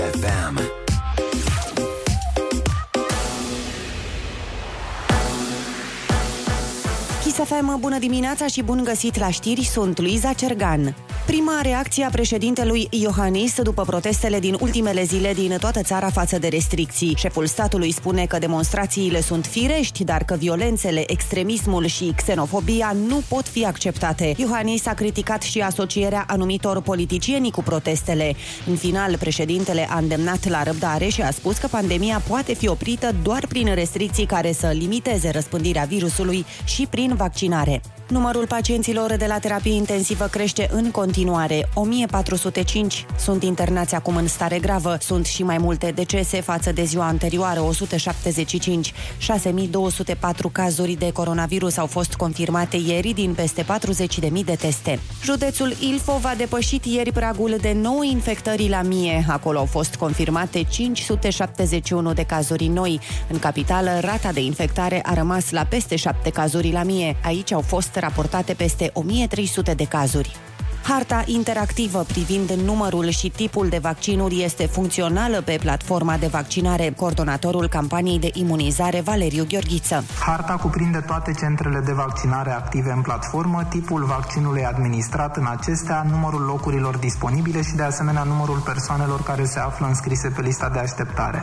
FM. 0.00 0.69
FM, 7.50 7.80
bună 7.80 7.98
dimineața 7.98 8.46
și 8.46 8.62
bun 8.62 8.80
găsit 8.84 9.18
la 9.18 9.30
știri, 9.30 9.64
sunt 9.64 10.00
Luiza 10.00 10.32
Cergan. 10.32 10.94
Prima 11.26 11.60
reacție 11.62 12.04
a 12.04 12.08
președintelui 12.08 12.88
Iohannis 12.90 13.62
după 13.62 13.82
protestele 13.82 14.38
din 14.40 14.56
ultimele 14.60 15.02
zile 15.02 15.32
din 15.32 15.56
toată 15.60 15.82
țara 15.82 16.10
față 16.10 16.38
de 16.38 16.48
restricții. 16.48 17.14
Șeful 17.16 17.46
statului 17.46 17.92
spune 17.92 18.26
că 18.26 18.38
demonstrațiile 18.38 19.20
sunt 19.20 19.46
firești, 19.46 20.04
dar 20.04 20.24
că 20.24 20.34
violențele, 20.34 21.04
extremismul 21.06 21.86
și 21.86 22.12
xenofobia 22.16 22.96
nu 23.08 23.22
pot 23.28 23.48
fi 23.48 23.66
acceptate. 23.66 24.34
Iohannis 24.36 24.86
a 24.86 24.94
criticat 24.94 25.42
și 25.42 25.60
asocierea 25.60 26.24
anumitor 26.28 26.80
politicieni 26.80 27.50
cu 27.50 27.62
protestele. 27.62 28.34
În 28.66 28.76
final, 28.76 29.16
președintele 29.18 29.86
a 29.90 29.98
îndemnat 29.98 30.48
la 30.48 30.62
răbdare 30.62 31.08
și 31.08 31.22
a 31.22 31.30
spus 31.30 31.58
că 31.58 31.66
pandemia 31.66 32.22
poate 32.28 32.54
fi 32.54 32.68
oprită 32.68 33.14
doar 33.22 33.46
prin 33.48 33.74
restricții 33.74 34.26
care 34.26 34.52
să 34.52 34.66
limiteze 34.66 35.30
răspândirea 35.30 35.84
virusului 35.84 36.44
și 36.64 36.86
prin 36.90 37.14
vaccinare. 37.40 37.80
Numărul 38.10 38.46
pacienților 38.46 39.16
de 39.16 39.26
la 39.26 39.38
terapie 39.38 39.72
intensivă 39.72 40.24
crește 40.24 40.68
în 40.72 40.90
continuare. 40.90 41.68
1405 41.74 43.06
sunt 43.18 43.42
internați 43.42 43.94
acum 43.94 44.16
în 44.16 44.26
stare 44.26 44.58
gravă. 44.58 44.96
Sunt 45.00 45.26
și 45.26 45.42
mai 45.42 45.58
multe 45.58 45.92
decese 45.94 46.40
față 46.40 46.72
de 46.72 46.84
ziua 46.84 47.06
anterioară, 47.06 47.62
175. 47.62 48.92
6204 49.18 50.48
cazuri 50.48 50.92
de 50.92 51.12
coronavirus 51.12 51.76
au 51.76 51.86
fost 51.86 52.14
confirmate 52.14 52.76
ieri 52.76 53.12
din 53.12 53.34
peste 53.34 53.64
40.000 53.64 54.44
de 54.44 54.54
teste. 54.54 54.98
Județul 55.22 55.74
Ilfov 55.80 56.24
a 56.24 56.34
depășit 56.36 56.84
ieri 56.84 57.12
pragul 57.12 57.56
de 57.60 57.72
9 57.72 58.04
infectări 58.04 58.68
la 58.68 58.82
mie. 58.82 59.24
Acolo 59.28 59.58
au 59.58 59.66
fost 59.66 59.94
confirmate 59.94 60.62
571 60.62 62.12
de 62.12 62.22
cazuri 62.22 62.66
noi. 62.66 63.00
În 63.28 63.38
capitală, 63.38 63.98
rata 64.00 64.32
de 64.32 64.40
infectare 64.40 65.00
a 65.04 65.14
rămas 65.14 65.50
la 65.50 65.64
peste 65.64 65.96
7 65.96 66.30
cazuri 66.30 66.72
la 66.72 66.82
mie. 66.82 67.16
Aici 67.30 67.52
au 67.52 67.60
fost 67.60 67.96
raportate 67.96 68.54
peste 68.54 68.90
1300 68.92 69.74
de 69.74 69.84
cazuri. 69.84 70.36
Harta 70.82 71.22
interactivă 71.26 71.98
privind 71.98 72.50
numărul 72.50 73.08
și 73.08 73.28
tipul 73.28 73.68
de 73.68 73.78
vaccinuri 73.78 74.42
este 74.42 74.66
funcțională 74.66 75.42
pe 75.44 75.58
platforma 75.60 76.16
de 76.16 76.26
vaccinare. 76.26 76.92
Coordonatorul 76.96 77.68
campaniei 77.68 78.18
de 78.18 78.30
imunizare 78.32 79.00
Valeriu 79.00 79.44
Gheorghiță. 79.48 80.04
Harta 80.26 80.52
cuprinde 80.52 80.98
toate 80.98 81.32
centrele 81.38 81.80
de 81.84 81.92
vaccinare 81.92 82.50
active 82.50 82.90
în 82.90 83.02
platformă, 83.02 83.66
tipul 83.68 84.04
vaccinului 84.04 84.64
administrat 84.64 85.36
în 85.36 85.46
acestea, 85.50 86.06
numărul 86.10 86.40
locurilor 86.42 86.96
disponibile 86.96 87.62
și 87.62 87.74
de 87.74 87.82
asemenea 87.82 88.22
numărul 88.22 88.58
persoanelor 88.58 89.22
care 89.22 89.44
se 89.44 89.58
află 89.58 89.86
înscrise 89.86 90.28
pe 90.28 90.40
lista 90.42 90.68
de 90.68 90.78
așteptare. 90.78 91.42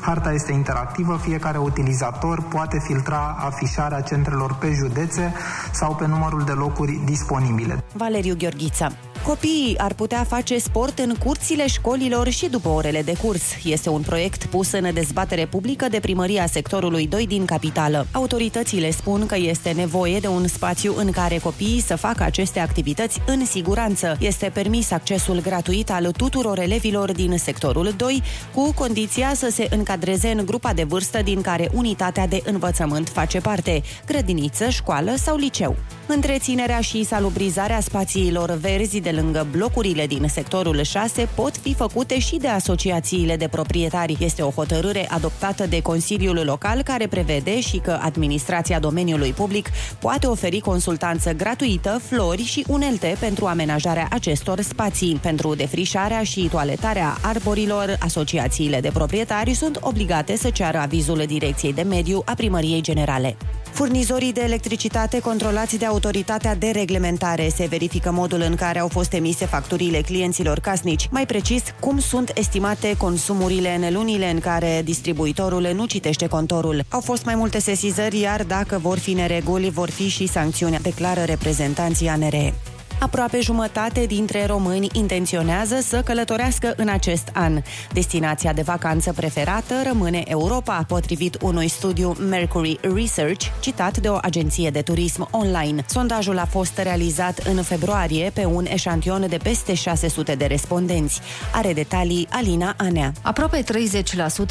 Harta 0.00 0.32
este 0.32 0.52
interactivă, 0.52 1.18
fiecare 1.22 1.58
utilizator 1.58 2.42
poate 2.42 2.78
filtra 2.86 3.36
afișarea 3.38 4.00
centrelor 4.00 4.54
pe 4.54 4.72
județe 4.72 5.34
sau 5.72 5.94
pe 5.94 6.06
numărul 6.06 6.42
de 6.44 6.52
locuri 6.52 7.00
disponibile. 7.04 7.84
Valeriu 7.92 8.34
Gheorghiță. 8.38 8.75
Some. 8.76 9.05
Copiii 9.26 9.78
ar 9.78 9.94
putea 9.94 10.24
face 10.24 10.58
sport 10.58 10.98
în 10.98 11.14
curțile 11.24 11.66
școlilor 11.66 12.28
și 12.28 12.48
după 12.48 12.68
orele 12.68 13.02
de 13.02 13.12
curs. 13.22 13.42
Este 13.64 13.88
un 13.88 14.00
proiect 14.00 14.44
pus 14.44 14.72
în 14.72 14.94
dezbatere 14.94 15.46
publică 15.46 15.88
de 15.88 16.00
primăria 16.00 16.46
sectorului 16.46 17.06
2 17.06 17.26
din 17.26 17.44
capitală. 17.44 18.06
Autoritățile 18.12 18.90
spun 18.90 19.26
că 19.26 19.36
este 19.36 19.70
nevoie 19.70 20.18
de 20.18 20.26
un 20.26 20.46
spațiu 20.46 20.94
în 20.96 21.10
care 21.10 21.38
copiii 21.38 21.80
să 21.80 21.96
facă 21.96 22.22
aceste 22.22 22.60
activități 22.60 23.20
în 23.26 23.46
siguranță. 23.46 24.16
Este 24.20 24.50
permis 24.54 24.90
accesul 24.90 25.40
gratuit 25.40 25.90
al 25.90 26.10
tuturor 26.16 26.58
elevilor 26.58 27.12
din 27.12 27.38
sectorul 27.38 27.94
2, 27.96 28.22
cu 28.54 28.72
condiția 28.72 29.34
să 29.34 29.48
se 29.50 29.66
încadreze 29.70 30.28
în 30.28 30.46
grupa 30.46 30.72
de 30.72 30.84
vârstă 30.84 31.22
din 31.22 31.40
care 31.40 31.70
unitatea 31.72 32.26
de 32.26 32.42
învățământ 32.44 33.08
face 33.08 33.40
parte, 33.40 33.82
grădiniță, 34.06 34.68
școală 34.68 35.14
sau 35.16 35.36
liceu. 35.36 35.76
Întreținerea 36.06 36.80
și 36.80 37.04
salubrizarea 37.04 37.80
spațiilor 37.80 38.50
verzi 38.50 39.00
de 39.00 39.10
lângă 39.16 39.46
blocurile 39.50 40.06
din 40.06 40.28
sectorul 40.28 40.82
6 40.82 41.28
pot 41.34 41.56
fi 41.56 41.74
făcute 41.74 42.18
și 42.18 42.36
de 42.36 42.48
asociațiile 42.48 43.36
de 43.36 43.48
proprietari. 43.48 44.16
Este 44.20 44.42
o 44.42 44.50
hotărâre 44.50 45.06
adoptată 45.08 45.66
de 45.66 45.82
Consiliul 45.82 46.42
Local 46.44 46.82
care 46.82 47.06
prevede 47.06 47.60
și 47.60 47.76
că 47.76 47.98
administrația 48.02 48.78
domeniului 48.78 49.32
public 49.32 49.68
poate 49.98 50.26
oferi 50.26 50.60
consultanță 50.60 51.32
gratuită, 51.32 52.00
flori 52.02 52.44
și 52.44 52.64
unelte 52.68 53.16
pentru 53.20 53.46
amenajarea 53.46 54.08
acestor 54.10 54.60
spații. 54.60 55.18
Pentru 55.22 55.54
defrișarea 55.54 56.22
și 56.22 56.48
toaletarea 56.50 57.18
arborilor, 57.22 57.96
asociațiile 58.00 58.80
de 58.80 58.90
proprietari 58.92 59.54
sunt 59.54 59.78
obligate 59.80 60.36
să 60.36 60.50
ceară 60.50 60.78
avizul 60.78 61.22
Direcției 61.26 61.72
de 61.72 61.82
Mediu 61.82 62.22
a 62.24 62.34
Primăriei 62.34 62.80
Generale. 62.80 63.36
Furnizorii 63.76 64.32
de 64.32 64.40
electricitate 64.40 65.20
controlați 65.20 65.78
de 65.78 65.84
autoritatea 65.84 66.54
de 66.54 66.70
reglementare 66.70 67.48
se 67.48 67.66
verifică 67.66 68.10
modul 68.10 68.40
în 68.40 68.54
care 68.54 68.78
au 68.78 68.88
fost 68.88 69.12
emise 69.12 69.46
facturile 69.46 70.00
clienților 70.00 70.58
casnici. 70.58 71.08
Mai 71.10 71.26
precis, 71.26 71.62
cum 71.80 71.98
sunt 71.98 72.32
estimate 72.34 72.94
consumurile 72.96 73.74
în 73.74 73.94
lunile 73.94 74.30
în 74.30 74.38
care 74.40 74.82
distribuitorul 74.84 75.70
nu 75.74 75.86
citește 75.86 76.26
contorul. 76.26 76.84
Au 76.88 77.00
fost 77.00 77.24
mai 77.24 77.34
multe 77.34 77.58
sesizări, 77.58 78.20
iar 78.20 78.44
dacă 78.44 78.78
vor 78.78 78.98
fi 78.98 79.12
nereguli, 79.12 79.70
vor 79.70 79.90
fi 79.90 80.08
și 80.08 80.26
sancțiuni, 80.26 80.78
declară 80.82 81.22
reprezentanții 81.22 82.08
ANRE. 82.08 82.54
Aproape 83.00 83.40
jumătate 83.40 84.06
dintre 84.06 84.46
români 84.46 84.88
intenționează 84.92 85.80
să 85.80 86.02
călătorească 86.04 86.74
în 86.76 86.88
acest 86.88 87.28
an. 87.32 87.62
Destinația 87.92 88.52
de 88.52 88.62
vacanță 88.62 89.12
preferată 89.12 89.74
rămâne 89.86 90.22
Europa, 90.26 90.84
potrivit 90.88 91.38
unui 91.42 91.68
studiu 91.68 92.16
Mercury 92.28 92.78
Research, 92.94 93.46
citat 93.60 93.98
de 93.98 94.08
o 94.08 94.18
agenție 94.22 94.70
de 94.70 94.82
turism 94.82 95.28
online. 95.30 95.84
Sondajul 95.88 96.38
a 96.38 96.44
fost 96.44 96.78
realizat 96.78 97.38
în 97.38 97.62
februarie 97.62 98.30
pe 98.34 98.44
un 98.44 98.64
eșantion 98.68 99.26
de 99.28 99.38
peste 99.42 99.74
600 99.74 100.34
de 100.34 100.44
respondenți. 100.44 101.20
Are 101.52 101.72
detalii 101.72 102.28
Alina 102.30 102.74
Anea. 102.76 103.12
Aproape 103.22 103.64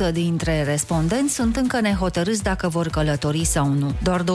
30% 0.10 0.12
dintre 0.12 0.64
respondenți 0.64 1.34
sunt 1.34 1.56
încă 1.56 1.80
nehotărâți 1.80 2.44
dacă 2.44 2.68
vor 2.68 2.88
călători 2.88 3.44
sau 3.44 3.68
nu. 3.68 3.94
Doar 4.04 4.24
27% 4.24 4.26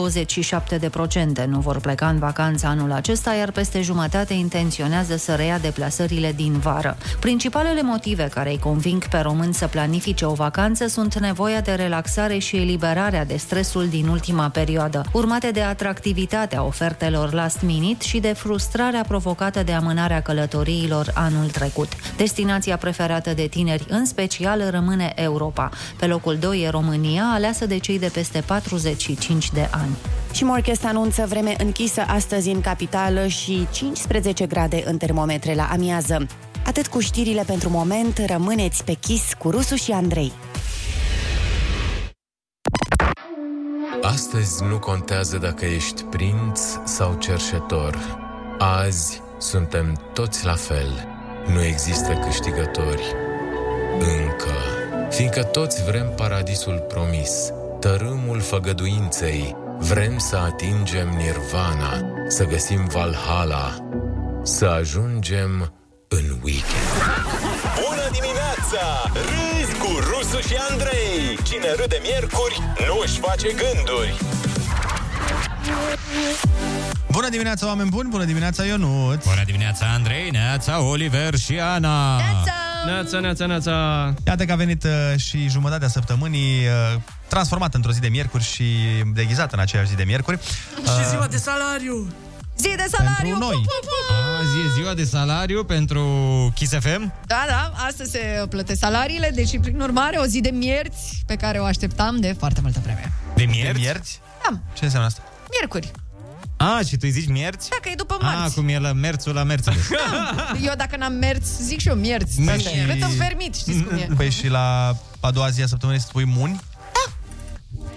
nu 1.46 1.60
vor 1.60 1.80
pleca 1.80 2.08
în 2.08 2.18
vacanță 2.18 2.66
anul 2.66 2.92
acesta, 2.92 3.34
iar 3.34 3.50
peste 3.50 3.80
jumătate 3.80 3.98
jumătate 4.00 4.34
intenționează 4.34 5.16
să 5.16 5.34
reia 5.34 5.58
deplasările 5.58 6.32
din 6.32 6.58
vară. 6.58 6.96
Principalele 7.18 7.82
motive 7.82 8.28
care 8.34 8.50
îi 8.50 8.58
conving 8.58 9.08
pe 9.08 9.18
români 9.18 9.54
să 9.54 9.66
planifice 9.66 10.24
o 10.24 10.32
vacanță 10.32 10.86
sunt 10.86 11.18
nevoia 11.18 11.60
de 11.60 11.72
relaxare 11.72 12.38
și 12.38 12.56
eliberarea 12.56 13.24
de 13.24 13.36
stresul 13.36 13.88
din 13.88 14.06
ultima 14.06 14.48
perioadă, 14.48 15.02
urmate 15.12 15.50
de 15.50 15.62
atractivitatea 15.62 16.62
ofertelor 16.62 17.32
last 17.32 17.60
minute 17.62 18.04
și 18.04 18.20
de 18.20 18.32
frustrarea 18.32 19.04
provocată 19.08 19.62
de 19.62 19.72
amânarea 19.72 20.22
călătoriilor 20.22 21.10
anul 21.14 21.50
trecut. 21.50 21.88
Destinația 22.16 22.76
preferată 22.76 23.34
de 23.34 23.46
tineri 23.46 23.84
în 23.88 24.04
special 24.04 24.70
rămâne 24.70 25.12
Europa. 25.14 25.70
Pe 25.96 26.06
locul 26.06 26.36
2 26.36 26.60
e 26.62 26.68
România, 26.68 27.24
aleasă 27.34 27.66
de 27.66 27.78
cei 27.78 27.98
de 27.98 28.10
peste 28.12 28.42
45 28.46 29.50
de 29.52 29.68
ani. 29.70 29.96
Și 30.32 30.44
Morchest 30.44 30.84
anunță 30.84 31.26
vreme 31.28 31.54
închisă 31.58 32.00
astăzi 32.06 32.50
în 32.50 32.60
capitală 32.60 33.26
și 33.26 33.66
15 33.70 34.46
grade 34.46 34.82
în 34.84 34.96
termometre 34.96 35.54
la 35.54 35.68
amiază. 35.72 36.26
Atât 36.66 36.86
cu 36.86 37.00
știrile 37.00 37.42
pentru 37.46 37.70
moment, 37.70 38.22
rămâneți 38.26 38.84
pe 38.84 38.92
chis 38.92 39.22
cu 39.38 39.50
Rusu 39.50 39.74
și 39.74 39.92
Andrei. 39.92 40.32
Astăzi 44.02 44.64
nu 44.64 44.78
contează 44.78 45.36
dacă 45.36 45.64
ești 45.64 46.02
prinț 46.02 46.60
sau 46.84 47.14
cerșetor. 47.14 48.18
Azi 48.58 49.20
suntem 49.38 50.10
toți 50.12 50.44
la 50.44 50.54
fel. 50.54 51.08
Nu 51.52 51.64
există 51.64 52.12
câștigători. 52.12 53.02
Încă. 53.98 54.54
Fiindcă 55.10 55.42
toți 55.42 55.84
vrem 55.84 56.12
paradisul 56.16 56.84
promis, 56.88 57.52
tărâmul 57.80 58.40
făgăduinței, 58.40 59.56
Vrem 59.80 60.18
să 60.18 60.36
atingem 60.36 61.08
nirvana, 61.08 62.00
să 62.28 62.44
găsim 62.44 62.84
Valhalla, 62.84 63.76
să 64.42 64.64
ajungem 64.64 65.72
în 66.08 66.38
weekend. 66.42 66.90
Bună 67.88 68.08
dimineața! 68.12 69.10
Râzi 69.12 69.78
cu 69.78 69.98
Rusu 69.98 70.40
și 70.48 70.56
Andrei! 70.70 71.38
Cine 71.42 71.74
râde 71.80 71.98
miercuri, 72.02 72.60
nu 72.86 73.00
își 73.04 73.18
face 73.20 73.48
gânduri! 73.48 74.14
Bună 77.10 77.28
dimineața, 77.28 77.66
oameni 77.66 77.88
buni! 77.90 78.08
Bună 78.08 78.24
dimineața, 78.24 78.64
Ionuț! 78.64 79.24
Bună 79.24 79.42
dimineața, 79.44 79.86
Andrei, 79.94 80.30
Neața, 80.30 80.80
Oliver 80.80 81.34
și 81.36 81.58
Ana! 81.58 82.16
Neața, 82.16 82.69
neața, 83.20 83.46
neața! 83.46 83.72
Iată 84.26 84.44
că 84.44 84.52
a 84.52 84.56
venit 84.56 84.84
uh, 84.84 84.90
și 85.16 85.48
jumătatea 85.48 85.88
săptămânii 85.88 86.58
uh, 86.66 87.00
transformată 87.28 87.76
într-o 87.76 87.92
zi 87.92 88.00
de 88.00 88.08
miercuri 88.08 88.42
și 88.44 88.64
deghizată 89.14 89.54
în 89.54 89.60
aceeași 89.60 89.88
zi 89.88 89.94
de 89.96 90.04
miercuri. 90.04 90.38
Și 90.76 91.08
ziua 91.08 91.26
de 91.26 91.36
salariu! 91.36 92.12
Zi 92.56 92.74
de 92.76 92.86
salariu! 92.90 93.16
Pentru 93.22 93.38
noi. 93.38 93.54
Pu, 93.54 93.78
pu, 93.80 93.86
pu. 94.08 94.14
Azi 94.40 94.58
e 94.68 94.72
ziua 94.80 94.94
de 94.94 95.04
salariu 95.04 95.64
pentru 95.64 96.02
Kiss 96.54 96.72
FM. 96.78 97.12
Da, 97.26 97.44
da, 97.48 97.72
astăzi 97.86 98.10
se 98.10 98.44
plătesc 98.48 98.78
salariile, 98.80 99.30
deci 99.34 99.60
prin 99.60 99.80
urmare 99.80 100.16
o 100.16 100.24
zi 100.24 100.40
de 100.40 100.50
mierți 100.50 101.22
pe 101.26 101.34
care 101.34 101.58
o 101.58 101.64
așteptam 101.64 102.20
de 102.20 102.34
foarte 102.38 102.60
multă 102.60 102.80
vreme. 102.82 103.12
De 103.34 103.44
De 103.44 103.50
mierți? 103.50 103.80
mierți? 103.80 104.20
Da, 104.50 104.56
Ce 104.72 104.84
înseamnă 104.84 105.08
asta? 105.08 105.22
miercuri. 105.50 105.90
A, 106.62 106.80
și 106.86 106.92
tu 106.92 106.98
îi 107.02 107.10
zici 107.10 107.28
mierți? 107.28 107.68
Dacă 107.70 107.88
e 107.88 107.94
după 107.94 108.16
A, 108.20 108.24
marți. 108.34 108.54
cum 108.54 108.68
e 108.68 108.78
la 108.78 108.92
merțul 108.92 109.34
la 109.34 109.42
Mercedes. 109.42 109.88
Eu 110.62 110.72
dacă 110.76 110.96
n-am 110.96 111.12
mers, 111.12 111.46
zic 111.62 111.80
și 111.80 111.88
eu 111.88 111.94
mierți. 111.94 112.40
Mă, 112.40 112.50
Asta 112.50 112.68
e. 112.70 112.80
și- 112.80 112.86
Cât 112.88 113.02
îmi 113.02 113.14
permit, 113.14 113.54
știți 113.56 113.82
cum 113.82 113.96
e. 113.96 114.08
Păi 114.16 114.30
și 114.30 114.48
la 114.48 114.96
a 115.20 115.30
doua 115.30 115.48
zi 115.50 115.62
a 115.62 115.66
săptămânii 115.66 116.00
să 116.00 116.06
spui 116.08 116.24
muni? 116.24 116.60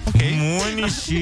Ok. 0.08 0.22
Muni 0.38 0.92
și... 1.04 1.20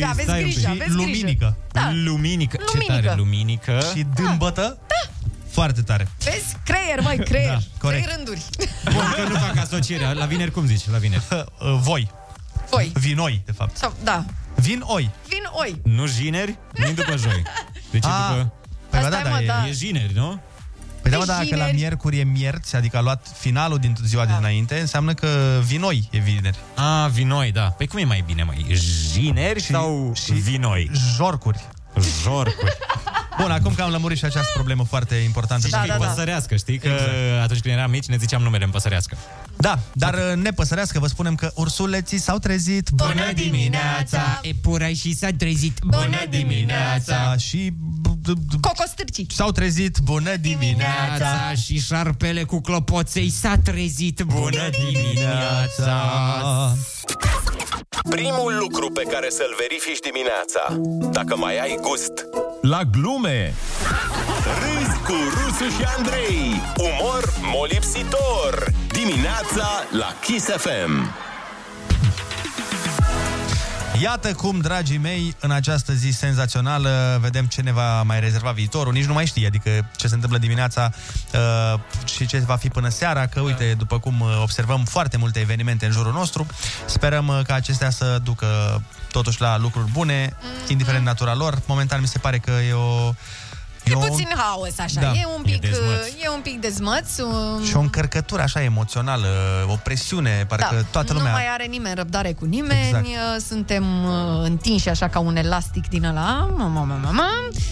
Da, 0.00 0.08
aveți 0.08 0.28
stai 0.28 0.42
un 0.42 0.50
grijă, 0.50 0.68
pic. 0.70 0.80
aveți 0.82 0.96
luminică. 0.96 1.56
Da. 1.72 1.90
Luminică. 1.92 2.56
Ce 2.56 2.62
Luminică. 2.72 3.06
tare, 3.06 3.14
luminică. 3.16 3.80
Și 3.94 4.06
dâmbătă? 4.14 4.78
Da. 4.86 5.10
Foarte 5.50 5.82
tare. 5.82 6.08
Vezi? 6.24 6.56
Creier, 6.64 7.00
mai 7.02 7.16
creier. 7.16 7.48
Da, 7.48 7.58
corect. 7.80 8.02
Trei 8.02 8.14
rânduri. 8.16 8.42
Bun, 8.92 9.04
că 9.16 9.22
nu 9.28 9.34
fac 9.38 9.56
asocierea. 9.56 10.12
La 10.12 10.24
vineri 10.24 10.50
cum 10.50 10.66
zici? 10.66 10.88
La 10.90 10.98
vineri. 10.98 11.22
Uh, 11.30 11.78
Voi. 11.80 12.10
Voi. 12.70 12.92
Vinoi, 12.94 13.42
de 13.44 13.52
fapt. 13.52 13.76
Sau, 13.76 13.94
da. 14.04 14.24
Vin 14.60 14.82
oi. 14.86 15.10
Vin 15.28 15.42
oi. 15.52 15.80
Nu 15.84 16.06
jineri, 16.06 16.58
nu 16.74 16.92
după 16.92 17.16
joi. 17.16 17.42
Deci 17.90 18.04
e 18.04 18.08
Ah, 18.08 18.28
după... 18.36 18.52
Păi 18.90 18.98
Asta 18.98 19.10
da, 19.10 19.18
e, 19.20 19.22
da, 19.22 19.30
mă, 19.30 19.40
e, 19.42 19.46
da. 19.46 19.66
E 19.68 19.72
jineri, 19.72 20.14
nu? 20.14 20.40
Păi 21.02 21.10
da, 21.10 21.16
mă, 21.16 21.24
Deci 21.24 21.34
dacă 21.34 21.56
la 21.56 21.64
vineri- 21.66 21.74
miercuri 21.74 22.18
e 22.18 22.24
mierți, 22.24 22.76
adică 22.76 22.96
a 22.96 23.00
luat 23.00 23.26
finalul 23.38 23.78
din 23.78 23.96
ziua 24.04 24.26
de 24.26 24.32
dinainte, 24.36 24.80
înseamnă 24.80 25.14
că 25.14 25.60
vinoi 25.64 26.08
e 26.10 26.18
vineri. 26.18 26.58
A, 26.74 27.06
vinoi, 27.06 27.52
da. 27.52 27.62
Păi 27.62 27.86
cum 27.86 27.98
e 27.98 28.04
mai 28.04 28.22
bine, 28.26 28.42
mai? 28.42 28.66
Jineri 29.12 29.60
Și- 29.60 29.66
sau 29.70 30.12
și- 30.24 30.32
vinoi? 30.32 30.90
Jorcuri. 31.16 31.66
Jorcuri. 32.22 32.76
Bun, 33.40 33.50
acum 33.50 33.74
că 33.74 33.82
am 33.82 33.90
lămurit 33.90 34.18
și 34.18 34.24
această 34.24 34.50
problemă 34.54 34.84
foarte 34.84 35.14
importantă. 35.14 35.68
Da, 35.68 35.76
Da, 35.78 35.86
da, 35.86 35.92
da, 35.98 36.04
da. 36.04 36.10
Păsărească, 36.10 36.56
știi 36.56 36.78
că 36.78 36.88
Exact. 36.88 37.42
atunci 37.42 37.60
când 37.60 37.74
eram 37.74 37.90
mici 37.90 38.06
ne 38.06 38.16
ziceam 38.16 38.42
numele 38.42 38.64
în 38.64 38.70
păsărească. 38.70 39.16
Da, 39.56 39.78
dar 39.92 40.14
uh, 40.14 40.36
nepăsărească, 40.42 40.98
vă 40.98 41.06
spunem 41.06 41.34
că 41.34 41.50
ursuleții 41.54 42.18
s-au 42.18 42.38
trezit. 42.38 42.88
Bună 42.90 43.32
dimineața! 43.34 44.38
Epurai 44.42 44.94
și 44.94 45.14
s-a 45.16 45.28
trezit. 45.38 45.78
Bună 45.86 46.24
dimineața! 46.30 47.36
Și 47.36 47.70
b- 47.70 48.30
b- 48.30 48.56
b- 48.56 48.60
Cocostârcii. 48.60 49.26
s-au 49.34 49.50
trezit. 49.50 49.98
Bună 49.98 50.36
dimineața! 50.36 51.52
și 51.64 51.80
șarpele 51.80 52.42
cu 52.44 52.60
clopoței 52.60 53.30
s-a 53.30 53.56
trezit. 53.64 54.20
Bună 54.22 54.68
dimineața! 54.86 56.02
Primul 58.10 58.56
lucru 58.58 58.90
pe 58.90 59.02
care 59.02 59.28
să-l 59.30 59.54
verifici 59.58 59.98
dimineața. 59.98 60.80
Dacă 61.12 61.36
mai 61.36 61.58
ai 61.58 61.78
gust. 61.80 62.26
La 62.60 62.80
glume. 62.92 63.54
Râzi 64.60 64.98
cu 65.06 65.12
Rusu 65.12 65.68
și 65.76 65.84
Andrei. 65.96 66.60
Umor 66.76 67.22
molipsitor. 67.54 68.66
Dimineața 68.92 69.68
la 69.90 70.14
Kiss 70.20 70.44
FM 70.46 71.26
Iată 74.00 74.34
cum, 74.34 74.60
dragii 74.60 74.98
mei, 74.98 75.36
în 75.40 75.50
această 75.50 75.92
zi 75.92 76.10
senzațională 76.10 77.18
vedem 77.20 77.46
ce 77.46 77.62
ne 77.62 77.72
va 77.72 78.02
mai 78.02 78.20
rezerva 78.20 78.50
viitorul. 78.50 78.92
Nici 78.92 79.04
nu 79.04 79.12
mai 79.12 79.26
știi, 79.26 79.46
adică 79.46 79.70
ce 79.96 80.08
se 80.08 80.14
întâmplă 80.14 80.38
dimineața 80.38 80.92
uh, 81.34 81.80
și 82.04 82.26
ce 82.26 82.38
va 82.38 82.56
fi 82.56 82.68
până 82.68 82.88
seara, 82.88 83.26
că 83.26 83.40
uite, 83.40 83.74
după 83.78 83.98
cum 83.98 84.20
uh, 84.20 84.38
observăm 84.42 84.84
foarte 84.84 85.16
multe 85.16 85.40
evenimente 85.40 85.86
în 85.86 85.92
jurul 85.92 86.12
nostru, 86.12 86.46
sperăm 86.86 87.28
uh, 87.28 87.40
ca 87.46 87.54
acestea 87.54 87.90
să 87.90 88.20
ducă 88.24 88.82
totuși 89.10 89.40
la 89.40 89.58
lucruri 89.58 89.90
bune, 89.90 90.36
indiferent 90.68 91.04
natura 91.04 91.34
lor. 91.34 91.58
Momentan 91.66 92.00
mi 92.00 92.06
se 92.06 92.18
pare 92.18 92.38
că 92.38 92.50
e 92.50 92.72
o... 92.72 93.14
E 93.90 93.94
o- 93.94 93.98
puțin 93.98 94.28
haos, 94.36 94.78
așa. 94.78 95.00
Da. 95.00 95.06
E 95.12 95.24
un 95.36 95.42
pic, 95.42 95.54
E 95.54 95.58
dezmăț. 95.68 96.06
e 96.24 96.28
un 96.34 96.40
pic 96.40 96.60
dezmăț. 96.60 97.18
um, 97.18 97.64
Și 97.64 97.76
o 97.76 97.80
încărcătură 97.80 98.42
așa 98.42 98.62
emoțională, 98.62 99.26
o 99.68 99.74
presiune, 99.82 100.44
parcă 100.48 100.74
da, 100.74 100.82
toată 100.90 101.12
lumea... 101.12 101.28
Nu 101.30 101.36
mai 101.36 101.46
are 101.52 101.64
nimeni 101.64 101.94
răbdare 101.94 102.32
cu 102.32 102.44
nimeni, 102.44 102.86
Exact. 102.86 103.06
exact. 103.06 103.40
suntem 103.46 104.04
uh, 104.04 104.12
întinși 104.42 104.88
așa 104.88 105.08
ca 105.08 105.18
un 105.18 105.36
elastic 105.36 105.88
din 105.88 106.04
ăla, 106.04 106.50
mama, 106.56 106.84
mama, 106.84 106.96
mama. 107.04 107.28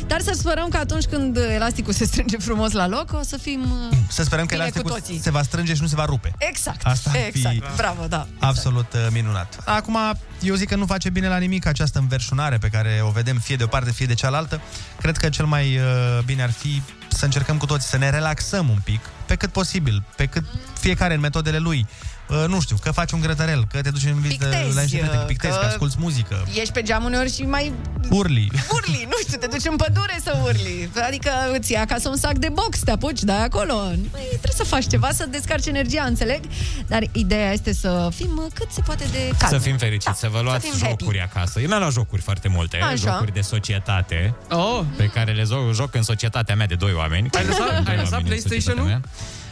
dar 0.07 0.21
să 0.21 0.33
sperăm 0.39 0.69
că 0.69 0.77
atunci 0.77 1.05
când 1.05 1.37
elasticul 1.37 1.93
se 1.93 2.05
strânge 2.05 2.37
frumos 2.37 2.73
la 2.73 2.87
loc, 2.87 3.13
o 3.13 3.23
să 3.23 3.37
fim... 3.37 3.61
uh, 3.91 3.97
Să 4.09 4.23
sperăm 4.23 4.47
că 4.47 4.55
Bine 4.55 4.63
elasticul 4.67 4.91
cu 4.91 4.97
toții. 4.99 5.21
se 5.23 5.31
va 5.31 5.43
strânge 5.43 5.75
și 5.75 5.81
nu 5.81 5.87
se 5.87 5.95
va 5.95 6.05
rupe. 6.05 6.33
Exact, 6.39 6.87
Asta 6.87 7.11
ar 7.11 7.17
fi 7.17 7.27
exact, 7.27 7.77
bravo, 7.77 8.07
da. 8.09 8.27
Absolut 8.39 8.93
uh, 8.93 9.07
minunat. 9.13 9.59
Acum, 9.65 9.97
eu 10.41 10.55
zic 10.55 10.69
că 10.69 10.77
nu 10.77 10.87
face 10.87 11.11
bine 11.11 11.29
la 11.29 11.37
nimic 11.37 11.67
această 11.67 11.99
înverșunare 11.99 12.59
pe 12.59 12.69
care 12.69 13.01
o 13.03 13.11
vedem 13.11 13.37
fie 13.39 13.57
de 13.57 13.65
o 13.65 13.67
parte, 13.67 13.91
fie 13.93 14.07
de 14.07 14.15
cealaltă. 14.15 14.61
Cred 15.01 15.17
că 15.17 15.29
cel 15.29 15.45
mai 15.45 15.77
uh, 15.77 15.83
bine 16.25 16.43
ar 16.43 16.51
fi 16.51 16.83
să 17.09 17.25
încercăm 17.25 17.57
cu 17.57 17.67
toții 17.67 17.89
să 17.89 17.97
ne 17.97 18.11
relaxăm 18.11 18.69
un 18.69 18.79
pic, 18.85 19.01
pe 19.27 19.35
cât 19.35 19.53
posibil, 19.53 20.05
pe 20.17 20.27
cât 20.27 20.45
fiecare 20.79 21.15
în 21.15 21.21
metodele 21.21 21.59
lui. 21.59 21.87
Uh, 22.29 22.45
nu 22.49 22.61
știu, 22.61 22.77
că 22.83 22.91
faci 22.91 23.13
un 23.13 23.21
grătărel, 23.21 23.67
că 23.73 23.81
te 23.81 23.91
duci 23.91 24.05
în 24.05 24.21
vizită 24.21 24.45
Pictezi, 24.47 24.75
la 24.75 24.81
niște 24.81 24.97
prieteni, 24.97 25.21
că 25.21 25.27
pictezi, 25.27 25.53
că, 25.55 25.61
că- 25.61 25.67
asculti 25.67 25.95
muzică, 25.99 26.47
Ești 26.55 26.73
pe 26.73 26.83
geam 26.83 27.05
uneori 27.05 27.33
și 27.35 27.43
mai 27.43 27.73
urli. 28.11 28.51
urli, 28.73 29.05
nu 29.09 29.17
știu, 29.27 29.39
te 29.39 29.47
duci 29.47 29.65
în 29.71 29.77
pădure 29.77 30.21
să 30.25 30.39
urli. 30.45 30.91
Adică 31.07 31.31
îți 31.59 31.73
iei 31.73 31.81
acasă 31.81 32.09
un 32.09 32.17
sac 32.17 32.33
de 32.39 32.49
box, 32.53 32.79
te 32.79 32.91
apuci, 32.91 33.21
dai 33.23 33.43
acolo. 33.45 33.75
Măi, 33.85 34.27
trebuie 34.29 34.53
să 34.57 34.65
faci 34.65 34.87
ceva, 34.87 35.11
să 35.13 35.27
descarci 35.31 35.67
energia, 35.67 36.03
înțeleg? 36.05 36.41
Dar 36.87 37.03
ideea 37.13 37.53
este 37.53 37.73
să 37.75 38.09
fim 38.15 38.41
uh, 38.45 38.51
cât 38.55 38.69
se 38.71 38.81
poate 38.81 39.05
de 39.13 39.31
calm. 39.39 39.53
Să 39.53 39.59
fim 39.59 39.77
fericiți, 39.77 40.05
Da, 40.07 40.13
să 40.13 40.29
vă 40.29 40.41
luați 40.41 40.67
fim 40.69 40.79
happy. 40.81 40.97
jocuri 41.03 41.21
acasă. 41.21 41.61
Eu 41.61 41.67
mi-am 41.67 41.81
luat 41.81 41.93
jocuri 41.93 42.23
foarte 42.23 42.49
multe, 42.49 42.77
Așa. 42.77 42.95
jocuri 42.97 43.33
de 43.33 43.41
societate, 43.41 44.35
Oh, 44.51 44.81
pe 44.97 45.07
care 45.07 45.33
le 45.33 45.43
joc, 45.43 45.75
joc 45.75 45.95
în 45.95 46.03
societatea 46.03 46.55
mea 46.55 46.67
de 46.67 46.75
doi 46.75 46.93
oameni. 46.93 47.29
Ai 47.33 47.45
lăsat- 47.45 47.83
Doi 47.85 47.93
ai 47.93 47.97
lăsat 47.97 48.13
oameni 48.13 48.37
în 48.37 48.43
PlayStation-ul? 48.49 49.01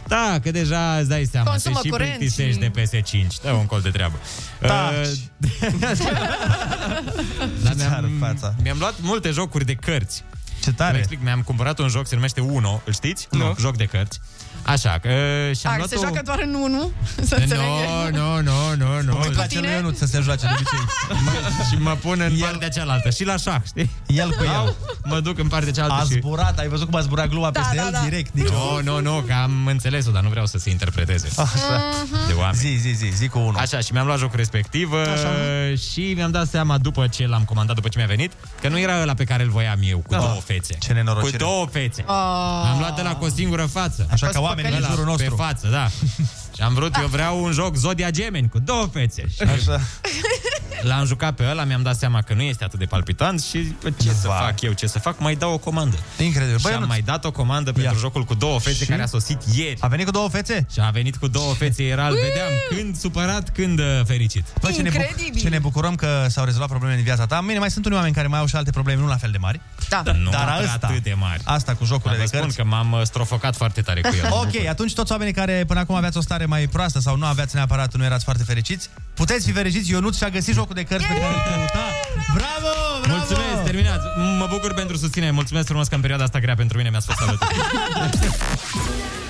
Societatea 0.09 0.29
mea. 0.29 0.33
Da, 0.33 0.41
că 0.41 0.51
deja 0.51 0.97
îți 0.99 1.09
dai 1.09 1.25
seama, 1.25 1.51
Consumă 1.51 1.79
te 1.81 1.87
și 1.87 1.89
curent 1.93 2.17
plictisești 2.17 2.53
și- 2.63 2.69
de 2.69 2.71
PS5. 2.81 3.27
Dă 3.43 3.51
un 3.51 3.67
col 3.67 3.81
de 3.81 3.91
treabă. 3.91 4.17
Taci. 4.61 5.07
Dar 5.81 5.97
Ce-ți 7.73 7.85
arăt 7.85 8.11
mi-am, 8.11 8.35
fața? 8.35 8.55
mi-am 8.63 8.77
luat 8.79 8.95
multe 9.01 9.31
jocuri 9.31 9.65
de 9.65 9.75
cărți. 9.75 10.23
Ce 10.63 10.71
Vă 10.71 10.77
tare! 10.77 10.99
explic, 10.99 11.23
mi-am 11.23 11.43
cumpărat 11.43 11.79
un 11.79 11.89
joc, 11.89 12.07
se 12.07 12.15
numește 12.15 12.41
Uno, 12.41 12.83
îl 12.85 12.93
știți? 12.93 13.27
Nu. 13.31 13.55
Joc 13.59 13.77
de 13.77 13.85
cărți. 13.85 14.21
Așa, 14.67 14.99
că 15.03 15.09
și-am 15.59 15.73
A, 15.73 15.77
luat 15.77 15.89
se 15.89 15.97
o... 15.97 16.01
joacă 16.01 16.21
doar 16.25 16.39
în 16.43 16.55
unul, 16.55 16.93
să 17.29 17.35
înțeleg. 17.35 17.65
No, 18.13 18.19
no, 18.19 18.41
no, 18.41 18.75
no, 18.79 19.03
no. 19.03 19.19
Îi 19.23 19.31
place 19.31 19.47
tine? 19.49 19.61
lui 19.61 19.71
Ionuț 19.71 19.99
să 19.99 20.07
se 20.07 20.21
joace 20.23 20.47
de 20.47 20.53
obicei. 20.55 20.79
Mă, 21.25 21.31
și 21.71 21.83
mă 21.83 21.97
pun 22.03 22.21
în 22.21 22.33
El- 22.33 22.41
partea 22.41 22.69
cealaltă. 22.69 23.11
Și 23.11 23.25
la 23.25 23.37
șah, 23.37 23.61
știi? 23.67 23.91
El 24.07 24.29
cu 24.31 24.43
el. 24.45 24.77
Mă 25.05 25.21
duc 25.21 25.39
în 25.39 25.49
partea 25.49 25.73
cealaltă 25.73 26.03
A 26.03 26.07
și... 26.07 26.19
zburat, 26.21 26.59
ai 26.59 26.69
văzut 26.69 26.87
cum 26.91 26.99
a 26.99 27.01
zburat 27.01 27.29
gluma 27.29 27.51
Da, 27.51 27.61
peste 27.61 27.77
da, 27.77 27.83
el? 27.85 27.91
da. 27.93 27.99
Direct, 28.01 28.35
nici 28.35 28.49
Nu, 28.49 28.81
nu, 28.83 29.01
nu, 29.01 29.25
că 29.27 29.33
am 29.43 29.67
înțeles-o, 29.67 30.11
dar 30.11 30.23
nu 30.23 30.29
vreau 30.29 30.47
să 30.47 30.59
se 30.59 30.71
interpreteze 30.71 31.29
Așa. 31.37 31.83
de 32.27 32.33
oameni. 32.33 32.57
Zi, 32.59 32.77
zi, 32.81 32.89
zi, 32.95 33.11
zi 33.17 33.29
cu 33.29 33.39
unul. 33.39 33.57
Așa, 33.57 33.79
și 33.79 33.93
mi-am 33.93 34.07
luat 34.07 34.19
jocul 34.19 34.37
respectiv 34.37 34.93
uh, 34.93 35.79
și 35.79 36.13
mi-am 36.17 36.31
dat 36.31 36.49
seama 36.49 36.79
după 36.79 37.07
ce 37.07 37.27
l-am 37.27 37.45
comandat, 37.45 37.75
după 37.75 37.89
ce 37.89 37.99
mi-a 37.99 38.07
venit, 38.07 38.33
că 38.61 38.69
nu 38.69 38.79
era 38.79 39.01
ăla 39.01 39.15
pe 39.15 39.25
care 39.25 39.43
îl 39.43 39.49
voiam 39.51 39.79
eu, 39.83 39.99
cu 39.99 40.15
două 40.15 40.41
fețe. 40.45 40.75
Ce 40.79 40.93
nenorocire. 40.93 41.37
Cu 41.37 41.43
două 41.45 41.67
fețe. 41.67 42.05
Ah. 42.07 42.71
Am 42.73 42.79
luat 42.79 42.97
de 42.97 43.03
la 43.03 43.15
cu 43.17 43.25
o 43.25 43.29
singură 43.29 43.63
față. 43.73 44.07
Așa 44.11 44.27
ca 44.27 44.41
oamenii 44.55 44.79
din 44.79 44.85
Ăla 44.85 44.95
jurul 44.95 45.05
nostru. 45.11 45.35
Pe 45.35 45.43
față, 45.43 45.69
da. 45.69 45.89
Și 46.57 46.63
am 46.63 46.75
vrut, 46.75 46.97
eu 47.01 47.07
vreau 47.07 47.45
un 47.45 47.53
joc 47.53 47.77
Zodia 47.77 48.11
Gemeni 48.11 48.49
cu 48.49 48.59
două 48.59 48.87
fețe. 48.93 49.25
Și 49.35 49.43
Așa. 49.43 49.81
l-am 50.85 51.07
jucat 51.07 51.35
pe 51.35 51.45
ăla, 51.51 51.65
mi-am 51.65 51.83
dat 51.83 51.97
seama 51.97 52.23
că 52.23 52.35
nu 52.35 52.43
este 52.43 52.65
atât 52.65 52.79
de 52.79 52.85
palpitant 52.85 53.43
și 53.43 53.59
bă, 53.83 53.91
ce 53.91 54.09
să 54.13 54.27
Vai. 54.27 54.39
fac 54.39 54.61
eu, 54.61 54.73
ce 54.73 54.87
să 54.87 54.99
fac, 54.99 55.19
mai 55.21 55.35
dau 55.35 55.53
o 55.53 55.59
comandă. 55.59 55.97
Incredibil. 56.19 56.57
și 56.57 56.63
Băi, 56.63 56.73
am 56.73 56.81
nu... 56.81 56.87
mai 56.87 57.01
dat 57.01 57.25
o 57.25 57.31
comandă 57.31 57.73
pentru 57.73 57.93
Ia. 57.93 57.99
jocul 58.01 58.25
cu 58.25 58.35
două 58.35 58.59
fețe 58.61 58.85
Și? 58.85 58.91
care 58.91 59.03
a 59.03 59.07
sosit 59.07 59.39
ieri. 59.55 59.77
A 59.81 59.87
venit 59.87 60.05
cu 60.05 60.11
două 60.13 60.29
fețe? 60.29 60.67
Și 60.73 60.81
a 60.81 60.91
venit 60.91 61.17
cu 61.17 61.27
două 61.29 61.55
fețe, 61.55 61.83
era, 61.83 62.07
îl 62.09 62.15
vedeam 62.15 62.51
când 62.69 62.97
supărat, 62.97 63.51
când 63.53 63.79
uh, 63.79 63.85
fericit. 64.07 64.45
Bă, 64.61 64.71
ce 64.71 64.83
ne, 64.83 64.89
buc- 64.91 64.95
Incredibil. 64.95 65.41
ce 65.41 65.49
ne 65.49 65.59
bucurăm 65.59 65.95
că 65.95 66.27
s-au 66.29 66.45
rezolvat 66.45 66.69
problemele 66.69 66.99
în 66.99 67.05
viața 67.05 67.27
ta. 67.27 67.41
Bine, 67.47 67.59
mai 67.59 67.71
sunt 67.71 67.85
unii 67.85 67.97
oameni 67.97 68.15
care 68.15 68.27
mai 68.27 68.39
au 68.39 68.47
și 68.47 68.57
alte 68.57 68.71
probleme, 68.71 69.01
nu 69.01 69.07
la 69.07 69.17
fel 69.17 69.31
de 69.31 69.39
mari. 69.39 69.61
Da. 69.89 70.03
Nu 70.13 70.31
Dar 70.31 70.45
Dar 70.47 70.61
asta- 70.61 70.87
atât 70.87 71.03
de 71.03 71.15
mari. 71.19 71.41
Asta 71.45 71.75
cu 71.75 71.85
jocurile 71.85 72.19
Dar 72.21 72.29
de 72.29 72.31
vă 72.31 72.37
spun 72.37 72.41
cărți. 72.41 72.57
că 72.57 72.65
m-am 72.65 72.93
uh, 72.93 73.01
strofocat 73.05 73.57
foarte 73.57 73.81
tare 73.83 74.01
cu 74.01 74.15
el. 74.17 74.29
Ok, 74.43 74.67
atunci 74.69 74.95
toți 74.95 75.13
oamenii 75.13 75.33
care 75.33 75.65
până 75.67 75.81
acum 75.81 75.95
aveați 75.95 76.17
o 76.17 76.21
stare 76.21 76.45
mai 76.45 76.67
proastă 76.67 76.99
sau 77.01 77.17
nu 77.17 77.25
aveați 77.27 77.55
neapărat, 77.55 77.95
nu 77.95 78.05
erați 78.05 78.25
foarte 78.25 78.43
fericiți, 78.45 78.91
puteți 79.15 79.47
fi 79.47 79.53
fericiți. 79.53 79.91
Ionuț 79.91 80.17
și-a 80.17 80.29
găsit 80.29 80.55
jocul 80.55 80.74
de 80.75 80.83
cărți 80.83 81.07
pe 81.07 81.15
care 81.15 81.35
îl 81.35 81.43
căuta. 81.49 81.85
Bravo! 82.35 82.73
bravo! 83.03 83.17
Mulțumesc, 83.17 83.63
terminați. 83.65 84.07
Mă 84.39 84.47
bucur 84.51 84.75
pentru 84.75 84.97
susținere. 84.97 85.31
Mulțumesc 85.31 85.67
frumos 85.67 85.89
că 85.89 85.95
în 85.95 86.01
perioada 86.01 86.25
asta 86.25 86.39
grea 86.39 86.55
pentru 86.55 86.77
mine 86.77 86.91
mi-ați 86.91 87.07
fost 87.07 87.21
alături. 87.21 87.55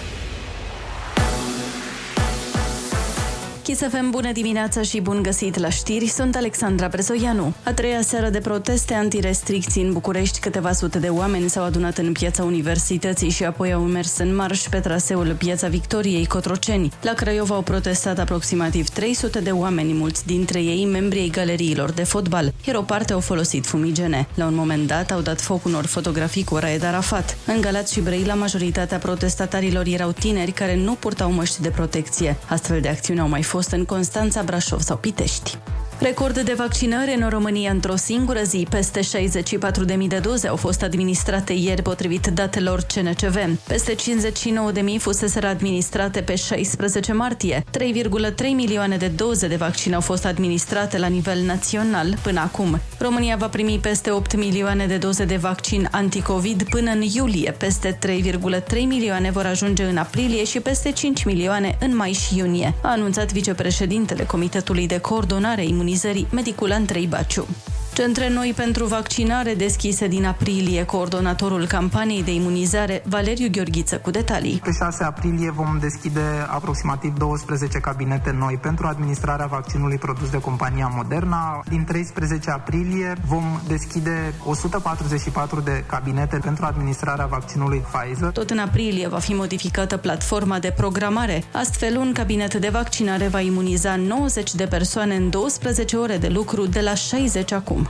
Chisafem, 3.65 4.11
bună 4.11 4.33
dimineața 4.33 4.83
și 4.83 5.01
bun 5.01 5.23
găsit 5.23 5.59
la 5.59 5.69
știri, 5.69 6.07
sunt 6.07 6.37
Alexandra 6.37 6.89
Brezoianu. 6.89 7.55
A 7.63 7.73
treia 7.73 8.01
seară 8.01 8.29
de 8.29 8.39
proteste 8.39 8.95
antirestricții 8.95 9.83
în 9.83 9.93
București, 9.93 10.41
câteva 10.41 10.73
sute 10.73 10.99
de 10.99 11.09
oameni 11.09 11.49
s-au 11.49 11.65
adunat 11.65 11.99
în 11.99 12.13
piața 12.13 12.45
Universității 12.45 13.31
și 13.31 13.45
apoi 13.45 13.73
au 13.73 13.81
mers 13.83 14.19
în 14.19 14.35
marș 14.35 14.61
pe 14.69 14.79
traseul 14.79 15.35
Piața 15.39 15.69
Victoriei 15.69 16.27
Cotroceni. 16.27 16.93
La 17.03 17.13
Craiova 17.13 17.55
au 17.55 17.63
protestat 17.63 18.19
aproximativ 18.19 18.89
300 18.89 19.41
de 19.41 19.51
oameni, 19.51 19.93
mulți 19.93 20.27
dintre 20.27 20.63
ei 20.63 20.85
membri 20.85 21.19
ai 21.19 21.29
galeriilor 21.29 21.91
de 21.91 22.03
fotbal, 22.03 22.53
iar 22.67 22.77
o 22.77 22.83
parte 22.83 23.13
au 23.13 23.21
folosit 23.21 23.67
fumigene. 23.67 24.27
La 24.35 24.47
un 24.47 24.55
moment 24.55 24.87
dat 24.87 25.11
au 25.11 25.21
dat 25.21 25.41
foc 25.41 25.65
unor 25.65 25.87
fotografii 25.87 26.45
cu 26.45 26.57
Raed 26.57 26.85
Arafat. 26.85 27.37
În 27.47 27.61
Galați 27.61 27.93
și 27.93 28.01
Brăila, 28.01 28.35
majoritatea 28.35 28.99
protestatarilor 28.99 29.87
erau 29.87 30.13
tineri 30.13 30.53
care 30.53 30.77
nu 30.77 30.93
purtau 30.93 31.33
măști 31.33 31.63
de 31.63 31.69
protecție. 31.69 32.37
Astfel 32.49 32.81
de 32.81 32.89
acțiuni 32.89 33.21
au 33.21 33.29
mai 33.29 33.43
fost 33.55 33.64
în 33.71 33.85
Constanța, 33.85 34.43
Brașov 34.43 34.81
sau 34.81 34.97
Pitești. 34.97 35.59
Record 35.99 36.39
de 36.39 36.53
vaccinări 36.53 37.17
în 37.21 37.29
România 37.29 37.71
într-o 37.71 37.97
singură 37.97 38.41
zi. 38.43 38.67
Peste 38.71 39.01
64.000 39.01 40.07
de 40.09 40.19
doze 40.19 40.49
au 40.49 40.57
fost 40.57 40.83
administrate 40.83 41.53
ieri 41.53 41.83
potrivit 41.83 42.27
datelor 42.27 42.81
CNCV. 42.81 43.59
Peste 43.67 43.95
59.000 43.95 44.99
fuseseră 44.99 45.47
administrate 45.47 46.21
pe 46.21 46.35
16 46.35 47.13
martie. 47.13 47.65
3,3 47.79 48.43
milioane 48.55 48.97
de 48.97 49.07
doze 49.07 49.47
de 49.47 49.57
vaccin 49.57 49.95
au 49.95 50.01
fost 50.01 50.25
administrate 50.25 50.99
la 50.99 51.07
nivel 51.07 51.41
național 51.41 52.17
până 52.23 52.41
acum. 52.41 52.81
România 52.99 53.37
va 53.37 53.49
primi 53.49 53.79
peste 53.83 54.11
8 54.11 54.37
milioane 54.37 54.87
de 54.87 54.97
doze 54.97 55.25
de 55.25 55.37
vaccin 55.37 55.89
anticovid 55.91 56.63
până 56.63 56.91
în 56.91 57.03
iulie. 57.03 57.55
Peste 57.59 57.99
3,3 58.07 58.87
milioane 58.87 59.31
vor 59.31 59.45
ajunge 59.45 59.85
în 59.85 59.97
aprilie 59.97 60.45
și 60.45 60.61
peste 60.61 60.93
5 60.93 61.25
milioane 61.25 61.79
în 61.81 61.97
mai 61.97 62.13
și 62.13 62.39
iunie, 62.39 62.75
a 62.83 62.91
anunțat 62.91 63.33
vicepreședintele 63.33 64.25
Comitetului 64.25 64.87
de 64.87 64.99
Coordonare 64.99 65.65
Imunității 65.65 65.83
imunizării, 65.85 66.27
medicul 66.33 66.73
Andrei 66.73 67.07
Baciu. 67.07 67.47
Centre 67.95 68.29
noi 68.29 68.53
pentru 68.57 68.87
vaccinare 68.87 69.55
deschise 69.55 70.07
din 70.07 70.25
aprilie, 70.25 70.85
coordonatorul 70.85 71.67
campaniei 71.67 72.23
de 72.23 72.35
imunizare, 72.35 73.03
Valeriu 73.09 73.49
Gheorghiță, 73.51 73.99
cu 73.99 74.11
detalii. 74.11 74.61
Pe 74.65 74.71
6 74.73 75.05
aprilie 75.05 75.51
vom 75.51 75.79
deschide 75.81 76.21
aproximativ 76.47 77.15
12 77.19 77.79
cabinete 77.79 78.35
noi 78.39 78.59
pentru 78.63 78.87
administrarea 78.87 79.47
vaccinului 79.47 79.99
produs 79.99 80.31
de 80.31 80.41
compania 80.41 80.93
Moderna. 80.97 81.63
Din 81.69 81.85
13 81.85 82.51
aprilie 82.51 83.13
vom 83.27 83.61
deschide 83.69 84.35
144 84.45 85.61
de 85.61 85.85
cabinete 85.87 86.37
pentru 86.37 86.65
administrarea 86.65 87.27
vaccinului 87.27 87.85
Pfizer. 87.91 88.31
Tot 88.31 88.51
în 88.51 88.59
aprilie 88.59 89.09
va 89.09 89.19
fi 89.19 89.35
modificată 89.35 89.97
platforma 89.97 90.59
de 90.59 90.73
programare. 90.77 91.45
Astfel, 91.53 91.97
un 91.97 92.13
cabinet 92.13 92.55
de 92.55 92.69
vaccinare 92.69 93.29
va 93.29 93.41
imuniza 93.41 93.97
90 93.97 94.55
de 94.55 94.67
persoane 94.67 95.15
în 95.15 95.31
12 95.31 95.97
ore 95.97 96.17
de 96.17 96.29
lucru 96.29 96.67
de 96.67 96.81
la 96.81 96.95
60 96.95 97.53
acum. 97.53 97.84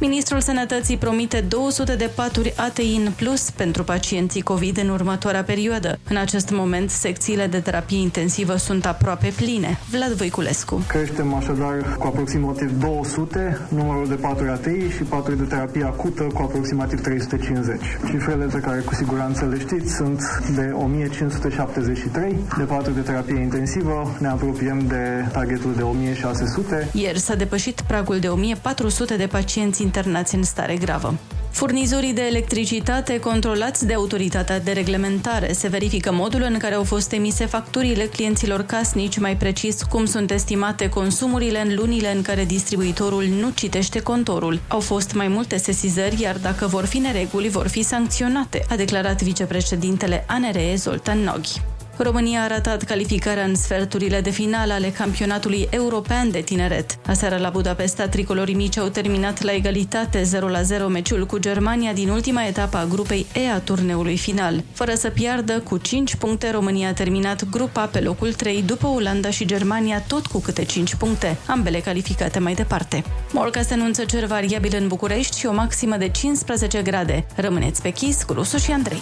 Ministrul 0.00 0.40
Sănătății 0.40 0.96
promite 0.96 1.40
200 1.40 1.94
de 1.94 2.10
paturi 2.14 2.52
ATI 2.56 2.94
în 3.04 3.12
plus 3.16 3.50
pentru 3.50 3.84
pacienții 3.84 4.40
COVID 4.40 4.78
în 4.78 4.88
următoarea 4.88 5.42
perioadă. 5.42 5.98
În 6.08 6.16
acest 6.16 6.50
moment, 6.50 6.90
secțiile 6.90 7.46
de 7.46 7.60
terapie 7.60 7.98
intensivă 7.98 8.56
sunt 8.56 8.86
aproape 8.86 9.32
pline. 9.36 9.78
Vlad 9.90 10.12
Voiculescu. 10.12 10.82
Creștem 10.88 11.34
așadar 11.34 11.96
cu 11.98 12.06
aproximativ 12.06 12.70
200 12.80 13.58
numărul 13.68 14.08
de 14.08 14.14
paturi 14.14 14.48
ATI 14.48 14.88
și 14.96 15.02
paturi 15.02 15.36
de 15.36 15.42
terapie 15.42 15.84
acută 15.84 16.22
cu 16.22 16.42
aproximativ 16.42 17.00
350. 17.00 17.80
Cifrele 18.10 18.44
pe 18.44 18.58
care 18.58 18.80
cu 18.80 18.94
siguranță 18.94 19.44
le 19.44 19.58
știți 19.58 19.94
sunt 19.94 20.20
de 20.54 20.70
1573 20.74 22.36
de 22.58 22.64
paturi 22.64 22.94
de 22.94 23.00
terapie 23.00 23.40
intensivă. 23.40 24.16
Ne 24.18 24.28
apropiem 24.28 24.86
de 24.86 25.24
targetul 25.32 25.74
de 25.76 25.82
1600. 25.82 26.88
Ieri 26.92 27.18
s-a 27.18 27.34
depășit 27.34 27.80
pragul 27.80 28.18
de 28.18 28.28
1400 28.28 29.16
de 29.16 29.26
pacienți 29.26 29.82
internați 29.88 30.34
în 30.34 30.42
stare 30.42 30.76
gravă. 30.76 31.14
Furnizorii 31.50 32.12
de 32.12 32.22
electricitate 32.22 33.20
controlați 33.20 33.86
de 33.86 33.94
autoritatea 33.94 34.60
de 34.60 34.72
reglementare 34.72 35.52
se 35.52 35.68
verifică 35.68 36.12
modul 36.12 36.42
în 36.42 36.58
care 36.58 36.74
au 36.74 36.84
fost 36.84 37.12
emise 37.12 37.46
facturile 37.46 38.04
clienților 38.04 38.62
casnici, 38.62 39.18
mai 39.18 39.36
precis 39.36 39.82
cum 39.82 40.04
sunt 40.04 40.30
estimate 40.30 40.88
consumurile 40.88 41.60
în 41.60 41.74
lunile 41.74 42.14
în 42.14 42.22
care 42.22 42.44
distribuitorul 42.44 43.24
nu 43.24 43.50
citește 43.54 44.00
contorul. 44.00 44.60
Au 44.68 44.80
fost 44.80 45.14
mai 45.14 45.28
multe 45.28 45.56
sesizări, 45.56 46.20
iar 46.22 46.36
dacă 46.36 46.66
vor 46.66 46.84
fi 46.84 46.98
nereguli, 46.98 47.48
vor 47.48 47.68
fi 47.68 47.82
sancționate, 47.82 48.64
a 48.68 48.76
declarat 48.76 49.22
vicepreședintele 49.22 50.24
ANRE 50.28 50.74
Zoltan 50.76 51.18
Noghi. 51.18 51.60
România 52.02 52.42
a 52.42 52.46
ratat 52.46 52.82
calificarea 52.82 53.44
în 53.44 53.54
sferturile 53.54 54.20
de 54.20 54.30
finală 54.30 54.72
ale 54.72 54.88
campionatului 54.88 55.68
european 55.70 56.30
de 56.30 56.40
tineret. 56.40 56.98
Aseară 57.06 57.36
la 57.36 57.48
Budapesta, 57.48 58.08
tricolorii 58.08 58.54
mici 58.54 58.78
au 58.78 58.88
terminat 58.88 59.42
la 59.42 59.52
egalitate 59.52 60.22
0-0 60.22 60.86
meciul 60.88 61.26
cu 61.26 61.38
Germania 61.38 61.92
din 61.92 62.08
ultima 62.08 62.46
etapă 62.46 62.76
a 62.76 62.84
grupei 62.84 63.26
E 63.34 63.50
a 63.50 63.58
turneului 63.58 64.16
final. 64.16 64.62
Fără 64.72 64.94
să 64.94 65.08
piardă, 65.08 65.60
cu 65.60 65.76
5 65.76 66.14
puncte, 66.14 66.50
România 66.50 66.88
a 66.88 66.92
terminat 66.92 67.48
grupa 67.50 67.84
pe 67.84 68.00
locul 68.00 68.32
3 68.32 68.62
după 68.62 68.86
Olanda 68.86 69.30
și 69.30 69.46
Germania 69.46 70.04
tot 70.06 70.26
cu 70.26 70.40
câte 70.40 70.64
5 70.64 70.94
puncte, 70.94 71.36
ambele 71.46 71.78
calificate 71.78 72.38
mai 72.38 72.54
departe. 72.54 73.04
Morca 73.32 73.62
se 73.62 73.74
anunță 73.74 74.04
cer 74.04 74.24
variabil 74.24 74.76
în 74.80 74.88
București 74.88 75.38
și 75.38 75.46
o 75.46 75.52
maximă 75.52 75.96
de 75.96 76.08
15 76.08 76.82
grade. 76.82 77.26
Rămâneți 77.36 77.82
pe 77.82 77.90
chis 77.90 78.22
cu 78.22 78.32
Rusu 78.32 78.58
și 78.58 78.70
Andrei. 78.70 79.00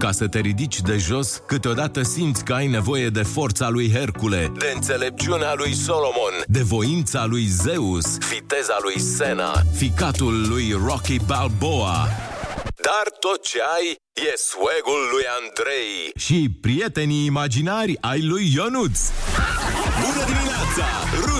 Ca 0.00 0.12
să 0.12 0.26
te 0.26 0.38
ridici 0.38 0.80
de 0.80 0.96
jos, 0.96 1.42
câteodată 1.46 2.02
simți 2.02 2.44
că 2.44 2.52
ai 2.52 2.66
nevoie 2.66 3.08
de 3.08 3.22
forța 3.22 3.68
lui 3.68 3.90
Hercule, 3.92 4.52
de 4.58 4.72
înțelepciunea 4.74 5.54
lui 5.54 5.74
Solomon, 5.74 6.32
de 6.46 6.62
voința 6.62 7.24
lui 7.24 7.46
Zeus, 7.46 8.18
viteza 8.18 8.76
lui 8.82 9.00
Sena, 9.00 9.52
ficatul 9.74 10.48
lui 10.48 10.72
Rocky 10.84 11.18
Balboa. 11.26 12.08
Dar 12.82 13.04
tot 13.18 13.42
ce 13.42 13.58
ai 13.78 13.96
e 14.12 14.34
swag-ul 14.36 15.08
lui 15.12 15.24
Andrei 15.40 16.10
și 16.16 16.48
prietenii 16.60 17.24
imaginari 17.24 17.96
ai 18.00 18.22
lui 18.22 18.52
Ionuț. 18.54 18.98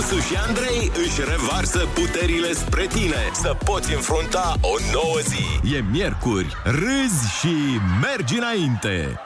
Bună 0.01 0.09
dimineața! 0.09 0.09
Rusu 0.09 0.19
și 0.19 0.35
Andrei 0.47 0.91
își 1.05 1.19
revarsă 1.29 1.87
puterile 1.93 2.53
spre 2.53 2.87
tine 2.87 3.29
să 3.33 3.55
poți 3.65 3.93
înfrunta 3.93 4.55
o 4.61 4.75
nouă 4.93 5.19
zi. 5.19 5.75
E 5.75 5.83
miercuri, 5.91 6.55
râzi 6.63 7.39
și 7.39 7.79
mergi 8.01 8.37
înainte! 8.37 9.19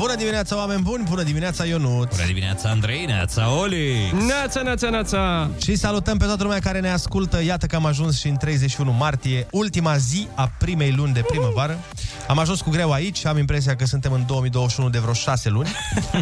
Bună 0.00 0.14
dimineața, 0.14 0.56
oameni 0.56 0.82
buni! 0.82 1.04
Bună 1.08 1.22
dimineața, 1.22 1.64
Ionut! 1.64 2.08
Bună 2.08 2.26
dimineața, 2.26 2.68
Andrei! 2.68 3.04
Neața, 3.04 3.50
Oli! 3.50 4.12
Neața, 4.26 4.62
neața, 4.62 4.90
neața! 4.90 5.50
Și 5.62 5.76
salutăm 5.76 6.18
pe 6.18 6.24
toată 6.24 6.42
lumea 6.42 6.58
care 6.58 6.80
ne 6.80 6.90
ascultă. 6.90 7.42
Iată 7.42 7.66
că 7.66 7.76
am 7.76 7.86
ajuns 7.86 8.18
și 8.18 8.28
în 8.28 8.36
31 8.36 8.92
martie, 8.92 9.46
ultima 9.50 9.96
zi 9.96 10.28
a 10.34 10.52
primei 10.58 10.92
luni 10.92 11.12
de 11.12 11.24
primăvară. 11.26 11.78
Am 12.28 12.38
ajuns 12.38 12.60
cu 12.60 12.70
greu 12.70 12.92
aici, 12.92 13.24
am 13.24 13.38
impresia 13.38 13.76
că 13.76 13.86
suntem 13.86 14.12
în 14.12 14.26
2021 14.26 14.90
de 14.90 14.98
vreo 14.98 15.12
6 15.12 15.48
luni. 15.48 15.68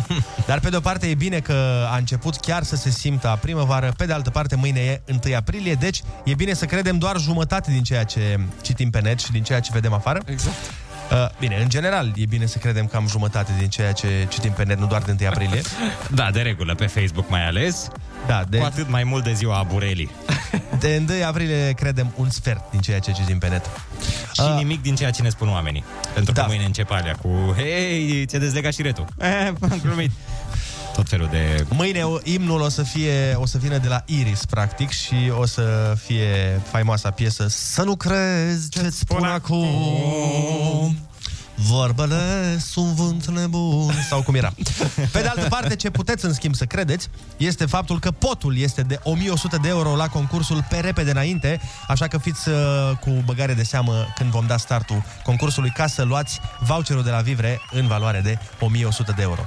Dar 0.46 0.60
pe 0.60 0.68
de 0.68 0.76
o 0.76 0.80
parte 0.80 1.06
e 1.06 1.14
bine 1.14 1.40
că 1.40 1.86
a 1.92 1.96
început 1.96 2.36
chiar 2.36 2.62
să 2.62 2.76
se 2.76 2.90
simtă 2.90 3.28
a 3.28 3.34
primăvară, 3.34 3.92
pe 3.96 4.06
de 4.06 4.12
altă 4.12 4.30
parte 4.30 4.56
mâine 4.56 4.80
e 4.80 5.02
1 5.26 5.36
aprilie, 5.36 5.74
deci 5.74 6.02
e 6.24 6.34
bine 6.34 6.52
să 6.52 6.64
credem 6.64 6.98
doar 6.98 7.18
jumătate 7.18 7.70
din 7.70 7.82
ceea 7.82 8.04
ce 8.04 8.38
citim 8.62 8.90
pe 8.90 9.00
net 9.00 9.18
și 9.18 9.30
din 9.30 9.42
ceea 9.42 9.60
ce 9.60 9.70
vedem 9.72 9.92
afară. 9.92 10.22
Exact. 10.24 10.56
Uh, 11.12 11.28
bine, 11.38 11.56
în 11.62 11.68
general, 11.68 12.12
e 12.16 12.26
bine 12.26 12.46
să 12.46 12.58
credem 12.58 12.86
că 12.86 12.96
am 12.96 13.06
jumătate 13.08 13.52
din 13.58 13.68
ceea 13.68 13.92
ce 13.92 14.26
citim 14.28 14.52
pe 14.52 14.64
net, 14.64 14.78
nu 14.78 14.86
doar 14.86 15.02
de 15.02 15.16
1 15.20 15.28
aprilie. 15.30 15.60
Da, 16.14 16.30
de 16.30 16.40
regulă, 16.40 16.74
pe 16.74 16.86
Facebook 16.86 17.28
mai 17.30 17.46
ales. 17.46 17.88
Da, 18.26 18.44
de, 18.48 18.58
Cu 18.58 18.64
atât 18.64 18.88
mai 18.88 19.04
mult 19.04 19.24
de 19.24 19.32
ziua 19.32 19.66
Burelii. 19.72 20.10
de 20.80 21.02
1 21.10 21.24
aprilie 21.26 21.72
credem 21.72 22.12
un 22.16 22.30
sfert 22.30 22.70
din 22.70 22.80
ceea 22.80 22.98
ce 22.98 23.12
citim 23.12 23.38
pe 23.38 23.48
net. 23.48 23.70
Și 24.32 24.42
nimic 24.56 24.82
din 24.82 24.94
ceea 24.94 25.10
ce 25.10 25.22
ne 25.22 25.28
spun 25.28 25.48
oamenii. 25.48 25.84
Pentru 26.14 26.32
că 26.32 26.40
Da. 26.40 26.46
mâine 26.46 26.64
începe 26.64 26.94
alea 26.94 27.14
cu 27.14 27.54
Hei, 27.56 28.24
ți-a 28.26 28.38
dezlegat 28.38 28.72
și 28.72 28.82
retul. 28.82 29.04
Eh, 29.18 29.46
am 29.70 29.80
glumit. 29.82 30.10
Tot 30.98 31.08
felul 31.08 31.28
de... 31.30 31.64
Mâine 31.68 32.02
o- 32.02 32.18
imnul 32.22 32.60
o 32.60 32.68
să 32.68 32.82
fie 32.82 33.34
o 33.34 33.46
să 33.46 33.58
vină 33.58 33.78
de 33.78 33.88
la 33.88 34.02
Iris, 34.06 34.44
practic, 34.44 34.90
și 34.90 35.32
o 35.38 35.46
să 35.46 35.96
fie 36.04 36.60
faimoasa 36.70 37.10
piesă 37.10 37.46
Să 37.48 37.82
nu 37.82 37.96
crezi 37.96 38.68
ce-ți 38.68 38.98
spun 38.98 39.24
acum. 39.24 40.96
Vorbele 41.54 42.58
sunt 42.58 42.86
vânt 42.86 43.26
nebun. 43.26 43.92
Sau 44.08 44.22
cum 44.22 44.34
era. 44.34 44.52
Pe 45.12 45.20
de 45.20 45.26
altă 45.26 45.46
parte, 45.48 45.76
ce 45.76 45.90
puteți 45.90 46.24
în 46.24 46.32
schimb 46.32 46.54
să 46.54 46.64
credeți 46.64 47.08
Este 47.36 47.66
faptul 47.66 47.98
că 48.00 48.10
potul 48.10 48.58
este 48.58 48.82
de 48.82 48.98
1100 49.02 49.56
de 49.62 49.68
euro 49.68 49.96
La 49.96 50.08
concursul 50.08 50.64
pe 50.68 50.76
repede 50.76 51.10
înainte 51.10 51.60
Așa 51.88 52.06
că 52.06 52.18
fiți 52.18 52.48
uh, 52.48 52.56
cu 53.00 53.10
băgare 53.24 53.54
de 53.54 53.62
seamă 53.62 54.06
Când 54.16 54.30
vom 54.30 54.46
da 54.46 54.56
startul 54.56 55.02
concursului 55.24 55.70
Ca 55.70 55.86
să 55.86 56.02
luați 56.02 56.40
voucherul 56.60 57.02
de 57.02 57.10
la 57.10 57.20
Vivre 57.20 57.60
În 57.70 57.86
valoare 57.86 58.20
de 58.20 58.38
1100 58.60 59.12
de 59.16 59.22
euro 59.22 59.40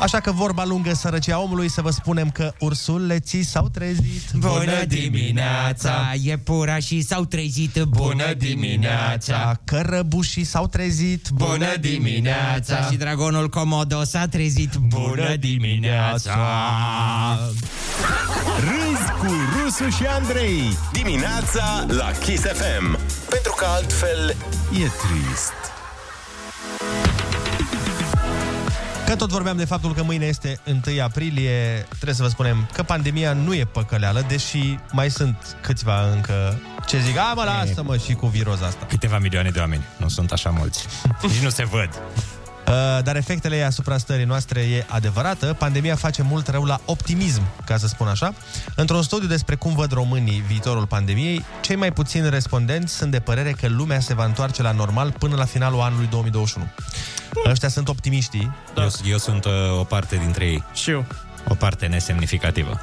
Așa 0.00 0.20
că 0.20 0.32
vorba 0.32 0.64
lungă 0.64 0.92
sărăcia 0.94 1.40
omului 1.40 1.68
să 1.68 1.80
vă 1.80 1.90
spunem 1.90 2.30
că 2.30 2.52
ursuleții 2.58 3.44
s-au 3.44 3.68
trezit. 3.68 4.30
Bună 4.34 4.84
dimineața, 4.88 6.12
iepurașii 6.22 7.02
s-au 7.02 7.24
trezit, 7.24 7.82
bună 7.82 8.32
dimineața. 8.32 9.60
Cărăbușii 9.64 10.44
s-au 10.44 10.66
trezit. 10.66 11.28
Bună 11.28 11.76
dimineața! 11.80 12.82
Și 12.90 12.96
dragonul 12.96 13.48
Comodo 13.48 14.04
s-a 14.04 14.26
trezit. 14.26 14.74
Bună 14.74 15.36
dimineața! 15.36 16.36
Râzi 18.58 19.10
cu 19.18 19.34
Rusu 19.62 19.88
și 19.96 20.06
Andrei. 20.06 20.76
Dimineața 20.92 21.86
la 21.88 22.10
Kiss 22.10 22.42
FM 22.42 22.98
Pentru 23.28 23.54
că 23.58 23.64
altfel 23.64 24.36
e 24.72 24.90
trist 25.02 25.59
Că 29.10 29.16
tot 29.16 29.30
vorbeam 29.30 29.56
de 29.56 29.64
faptul 29.64 29.94
că 29.94 30.02
mâine 30.02 30.26
este 30.26 30.60
1 30.86 31.02
aprilie, 31.02 31.86
trebuie 31.88 32.14
să 32.14 32.22
vă 32.22 32.28
spunem 32.28 32.68
că 32.72 32.82
pandemia 32.82 33.32
nu 33.32 33.54
e 33.54 33.64
păcăleală, 33.64 34.24
deși 34.28 34.78
mai 34.92 35.10
sunt 35.10 35.56
câțiva 35.60 36.10
încă 36.10 36.60
ce 36.86 36.98
zic, 36.98 37.18
a 37.18 37.32
mă, 37.34 37.42
lasă-mă 37.44 37.96
și 37.96 38.12
cu 38.12 38.26
viroza 38.26 38.66
asta. 38.66 38.86
Câteva 38.86 39.18
milioane 39.18 39.50
de 39.50 39.58
oameni, 39.58 39.84
nu 39.96 40.08
sunt 40.08 40.32
așa 40.32 40.50
mulți. 40.50 40.86
Nici 41.22 41.42
nu 41.42 41.48
se 41.48 41.64
văd. 41.64 41.88
Uh, 41.88 42.39
dar 43.02 43.16
efectele 43.16 43.56
ei 43.56 43.64
asupra 43.64 43.98
stării 43.98 44.24
noastre 44.24 44.60
e 44.60 44.84
adevărată. 44.88 45.54
Pandemia 45.58 45.94
face 45.94 46.22
mult 46.22 46.48
rău 46.48 46.64
la 46.64 46.80
optimism, 46.84 47.42
ca 47.64 47.76
să 47.76 47.86
spun 47.86 48.06
așa. 48.06 48.34
Într-un 48.74 49.02
studiu 49.02 49.28
despre 49.28 49.54
cum 49.54 49.74
văd 49.74 49.92
românii 49.92 50.44
viitorul 50.46 50.86
pandemiei, 50.86 51.44
cei 51.60 51.76
mai 51.76 51.92
puțini 51.92 52.30
respondenți 52.30 52.94
sunt 52.94 53.10
de 53.10 53.20
părere 53.20 53.50
că 53.50 53.68
lumea 53.68 54.00
se 54.00 54.14
va 54.14 54.24
întoarce 54.24 54.62
la 54.62 54.72
normal 54.72 55.12
până 55.18 55.36
la 55.36 55.44
finalul 55.44 55.80
anului 55.80 56.06
2021. 56.06 56.66
Ăștia 57.50 57.68
sunt 57.68 57.88
optimiștii. 57.88 58.52
da. 58.74 58.82
eu, 58.82 58.88
eu 59.04 59.18
sunt 59.18 59.44
uh, 59.44 59.52
o 59.78 59.84
parte 59.84 60.16
dintre 60.16 60.44
ei 60.44 60.64
Și 60.74 60.90
eu. 60.90 61.04
O 61.48 61.54
parte 61.54 61.86
nesemnificativă 61.86 62.80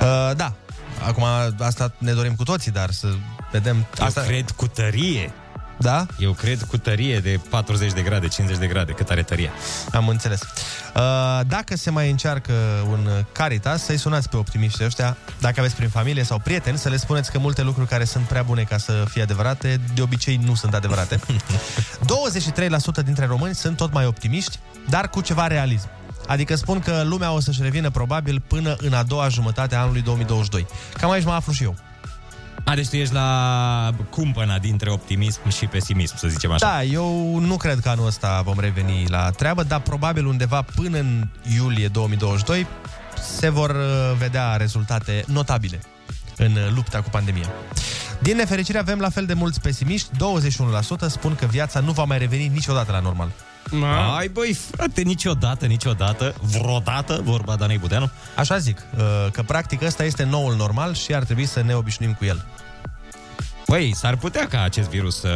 Uh, 0.00 0.36
da, 0.36 0.52
acum 1.06 1.24
asta 1.58 1.92
ne 1.98 2.12
dorim 2.12 2.34
cu 2.34 2.42
toții, 2.42 2.70
dar 2.70 2.90
să 2.90 3.06
vedem... 3.52 3.76
Eu 3.98 4.06
Asta... 4.06 4.20
cred 4.20 4.50
cu 4.50 4.66
tărie 4.66 5.32
Da? 5.78 6.06
Eu 6.18 6.32
cred 6.32 6.62
cu 6.62 6.78
tărie 6.78 7.18
de 7.18 7.40
40 7.50 7.92
de 7.92 8.00
grade, 8.00 8.28
50 8.28 8.58
de 8.58 8.66
grade, 8.66 8.92
cât 8.92 9.10
are 9.10 9.22
tăria. 9.22 9.50
Am 9.92 10.08
înțeles. 10.08 10.40
Uh, 10.42 11.40
dacă 11.46 11.76
se 11.76 11.90
mai 11.90 12.10
încearcă 12.10 12.52
un 12.88 13.08
Caritas, 13.32 13.84
să-i 13.84 13.96
sunați 13.96 14.28
pe 14.28 14.36
optimiștii 14.36 14.84
ăștia, 14.84 15.16
dacă 15.40 15.60
aveți 15.60 15.74
prin 15.74 15.88
familie 15.88 16.22
sau 16.22 16.38
prieteni, 16.38 16.78
să 16.78 16.88
le 16.88 16.96
spuneți 16.96 17.32
că 17.32 17.38
multe 17.38 17.62
lucruri 17.62 17.88
care 17.88 18.04
sunt 18.04 18.24
prea 18.24 18.42
bune 18.42 18.62
ca 18.62 18.78
să 18.78 19.04
fie 19.08 19.22
adevărate, 19.22 19.80
de 19.94 20.02
obicei 20.02 20.40
nu 20.44 20.54
sunt 20.54 20.74
adevărate. 20.74 21.20
23% 23.00 23.04
dintre 23.04 23.26
români 23.26 23.54
sunt 23.54 23.76
tot 23.76 23.92
mai 23.92 24.06
optimiști, 24.06 24.58
dar 24.88 25.08
cu 25.08 25.20
ceva 25.20 25.46
realism. 25.46 25.88
Adică 26.26 26.54
spun 26.54 26.80
că 26.80 27.02
lumea 27.04 27.32
o 27.32 27.40
să-și 27.40 27.62
revină 27.62 27.90
probabil 27.90 28.42
până 28.46 28.76
în 28.78 28.92
a 28.92 29.02
doua 29.02 29.28
jumătate 29.28 29.74
a 29.74 29.80
anului 29.80 30.02
2022. 30.02 30.66
Cam 30.92 31.10
aici 31.10 31.24
mă 31.24 31.32
aflu 31.32 31.52
și 31.52 31.62
eu. 31.62 31.76
A, 32.64 32.74
deci 32.74 32.88
tu 32.88 32.96
ești 32.96 33.14
la 33.14 33.90
cumpăna 34.10 34.58
dintre 34.58 34.90
optimism 34.90 35.48
și 35.48 35.66
pesimism, 35.66 36.16
să 36.16 36.28
zicem 36.28 36.50
așa. 36.50 36.66
Da, 36.66 36.82
eu 36.82 37.38
nu 37.38 37.56
cred 37.56 37.78
că 37.80 37.88
anul 37.88 38.06
ăsta 38.06 38.40
vom 38.44 38.58
reveni 38.58 39.06
la 39.08 39.30
treabă, 39.30 39.62
dar 39.62 39.80
probabil 39.80 40.26
undeva 40.26 40.62
până 40.74 40.98
în 40.98 41.26
iulie 41.56 41.88
2022 41.88 42.66
se 43.38 43.48
vor 43.48 43.70
uh, 43.70 44.16
vedea 44.18 44.56
rezultate 44.56 45.24
notabile 45.26 45.80
în 46.36 46.52
uh, 46.52 46.72
lupta 46.74 47.00
cu 47.00 47.10
pandemia. 47.10 47.52
Din 48.20 48.36
nefericire 48.36 48.78
avem 48.78 48.98
la 48.98 49.08
fel 49.08 49.26
de 49.26 49.34
mulți 49.34 49.60
pesimiști, 49.60 50.08
21% 51.06 51.06
spun 51.06 51.34
că 51.34 51.46
viața 51.46 51.80
nu 51.80 51.92
va 51.92 52.04
mai 52.04 52.18
reveni 52.18 52.48
niciodată 52.48 52.92
la 52.92 53.00
normal. 53.00 53.28
Ai 54.18 54.28
băi, 54.28 54.52
frate, 54.70 55.02
niciodată, 55.02 55.66
niciodată, 55.66 56.34
vreodată, 56.40 57.20
vorba 57.22 57.56
Danei 57.56 57.78
Budeanu. 57.78 58.10
Așa 58.36 58.58
zic, 58.58 58.78
uh, 58.96 59.02
că 59.32 59.42
practic 59.42 59.82
ăsta 59.82 60.04
este 60.04 60.24
noul 60.24 60.54
normal 60.54 60.94
și 60.94 61.14
ar 61.14 61.24
trebui 61.24 61.46
să 61.46 61.62
ne 61.62 61.74
obișnuim 61.74 62.12
cu 62.12 62.24
el. 62.24 62.46
Băi, 63.66 63.94
s-ar 63.94 64.16
putea 64.16 64.48
ca 64.48 64.62
acest 64.62 64.88
virus 64.88 65.20
să 65.20 65.28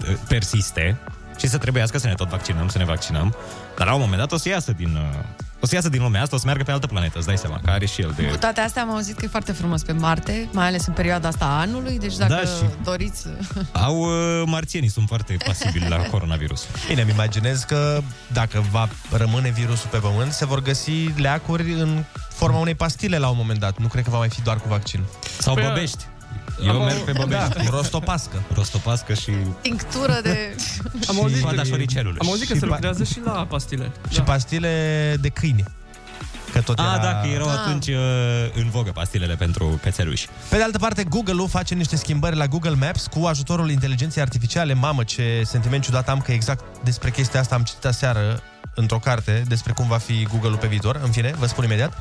uh, 0.00 0.16
persiste 0.28 0.98
și 1.38 1.46
să 1.48 1.58
trebuiască 1.58 1.98
să 1.98 2.06
ne 2.06 2.14
tot 2.14 2.28
vaccinăm, 2.28 2.68
să 2.68 2.78
ne 2.78 2.84
vaccinăm, 2.84 3.34
dar 3.76 3.86
la 3.86 3.94
un 3.94 4.00
moment 4.00 4.18
dat 4.18 4.32
o 4.32 4.36
să 4.36 4.48
iasă 4.48 4.72
din, 4.72 4.96
uh, 4.96 5.24
o 5.64 5.66
să 5.66 5.74
iasă 5.74 5.88
din 5.88 6.02
lumea 6.02 6.22
asta, 6.22 6.36
o 6.36 6.38
să 6.38 6.44
meargă 6.44 6.62
pe 6.62 6.70
altă 6.70 6.86
planetă, 6.86 7.18
îți 7.18 7.26
dai 7.26 7.38
seama, 7.38 7.60
că 7.64 7.70
are 7.70 7.86
și 7.86 8.00
el 8.00 8.12
de... 8.16 8.22
Cu 8.22 8.36
toate 8.36 8.60
astea 8.60 8.82
am 8.82 8.90
auzit 8.90 9.16
că 9.16 9.24
e 9.24 9.28
foarte 9.28 9.52
frumos 9.52 9.82
pe 9.82 9.92
Marte, 9.92 10.48
mai 10.52 10.66
ales 10.66 10.86
în 10.86 10.92
perioada 10.92 11.28
asta 11.28 11.44
a 11.44 11.60
anului, 11.60 11.98
deci 11.98 12.16
dacă 12.16 12.32
Da, 12.32 12.40
și- 12.40 12.84
doriți... 12.84 13.26
Au 13.86 13.98
uh, 14.00 14.42
marțienii, 14.46 14.88
sunt 14.88 15.06
foarte 15.08 15.36
pasibili 15.46 15.88
la 15.88 15.96
coronavirus. 15.96 16.66
Bine, 16.88 17.02
îmi 17.02 17.10
imaginez 17.10 17.62
că 17.62 18.00
dacă 18.32 18.64
va 18.70 18.88
rămâne 19.10 19.50
virusul 19.50 19.88
pe 19.90 19.98
pământ, 19.98 20.32
se 20.32 20.46
vor 20.46 20.62
găsi 20.62 20.90
leacuri 21.16 21.72
în 21.72 22.04
forma 22.28 22.58
unei 22.58 22.74
pastile 22.74 23.18
la 23.18 23.28
un 23.28 23.36
moment 23.36 23.58
dat. 23.58 23.78
Nu 23.78 23.86
cred 23.86 24.04
că 24.04 24.10
va 24.10 24.18
mai 24.18 24.28
fi 24.28 24.42
doar 24.42 24.56
cu 24.60 24.68
vaccin. 24.68 25.00
Sau 25.38 25.54
Păi, 25.54 25.64
băbești. 25.64 26.04
Eu 26.62 26.70
am 26.70 26.84
merg 26.84 26.96
au- 26.98 27.04
pe 27.04 27.12
băbești. 27.12 27.48
Da, 27.48 27.70
rostopască. 27.70 28.42
Rostopască 28.54 29.14
și... 29.14 29.30
Tinctură 29.60 30.18
de... 30.22 30.56
Am 31.08 31.20
auzit, 31.20 31.42
Coada 31.42 31.62
că, 31.62 31.68
șoricelului. 31.68 32.18
am 32.20 32.28
auzit 32.28 32.48
că 32.48 32.54
Și 32.54 32.60
se 32.60 32.66
pa- 32.66 32.68
lucrează 32.68 33.04
și 33.04 33.20
la 33.24 33.46
pastile. 33.48 33.90
Și 34.10 34.20
pastile 34.20 34.70
de 35.20 35.28
câini. 35.28 35.64
Că 36.52 36.60
tot 36.60 36.78
A, 36.78 36.82
era... 36.94 37.02
da, 37.02 37.20
că 37.20 37.26
erau 37.26 37.48
Ah. 37.48 37.54
atunci 37.58 37.86
uh, 37.88 37.94
în 38.54 38.70
vogă 38.70 38.90
pastilele 38.90 39.34
pentru 39.34 39.64
pețeluși. 39.82 40.28
Pe 40.48 40.56
de 40.56 40.62
altă 40.62 40.78
parte, 40.78 41.04
Google-ul 41.04 41.48
face 41.48 41.74
niște 41.74 41.96
schimbări 41.96 42.36
la 42.36 42.46
Google 42.46 42.74
Maps 42.80 43.06
cu 43.06 43.24
ajutorul 43.26 43.70
inteligenței 43.70 44.22
artificiale. 44.22 44.74
Mamă, 44.74 45.04
ce 45.04 45.42
sentiment 45.44 45.82
ciudat 45.84 46.08
am 46.08 46.20
că 46.20 46.32
exact 46.32 46.64
despre 46.84 47.10
chestia 47.10 47.40
asta 47.40 47.54
am 47.54 47.62
citit 47.62 47.84
aseară 47.84 48.42
într-o 48.74 48.98
carte 48.98 49.42
despre 49.48 49.72
cum 49.72 49.86
va 49.88 49.96
fi 49.98 50.26
Google-ul 50.30 50.56
pe 50.56 50.66
viitor. 50.66 51.00
În 51.04 51.10
fine, 51.10 51.34
vă 51.38 51.46
spun 51.46 51.64
imediat. 51.64 51.92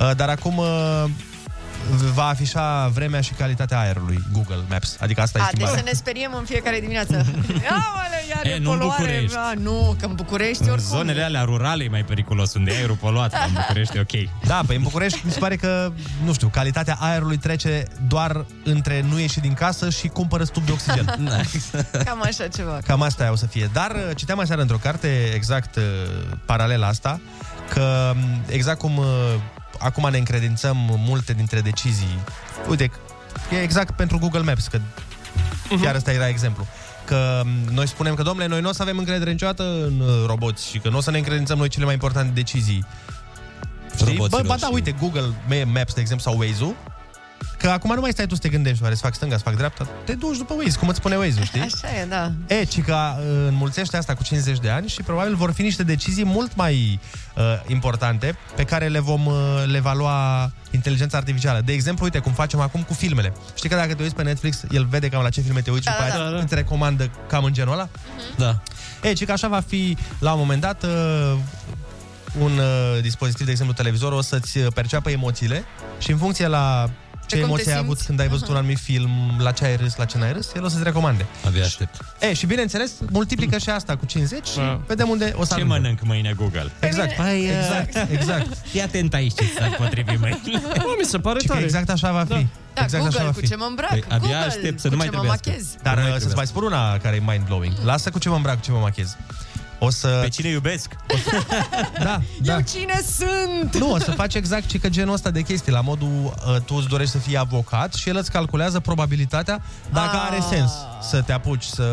Uh, 0.00 0.10
Dar 0.16 0.28
acum 0.28 0.56
uh, 0.56 1.04
va 2.14 2.26
afișa 2.26 2.90
vremea 2.94 3.20
și 3.20 3.32
calitatea 3.32 3.78
aerului 3.80 4.22
Google 4.32 4.60
Maps. 4.68 4.96
Adică 5.00 5.20
asta 5.20 5.38
e 5.38 5.42
A, 5.42 5.44
deci 5.44 5.52
schimbarea. 5.54 5.78
să 5.82 5.88
ne 5.88 5.96
speriem 5.96 6.34
în 6.38 6.44
fiecare 6.44 6.80
dimineață. 6.80 7.12
Aoleu, 7.16 8.24
iar 8.30 8.44
E, 8.44 8.48
e, 8.48 8.58
nu 8.58 8.70
în 8.70 8.78
poluare. 8.78 9.02
București. 9.02 9.36
A, 9.36 9.52
nu, 9.60 9.96
că 10.00 10.06
în 10.06 10.14
București 10.14 10.62
În 10.62 10.68
oricum. 10.68 10.96
zonele 10.96 11.22
alea 11.22 11.42
rurale 11.42 11.84
e 11.84 11.88
mai 11.88 12.04
periculos, 12.04 12.54
unde 12.54 12.70
e 12.72 12.76
aerul 12.76 12.96
poluat, 12.96 13.30
dar 13.30 13.44
în 13.48 13.52
București 13.54 13.96
e 13.96 14.00
ok. 14.00 14.44
Da, 14.46 14.60
pe 14.66 14.74
în 14.74 14.82
București 14.82 15.20
mi 15.24 15.30
se 15.30 15.38
pare 15.38 15.56
că, 15.56 15.92
nu 16.24 16.32
știu, 16.32 16.48
calitatea 16.48 16.96
aerului 17.00 17.36
trece 17.36 17.82
doar 18.08 18.44
între 18.64 19.04
nu 19.08 19.18
ieși 19.18 19.40
din 19.40 19.54
casă 19.54 19.90
și 19.90 20.08
cumpără 20.08 20.44
tub 20.44 20.64
de 20.66 20.72
oxigen. 20.72 21.04
Cam 22.04 22.22
așa 22.22 22.48
ceva. 22.48 22.78
Cam 22.86 23.02
asta 23.02 23.28
o 23.32 23.36
să 23.36 23.46
fie. 23.46 23.70
Dar 23.72 23.90
uh, 23.90 24.16
citeam 24.16 24.38
aseară 24.38 24.60
într-o 24.60 24.76
carte 24.76 25.30
exact 25.34 25.76
uh, 25.76 25.82
paralela 26.44 26.86
asta, 26.86 27.20
că 27.68 28.12
m, 28.14 28.40
exact 28.48 28.78
cum 28.78 28.96
uh, 28.96 29.04
acum 29.78 30.08
ne 30.10 30.18
încredințăm 30.18 30.76
multe 31.06 31.32
dintre 31.32 31.60
decizii. 31.60 32.18
Uite, 32.68 32.90
e 33.52 33.62
exact 33.62 33.96
pentru 33.96 34.18
Google 34.18 34.40
Maps, 34.40 34.66
că 34.66 34.80
chiar 35.82 35.94
ăsta 35.94 36.12
era 36.12 36.28
exemplu. 36.28 36.66
Că 37.04 37.42
m, 37.44 37.72
noi 37.74 37.88
spunem 37.88 38.14
că, 38.14 38.22
domnule, 38.22 38.46
noi 38.48 38.60
nu 38.60 38.68
o 38.68 38.72
să 38.72 38.82
avem 38.82 38.98
încredere 38.98 39.30
niciodată 39.30 39.62
în 39.62 40.00
uh, 40.00 40.24
roboți 40.26 40.68
și 40.68 40.78
că 40.78 40.88
nu 40.88 40.96
o 40.96 41.00
să 41.00 41.10
ne 41.10 41.18
încredințăm 41.18 41.58
noi 41.58 41.68
cele 41.68 41.84
mai 41.84 41.92
importante 41.94 42.32
decizii. 42.34 42.86
Știi? 43.94 44.04
Bă, 44.04 44.10
Roboților 44.12 44.46
ba 44.46 44.56
da, 44.60 44.66
și- 44.66 44.72
uite, 44.72 44.92
Google 44.92 45.34
Maps, 45.64 45.94
de 45.94 46.00
exemplu, 46.00 46.30
sau 46.30 46.40
Waze-ul, 46.40 46.74
că 47.66 47.72
acum 47.72 47.94
nu 47.94 48.00
mai 48.00 48.10
stai 48.10 48.26
tu 48.26 48.34
să 48.34 48.40
te 48.40 48.48
gândești, 48.48 48.82
oare 48.82 48.94
să 48.94 49.00
fac 49.00 49.14
stânga, 49.14 49.36
să 49.36 49.42
fac 49.42 49.56
dreapta, 49.56 49.88
te 50.04 50.14
duci 50.14 50.36
după 50.36 50.54
Waze, 50.54 50.78
cum 50.78 50.88
îți 50.88 50.98
spune 50.98 51.16
Waze-ul, 51.16 51.44
știi? 51.44 51.60
Așa 51.60 51.88
e, 52.02 52.04
da. 52.08 52.32
E, 52.46 52.64
ci 52.64 52.82
că 52.82 52.94
uh, 52.94 53.48
înmulțește 53.48 53.96
asta 53.96 54.14
cu 54.14 54.22
50 54.22 54.58
de 54.58 54.70
ani 54.70 54.88
și 54.88 55.02
probabil 55.02 55.34
vor 55.34 55.52
fi 55.52 55.62
niște 55.62 55.82
decizii 55.82 56.24
mult 56.24 56.56
mai 56.56 57.00
uh, 57.36 57.42
importante 57.66 58.36
pe 58.56 58.64
care 58.64 58.88
le 58.88 58.98
vom 58.98 59.26
uh, 59.26 59.34
le 59.66 59.80
va 59.80 59.94
lua 59.94 60.50
inteligența 60.70 61.16
artificială. 61.16 61.60
De 61.60 61.72
exemplu, 61.72 62.04
uite 62.04 62.18
cum 62.18 62.32
facem 62.32 62.60
acum 62.60 62.82
cu 62.82 62.94
filmele. 62.94 63.32
Știi 63.54 63.68
că 63.68 63.74
dacă 63.74 63.94
te 63.94 64.02
uiți 64.02 64.14
pe 64.14 64.22
Netflix, 64.22 64.62
el 64.70 64.84
vede 64.84 65.08
cam 65.08 65.22
la 65.22 65.28
ce 65.28 65.40
filme 65.40 65.60
te 65.60 65.70
uiți 65.70 65.84
Da, 65.84 65.90
și 65.90 65.96
după 65.96 66.10
da, 66.10 66.24
aia 66.24 66.30
da. 66.30 66.42
îți 66.42 66.54
recomandă 66.54 67.10
cam 67.28 67.44
în 67.44 67.52
genul 67.52 67.72
ăla? 67.72 67.88
Da. 68.36 68.62
E, 69.02 69.12
ci 69.12 69.24
că 69.24 69.32
așa 69.32 69.48
va 69.48 69.60
fi 69.66 69.96
la 70.18 70.32
un 70.32 70.38
moment 70.38 70.60
dat 70.60 70.82
uh, 70.82 71.36
un 72.40 72.58
uh, 72.58 73.00
dispozitiv, 73.02 73.44
de 73.44 73.50
exemplu 73.50 73.74
televizorul, 73.74 74.18
o 74.18 74.22
să-ți 74.22 74.58
uh, 74.58 74.66
perceapă 74.74 75.10
emoțiile 75.10 75.64
și 75.98 76.10
în 76.10 76.16
funcție 76.18 76.46
la 76.46 76.90
ce 77.26 77.34
cum 77.36 77.44
te 77.44 77.50
emoții 77.50 77.70
ai 77.72 77.76
avut 77.78 77.86
simți? 77.94 78.06
când 78.06 78.20
ai 78.20 78.28
văzut 78.28 78.48
un 78.48 78.56
anumit 78.56 78.78
film, 78.78 79.10
la 79.38 79.50
ce 79.50 79.64
ai 79.64 79.76
râs, 79.76 79.96
la 79.96 80.04
ce 80.04 80.18
n-ai 80.18 80.32
râs, 80.32 80.52
el 80.56 80.64
o 80.64 80.68
să-ți 80.68 80.82
recomande. 80.84 81.26
Abia 81.46 81.62
aștept. 81.64 81.94
E, 82.20 82.34
și 82.34 82.46
bineînțeles, 82.46 82.92
multiplică 83.10 83.58
și 83.58 83.70
asta 83.70 83.96
cu 83.96 84.06
50 84.06 84.46
și 84.46 84.56
Da. 84.56 84.80
vedem 84.86 85.08
unde 85.08 85.24
o 85.36 85.44
să 85.44 85.54
Ce 85.54 85.54
ajungem. 85.54 85.66
mănânc 85.82 85.98
mâine 86.04 86.32
Google? 86.36 86.72
Exact. 86.80 87.16
Păi, 87.16 87.48
Exact, 87.58 88.10
exact. 88.18 88.56
Fii 88.70 88.82
atent 88.82 89.14
aici 89.14 89.34
ce 89.34 89.44
s-ar 89.58 89.74
potrivi 89.78 90.16
mâine. 90.20 90.40
Bă, 90.76 90.94
mi 91.00 91.04
se 91.04 91.18
pare 91.18 91.38
Și 91.40 91.46
că 91.46 91.52
tare. 91.52 91.64
exact 91.64 91.90
așa 91.90 92.12
va 92.12 92.20
fi. 92.24 92.28
Da. 92.28 92.44
Da, 92.74 92.82
exact 92.82 93.02
Google, 93.02 93.18
așa 93.18 93.26
va 93.28 93.32
cu 93.34 93.40
fi. 93.40 93.48
ce 93.48 93.56
mă 93.56 93.66
îmbrac, 93.68 93.88
Păi, 93.90 94.02
abia 94.08 94.18
Google, 94.18 94.36
aștept 94.36 94.80
să 94.80 94.86
cu 94.88 94.92
nu 94.94 94.96
mai 94.96 95.06
ce 95.06 95.12
mă 95.16 95.18
trebuiască. 95.18 95.48
machez. 95.50 95.66
Dar 95.82 95.94
Nu 95.94 96.00
mai 96.02 96.10
uh, 96.10 96.16
să-ți 96.18 96.26
trebuie 96.34 96.44
mai 96.44 96.46
spun 96.46 96.62
una 96.64 96.98
care 96.98 97.16
e 97.16 97.22
mind-blowing. 97.30 97.84
Lasă 97.84 98.10
cu 98.10 98.18
ce 98.18 98.28
mă 98.28 98.34
îmbrac, 98.36 98.54
cu 98.54 98.60
ce 98.64 98.70
mă 98.70 98.78
machez. 98.78 99.16
O 99.78 99.90
să... 99.90 100.18
Pe 100.22 100.28
cine 100.28 100.48
iubesc? 100.48 100.92
Da, 102.02 102.20
da. 102.42 102.54
Eu 102.54 102.60
cine 102.60 103.00
sunt? 103.16 103.76
Nu, 103.76 103.92
o 103.92 103.98
să 103.98 104.10
faci 104.10 104.34
exact 104.34 104.66
ce 104.66 104.78
că 104.78 104.88
genul 104.88 105.14
ăsta 105.14 105.30
de 105.30 105.40
chestii, 105.42 105.72
la 105.72 105.80
modul 105.80 106.08
uh, 106.46 106.60
tu 106.64 106.74
îți 106.74 106.88
dorești 106.88 107.12
să 107.12 107.18
fii 107.18 107.36
avocat 107.38 107.94
și 107.94 108.08
el 108.08 108.16
îți 108.16 108.30
calculează 108.30 108.80
probabilitatea 108.80 109.62
dacă 109.92 110.16
Ah. 110.16 110.26
are 110.30 110.40
sens 110.50 110.70
să 111.00 111.22
te 111.22 111.32
apuci 111.32 111.64
să, 111.64 111.86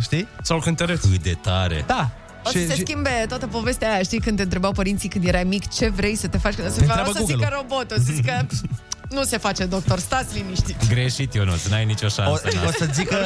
știi? 0.00 0.28
Sau 0.42 0.58
cântăreț. 0.58 1.00
Cât 1.00 1.22
de 1.22 1.36
tare. 1.42 1.84
Da. 1.86 2.10
O 2.44 2.48
să 2.50 2.58
Și- 2.58 2.66
se 2.66 2.74
și- 2.74 2.80
schimbe 2.80 3.24
toată 3.28 3.46
povestea 3.46 3.92
aia, 3.92 4.02
știi, 4.02 4.20
când 4.20 4.36
te 4.36 4.42
întrebau 4.42 4.72
părinții 4.72 5.08
când 5.08 5.24
erai 5.26 5.44
mic 5.44 5.68
ce 5.72 5.88
vrei 5.88 6.16
să 6.16 6.26
te 6.26 6.38
faci 6.38 6.54
când 6.54 6.66
o 6.66 6.70
să, 6.70 6.76
Te 6.78 6.80
o 6.84 6.86
întreabă 6.88 7.10
să 7.14 7.22
zică 7.24 7.38
Google-ul. 7.38 7.66
robot, 7.68 7.90
o 7.90 7.94
să 7.94 8.12
zică 8.12 8.46
nu 9.10 9.22
se 9.24 9.38
face 9.38 9.64
doctor, 9.64 9.98
stați 9.98 10.34
liniștit. 10.38 10.88
Greșit, 10.88 11.34
Ionuț, 11.34 11.66
n-ai 11.66 11.84
nicio 11.84 12.06
O, 12.06 12.08
șansă. 12.08 12.42
o 12.66 12.70
să 12.78 12.88
zică, 12.92 13.16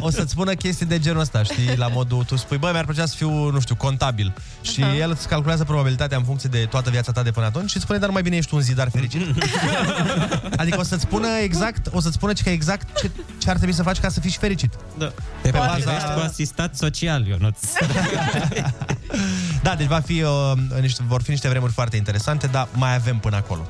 o 0.00 0.10
să-ți 0.10 0.30
spună 0.30 0.52
chestii 0.52 0.86
de 0.86 0.98
genul 0.98 1.20
ăsta, 1.20 1.42
știi, 1.42 1.76
la 1.76 1.88
modul, 1.88 2.24
tu 2.24 2.36
spui, 2.36 2.56
bă, 2.58 2.68
mi-ar 2.72 2.84
plăcea 2.84 3.06
să 3.06 3.14
fiu, 3.16 3.50
nu 3.50 3.60
știu, 3.60 3.74
contabil. 3.74 4.34
Și 4.62 4.82
Aha. 4.82 4.94
el 4.94 5.10
îți 5.10 5.28
calculează 5.28 5.64
probabilitatea 5.64 6.16
în 6.16 6.24
funcție 6.24 6.48
de 6.52 6.64
toată 6.70 6.90
viața 6.90 7.12
ta 7.12 7.22
de 7.22 7.30
până 7.30 7.46
atunci 7.46 7.68
și 7.70 7.76
îți 7.76 7.84
spune, 7.84 7.98
dar 7.98 8.10
mai 8.10 8.22
bine 8.22 8.36
ești 8.36 8.54
un 8.54 8.60
zidar 8.60 8.88
fericit. 8.90 9.20
adică 10.56 10.78
o 10.78 10.82
să-ți 10.82 11.02
spună 11.02 11.28
exact, 11.42 11.86
o 11.92 12.00
să-ți 12.00 12.14
spună 12.14 12.32
că 12.42 12.50
exact 12.50 12.98
ce, 13.00 13.10
ce 13.38 13.50
ar 13.50 13.56
trebui 13.56 13.74
să 13.74 13.82
faci 13.82 13.98
ca 13.98 14.08
să 14.08 14.20
fii 14.20 14.30
și 14.30 14.38
fericit. 14.38 14.72
Da. 14.98 15.06
Te 15.42 15.50
Pe 15.50 15.58
baza- 15.58 15.66
potrivești 15.72 16.12
cu 16.14 16.20
asistat 16.20 16.76
social, 16.76 17.26
Ionuț. 17.26 17.58
Da, 19.62 19.74
deci 19.74 19.86
va 19.86 20.00
fi, 20.00 20.22
uh, 20.22 20.52
niște, 20.80 21.02
vor 21.06 21.22
fi 21.22 21.30
niște 21.30 21.48
vremuri 21.48 21.72
foarte 21.72 21.96
interesante, 21.96 22.46
dar 22.46 22.68
mai 22.72 22.94
avem 22.94 23.18
până 23.18 23.36
acolo. 23.36 23.68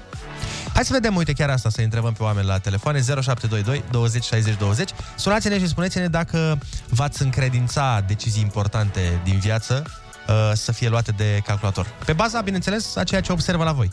Hai 0.78 0.86
să 0.86 0.92
vedem, 0.92 1.16
uite, 1.16 1.32
chiar 1.32 1.50
asta, 1.50 1.68
să 1.68 1.80
întrebăm 1.80 2.12
pe 2.12 2.22
oameni 2.22 2.46
la 2.46 2.58
telefoane 2.58 2.98
0722 2.98 3.84
20 3.90 4.24
60 4.24 4.56
20. 4.56 4.90
Sunați-ne 5.16 5.58
și 5.58 5.68
spuneți-ne 5.68 6.08
dacă 6.08 6.58
v-ați 6.88 7.22
încredința 7.22 8.04
decizii 8.06 8.42
importante 8.42 9.20
din 9.24 9.38
viață 9.38 9.82
uh, 10.28 10.34
să 10.54 10.72
fie 10.72 10.88
luate 10.88 11.12
de 11.16 11.40
calculator. 11.44 11.86
Pe 12.04 12.12
baza, 12.12 12.40
bineînțeles, 12.40 12.96
a 12.96 13.04
ceea 13.04 13.20
ce 13.20 13.32
observă 13.32 13.64
la 13.64 13.72
voi. 13.72 13.90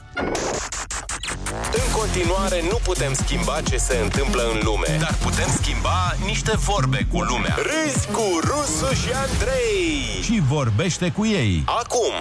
În 1.71 1.91
continuare, 1.99 2.61
nu 2.69 2.79
putem 2.83 3.13
schimba 3.13 3.61
ce 3.61 3.77
se 3.77 3.99
întâmplă 4.03 4.41
în 4.53 4.59
lume, 4.63 4.97
dar 4.99 5.13
putem 5.13 5.47
schimba 5.61 6.15
niște 6.25 6.51
vorbe 6.57 7.07
cu 7.11 7.21
lumea. 7.21 7.55
Râzi 7.55 8.07
cu 8.07 8.39
Rusu 8.41 8.93
și 8.93 9.09
Andrei. 9.13 10.21
Și 10.23 10.41
vorbește 10.47 11.11
cu 11.11 11.25
ei. 11.25 11.63
Acum, 11.65 12.13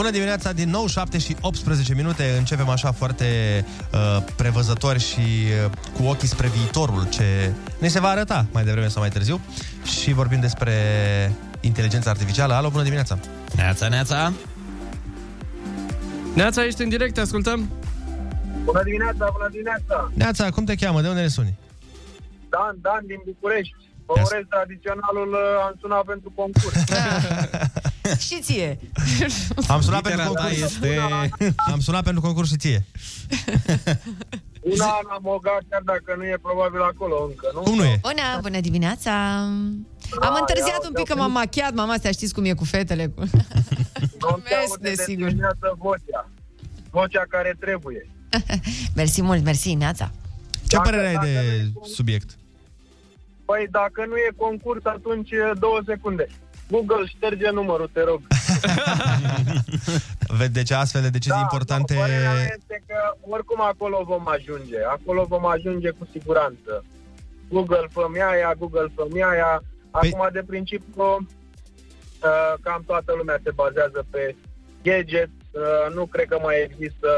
Bună 0.00 0.12
dimineața, 0.12 0.52
din 0.52 0.70
nou 0.70 0.86
7 0.86 1.18
și 1.18 1.36
18 1.40 1.94
minute. 1.94 2.34
Începem 2.38 2.68
așa 2.68 2.92
foarte 2.92 3.24
uh, 3.92 4.22
prevăzători 4.36 4.98
și 4.98 5.18
uh, 5.18 5.70
cu 5.96 6.02
ochii 6.02 6.28
spre 6.28 6.48
viitorul 6.48 7.08
ce 7.08 7.52
ne 7.78 7.88
se 7.88 8.00
va 8.00 8.08
arăta 8.08 8.46
mai 8.52 8.64
devreme 8.64 8.88
sau 8.88 9.00
mai 9.00 9.10
târziu. 9.10 9.40
Și 9.84 10.12
vorbim 10.12 10.40
despre 10.40 10.74
inteligența 11.60 12.10
artificială. 12.10 12.54
Alo, 12.54 12.68
bună 12.70 12.82
dimineața! 12.82 13.18
Neața, 13.56 13.88
neața! 13.88 14.32
Neața, 16.34 16.64
ești 16.64 16.82
în 16.82 16.88
direct, 16.88 17.14
te 17.14 17.20
ascultăm? 17.20 17.70
Bună 18.64 18.82
dimineața, 18.82 19.28
bună 19.32 19.48
dimineața! 19.50 20.10
Neața, 20.14 20.50
cum 20.50 20.64
te 20.64 20.74
cheamă? 20.74 21.00
De 21.00 21.08
unde 21.08 21.20
ne 21.20 21.28
suni? 21.28 21.58
Dan, 22.48 22.76
Dan 22.80 23.02
din 23.06 23.20
București. 23.24 23.74
Vă 24.06 24.12
urez 24.24 24.44
tradiționalul, 24.48 25.30
uh, 25.32 25.66
am 25.66 25.74
sunat 25.80 26.04
pentru 26.04 26.32
concurs. 26.34 26.74
și 28.28 28.40
ție. 28.40 28.78
Am 29.68 29.80
sunat 29.80 30.04
Litera 30.04 30.22
pentru 30.22 30.32
ta 30.32 30.40
concurs. 30.42 30.62
este... 30.62 30.98
Am 31.72 31.80
sunat 31.80 32.04
pentru 32.04 32.20
concurs 32.20 32.48
și 32.48 32.56
ție. 32.56 32.84
Una 34.60 34.98
în 35.02 35.08
Amoga, 35.10 35.58
chiar 35.70 35.82
dacă 35.84 36.14
nu 36.16 36.24
e 36.24 36.36
probabil 36.42 36.80
acolo 36.82 37.24
încă, 37.28 37.50
nu? 37.54 37.60
Cum 37.60 37.74
nu 37.74 37.84
e? 37.84 37.98
Bună, 38.02 38.38
bună 38.40 38.60
dimineața! 38.60 39.12
Am 40.20 40.36
întârziat 40.40 40.82
ia, 40.82 40.86
un 40.88 40.92
pic 40.92 41.06
că 41.06 41.12
ia, 41.16 41.20
m-am 41.20 41.32
machiat, 41.32 41.74
mama 41.74 41.92
astea, 41.92 42.10
știți 42.10 42.34
cum 42.34 42.44
e 42.44 42.52
cu 42.52 42.64
fetele. 42.64 43.06
Cu... 43.06 43.20
Nu 43.20 44.40
te 44.44 44.54
aude 44.54 44.78
de 44.80 44.88
desigur. 44.94 45.28
dimineață 45.28 45.74
vocea. 45.78 46.28
Vocea 46.90 47.24
care 47.28 47.56
trebuie. 47.60 48.08
mersi 48.96 49.22
mult, 49.22 49.44
mersi, 49.44 49.74
Neața. 49.74 50.10
Ce 50.68 50.76
Dacă- 50.76 50.88
părere 50.90 51.06
ai 51.08 51.14
dacă 51.14 51.26
de 51.26 51.32
nu 51.32 51.38
e 51.40 51.60
concurs- 51.72 51.94
subiect? 51.94 52.30
Păi 53.44 53.66
dacă 53.70 54.04
nu 54.08 54.16
e 54.16 54.30
concurs, 54.36 54.84
atunci 54.84 55.30
uh, 55.30 55.50
două 55.58 55.80
secunde. 55.86 56.28
Google, 56.70 57.06
șterge 57.06 57.50
numărul, 57.50 57.90
te 57.92 58.02
rog. 58.02 58.20
Vede, 60.38 60.52
deci 60.52 60.70
astfel 60.70 61.02
de 61.02 61.08
decizii 61.08 61.36
Da, 61.36 61.40
importante... 61.40 61.94
Nu, 61.94 62.00
părerea 62.00 62.32
mea 62.32 62.42
este 62.42 62.82
că 62.86 63.14
oricum 63.20 63.60
acolo 63.62 64.02
vom 64.04 64.28
ajunge. 64.28 64.76
Acolo 64.90 65.24
vom 65.24 65.46
ajunge 65.46 65.90
cu 65.90 66.08
siguranță. 66.10 66.84
Google 67.48 67.86
fă 67.90 68.06
aia, 68.30 68.54
Google 68.58 68.92
fă 68.94 69.06
aia. 69.24 69.62
Păi- 69.62 69.66
Acum, 69.90 70.28
de 70.32 70.42
principiu, 70.46 71.02
uh, 71.04 72.54
cam 72.62 72.82
toată 72.86 73.14
lumea 73.16 73.40
se 73.44 73.50
bazează 73.50 74.06
pe 74.10 74.36
gadget. 74.82 75.30
Uh, 75.50 75.94
nu 75.94 76.06
cred 76.06 76.26
că 76.28 76.38
mai 76.42 76.68
există 76.70 77.08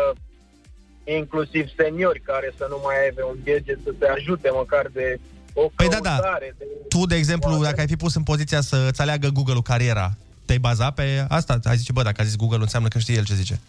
inclusiv 1.04 1.68
seniori 1.76 2.20
care 2.20 2.52
să 2.56 2.66
nu 2.68 2.80
mai 2.84 3.04
aibă 3.04 3.22
un 3.24 3.36
gadget 3.44 3.78
să 3.84 3.90
te 3.98 4.08
ajute 4.08 4.50
măcar 4.50 4.86
de 4.92 5.20
o 5.54 5.70
Păi 5.74 5.88
da, 5.88 5.98
da. 6.02 6.10
căutare. 6.10 6.54
De... 6.58 6.64
Tu, 6.88 7.06
de 7.06 7.14
exemplu, 7.14 7.62
dacă 7.62 7.80
ai 7.80 7.86
fi 7.86 7.96
pus 7.96 8.14
în 8.14 8.22
poziția 8.22 8.60
să-ți 8.60 9.00
aleagă 9.00 9.28
Google-ul 9.28 9.62
cariera, 9.62 10.16
te-ai 10.44 10.58
baza 10.58 10.90
pe 10.90 11.24
asta? 11.28 11.58
Ai 11.64 11.76
zice, 11.76 11.92
bă, 11.92 12.02
dacă 12.02 12.20
a 12.20 12.24
zis 12.24 12.36
Google, 12.36 12.58
înseamnă 12.60 12.88
că 12.88 12.98
știe 12.98 13.14
el 13.14 13.24
ce 13.24 13.34
zice. 13.34 13.60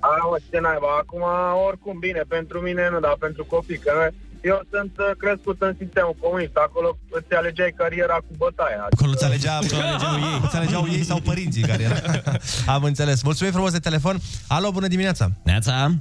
A, 0.00 0.08
mă, 0.30 0.36
ce 0.50 0.58
naiba. 0.60 0.86
Acum, 1.00 1.22
oricum, 1.66 1.98
bine, 1.98 2.22
pentru 2.28 2.58
mine 2.60 2.88
nu, 2.92 3.00
dar 3.00 3.16
pentru 3.18 3.44
copii, 3.44 3.78
că 3.78 3.92
noi- 3.94 4.14
eu 4.50 4.60
sunt 4.72 4.92
uh, 4.98 5.10
crescut 5.18 5.62
în 5.62 5.74
sistemul 5.80 6.16
comunist, 6.20 6.56
acolo 6.66 6.98
îți 7.10 7.34
alegeai 7.34 7.72
cariera 7.76 8.14
cu 8.14 8.32
bătaia. 8.36 8.86
Acolo 8.90 9.10
îți, 9.10 9.24
alegea, 9.24 9.58
îți, 9.62 9.74
alegeau 9.74 10.14
ei. 10.30 10.40
îți 10.46 10.56
alegeau 10.56 10.84
ei 10.96 11.04
sau 11.04 11.20
părinții 11.20 11.62
care 11.62 11.82
era. 11.82 11.96
Am 12.74 12.82
înțeles. 12.84 13.22
Mulțumim 13.22 13.52
frumos 13.52 13.72
de 13.72 13.78
telefon. 13.78 14.16
Alo, 14.48 14.70
bună 14.70 14.86
dimineața! 14.86 15.30
Neața! 15.44 15.94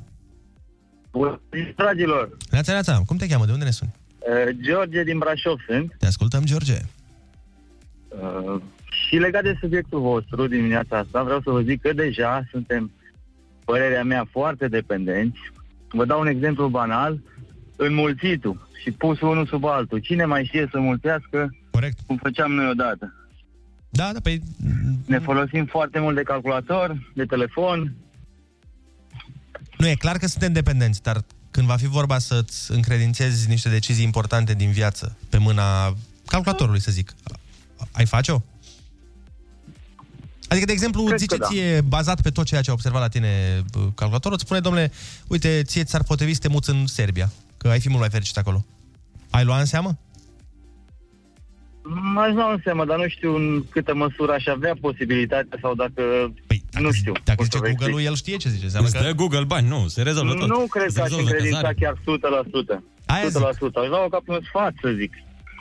Bună, 1.11 1.41
dragilor! 1.75 2.37
Neața, 2.51 2.71
neața, 2.71 3.01
cum 3.05 3.17
te 3.17 3.27
cheamă? 3.27 3.45
De 3.45 3.51
unde 3.51 3.65
ne 3.65 3.71
suni? 3.71 3.93
Uh, 4.29 4.49
George 4.61 5.03
din 5.03 5.17
Brașov 5.17 5.59
sunt. 5.67 5.95
Te 5.99 6.05
ascultăm, 6.05 6.43
George. 6.43 6.77
Uh, 8.09 8.61
și 8.89 9.15
legat 9.15 9.43
de 9.43 9.57
subiectul 9.59 9.99
vostru 9.99 10.47
dimineața 10.47 10.97
asta, 10.97 11.23
vreau 11.23 11.41
să 11.41 11.49
vă 11.49 11.61
zic 11.61 11.81
că 11.81 11.93
deja 11.93 12.43
suntem, 12.51 12.91
părerea 13.65 14.03
mea, 14.03 14.27
foarte 14.31 14.67
dependenți. 14.67 15.39
Vă 15.89 16.05
dau 16.05 16.19
un 16.19 16.27
exemplu 16.27 16.67
banal. 16.67 17.19
Înmulțitul 17.75 18.67
și 18.83 18.91
pus 18.91 19.21
unul 19.21 19.47
sub 19.47 19.63
altul. 19.65 19.99
Cine 19.99 20.25
mai 20.25 20.45
știe 20.45 20.67
să 20.71 20.79
mulțească 20.79 21.55
Corect. 21.71 21.97
cum 22.05 22.17
făceam 22.17 22.51
noi 22.51 22.69
odată? 22.69 23.13
Da, 23.89 24.09
da, 24.13 24.19
păi... 24.23 24.41
Ne 25.05 25.19
folosim 25.19 25.65
foarte 25.65 25.99
mult 25.99 26.15
de 26.15 26.21
calculator, 26.21 27.11
de 27.13 27.23
telefon. 27.23 27.93
Nu, 29.77 29.87
e 29.87 29.95
clar 29.95 30.17
că 30.17 30.27
suntem 30.27 30.53
dependenți, 30.53 31.01
dar 31.01 31.17
când 31.55 31.67
va 31.67 31.77
fi 31.77 31.87
vorba 31.87 32.19
să-ți 32.19 32.71
încredințezi 32.71 33.47
niște 33.47 33.69
decizii 33.69 34.03
importante 34.03 34.53
din 34.53 34.71
viață 34.71 35.17
pe 35.29 35.37
mâna 35.37 35.95
calculatorului, 36.25 36.81
să 36.81 36.91
zic, 36.91 37.15
ai 37.91 38.05
face-o? 38.05 38.41
Adică, 40.47 40.65
de 40.65 40.71
exemplu, 40.71 41.03
Cred 41.03 41.19
zice 41.19 41.35
că 41.35 41.41
da. 41.41 41.47
ție, 41.47 41.81
bazat 41.81 42.21
pe 42.21 42.29
tot 42.29 42.45
ceea 42.45 42.61
ce 42.61 42.69
a 42.69 42.73
observat 42.73 43.01
la 43.01 43.07
tine 43.07 43.63
bă, 43.71 43.79
calculatorul, 43.79 44.33
îți 44.33 44.43
spune, 44.45 44.59
domnule, 44.59 44.91
uite, 45.27 45.61
ție 45.63 45.83
ți-ar 45.83 46.03
potrivi 46.03 46.33
să 46.33 46.39
te 46.39 46.47
muți 46.47 46.69
în 46.69 46.87
Serbia, 46.87 47.31
că 47.57 47.67
ai 47.67 47.79
fi 47.79 47.87
mult 47.87 47.99
mai 47.99 48.09
fericit 48.09 48.37
acolo. 48.37 48.65
Ai 49.29 49.43
luat 49.43 49.59
în 49.59 49.65
seamă? 49.65 49.97
Mai 52.13 52.33
nu 52.33 52.49
în 52.49 52.59
seamă, 52.63 52.85
dar 52.85 52.97
nu 52.97 53.07
știu 53.07 53.35
în 53.35 53.63
câtă 53.69 53.95
măsură 53.95 54.31
aș 54.33 54.45
avea 54.45 54.73
posibilitatea 54.81 55.57
sau 55.61 55.75
dacă... 55.75 56.01
Păi, 56.47 56.63
nu 56.79 56.91
știu. 56.91 57.13
Dacă 57.23 57.35
cum 57.37 57.45
zice 57.45 57.57
să 57.57 57.63
vă 57.63 57.69
Google-ul, 57.69 57.99
explic. 57.99 58.07
el 58.09 58.15
știe 58.15 58.37
ce 58.37 58.49
zice. 58.49 58.63
Înseamnă 58.63 58.87
Îți 58.89 58.97
că... 58.97 59.03
dă 59.03 59.13
Google 59.13 59.43
bani, 59.43 59.67
nu, 59.67 59.87
se 59.87 60.01
rezolvă 60.01 60.33
tot. 60.33 60.47
Nu 60.47 60.65
cred 60.69 60.89
Se 60.89 60.95
că 60.95 61.01
aș 61.01 61.07
rezolvă 61.07 61.29
încredința 61.29 61.57
cazare. 61.57 61.77
chiar 61.79 61.95
100%. 62.77 62.83
Aia 63.05 63.27
100%. 63.27 63.29
Aș 63.81 63.87
lua 63.87 64.07
ca 64.09 64.19
pe 64.25 64.31
un 64.31 64.39
sfat, 64.49 64.73
să 64.81 64.89
zic. 64.99 65.13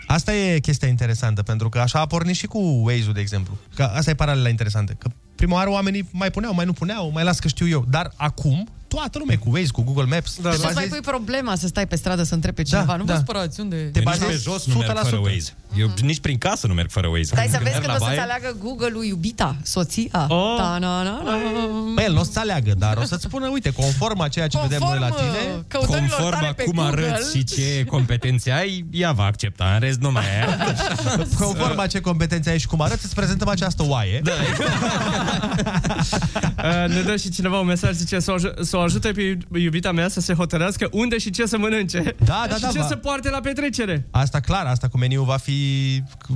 Asta 0.07 0.35
e 0.35 0.59
chestia 0.59 0.89
interesantă, 0.89 1.43
pentru 1.43 1.69
că 1.69 1.79
așa 1.79 2.01
a 2.01 2.07
pornit 2.07 2.35
și 2.37 2.47
cu 2.47 2.59
Waze-ul, 2.85 3.13
de 3.13 3.21
exemplu. 3.21 3.59
Că 3.75 3.83
asta 3.83 4.11
e 4.11 4.15
paralela 4.15 4.49
interesantă. 4.49 4.93
Că 4.99 5.09
prima 5.35 5.55
oară 5.55 5.71
oamenii 5.71 6.09
mai 6.13 6.31
puneau, 6.31 6.55
mai 6.55 6.65
nu 6.65 6.73
puneau, 6.73 7.11
mai 7.11 7.25
las 7.25 7.39
că 7.39 7.49
știu 7.49 7.69
eu. 7.69 7.85
Dar 7.89 8.11
acum, 8.17 8.69
toată 8.95 9.19
lumea 9.19 9.39
cu 9.39 9.49
Waze, 9.55 9.71
cu 9.73 9.83
Google 9.83 10.05
Maps, 10.15 10.37
Da, 10.41 10.49
te 10.49 10.55
Și 10.55 10.61
să 10.61 10.65
mai 10.65 10.75
bazezi... 10.75 10.93
pui 10.93 11.01
problema 11.13 11.55
să 11.57 11.67
stai 11.67 11.87
pe 11.87 11.97
stradă 11.97 12.23
să 12.23 12.35
întrebi 12.35 12.57
pe 12.57 12.63
cineva. 12.63 12.85
Da, 12.87 12.97
nu 12.97 13.05
da. 13.05 13.13
vă 13.15 13.19
spărați, 13.19 13.61
unde... 13.61 13.77
Te 13.77 13.83
Eu 13.83 13.91
nici 13.95 14.05
bazezi 14.05 14.27
pe 14.45 14.51
jos 14.51 14.67
nu 14.67 14.75
merg 14.75 14.99
100%. 14.99 15.03
fără 15.03 15.17
Waze. 15.17 15.53
Eu 15.77 15.91
nici 16.03 16.21
prin 16.21 16.39
casă 16.39 16.67
nu 16.67 16.75
merg 16.75 16.91
fără 16.91 17.07
Waze. 17.07 17.25
Stai 17.25 17.49
să 17.51 17.59
vezi 17.63 17.63
merg 17.63 17.75
când 17.75 17.87
la 17.87 17.93
o 17.93 17.97
să-ți 17.99 18.09
baie- 18.09 18.21
aleagă 18.21 18.57
Google-ul 18.63 19.05
iubita, 19.05 19.57
soția. 19.63 20.27
Oh. 20.29 20.55
Da, 20.59 20.79
na, 20.79 21.03
na, 21.03 21.23
na. 21.25 21.39
Băi, 21.95 22.05
el 22.05 22.13
nu 22.13 22.21
o 22.21 22.25
să 22.25 22.39
aleagă, 22.39 22.73
dar 22.79 22.97
o 22.97 23.05
să-ți 23.05 23.23
spună, 23.23 23.49
uite, 23.49 23.71
conform 23.71 24.21
a 24.21 24.29
ceea 24.29 24.47
ce 24.47 24.59
vedem 24.63 24.79
noi 24.83 24.99
la 24.99 25.09
Conform, 25.09 25.31
tine, 25.31 25.55
uh, 25.57 25.63
căutărilor 25.69 26.09
Conform 26.09 26.35
tale 26.35 26.47
a 26.47 26.55
pe 26.55 26.63
cum 26.63 26.73
Google. 26.75 27.05
arăți 27.07 27.37
și 27.37 27.45
ce 27.45 27.85
competențe 27.89 28.51
ai, 28.51 28.85
ea 28.91 29.13
va 29.13 29.25
accepta. 29.25 29.71
În 29.75 29.81
rest, 29.81 29.99
nu 30.01 30.11
mai 30.11 30.25
e. 30.25 30.47
conform 31.45 31.79
a 31.79 31.87
ce 31.87 32.01
competențe 32.01 32.51
ai 32.51 32.59
și 32.59 32.67
cum 32.67 32.81
arăți, 32.81 33.05
îți 33.05 33.15
prezentăm 33.15 33.49
această 33.49 33.85
oaie. 33.89 34.21
Da. 34.25 34.33
Uh, 36.65 36.89
ne 36.95 37.01
dă 37.01 37.17
și 37.17 37.31
cineva 37.31 37.59
un 37.59 37.67
mesaj, 37.67 37.93
zice 37.93 38.21
să 38.21 38.77
o, 38.85 38.89
aj- 38.89 38.93
să 38.93 38.99
o 39.05 39.09
ajute 39.09 39.39
pe 39.53 39.59
iubita 39.59 39.93
mea 39.93 40.09
să 40.09 40.21
se 40.21 40.35
hotărească 40.35 40.89
unde 40.93 41.19
și 41.19 41.31
ce 41.31 41.47
să 41.47 41.59
mănânce. 41.59 42.15
Da, 42.25 42.45
da, 42.49 42.55
și 42.55 42.61
da, 42.61 42.69
ce 42.69 42.79
va- 42.79 42.87
să 42.87 42.97
poarte 42.97 43.31
la 43.31 43.41
petrecere. 43.41 44.07
Asta 44.11 44.41
clar, 44.41 44.67
asta 44.67 44.89
cu 44.89 44.99
meniul 44.99 45.25
va 45.25 45.37
fi 45.37 45.59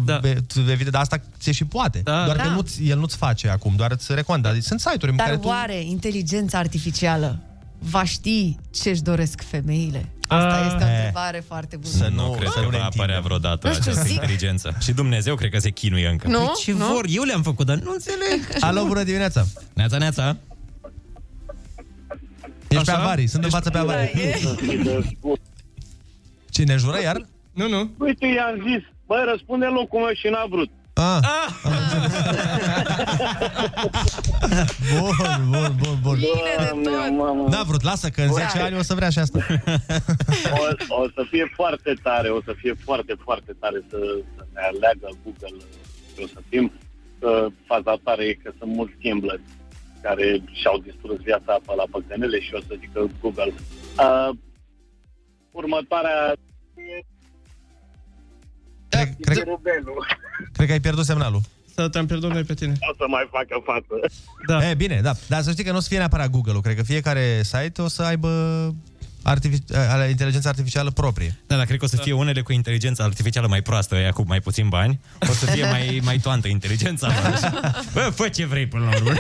Da. 0.05 0.19
da. 0.19 0.29
evident, 0.71 0.91
dar 0.91 1.01
asta 1.01 1.21
ți 1.41 1.51
și 1.51 1.65
poate. 1.65 2.01
Da. 2.05 2.25
doar 2.25 2.37
Da. 2.37 2.43
că 2.43 2.49
nu 2.49 2.65
el 2.85 2.99
nu-ți 2.99 3.17
face 3.17 3.49
acum, 3.49 3.73
doar 3.77 3.91
îți 3.91 4.15
recomandă. 4.15 4.57
Sunt 4.61 4.81
site-uri 4.81 5.11
în 5.11 5.17
Dar 5.17 5.27
care 5.27 5.39
tu... 5.39 5.47
oare 5.47 5.81
inteligența 5.81 6.59
artificială 6.59 7.39
va 7.79 8.05
ști 8.05 8.57
ce-și 8.83 9.03
doresc 9.03 9.43
femeile? 9.51 10.09
Asta 10.29 10.47
Ah. 10.59 10.65
este 10.73 10.85
o 10.85 10.87
Eh. 10.87 10.95
întrebare 10.95 11.11
pare 11.13 11.45
foarte 11.49 11.77
bun. 11.77 11.91
Să 11.91 12.09
nu, 12.15 12.25
nu- 12.27 12.31
cred 12.31 12.49
să 12.49 12.55
că 12.59 12.65
nu 12.65 12.71
ne 12.71 12.77
va 12.77 12.85
apărea 12.85 13.17
întindem. 13.17 13.23
vreodată 13.23 13.67
Nu 13.69 13.73
știu, 13.75 13.91
această 13.91 14.09
zic- 14.09 14.15
inteligență. 14.15 14.77
Și 14.81 14.93
Dumnezeu 14.93 15.35
cred 15.35 15.51
că 15.51 15.59
se 15.59 15.71
chinuie 15.71 16.09
încă. 16.09 16.29
Nu? 16.29 16.39
Păi 16.39 16.53
ce 16.65 16.73
Nu? 16.73 16.87
vor? 16.87 17.05
Eu 17.09 17.23
le-am 17.23 17.43
făcut, 17.43 17.67
dar 17.67 17.77
nu 17.77 17.91
înțeleg. 17.93 18.41
Alo, 18.61 18.85
bună 18.85 19.03
dimineața! 19.03 19.47
Neața, 19.75 19.99
neața. 19.99 20.37
Ești 22.69 22.85
pe 22.85 22.91
Așa? 22.91 23.01
avarii, 23.01 23.27
sunt 23.27 23.45
în 23.45 23.51
față 23.51 23.71
pe 23.71 23.79
avarii. 23.79 24.11
Cine 26.51 26.77
jură 26.77 27.01
iar? 27.03 27.27
Nu, 27.53 27.69
nu. 27.69 27.91
Uite, 27.99 28.27
i-am 28.27 28.55
zis, 28.69 28.83
băi, 29.07 29.25
răspunde 29.31 29.67
locul 29.67 29.99
meu 30.01 30.13
și 30.15 30.29
n-a 30.29 30.47
vrut. 30.49 30.71
Ah. 30.95 31.19
Bun, 34.99 35.15
bun, 35.51 35.75
bun, 35.83 35.99
bun. 36.03 36.15
Bine 36.19 36.55
de 36.59 36.65
tot. 36.83 37.17
Mamă, 37.17 37.49
N-a 37.49 37.63
vrut, 37.63 37.83
lasă 37.83 38.09
că 38.09 38.23
în 38.23 38.33
10 38.33 38.59
ani 38.59 38.77
o 38.77 38.83
să 38.83 38.95
vrea 38.95 39.11
și 39.11 39.19
asta. 39.19 39.39
o, 40.89 41.03
o 41.03 41.07
să 41.15 41.23
fie 41.31 41.51
foarte 41.55 41.93
tare, 42.03 42.29
o 42.29 42.41
să 42.45 42.53
fie 42.57 42.75
foarte, 42.85 43.15
foarte 43.25 43.53
tare 43.61 43.85
să, 43.91 43.97
să 44.37 44.47
ne 44.53 44.61
aleagă 44.61 45.09
Google 45.23 45.65
și 46.15 46.23
o 46.25 46.27
să 46.27 46.41
fim. 46.49 46.73
Că 47.21 47.47
faza 47.67 48.01
tare 48.05 48.25
e 48.25 48.33
că 48.43 48.53
sunt 48.59 48.75
mulți 48.75 48.95
gambleri 49.03 49.43
care 50.03 50.43
și-au 50.53 50.79
distrus 50.79 51.19
viața 51.21 51.53
pe 51.67 51.73
la 51.77 51.85
păcănele 51.91 52.41
și 52.41 52.55
o 52.55 52.61
să 52.61 52.75
zică 52.81 53.11
Google. 53.21 53.55
Uh, 53.99 54.31
următoarea 55.51 56.33
Cred, 58.89 59.09
cred, 59.21 59.37
Rubelu. 59.37 59.95
cred 60.53 60.67
că 60.67 60.73
ai 60.73 60.81
pierdut 60.81 61.05
semnalul. 61.05 61.41
Să 61.75 61.89
te-am 61.89 62.07
pierdut 62.07 62.31
noi 62.33 62.43
pe 62.45 62.55
tine. 62.55 62.73
O 62.91 62.95
să 62.97 63.05
mai 63.09 63.29
facă 63.31 63.63
față. 63.65 63.95
Da. 64.47 64.71
E, 64.71 64.75
bine, 64.75 65.01
da. 65.03 65.13
Dar 65.29 65.43
să 65.43 65.51
știi 65.51 65.65
că 65.65 65.71
nu 65.71 65.77
o 65.77 65.81
să 65.81 65.89
fie 65.89 65.99
neapărat 65.99 66.31
Google-ul. 66.31 66.61
Cred 66.61 66.77
că 66.77 66.83
fiecare 66.83 67.41
site 67.43 67.83
o 67.83 67.89
să 67.89 68.03
aibă 68.03 68.29
artific- 69.23 69.71
uh, 69.71 70.09
inteligența 70.11 70.49
artificială 70.49 70.91
proprie. 70.91 71.39
Da, 71.47 71.57
dar 71.57 71.65
cred 71.65 71.79
că 71.79 71.85
o 71.85 71.89
să 71.89 71.97
fie 71.97 72.13
unele 72.13 72.43
cu 72.43 72.53
inteligența 72.53 73.05
artificială 73.05 73.47
mai 73.47 73.63
proastă, 73.63 73.95
ea 73.95 74.11
cu 74.11 74.25
mai 74.27 74.41
puțin 74.41 74.69
bani. 74.69 75.01
O 75.29 75.33
să 75.33 75.47
fie 75.47 75.65
mai, 75.65 76.01
mai 76.05 76.19
toantă 76.19 76.49
inteligența. 76.49 77.09
Bă, 77.95 78.11
fă 78.15 78.29
ce 78.29 78.47
vrei 78.47 78.67
până 78.67 78.85
la 78.85 78.97
urmă. 78.97 79.13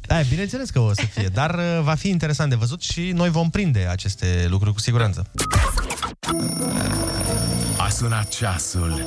Da, 0.00 0.20
bineînțeles 0.28 0.70
că 0.70 0.80
o 0.80 0.92
să 0.94 1.06
fie, 1.14 1.28
dar 1.32 1.54
uh, 1.54 1.80
va 1.82 1.94
fi 1.94 2.08
interesant 2.08 2.50
de 2.50 2.56
văzut 2.56 2.82
și 2.82 3.00
noi 3.14 3.30
vom 3.30 3.50
prinde 3.50 3.86
aceste 3.90 4.46
lucruri 4.48 4.74
cu 4.74 4.80
siguranță. 4.80 5.30
A 7.78 7.88
sunat 7.88 8.28
ceasul. 8.28 9.06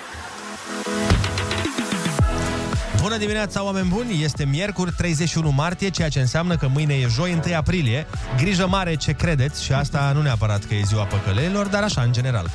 Bună 3.01 3.17
dimineața, 3.17 3.63
oameni 3.63 3.87
buni! 3.87 4.23
Este 4.23 4.45
miercuri 4.45 4.91
31 4.91 5.49
martie, 5.49 5.89
ceea 5.89 6.09
ce 6.09 6.19
înseamnă 6.19 6.57
că 6.57 6.67
mâine 6.67 6.93
e 6.93 7.07
joi 7.07 7.41
1 7.45 7.55
aprilie. 7.55 8.07
Grijă 8.37 8.67
mare 8.67 8.95
ce 8.95 9.11
credeți 9.11 9.63
și 9.63 9.73
asta 9.73 10.11
nu 10.15 10.21
neapărat 10.21 10.65
că 10.65 10.73
e 10.73 10.81
ziua 10.85 11.03
păcălelilor, 11.03 11.67
dar 11.67 11.83
așa, 11.83 12.01
în 12.01 12.11
general. 12.11 12.51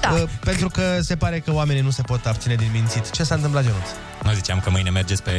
Da. 0.00 0.10
Uh, 0.10 0.22
Pentru 0.44 0.68
că 0.68 0.98
se 1.00 1.16
pare 1.16 1.38
că 1.38 1.52
oamenii 1.52 1.82
nu 1.82 1.90
se 1.90 2.02
pot 2.02 2.26
abține 2.26 2.54
din 2.54 2.68
mințit. 2.72 3.10
Ce 3.10 3.22
s-a 3.22 3.34
întâmplat, 3.34 3.64
Ionuț? 3.64 3.88
Nu 4.24 4.32
ziceam 4.32 4.60
că 4.60 4.70
mâine 4.70 4.90
mergeți 4.90 5.22
pe 5.22 5.32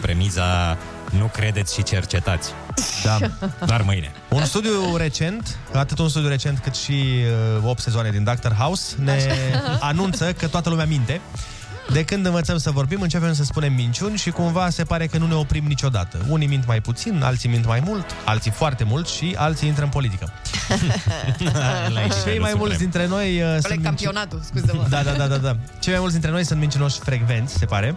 premiza 0.00 0.76
nu 1.10 1.30
credeți 1.32 1.74
și 1.74 1.82
cercetați. 1.82 2.52
Da. 3.04 3.18
Doar 3.66 3.82
mâine. 3.82 4.12
Un 4.28 4.44
studiu 4.44 4.96
recent, 4.96 5.58
atât 5.72 5.98
un 5.98 6.08
studiu 6.08 6.28
recent 6.28 6.58
cât 6.58 6.74
și 6.74 7.04
uh, 7.58 7.68
8 7.68 7.80
sezoane 7.80 8.10
din 8.10 8.24
Doctor 8.24 8.52
House, 8.52 8.94
ne 8.98 9.18
anunță 9.80 10.32
că 10.32 10.46
toată 10.48 10.68
lumea 10.68 10.86
minte. 10.86 11.20
De 11.92 12.04
când 12.04 12.26
învățăm 12.26 12.58
să 12.58 12.70
vorbim, 12.70 13.00
începem 13.00 13.32
să 13.34 13.44
spunem 13.44 13.72
minciuni 13.72 14.16
și 14.16 14.30
cumva 14.30 14.70
se 14.70 14.84
pare 14.84 15.06
că 15.06 15.18
nu 15.18 15.26
ne 15.26 15.34
oprim 15.34 15.64
niciodată. 15.66 16.18
Unii 16.28 16.46
mint 16.46 16.66
mai 16.66 16.80
puțin, 16.80 17.22
alții 17.22 17.48
mint 17.48 17.66
mai 17.66 17.80
mult, 17.84 18.04
alții 18.24 18.50
foarte 18.50 18.84
mult 18.84 19.08
și 19.08 19.34
alții 19.38 19.68
intră 19.68 19.84
în 19.84 19.90
politică. 19.90 20.32
Cei 22.24 22.38
mai 22.38 22.52
mulți 22.56 22.78
dintre 22.78 23.06
noi 23.06 23.40
uh, 23.42 23.48
sunt 23.48 23.62
Coleg 23.62 23.78
minci- 23.78 23.84
campionatul, 23.84 24.40
scuze-mă. 24.44 24.86
Da, 24.88 25.02
da, 25.02 25.12
da, 25.12 25.26
da, 25.26 25.36
da. 25.36 25.56
Cei 25.78 25.90
mai 25.92 26.00
mulți 26.00 26.12
dintre 26.14 26.30
noi 26.30 26.44
sunt 26.44 26.60
mincinoși 26.60 26.98
frecvenți, 26.98 27.54
se 27.54 27.64
pare. 27.64 27.94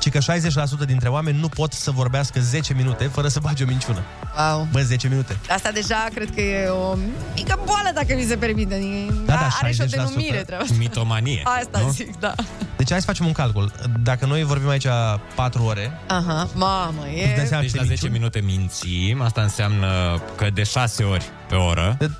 Ci 0.00 0.08
că 0.10 0.18
60% 0.18 0.86
dintre 0.86 1.08
oameni 1.08 1.38
nu 1.38 1.48
pot 1.48 1.72
să 1.72 1.90
vorbească 1.90 2.40
10 2.40 2.74
minute 2.74 3.04
fără 3.04 3.28
să 3.28 3.38
bage 3.42 3.62
o 3.64 3.66
minciună. 3.66 4.02
Wow. 4.38 4.68
Bă, 4.72 4.80
10 4.80 5.08
minute. 5.08 5.36
Asta 5.50 5.70
deja 5.70 6.08
cred 6.14 6.34
că 6.34 6.40
e 6.40 6.68
o 6.68 6.94
mică 7.34 7.60
boală, 7.64 7.90
dacă 7.94 8.14
mi 8.14 8.22
se 8.22 8.36
permite. 8.36 8.80
Da, 9.26 9.32
da, 9.34 9.48
Are 9.62 9.72
și 9.72 9.80
o 9.80 9.84
60%. 9.84 9.88
denumire 9.88 10.36
treaba 10.38 10.62
asta. 10.62 10.74
Mitomanie. 10.78 11.42
Asta 11.60 11.78
nu? 11.80 11.90
zic, 11.90 12.18
da. 12.18 12.34
Deci 12.76 12.90
hai 12.90 12.98
să 13.00 13.06
facem 13.06 13.26
un 13.26 13.32
calcul. 13.32 13.72
Dacă 14.02 14.26
noi 14.26 14.42
vorbim 14.42 14.68
aici 14.68 14.86
4 15.34 15.62
ore, 15.64 15.92
Aha, 16.06 16.48
mamă, 16.54 17.02
Îți 17.02 17.34
dai 17.34 17.44
e... 17.44 17.46
seama 17.46 17.62
Deci 17.62 17.70
ce 17.70 17.76
la 17.76 17.82
10 17.82 17.88
minciuni? 17.88 18.12
minute 18.12 18.40
mințim, 18.40 19.20
asta 19.22 19.42
înseamnă 19.42 20.20
că 20.36 20.46
de 20.54 20.62
6 20.62 21.02
ori 21.02 21.24
pe 21.48 21.54
oră, 21.54 21.96
De- 21.98 22.10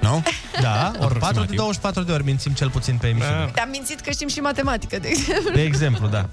nu? 0.00 0.22
da, 0.60 0.92
ori 1.04 1.18
4 1.18 1.18
de 1.18 1.24
Aproximativ. 1.24 1.56
24 1.56 2.02
de 2.02 2.12
ori 2.12 2.24
mințim 2.24 2.52
cel 2.52 2.70
puțin 2.70 2.96
pe 2.96 3.06
emisiune. 3.06 3.50
Te-am 3.54 3.68
mințit 3.70 4.00
că 4.00 4.10
știm 4.10 4.28
și 4.28 4.40
matematică, 4.40 4.98
de 4.98 5.08
exemplu. 5.08 5.50
De 5.54 5.62
exemplu, 5.62 6.06
da. 6.06 6.28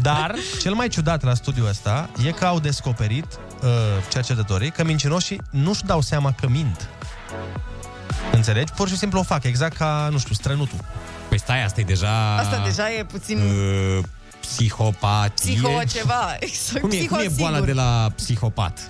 Dar, 0.00 0.34
cel 0.60 0.72
mai 0.74 0.88
ciudat 0.88 1.22
la 1.22 1.34
studiul 1.34 1.68
ăsta 1.68 2.10
e 2.26 2.30
că 2.30 2.44
au 2.44 2.60
descoperit 2.60 3.26
uh, 3.62 3.68
cercetătorii 4.10 4.70
că 4.70 4.84
mincinoșii 4.84 5.40
nu-și 5.50 5.84
dau 5.84 6.00
seama 6.00 6.32
că 6.40 6.48
mint. 6.48 6.88
Înțelegi? 8.32 8.72
Pur 8.72 8.88
și 8.88 8.96
simplu 8.96 9.18
o 9.18 9.22
fac, 9.22 9.44
exact 9.44 9.76
ca, 9.76 10.08
nu 10.10 10.18
știu, 10.18 10.34
strănutul. 10.34 10.78
Păi 11.28 11.38
stai, 11.38 11.64
asta 11.64 11.80
e 11.80 11.84
deja... 11.84 12.36
Asta 12.36 12.62
deja 12.64 12.90
e 12.92 13.04
puțin 13.04 13.38
Uh, 13.38 14.04
psihopatie. 14.40 15.52
psiho 15.52 15.80
ceva. 15.92 16.36
Exact, 16.38 16.80
Cum 16.80 16.90
e, 16.90 16.96
psiho 16.96 17.14
cum 17.14 17.24
e 17.24 17.28
boala 17.36 17.52
sigur. 17.56 17.68
de 17.68 17.72
la 17.74 18.10
psihopat? 18.16 18.88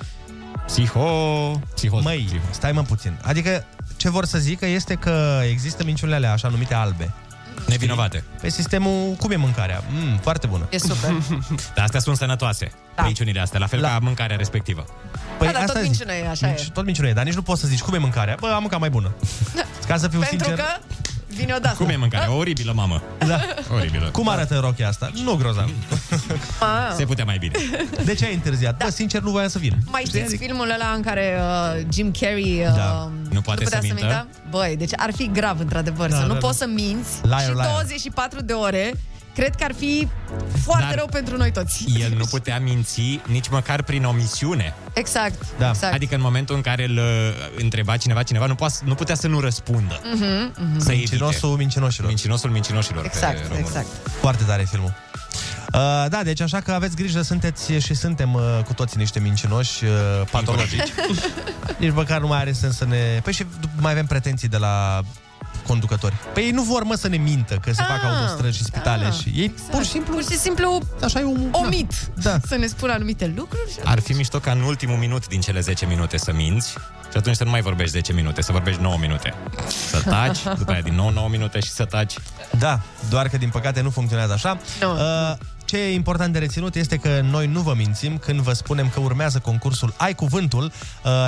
Psiho... 0.67 1.61
Psiho... 1.75 2.01
Măi, 2.03 2.23
psiho. 2.27 2.43
stai 2.51 2.73
mă 2.73 2.83
puțin. 2.83 3.19
Adică, 3.23 3.65
ce 3.97 4.11
vor 4.11 4.25
să 4.25 4.39
zică 4.39 4.67
este 4.67 4.95
că 4.95 5.41
există 5.51 5.85
minciunile 5.85 6.17
alea 6.17 6.33
așa 6.33 6.49
numite 6.49 6.75
albe. 6.75 7.13
Nevinovate. 7.67 8.25
Pe 8.41 8.49
sistemul, 8.49 9.13
cum 9.19 9.31
e 9.31 9.37
mâncarea? 9.37 9.83
Mm, 9.91 10.17
foarte 10.17 10.47
bună. 10.47 10.67
E 10.71 10.79
super. 10.79 11.11
Dar 11.75 11.85
astea 11.85 12.01
sunt 12.01 12.17
sănătoase, 12.17 12.65
Da. 12.65 12.73
da. 12.95 13.03
minciunile 13.05 13.41
astea, 13.41 13.59
la 13.59 13.67
fel 13.67 13.81
La- 13.81 13.89
ca 13.89 13.99
mâncarea 14.03 14.37
respectivă. 14.37 14.85
Păi 15.39 15.47
Da, 15.47 15.53
dar 15.53 15.65
tot 15.65 15.75
zic. 15.77 15.83
minciună 15.85 16.13
e, 16.13 16.29
așa 16.29 16.47
Minci- 16.55 16.67
e. 16.67 16.71
Tot 16.73 16.85
minciună 16.85 17.09
e, 17.09 17.13
dar 17.13 17.25
nici 17.25 17.35
nu 17.35 17.43
poți 17.43 17.61
să 17.61 17.67
zici 17.67 17.81
cum 17.81 17.95
e 17.95 17.99
mâncarea. 17.99 18.37
Bă, 18.41 18.47
am 18.55 18.61
mâncat 18.61 18.81
mai 18.81 18.91
bună. 18.91 19.15
Ca 19.89 19.97
să 19.97 20.09
fiu 20.09 20.19
Pentru 20.19 20.29
sincer. 20.47 20.65
că 20.65 20.65
vine 21.35 21.55
odată. 21.57 21.75
Cum 21.77 21.89
e 21.89 21.97
mâncarea? 21.97 22.33
Oribilă, 22.33 22.73
mamă. 22.73 23.03
Da. 23.27 23.41
Oribilă. 23.75 24.09
Cum 24.13 24.29
arată 24.29 24.59
rochia 24.63 24.89
asta? 24.89 25.11
Nu 25.25 25.35
grozav. 25.35 25.71
Ah. 26.61 26.95
Se 26.97 27.05
putea 27.05 27.25
mai 27.25 27.39
bine. 27.39 27.53
De 28.05 28.15
ce 28.15 28.25
ai 28.25 28.35
întârziat? 28.35 28.77
Da. 28.79 28.85
Bă, 28.85 28.91
sincer, 28.91 29.21
nu 29.21 29.31
voiam 29.31 29.49
să 29.49 29.59
vin. 29.59 29.77
Mai 29.87 30.01
Știți? 30.01 30.17
știți 30.17 30.35
Adică- 30.35 30.45
filmul 30.45 30.71
ăla 30.71 30.93
în 30.97 31.03
care 31.03 31.39
uh, 31.39 31.83
Jim 31.93 32.11
Carrey 32.21 32.65
uh, 32.69 32.75
Da. 32.77 33.11
Nu 33.31 33.41
poate 33.41 33.63
putea 33.65 33.81
să 33.81 33.87
mintă? 33.87 34.27
Băi, 34.51 34.75
deci 34.79 34.91
ar 34.97 35.11
fi 35.17 35.31
grav, 35.33 35.61
într-adevăr, 35.61 36.09
Da, 36.09 36.15
să 36.15 36.21
da, 36.21 36.27
nu 36.27 36.33
da. 36.33 36.39
poți 36.39 36.59
să 36.59 36.67
minți 36.75 37.11
Liar, 37.23 37.41
și 37.41 37.53
liar. 37.55 37.67
24 37.67 38.41
de 38.43 38.53
ore. 38.53 38.93
Cred 39.35 39.55
că 39.55 39.65
ar 39.65 39.75
fi 39.79 40.09
foarte 40.63 40.85
Dar 40.87 40.95
rău 40.95 41.07
pentru 41.11 41.37
noi 41.37 41.53
toți. 41.53 41.85
El 42.01 42.15
nu 42.17 42.25
putea 42.25 42.61
minți 42.61 43.21
nici 43.27 43.49
măcar 43.49 43.83
prin 43.83 44.05
omisiune. 44.05 44.75
Exact, 44.93 45.47
Da. 45.59 45.69
exact. 45.69 45.95
Adică 45.95 46.15
în 46.15 46.21
momentul 46.21 46.55
în 46.55 46.61
care 46.61 46.85
îl 46.85 46.97
uh, 46.97 47.05
întreba 47.63 47.97
cineva, 47.97 48.23
cineva 48.23 48.47
nu, 48.47 48.55
poate, 48.55 48.75
nu 48.85 48.95
putea 48.95 49.15
să 49.15 49.27
nu 49.29 49.41
răspundă. 49.41 50.01
Mhm, 50.15 50.25
mhm. 50.25 50.79
Să 50.79 50.93
evite. 50.93 51.09
Mincinosul 51.11 51.57
mincinoșilor. 51.57 52.09
Mincinosul 52.09 52.51
mincinoșilor. 52.51 53.03
pe 53.03 53.11
Exact, 53.13 53.47
român. 53.49 53.65
exact. 53.65 53.87
Foarte 54.21 54.45
tare 54.45 54.67
filmul. 54.71 54.93
Uh, 55.75 55.81
da, 56.09 56.21
deci 56.23 56.41
așa 56.41 56.61
că 56.61 56.73
aveți 56.73 56.97
grijă, 56.97 57.23
sunteți 57.23 57.73
și 57.73 57.95
suntem 57.95 58.35
uh, 58.35 58.43
cu 58.65 58.75
toții 58.75 58.99
niște 58.99 59.21
mincinoși 59.21 59.85
uh, 59.85 59.91
patologici. 60.31 60.93
Nici 61.79 61.93
măcar 61.93 62.21
nu 62.21 62.27
mai 62.27 62.39
are 62.39 62.53
sens 62.53 62.77
să 62.77 62.85
ne... 62.85 63.21
Păi 63.23 63.33
și 63.33 63.45
mai 63.77 63.93
avem 63.93 64.07
pretenții 64.07 64.49
de 64.49 64.57
la 64.57 65.01
conducători. 65.67 66.15
Păi 66.35 66.43
ei 66.43 66.51
nu 66.51 66.63
vor, 66.63 66.83
mă, 66.83 66.95
să 66.95 67.09
ne 67.09 67.17
mintă 67.17 67.55
că 67.55 67.73
se 67.73 67.81
Ah, 67.83 67.87
fac 67.89 68.05
autostrăzi 68.13 68.57
și 68.57 68.65
spitale 68.65 69.05
ah, 69.07 69.13
și 69.13 69.33
ei 69.37 69.51
pur 69.71 69.85
și 69.85 69.91
simplu... 69.91 70.15
Pur 70.15 70.23
și 70.23 70.39
simplu 70.39 70.81
Așa 71.03 71.21
e 71.21 71.23
omul. 71.23 71.51
omit 71.53 71.93
Da. 72.23 72.37
să 72.47 72.57
ne 72.57 72.67
spună 72.67 72.93
anumite 72.93 73.33
lucruri. 73.37 73.71
Și 73.73 73.79
Ar 73.85 74.01
fi 74.01 74.13
mișto 74.13 74.39
ca 74.39 74.51
în 74.51 74.61
ultimul 74.61 74.97
minut 74.97 75.29
din 75.29 75.41
cele 75.41 75.61
10 75.61 75.87
minute 75.87 76.17
să 76.17 76.33
minți 76.33 76.71
și 77.11 77.17
atunci 77.21 77.37
să 77.37 77.45
nu 77.45 77.51
mai 77.51 77.61
vorbești 77.61 77.93
10 77.93 78.13
minute, 78.13 78.43
să 78.43 78.53
vorbești 78.53 78.81
9 78.81 78.97
minute. 79.01 79.35
Să 79.91 80.01
taci, 80.03 80.39
după 80.59 80.73
aia 80.73 80.81
din 80.81 80.95
nou 80.95 81.11
9 81.11 81.29
minute 81.29 81.61
și 81.61 81.69
să 81.71 81.85
taci. 81.85 82.15
Da, 82.59 82.81
doar 83.09 83.29
că 83.29 83.37
din 83.37 83.49
păcate 83.49 83.81
nu 83.81 83.91
funcționează 83.91 84.33
așa. 84.33 84.59
Nu. 84.81 84.93
Uh, 84.93 85.37
ce 85.65 85.77
e 85.77 85.95
important 85.95 86.33
de 86.33 86.39
reținut 86.39 86.75
este 86.75 86.97
că 86.97 87.21
noi 87.31 87.47
nu 87.47 87.61
vă 87.61 87.75
mințim 87.77 88.19
când 88.19 88.41
vă 88.41 88.53
spunem 88.53 88.89
că 88.89 89.01
urmează 89.01 89.39
concursul 89.39 89.95
Ai 89.97 90.15
Cuvântul, 90.15 90.65
uh, 90.65 90.71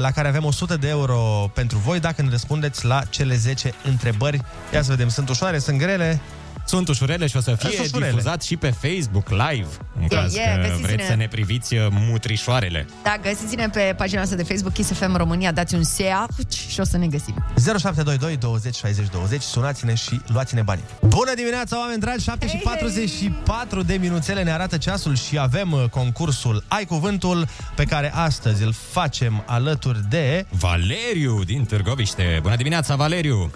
la 0.01 0.11
care 0.11 0.29
avem 0.29 0.45
100 0.45 0.77
de 0.77 0.89
euro 0.89 1.51
pentru 1.55 1.79
voi 1.79 2.01
dacă 2.01 2.23
ne 2.23 2.31
răspundeți 2.31 2.85
la 2.85 3.03
cele 3.11 3.37
10 3.37 3.75
întrebări. 3.85 4.41
Ia 4.73 4.83
să 4.83 4.91
vedem, 4.91 5.09
sunt 5.09 5.29
ușoare, 5.29 5.59
sunt 5.59 5.79
grele? 5.79 6.21
Sunt 6.67 6.89
ușurele 6.89 7.27
și 7.27 7.37
o 7.37 7.41
să 7.41 7.55
fie 7.59 7.71
Sunt 7.71 7.87
ușurele. 7.87 8.11
difuzat 8.11 8.43
și 8.43 8.57
pe 8.57 8.71
Facebook 8.71 9.29
live, 9.29 9.67
în 9.97 10.03
E, 10.03 10.07
caz 10.07 10.35
e, 10.35 10.39
că 10.55 10.61
găsiți-ne. 10.61 10.87
vreți 10.87 11.07
să 11.07 11.15
ne 11.15 11.29
priviți 11.29 11.75
uh, 11.75 11.87
mutrișoarele. 11.91 12.87
Da, 13.03 13.17
găsiți-ne 13.23 13.69
pe 13.69 13.95
pagina 13.97 14.17
noastră 14.17 14.37
de 14.37 14.43
Facebook 14.45 14.73
Kiss 14.73 14.93
FM 14.93 15.17
România, 15.17 15.53
dați 15.53 15.75
un 15.75 15.83
search 15.83 16.51
și 16.69 16.81
o 16.81 16.85
să 16.85 16.97
ne 16.97 17.07
găsim. 17.07 17.45
0722 17.79 18.37
20 18.37 18.75
60 18.75 19.07
20 19.11 19.43
Sunați-ne 19.43 19.95
și 19.95 20.21
luați-ne 20.27 20.63
banii 20.63 20.85
Bună 21.01 21.35
dimineața, 21.37 21.79
oameni 21.79 22.01
dragi 22.01 22.23
7 22.25 22.49
și 22.49 22.57
44 22.57 23.83
de 23.83 23.95
minuțele 23.95 24.43
ne 24.43 24.53
arată 24.53 24.77
ceasul 24.77 25.17
Și 25.17 25.39
avem 25.39 25.73
uh, 25.73 25.85
concursul 25.91 26.65
Ai 26.69 26.85
Cuvântul 26.85 27.47
Pe 27.75 27.85
care 27.85 28.13
astăzi 28.15 28.63
îl 28.63 28.75
facem 28.91 29.43
alături 29.47 30.01
de 30.09 30.47
Valeriu 30.51 31.45
din 31.45 31.65
Târgoviște. 31.65 32.39
Bună 32.43 32.57
dimineața, 32.57 32.97
Valeriu! 32.97 33.51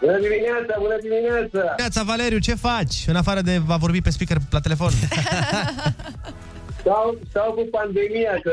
Bună 0.00 0.18
dimineața, 0.26 0.74
bună 0.78 0.96
dimineața! 1.06 1.74
Neața 1.78 2.02
Valeriu, 2.02 2.38
ce 2.38 2.54
faci? 2.54 3.04
În 3.06 3.16
afară 3.16 3.40
de 3.40 3.60
a 3.68 3.76
vorbi 3.76 4.00
pe 4.00 4.10
speaker 4.10 4.38
la 4.50 4.60
telefon 4.60 4.90
Stau, 6.80 7.18
stau 7.30 7.52
cu 7.52 7.68
pandemia, 7.70 8.34
că 8.42 8.52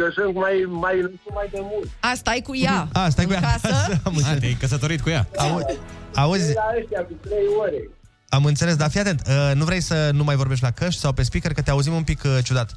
eu 0.00 0.10
sunt 0.14 0.34
mai, 0.34 0.54
mai, 0.68 0.94
mai 1.34 1.48
de 1.50 1.58
mult. 1.62 1.88
A, 2.00 2.12
stai 2.14 2.40
cu 2.44 2.56
ea. 2.56 2.88
A, 2.92 3.08
stai 3.08 3.24
cu 3.24 3.30
în 3.36 3.42
ea. 3.42 3.50
casă. 3.50 3.74
Am 4.08 4.12
A, 4.12 4.16
înțeles. 4.16 4.38
te-ai 4.38 4.56
căsătorit 4.60 5.00
cu 5.00 5.08
ea. 5.08 5.28
Au- 5.36 5.78
Auzi, 6.14 6.54
La 6.54 6.62
ăștia 6.80 7.00
cu 7.00 7.12
trei 7.22 7.46
ore. 7.60 7.88
am 8.28 8.44
înțeles, 8.44 8.76
dar 8.76 8.90
fii 8.90 9.00
atent 9.00 9.20
uh, 9.28 9.50
Nu 9.54 9.64
vrei 9.64 9.80
să 9.80 10.10
nu 10.12 10.24
mai 10.24 10.36
vorbești 10.36 10.64
la 10.64 10.70
căști 10.70 11.00
sau 11.00 11.12
pe 11.12 11.22
speaker 11.22 11.52
Că 11.52 11.62
te 11.62 11.70
auzim 11.70 11.92
un 11.92 12.02
pic 12.02 12.22
uh, 12.24 12.38
ciudat 12.44 12.70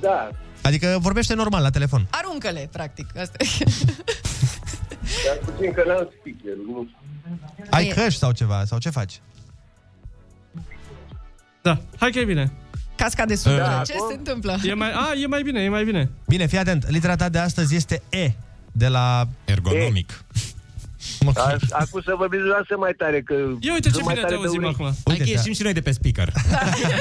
Da, 0.00 0.28
Adică 0.62 0.96
vorbește 1.00 1.34
normal 1.34 1.62
la 1.62 1.70
telefon 1.70 2.06
Aruncă-le, 2.10 2.68
practic. 2.72 3.06
Asta 3.20 3.36
e. 3.38 3.64
dar 5.26 5.36
puțin 5.52 5.72
că 5.72 5.82
n-am 5.86 6.08
speaker. 6.20 6.56
Nu. 6.66 6.88
Ai 7.70 7.86
E- 7.86 7.92
căști 7.92 8.18
sau 8.18 8.32
ceva, 8.32 8.64
sau 8.64 8.78
ce 8.78 8.90
faci? 8.90 9.20
Da, 11.62 11.78
hai 11.98 12.10
că 12.10 12.18
e 12.18 12.24
bine. 12.24 12.52
Casca 12.96 13.24
de 13.24 13.34
sună. 13.34 13.56
Da. 13.56 13.82
Ce 13.86 13.92
se 14.08 14.14
întâmplă? 14.16 14.56
E 14.64 14.74
mai, 14.74 14.92
a, 14.92 15.12
e 15.22 15.26
mai 15.26 15.42
bine, 15.42 15.60
e 15.62 15.68
mai 15.68 15.84
bine. 15.84 16.10
Bine, 16.28 16.46
fii 16.46 16.58
atent, 16.58 16.88
litera 16.90 17.16
ta 17.16 17.28
de 17.28 17.38
astăzi 17.38 17.74
este 17.76 18.02
E 18.10 18.30
De 18.72 18.88
la... 18.88 19.26
Ergonomic. 19.44 20.24
Aș- 21.36 21.70
Acum 21.70 22.00
să 22.00 22.14
vorbiți 22.16 22.38
dumneavoastră 22.42 22.76
mai 22.76 22.92
tare, 22.96 23.22
că... 23.22 23.34
Ia 23.60 23.72
uite 23.72 23.88
ce 23.88 23.94
sunt 23.94 24.04
mai 24.04 24.14
bine 24.14 24.26
te 24.26 24.32
tare 24.32 24.40
pe 24.40 24.46
auzim 24.46 24.62
urechi. 24.62 24.74
acum. 24.82 24.94
Hai 25.06 25.16
că 25.16 25.24
ieșim 25.28 25.52
și 25.52 25.62
noi 25.62 25.72
de 25.72 25.80
pe 25.80 25.90
speaker. 25.92 26.32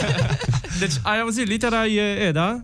Deci 0.80 0.94
ai 1.04 1.20
auzit, 1.20 1.48
litera 1.48 1.86
e 1.86 2.02
E, 2.28 2.32
da? 2.32 2.64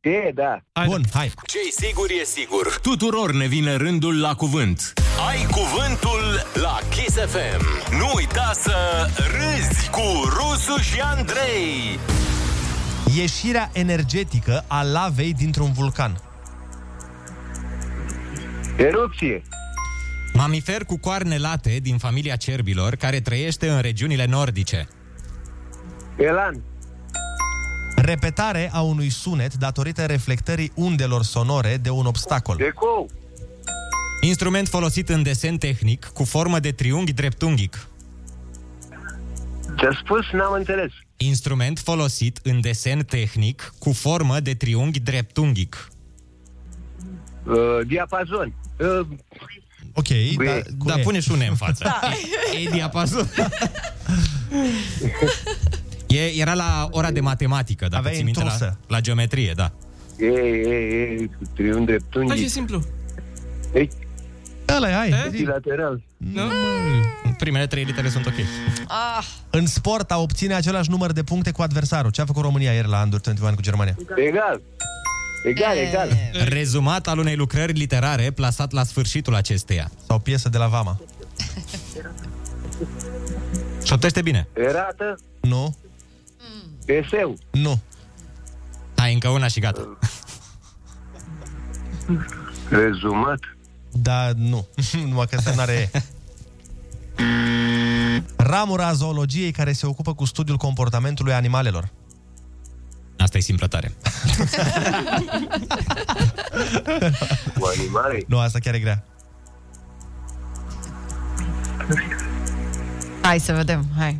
E, 0.00 0.30
da. 0.34 0.60
Bun, 0.86 1.02
hai 1.12 1.32
Ce-i 1.46 1.86
sigur 1.86 2.10
e 2.20 2.24
sigur. 2.24 2.78
Tuturor 2.82 3.32
ne 3.32 3.46
vine 3.46 3.74
rândul 3.74 4.20
la 4.20 4.34
cuvânt. 4.34 4.92
Ai 5.28 5.46
cuvântul 5.50 6.46
la 6.54 6.78
Kiss 6.90 7.16
FM. 7.16 7.64
Nu 7.98 8.12
uita 8.14 8.50
să 8.54 9.06
râzi 9.16 9.90
cu 9.90 10.02
Rusu 10.24 10.80
și 10.80 11.00
Andrei. 11.00 11.98
Ieșirea 13.16 13.70
energetică 13.72 14.64
a 14.68 14.82
lavei 14.82 15.34
dintr-un 15.34 15.72
vulcan 15.72 16.16
Erupție. 18.76 19.42
Mamifer 20.32 20.84
cu 20.84 20.98
coarne 20.98 21.38
late 21.38 21.78
din 21.82 21.98
familia 21.98 22.36
cerbilor 22.36 22.94
care 22.94 23.20
trăiește 23.20 23.68
în 23.68 23.80
regiunile 23.80 24.26
nordice. 24.26 24.88
Elan. 26.16 26.69
Repetare 28.02 28.70
a 28.72 28.80
unui 28.80 29.08
sunet 29.08 29.54
datorită 29.54 30.04
reflectării 30.06 30.72
undelor 30.74 31.22
sonore 31.22 31.76
de 31.76 31.90
un 31.90 32.06
obstacol 32.06 32.60
Ecou. 32.60 33.10
Instrument 34.20 34.68
folosit 34.68 35.08
în 35.08 35.22
desen 35.22 35.56
tehnic 35.56 36.04
cu 36.14 36.24
formă 36.24 36.58
de 36.58 36.72
triunghi 36.72 37.12
dreptunghic. 37.12 37.88
Ce-a 39.76 39.98
spus? 40.04 40.30
N-am 40.32 40.52
înțeles. 40.52 40.90
Instrument 41.16 41.78
folosit 41.78 42.38
în 42.42 42.60
desen 42.60 42.98
tehnic 43.04 43.74
cu 43.78 43.92
formă 43.92 44.40
de 44.40 44.54
triunghi 44.54 45.00
dreptunghic. 45.00 45.88
Uh, 47.46 47.56
diapazon. 47.86 48.54
Uh, 48.78 49.06
Ok, 49.94 50.06
Cu 50.36 50.44
da, 50.44 50.56
E. 50.56 50.62
cu 50.78 50.86
Da, 50.86 50.98
e. 50.98 51.02
pune 51.02 51.20
și 51.20 51.30
une 51.30 51.46
în 51.52 51.54
față. 51.56 51.84
Da. 51.84 52.00
E, 52.58 52.62
e 52.66 52.70
diapazon. 52.70 53.28
E, 56.10 56.40
era 56.40 56.54
la 56.54 56.88
ora 56.90 57.10
de 57.10 57.20
matematică, 57.20 57.84
dacă 57.84 57.96
Aveai 57.96 58.14
ții 58.14 58.24
minte, 58.24 58.38
la, 58.42 58.44
intrusă. 58.52 58.78
la 58.86 59.00
geometrie, 59.00 59.52
da. 59.56 59.72
e, 60.18 60.26
e, 60.26 60.28
e, 60.28 61.28
triunghi 61.54 61.72
Hai, 61.72 61.72
e 61.80 61.84
dreptunghi. 61.84 62.48
simplu. 62.48 62.82
E, 63.74 63.88
Ăla 64.76 64.88
e, 64.90 64.92
hai 64.94 65.08
zi. 65.30 65.36
echilateral. 65.36 66.02
Nu? 66.16 66.42
Primele 67.38 67.66
trei 67.66 67.84
litere 67.84 68.08
sunt 68.08 68.26
ok. 68.26 68.34
Ah, 68.88 69.24
În 69.50 69.66
sport 69.66 70.10
a 70.10 70.18
obține 70.18 70.54
același 70.54 70.90
număr 70.90 71.12
de 71.12 71.22
puncte 71.22 71.50
cu 71.50 71.62
adversarul 71.62 72.10
Ce 72.10 72.20
a 72.20 72.24
făcut 72.24 72.42
România 72.42 72.72
ieri 72.72 72.88
la 72.88 73.02
Under 73.02 73.20
21 73.20 73.54
cu 73.54 73.60
Germania? 73.62 73.96
Egal. 74.16 74.60
Egal, 75.44 75.76
E. 75.76 75.80
egal. 75.88 76.08
Rezumat 76.48 77.06
al 77.08 77.18
unei 77.18 77.36
lucrări 77.36 77.72
literare 77.72 78.30
plasat 78.30 78.72
la 78.72 78.84
sfârșitul 78.84 79.34
acesteia. 79.34 79.90
Sau 80.06 80.18
piesă 80.18 80.48
de 80.48 80.58
la 80.58 80.66
Vama 80.66 81.00
Șoptește 83.84 84.22
bine. 84.22 84.48
Erată. 84.52 85.18
Nu, 85.40 85.76
Eseu. 86.90 87.38
nu 87.50 87.80
Hai, 88.96 89.12
încă 89.12 89.28
una 89.28 89.48
și 89.48 89.60
gata. 89.60 89.98
Rezumat. 92.68 93.38
Da, 93.92 94.30
nu 94.36 94.66
Numai 95.08 95.26
că 95.26 95.36
ăsta 95.38 95.54
n-are 95.54 95.72
E 95.72 96.02
Ramura 98.36 98.86
a 98.86 98.92
zoologiei 98.92 99.50
care 99.50 99.72
se 99.72 99.86
ocupă 99.86 100.14
cu 100.14 100.24
studiul 100.24 100.56
comportamentului 100.56 101.32
animalelor 101.32 101.88
Asta 103.18 103.38
e 103.38 103.40
simplă 103.40 103.66
tare. 103.66 103.92
Cu 107.58 107.68
animale. 107.76 108.24
Nu, 108.26 108.38
asta 108.38 108.58
chiar 108.58 108.74
e 108.74 108.78
grea 108.78 109.04
hai 113.30 113.38
să 113.38 113.52
vedem, 113.52 113.84
hai. 113.98 114.18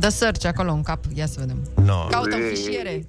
Dă 0.00 0.08
search 0.08 0.44
acolo 0.44 0.72
în 0.72 0.82
cap, 0.82 1.04
ia 1.14 1.26
să 1.26 1.36
vedem. 1.38 1.68
no. 1.84 2.06
Caută 2.06 2.36
în 2.36 2.42
fișiere. 2.54 3.06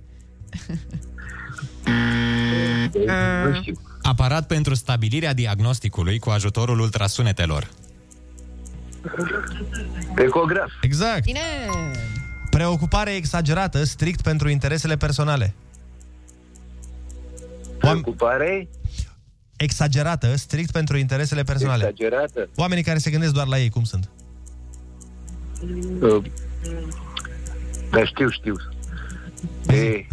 Nu 3.47 3.53
știu. 3.61 3.73
Aparat 4.01 4.47
pentru 4.47 4.73
stabilirea 4.73 5.33
diagnosticului 5.33 6.19
cu 6.19 6.29
ajutorul 6.29 6.79
ultrasunetelor. 6.79 7.69
Ecograf. 10.17 10.69
Exact 10.81 11.23
Bine! 11.23 11.39
Preocupare 12.49 13.11
exagerată 13.11 13.83
strict 13.83 14.21
pentru 14.21 14.49
interesele 14.49 14.97
personale 14.97 15.53
Oam- 17.87 17.97
Ocupare 17.97 18.69
Exagerată 19.57 20.35
strict 20.35 20.71
pentru 20.71 20.97
interesele 20.97 21.43
personale 21.43 21.83
exagerată. 21.83 22.49
Oamenii 22.55 22.83
care 22.83 22.97
se 22.97 23.09
gândesc 23.09 23.33
doar 23.33 23.47
la 23.47 23.59
ei, 23.59 23.69
cum 23.69 23.83
sunt? 23.83 24.09
Uh, 26.01 26.23
Da, 27.91 28.05
știu, 28.05 28.29
știu. 28.29 28.55
E, 29.67 30.05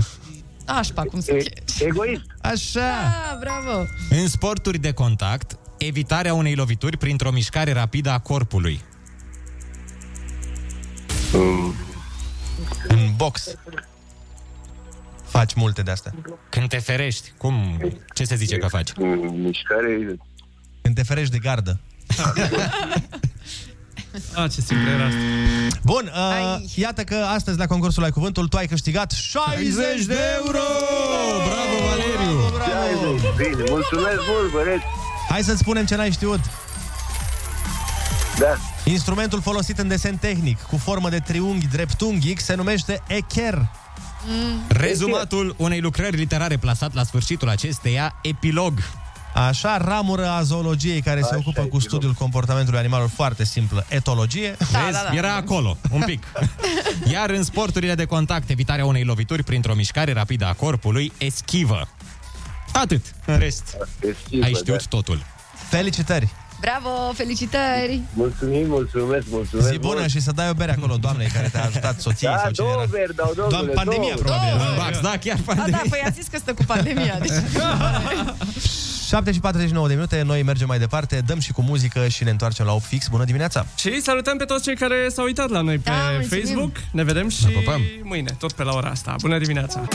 Așpa, 0.67 1.03
cum 1.03 1.21
se 1.21 1.33
e, 1.33 1.43
cheamă. 1.77 1.91
egoist. 1.91 2.23
Așa 2.41 2.91
Ah, 2.91 3.37
bravo! 3.41 3.85
În 4.11 4.29
sporturi 4.29 4.79
de 4.79 4.93
contact, 4.93 5.59
evitarea 5.79 6.35
unei 6.35 6.55
lovituri 6.55 6.97
printr-o 6.97 7.31
mișcare 7.31 7.73
rapidă 7.73 8.11
a 8.11 8.19
corpului. 8.19 8.81
Um, 11.35 11.75
În 12.89 12.99
box 13.17 13.55
Faci 15.25 15.55
multe 15.55 15.83
de 15.83 15.91
astea 15.91 16.15
Când 16.49 16.69
te 16.69 16.79
ferești, 16.79 17.33
cum, 17.37 17.81
ce 18.15 18.25
se 18.25 18.35
zice 18.35 18.57
că 18.57 18.67
faci? 18.67 18.91
um, 18.99 19.35
mișcare 19.41 20.17
Când 20.83 20.95
te 20.95 21.03
ferești 21.03 21.33
de 21.33 21.39
gardă 21.39 21.81
A, 24.35 24.47
ce 24.49 24.61
simplu 24.61 24.89
era 24.91 25.05
asta. 25.05 25.19
Bun, 25.85 26.13
uh, 26.15 26.35
Ai. 26.35 26.73
iată 26.75 27.03
că 27.05 27.15
astăzi 27.15 27.59
la 27.59 27.67
concursul 27.67 28.05
Ai 28.05 28.11
Cuvântul 28.11 28.49
Tu 28.49 28.57
ai 28.57 28.67
câștigat 28.67 29.11
60 29.11 30.05
de 30.05 30.19
euro 30.37 30.59
Bravo, 31.47 31.77
Valeriu! 31.89 32.39
Bravo! 32.55 33.13
Bine, 33.37 33.65
mulțumesc 33.71 34.19
mult, 34.29 34.53
băieți. 34.53 34.85
Hai 35.29 35.43
să-ți 35.43 35.59
spunem 35.59 35.85
ce 35.85 35.95
n-ai 35.97 36.11
știut 36.11 36.41
Da. 38.39 38.57
Instrumentul 38.85 39.41
folosit 39.41 39.79
în 39.79 39.89
desen 39.89 40.17
tehnic 40.17 40.61
cu 40.61 40.77
formă 40.77 41.09
de 41.09 41.19
triunghi 41.19 41.67
dreptunghic 41.67 42.41
se 42.41 42.55
numește 42.55 43.03
echer 43.07 43.69
Rezumatul 44.69 45.55
unei 45.59 45.81
lucrări 45.81 46.17
literare 46.17 46.57
plasat 46.57 46.95
la 46.95 47.03
sfârșitul 47.05 47.49
acesteia, 47.49 48.15
epilog. 48.23 48.73
Așa, 49.47 49.77
ramură 49.77 50.29
a 50.29 50.43
zoologiei 50.43 51.01
care 51.01 51.21
se 51.21 51.27
Așa, 51.27 51.37
ocupă 51.37 51.61
cu 51.61 51.65
epilog. 51.67 51.83
studiul 51.83 52.13
comportamentului 52.13 52.79
animalelor 52.79 53.11
foarte 53.15 53.45
simplă, 53.45 53.85
etologie. 53.89 54.57
Da, 54.73 54.79
Vezi? 54.79 54.93
da, 54.93 55.07
da. 55.11 55.17
Era 55.17 55.35
acolo, 55.35 55.77
un 55.91 56.03
pic. 56.05 56.23
Iar 57.13 57.31
în 57.31 57.43
sporturile 57.43 57.95
de 57.95 58.05
contact, 58.05 58.51
evitarea 58.51 58.85
unei 58.85 59.05
lovituri 59.05 59.43
printr-o 59.43 59.75
mișcare 59.75 60.13
rapidă 60.13 60.47
a 60.47 60.53
corpului, 60.53 61.13
eschivă. 61.19 61.89
Atât. 62.73 63.05
În 63.25 63.39
rest, 63.39 63.77
Estivă, 64.01 64.45
ai 64.45 64.53
știut 64.53 64.79
da. 64.79 64.85
totul. 64.89 65.23
Felicitări! 65.69 66.29
Bravo, 66.61 67.13
felicitări! 67.15 68.01
Mulțumim, 68.15 68.67
mulțumesc, 68.69 69.27
mulțumesc. 69.31 69.69
Zi 69.71 69.79
bună 69.79 69.99
mult. 69.99 70.11
și 70.11 70.21
să 70.21 70.33
dai 70.33 70.49
o 70.49 70.53
bere 70.53 70.73
acolo, 70.73 70.97
doamnei 70.97 71.27
care 71.27 71.49
te-a 71.49 71.65
ajutat, 71.65 72.01
soției 72.01 72.31
Da, 72.31 72.39
sau 72.39 72.51
cine 72.51 72.67
două 72.67 72.81
era. 72.83 72.91
beri, 72.91 73.15
dau, 73.15 73.27
domnule, 73.35 73.51
Doamne, 73.57 73.73
pandemia, 73.73 74.15
două. 74.15 74.23
probabil. 74.25 74.57
Două. 74.59 74.77
Bax, 74.77 75.01
da, 75.01 75.15
chiar 75.25 75.39
Da, 75.57 75.65
da, 75.71 75.81
păi 75.91 76.03
a 76.07 76.11
zis 76.11 76.27
că 76.27 76.39
stă 76.39 76.55
cu 76.55 76.65
pandemia. 76.65 77.19
Deci... 77.21 77.33
7 79.09 79.33
și 79.33 79.41
49 79.41 79.89
de 79.89 79.95
minute, 79.95 80.23
noi 80.23 80.43
mergem 80.43 80.67
mai 80.67 80.79
departe, 80.79 81.23
dăm 81.27 81.39
și 81.41 81.53
cu 81.53 81.63
muzică 81.63 82.09
și 82.09 82.25
ne 82.25 82.31
întoarcem 82.31 82.67
la 82.67 82.73
8 82.73 82.85
fix. 82.85 83.09
Bună 83.09 83.25
dimineața! 83.25 83.67
Și 83.77 84.01
salutăm 84.03 84.37
pe 84.37 84.45
toți 84.45 84.63
cei 84.63 84.77
care 84.77 85.09
s-au 85.09 85.25
uitat 85.25 85.49
la 85.51 85.61
noi 85.61 85.79
pe 85.79 85.91
Da, 85.91 85.97
mulțumim. 86.13 86.45
Facebook. 86.45 86.77
Ne 86.93 87.05
vedem 87.05 87.29
și 87.29 87.45
pupăm. 87.47 87.81
mâine, 88.03 88.35
tot 88.39 88.53
pe 88.53 88.63
la 88.63 88.73
ora 88.75 88.89
asta. 88.89 89.15
Bună 89.21 89.39
dimineața! 89.39 89.89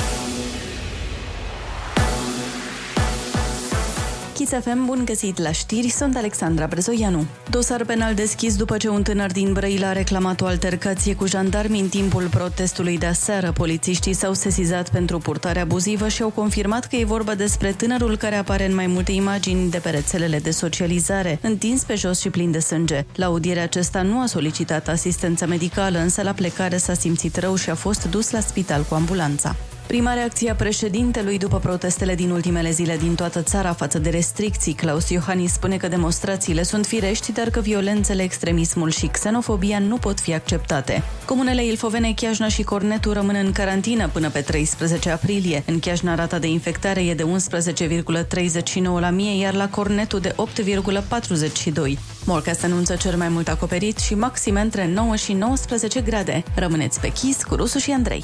Kiss 4.34 4.52
FM, 4.52 4.86
bun 4.86 5.02
găsit 5.06 5.38
la 5.38 5.52
știri, 5.52 5.90
sunt 5.90 6.16
Alexandra 6.16 6.68
Brezoianu. 6.68 7.26
Dosar 7.50 7.86
penal 7.86 8.14
deschis 8.14 8.56
după 8.56 8.78
ce 8.78 8.90
un 8.90 9.04
tânăr 9.04 9.32
din 9.32 9.54
Brăila 9.54 9.88
a 9.88 9.92
reclamat 9.92 10.42
o 10.42 10.46
altercație 10.46 11.16
cu 11.16 11.28
jandarmi 11.28 11.80
în 11.80 11.88
timpul 11.88 12.28
protestului 12.30 12.98
de 12.98 13.06
aseară. 13.06 13.52
Polițiștii 13.52 14.14
s-au 14.14 14.34
sesizat 14.34 14.90
pentru 14.90 15.18
purtare 15.18 15.60
abuzivă 15.60 16.08
și 16.08 16.22
au 16.22 16.30
confirmat 16.30 16.86
că 16.86 16.96
e 16.96 17.06
vorba 17.06 17.36
despre 17.36 17.72
tânărul 17.72 18.18
care 18.18 18.36
apare 18.36 18.66
în 18.66 18.76
mai 18.76 18.88
multe 18.88 19.12
imagini 19.12 19.70
de 19.70 19.78
pe 19.78 19.90
rețelele 19.90 20.40
de 20.40 20.52
socializare, 20.52 21.40
întins 21.42 21.84
pe 21.84 21.96
jos 21.96 22.20
și 22.20 22.30
plin 22.30 22.52
de 22.52 22.60
sânge. 22.60 23.06
La 23.16 23.26
audiere 23.26 23.60
acesta 23.60 24.02
nu 24.02 24.20
a 24.20 24.26
solicitat 24.26 24.88
asistență 24.88 25.48
medicală, 25.48 26.00
însă 26.00 26.22
la 26.22 26.32
plecare 26.32 26.78
s-a 26.78 26.94
simțit 26.94 27.36
rău 27.36 27.56
și 27.56 27.70
a 27.70 27.76
fost 27.76 28.06
dus 28.10 28.32
la 28.32 28.40
spital 28.40 28.86
cu 28.90 28.96
ambulanța. 28.96 29.56
Prima 29.88 30.14
reacție 30.14 30.52
a 30.52 30.56
președintelui 30.56 31.38
după 31.38 31.60
protestele 31.60 32.16
din 32.16 32.30
ultimele 32.30 32.72
zile 32.72 32.98
din 32.98 33.16
toată 33.16 33.42
țara 33.42 33.74
față 33.74 34.00
de 34.00 34.10
restricții, 34.10 34.74
Claus 34.74 35.10
Iohannis 35.10 35.54
spune 35.54 35.78
că 35.78 35.88
demonstrațiile 35.88 36.64
sunt 36.64 36.86
firești, 36.86 37.32
dar 37.32 37.50
că 37.50 37.60
violențele, 37.60 38.24
extremismul 38.24 38.90
și 38.90 39.08
xenofobia 39.08 39.80
nu 39.80 39.98
pot 39.98 40.20
fi 40.20 40.34
acceptate. 40.34 41.04
Comunele 41.26 41.66
Ilfovene, 41.66 42.14
Chiajna 42.16 42.48
și 42.48 42.64
Cornetu 42.64 43.12
rămân 43.12 43.36
în 43.46 43.52
carantină 43.52 44.08
până 44.08 44.30
pe 44.30 44.42
13 44.42 45.10
aprilie. 45.10 45.64
În 45.66 45.80
Chiajna 45.80 46.16
rata 46.16 46.40
de 46.40 46.48
infectare 46.48 47.06
e 47.06 47.14
de 47.14 47.24
11,39 47.24 48.84
la 48.84 49.10
mie, 49.10 49.42
iar 49.42 49.54
la 49.54 49.70
Cornetu 49.70 50.20
de 50.20 50.36
8,42. 50.64 51.98
Morcast 52.26 52.64
anunță 52.64 52.96
cer 52.96 53.16
mai 53.16 53.30
mult 53.30 53.48
acoperit 53.48 53.98
și 53.98 54.16
maxime 54.16 54.62
între 54.62 54.88
9 54.88 55.16
și 55.16 55.34
19 55.34 56.02
grade. 56.02 56.44
Rămâneți 56.56 57.00
pe 57.00 57.12
chis 57.12 57.44
cu 57.44 57.56
Rusu 57.56 57.78
și 57.78 57.92
Andrei. 57.92 58.24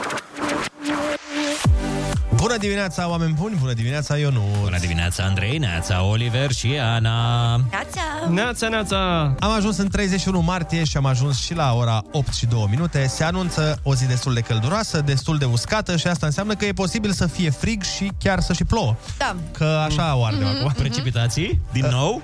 Bună 2.35 2.57
dimineața, 2.57 3.09
oameni 3.09 3.33
buni! 3.33 3.55
Bună 3.59 3.73
dimineața, 3.73 4.17
Ionuț! 4.17 4.41
Bună 4.63 4.77
dimineața, 4.79 5.23
Andrei, 5.23 5.57
Neața, 5.57 6.03
Oliver 6.03 6.51
și 6.51 6.67
Ana. 6.81 7.55
Neața! 7.55 8.01
Neața, 8.29 8.67
neața! 8.67 8.97
Am 9.39 9.51
ajuns 9.51 9.77
în 9.77 9.89
31 9.89 10.39
martie 10.39 10.83
și 10.83 10.97
am 10.97 11.05
ajuns 11.05 11.39
și 11.39 11.53
la 11.53 11.73
ora 11.73 12.03
8 12.11 12.33
și 12.33 12.45
2 12.45 12.67
minute. 12.69 13.07
Se 13.07 13.23
anunță 13.23 13.79
o 13.83 13.95
zi 13.95 14.05
destul 14.07 14.33
de 14.33 14.39
călduroasă, 14.41 15.01
destul 15.01 15.37
de 15.37 15.45
uscată 15.45 15.97
și 15.97 16.07
asta 16.07 16.25
înseamnă 16.25 16.55
că 16.55 16.65
e 16.65 16.71
posibil 16.73 17.11
să 17.11 17.27
fie 17.27 17.49
frig 17.49 17.83
și 17.83 18.11
chiar 18.19 18.39
să 18.39 18.53
și 18.53 18.63
plouă. 18.63 18.95
Da. 19.17 19.35
Că 19.51 19.83
așa 19.87 20.15
o 20.15 20.23
ardem 20.25 20.47
Mhm. 20.47 20.57
acum. 20.57 20.71
Precipitații, 20.83 21.59
din 21.71 21.85
nou. 21.91 22.21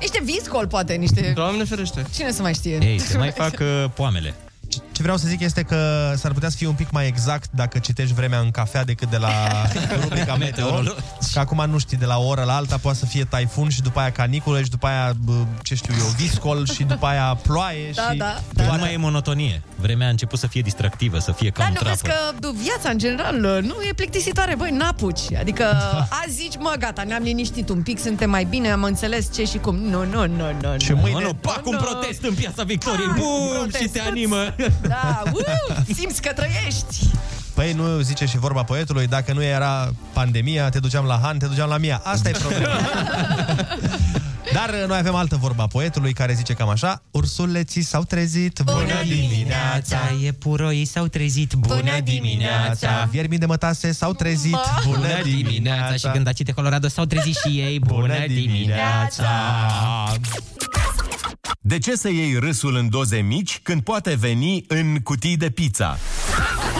Niște 0.00 0.20
viscol, 0.24 0.66
poate, 0.66 0.92
niște... 0.94 1.32
Doamne 1.34 1.64
ferește! 1.64 2.06
Cine 2.14 2.30
să 2.32 2.42
mai 2.42 2.54
știe? 2.54 2.78
Ei, 2.82 2.98
se 2.98 3.16
mai 3.18 3.30
fac 3.42 3.52
uh, 3.60 3.84
poamele. 3.94 4.34
Ce 5.00 5.06
vreau 5.06 5.20
să 5.20 5.28
zic 5.28 5.40
este 5.40 5.62
că 5.62 6.12
s-ar 6.16 6.32
putea 6.32 6.48
să 6.48 6.56
fie 6.56 6.66
un 6.66 6.74
pic 6.74 6.90
mai 6.90 7.06
exact 7.06 7.50
dacă 7.54 7.78
citești 7.78 8.14
vremea 8.14 8.38
în 8.38 8.50
cafea 8.50 8.84
decât 8.84 9.10
de 9.10 9.16
la 9.16 9.28
rubrica 10.02 10.34
meteo. 10.36 10.64
Meteorologi. 10.64 11.00
Că 11.32 11.38
acum 11.38 11.64
nu 11.70 11.78
știi, 11.78 11.96
de 11.96 12.04
la 12.04 12.18
o 12.18 12.26
oră 12.26 12.42
la 12.42 12.54
alta 12.56 12.76
poate 12.76 12.98
să 12.98 13.06
fie 13.06 13.24
taifun 13.24 13.68
și 13.68 13.82
după 13.82 14.00
aia 14.00 14.12
caniculă 14.12 14.62
și 14.62 14.70
după 14.70 14.86
aia, 14.86 15.12
bă, 15.24 15.32
ce 15.62 15.74
știu 15.74 15.94
eu, 15.98 16.04
viscol 16.06 16.66
și 16.66 16.82
după 16.82 17.06
aia 17.06 17.38
ploaie 17.42 17.90
Da, 17.94 18.08
și... 18.10 18.16
da. 18.16 18.40
Păi 18.54 18.66
nu 18.70 18.76
mai 18.78 18.92
e 18.92 18.96
monotonie. 18.96 19.62
Vremea 19.76 20.06
a 20.06 20.10
început 20.10 20.38
să 20.38 20.46
fie 20.46 20.60
distractivă, 20.60 21.18
să 21.18 21.32
fie 21.32 21.50
ca 21.50 21.62
Dar 21.62 21.68
un 21.70 21.76
nu 21.82 21.88
vezi 21.88 22.02
trapă. 22.02 22.36
că 22.40 22.50
viața, 22.62 22.88
în 22.90 22.98
general, 22.98 23.36
nu 23.40 23.74
e 23.88 23.92
plictisitoare, 23.96 24.54
băi, 24.56 24.70
n-apuci. 24.70 25.32
Adică 25.38 25.64
azi 26.24 26.34
zici, 26.34 26.56
mă, 26.58 26.74
gata, 26.78 27.02
ne-am 27.02 27.22
liniștit 27.22 27.68
un 27.68 27.82
pic, 27.82 27.98
suntem 27.98 28.30
mai 28.30 28.44
bine, 28.44 28.70
am 28.70 28.82
înțeles 28.82 29.34
ce 29.34 29.44
și 29.44 29.58
cum. 29.58 29.76
Nu, 29.76 30.04
nu, 30.04 30.26
nu, 30.26 30.44
nu. 30.62 30.78
Și 30.78 30.90
nu. 30.90 30.96
mâine- 30.96 31.18
Mă, 31.20 31.20
nu, 31.26 31.34
pac, 31.34 31.66
un 31.66 31.72
Nu. 31.72 31.78
protest 31.78 32.22
în 32.22 32.34
piața 32.34 32.62
Victoriei, 32.62 33.06
Hai, 33.06 33.18
bum, 33.20 33.46
și 33.46 33.52
protest, 33.58 33.92
te 33.92 34.00
animă. 34.00 34.36
Da, 34.90 35.22
uh, 35.32 35.76
simți 35.94 36.22
că 36.22 36.32
trăiești. 36.32 37.06
Păi 37.54 37.72
nu 37.72 38.00
zice 38.00 38.24
și 38.26 38.38
vorba 38.38 38.62
poetului, 38.62 39.06
dacă 39.06 39.32
nu 39.32 39.42
era 39.42 39.90
pandemia, 40.12 40.68
te 40.68 40.78
duceam 40.78 41.04
la 41.04 41.20
Han, 41.22 41.38
te 41.38 41.46
duceam 41.46 41.68
la 41.68 41.76
Mia. 41.76 42.00
Asta 42.04 42.28
e 42.28 42.32
problema. 42.32 42.74
Dar 44.52 44.74
noi 44.86 44.98
avem 44.98 45.14
altă 45.14 45.36
vorba 45.36 45.62
a 45.62 45.66
poetului 45.66 46.12
care 46.12 46.32
zice 46.32 46.52
cam 46.52 46.68
așa 46.68 47.02
Ursuleții 47.10 47.82
s-au 47.82 48.02
trezit, 48.02 48.60
bună 48.64 49.02
dimineața 49.06 49.98
Iepuroii 50.20 50.84
s-au 50.84 51.06
trezit, 51.06 51.54
Bună 51.54 52.00
dimineața. 52.04 53.08
Viermii 53.10 53.38
de 53.38 53.46
mătase 53.46 53.92
s-au 53.92 54.12
trezit, 54.12 54.52
Mă. 54.52 54.82
bună 54.84 55.08
dimineața 55.22 55.94
Și 55.94 56.08
gândacii 56.12 56.44
de 56.44 56.52
Colorado 56.52 56.88
s-au 56.88 57.04
trezit 57.04 57.36
și 57.36 57.48
ei, 57.58 57.78
bună 57.78 58.26
dimineața. 58.26 59.28
De 61.62 61.78
ce 61.78 61.96
să 61.96 62.08
iei 62.08 62.36
râsul 62.38 62.76
în 62.76 62.88
doze 62.90 63.16
mici 63.16 63.60
când 63.62 63.82
poate 63.82 64.14
veni 64.20 64.64
în 64.68 64.96
cutii 65.02 65.36
de 65.36 65.50
pizza? 65.50 65.98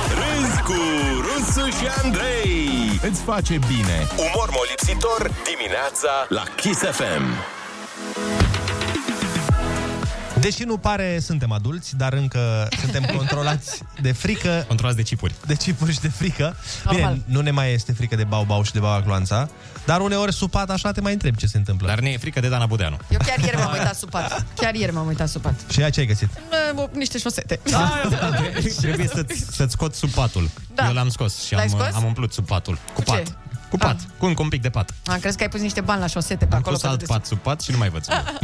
Râzi 0.09 0.63
cu 0.63 0.75
Rusu 1.21 1.67
și 1.67 1.87
Andrei. 2.05 3.01
Îți 3.11 3.23
face 3.23 3.59
bine. 3.69 4.07
Umor 4.17 4.51
molipsitor 4.57 5.31
dimineața 5.45 6.27
la 6.29 6.43
Kiss 6.57 6.79
FM 6.81 7.25
Deși 10.41 10.63
nu 10.63 10.77
pare, 10.79 11.19
suntem 11.21 11.53
adulți, 11.53 11.97
dar 11.97 12.13
încă 12.13 12.69
suntem 12.81 13.03
controlați 13.17 13.83
de 14.01 14.13
frică 14.13 14.65
Controlați 14.69 14.97
de 14.99 15.03
cipuri. 15.05 15.35
de 15.47 15.55
cipuri 15.55 15.93
și 15.93 16.01
de 16.01 16.09
frică. 16.09 16.57
Bine, 16.89 17.01
Normal. 17.01 17.21
nu 17.25 17.41
ne 17.41 17.51
mai 17.51 17.73
este 17.73 17.93
frică 17.93 18.17
de 18.17 18.25
bau-bau 18.25 18.63
și 18.63 18.73
de 18.73 18.79
bau 18.79 19.03
dar 19.87 20.01
uneori 20.01 20.33
supat 20.33 20.71
așa 20.71 20.93
te 20.93 21.01
mai 21.01 21.13
întreb 21.13 21.35
ce 21.37 21.47
se 21.47 21.57
întâmplă. 21.57 21.87
Dar 21.87 22.01
ne 22.01 22.11
e 22.11 22.17
frică 22.17 22.41
de 22.41 22.49
Dana 22.49 22.67
Budeanu. 22.67 22.97
Eu 23.11 23.19
chiar 23.27 23.39
ieri 23.39 23.57
m-am 23.57 23.73
uitat 23.73 23.95
supat. 23.95 24.45
Chiar 24.57 24.75
ieri 24.75 24.93
m-am 24.93 25.07
uitat 25.07 25.29
supat. 25.29 25.55
Și 25.71 25.81
ea 25.81 25.91
ce 25.91 26.01
ai 26.01 26.07
găsit? 26.07 26.29
Uh, 26.77 26.85
Niște 26.93 27.19
șosete. 27.19 27.61
Trebuie 28.81 29.07
să-ți, 29.15 29.45
să-ți 29.53 29.73
scot 29.73 29.95
supatul. 29.95 30.51
Da. 30.75 30.87
Eu 30.87 30.93
l-am 30.93 31.09
scos 31.09 31.43
și 31.45 31.53
L-ai 31.55 31.63
am, 31.63 31.69
scos? 31.69 31.95
am 31.95 32.05
umplut 32.05 32.33
supatul. 32.33 32.75
Cu, 32.75 33.03
Cu 33.03 33.11
ce? 33.11 33.17
pat. 33.17 33.37
Cu 33.71 33.77
pat. 33.77 33.97
Cu 34.19 34.27
încă 34.27 34.43
un 34.43 34.49
pic 34.49 34.63
de 34.63 34.71
pat. 34.71 34.95
Am 35.07 35.19
crezut 35.19 35.37
că 35.39 35.43
ai 35.45 35.49
pus 35.51 35.61
niște 35.61 35.81
bani 35.81 36.01
la 36.01 36.07
șosete 36.07 36.45
pe 36.47 36.55
Am 36.55 36.59
acolo. 36.61 36.75
pus 36.75 36.83
pe 36.83 36.89
alt 36.89 36.99
dedesubt. 36.99 37.21
pat 37.21 37.29
sub 37.29 37.39
pat 37.39 37.61
și 37.61 37.71
nu 37.71 37.79
mai 37.79 37.89
văd 37.89 38.03
sub 38.05 38.13
pat. 38.25 38.41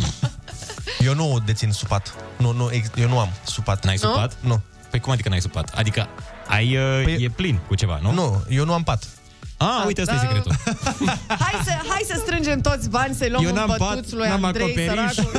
Eu 0.98 1.14
nu 1.14 1.38
dețin 1.44 1.72
supat. 1.72 2.14
Nu, 2.36 2.52
nu, 2.52 2.68
ex- 2.72 2.90
eu 2.96 3.08
nu 3.08 3.18
am 3.18 3.28
supat. 3.46 3.84
N-ai 3.84 3.96
supat? 3.96 4.32
Nu. 4.40 4.60
Păi 4.90 5.00
cum 5.00 5.12
adică 5.12 5.28
n-ai 5.28 5.40
supat? 5.40 5.72
Adică 5.74 6.08
ai, 6.48 6.76
uh, 6.76 7.02
Păi- 7.04 7.22
e 7.22 7.28
plin 7.28 7.58
cu 7.66 7.74
ceva, 7.74 7.98
nu? 8.02 8.12
Nu, 8.12 8.44
eu 8.48 8.64
nu 8.64 8.72
am 8.72 8.82
pat. 8.82 9.04
Ah, 9.58 9.82
uite, 9.86 10.00
ăsta 10.00 10.12
e 10.14 10.16
da. 10.16 10.22
secretul. 10.22 10.52
Hai 11.44 11.60
să, 11.64 11.70
hai 11.88 12.02
să 12.06 12.20
strângem 12.24 12.60
toți 12.60 12.88
bani, 12.88 13.14
să-i 13.14 13.28
luăm 13.30 13.42
Eu 13.44 13.48
un 13.50 13.54
n-am 13.56 13.66
pat, 13.68 13.78
bătuț 13.78 14.10
lui 14.10 14.28
n-am 14.28 14.44
Andrei, 14.44 14.64
acoperiș. 14.66 15.12
săracul. 15.14 15.30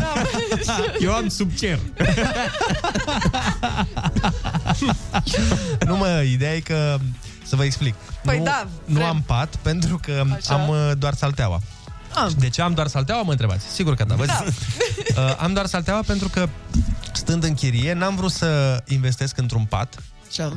Da. 0.65 0.73
Eu 1.05 1.13
am 1.13 1.27
sub 1.27 1.51
cer. 1.53 1.79
Nu 5.87 5.97
mă, 5.97 6.21
ideea 6.31 6.55
e 6.55 6.59
că... 6.59 6.97
Să 7.43 7.55
vă 7.55 7.63
explic. 7.63 7.95
Păi 8.23 8.37
nu, 8.37 8.43
da, 8.43 8.67
nu 8.85 8.93
vrem. 8.93 9.07
am 9.07 9.23
pat 9.25 9.55
pentru 9.55 9.99
că 10.01 10.23
Așa. 10.35 10.53
am 10.53 10.67
uh, 10.69 10.91
doar 10.97 11.13
salteaua. 11.13 11.59
Ah. 12.25 12.31
De 12.37 12.49
ce 12.49 12.61
am 12.61 12.73
doar 12.73 12.87
salteaua, 12.87 13.21
mă 13.21 13.31
întrebați? 13.31 13.65
Sigur 13.65 13.95
că 13.95 14.03
da, 14.03 14.15
vă 14.15 14.23
zic. 14.25 14.35
Uh, 15.17 15.35
am 15.39 15.53
doar 15.53 15.65
salteaua 15.65 16.01
pentru 16.01 16.27
că, 16.29 16.49
stând 17.13 17.43
în 17.43 17.53
chirie, 17.53 17.93
n-am 17.93 18.15
vrut 18.15 18.31
să 18.31 18.83
investesc 18.87 19.37
într-un 19.37 19.63
pat. 19.65 19.95
Ce? 20.31 20.51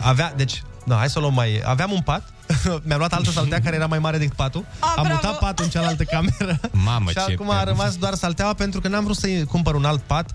Avea, 0.00 0.32
deci, 0.36 0.62
na, 0.84 0.96
hai 0.96 1.10
să 1.10 1.18
o 1.18 1.20
luăm 1.20 1.34
mai... 1.34 1.62
Aveam 1.64 1.92
un 1.92 2.00
pat, 2.00 2.22
mi-am 2.86 2.98
luat 2.98 3.12
altă 3.12 3.30
saltea 3.30 3.60
care 3.60 3.76
era 3.76 3.86
mai 3.86 3.98
mare 3.98 4.18
decât 4.18 4.36
patul, 4.36 4.64
Ah, 4.78 4.92
am 4.96 5.02
bravo! 5.02 5.20
mutat 5.22 5.38
patul 5.38 5.64
în 5.64 5.70
cealaltă 5.70 6.04
cameră 6.14 6.60
Mamă, 6.70 7.10
și 7.10 7.14
ce... 7.26 7.32
acum 7.32 7.50
a 7.50 7.64
rămas 7.64 7.96
doar 7.96 8.14
salteaua 8.14 8.54
pentru 8.54 8.80
că 8.80 8.88
n-am 8.88 9.04
vrut 9.04 9.16
să 9.16 9.26
cumpăr 9.48 9.74
un 9.74 9.84
alt 9.84 10.00
pat. 10.00 10.30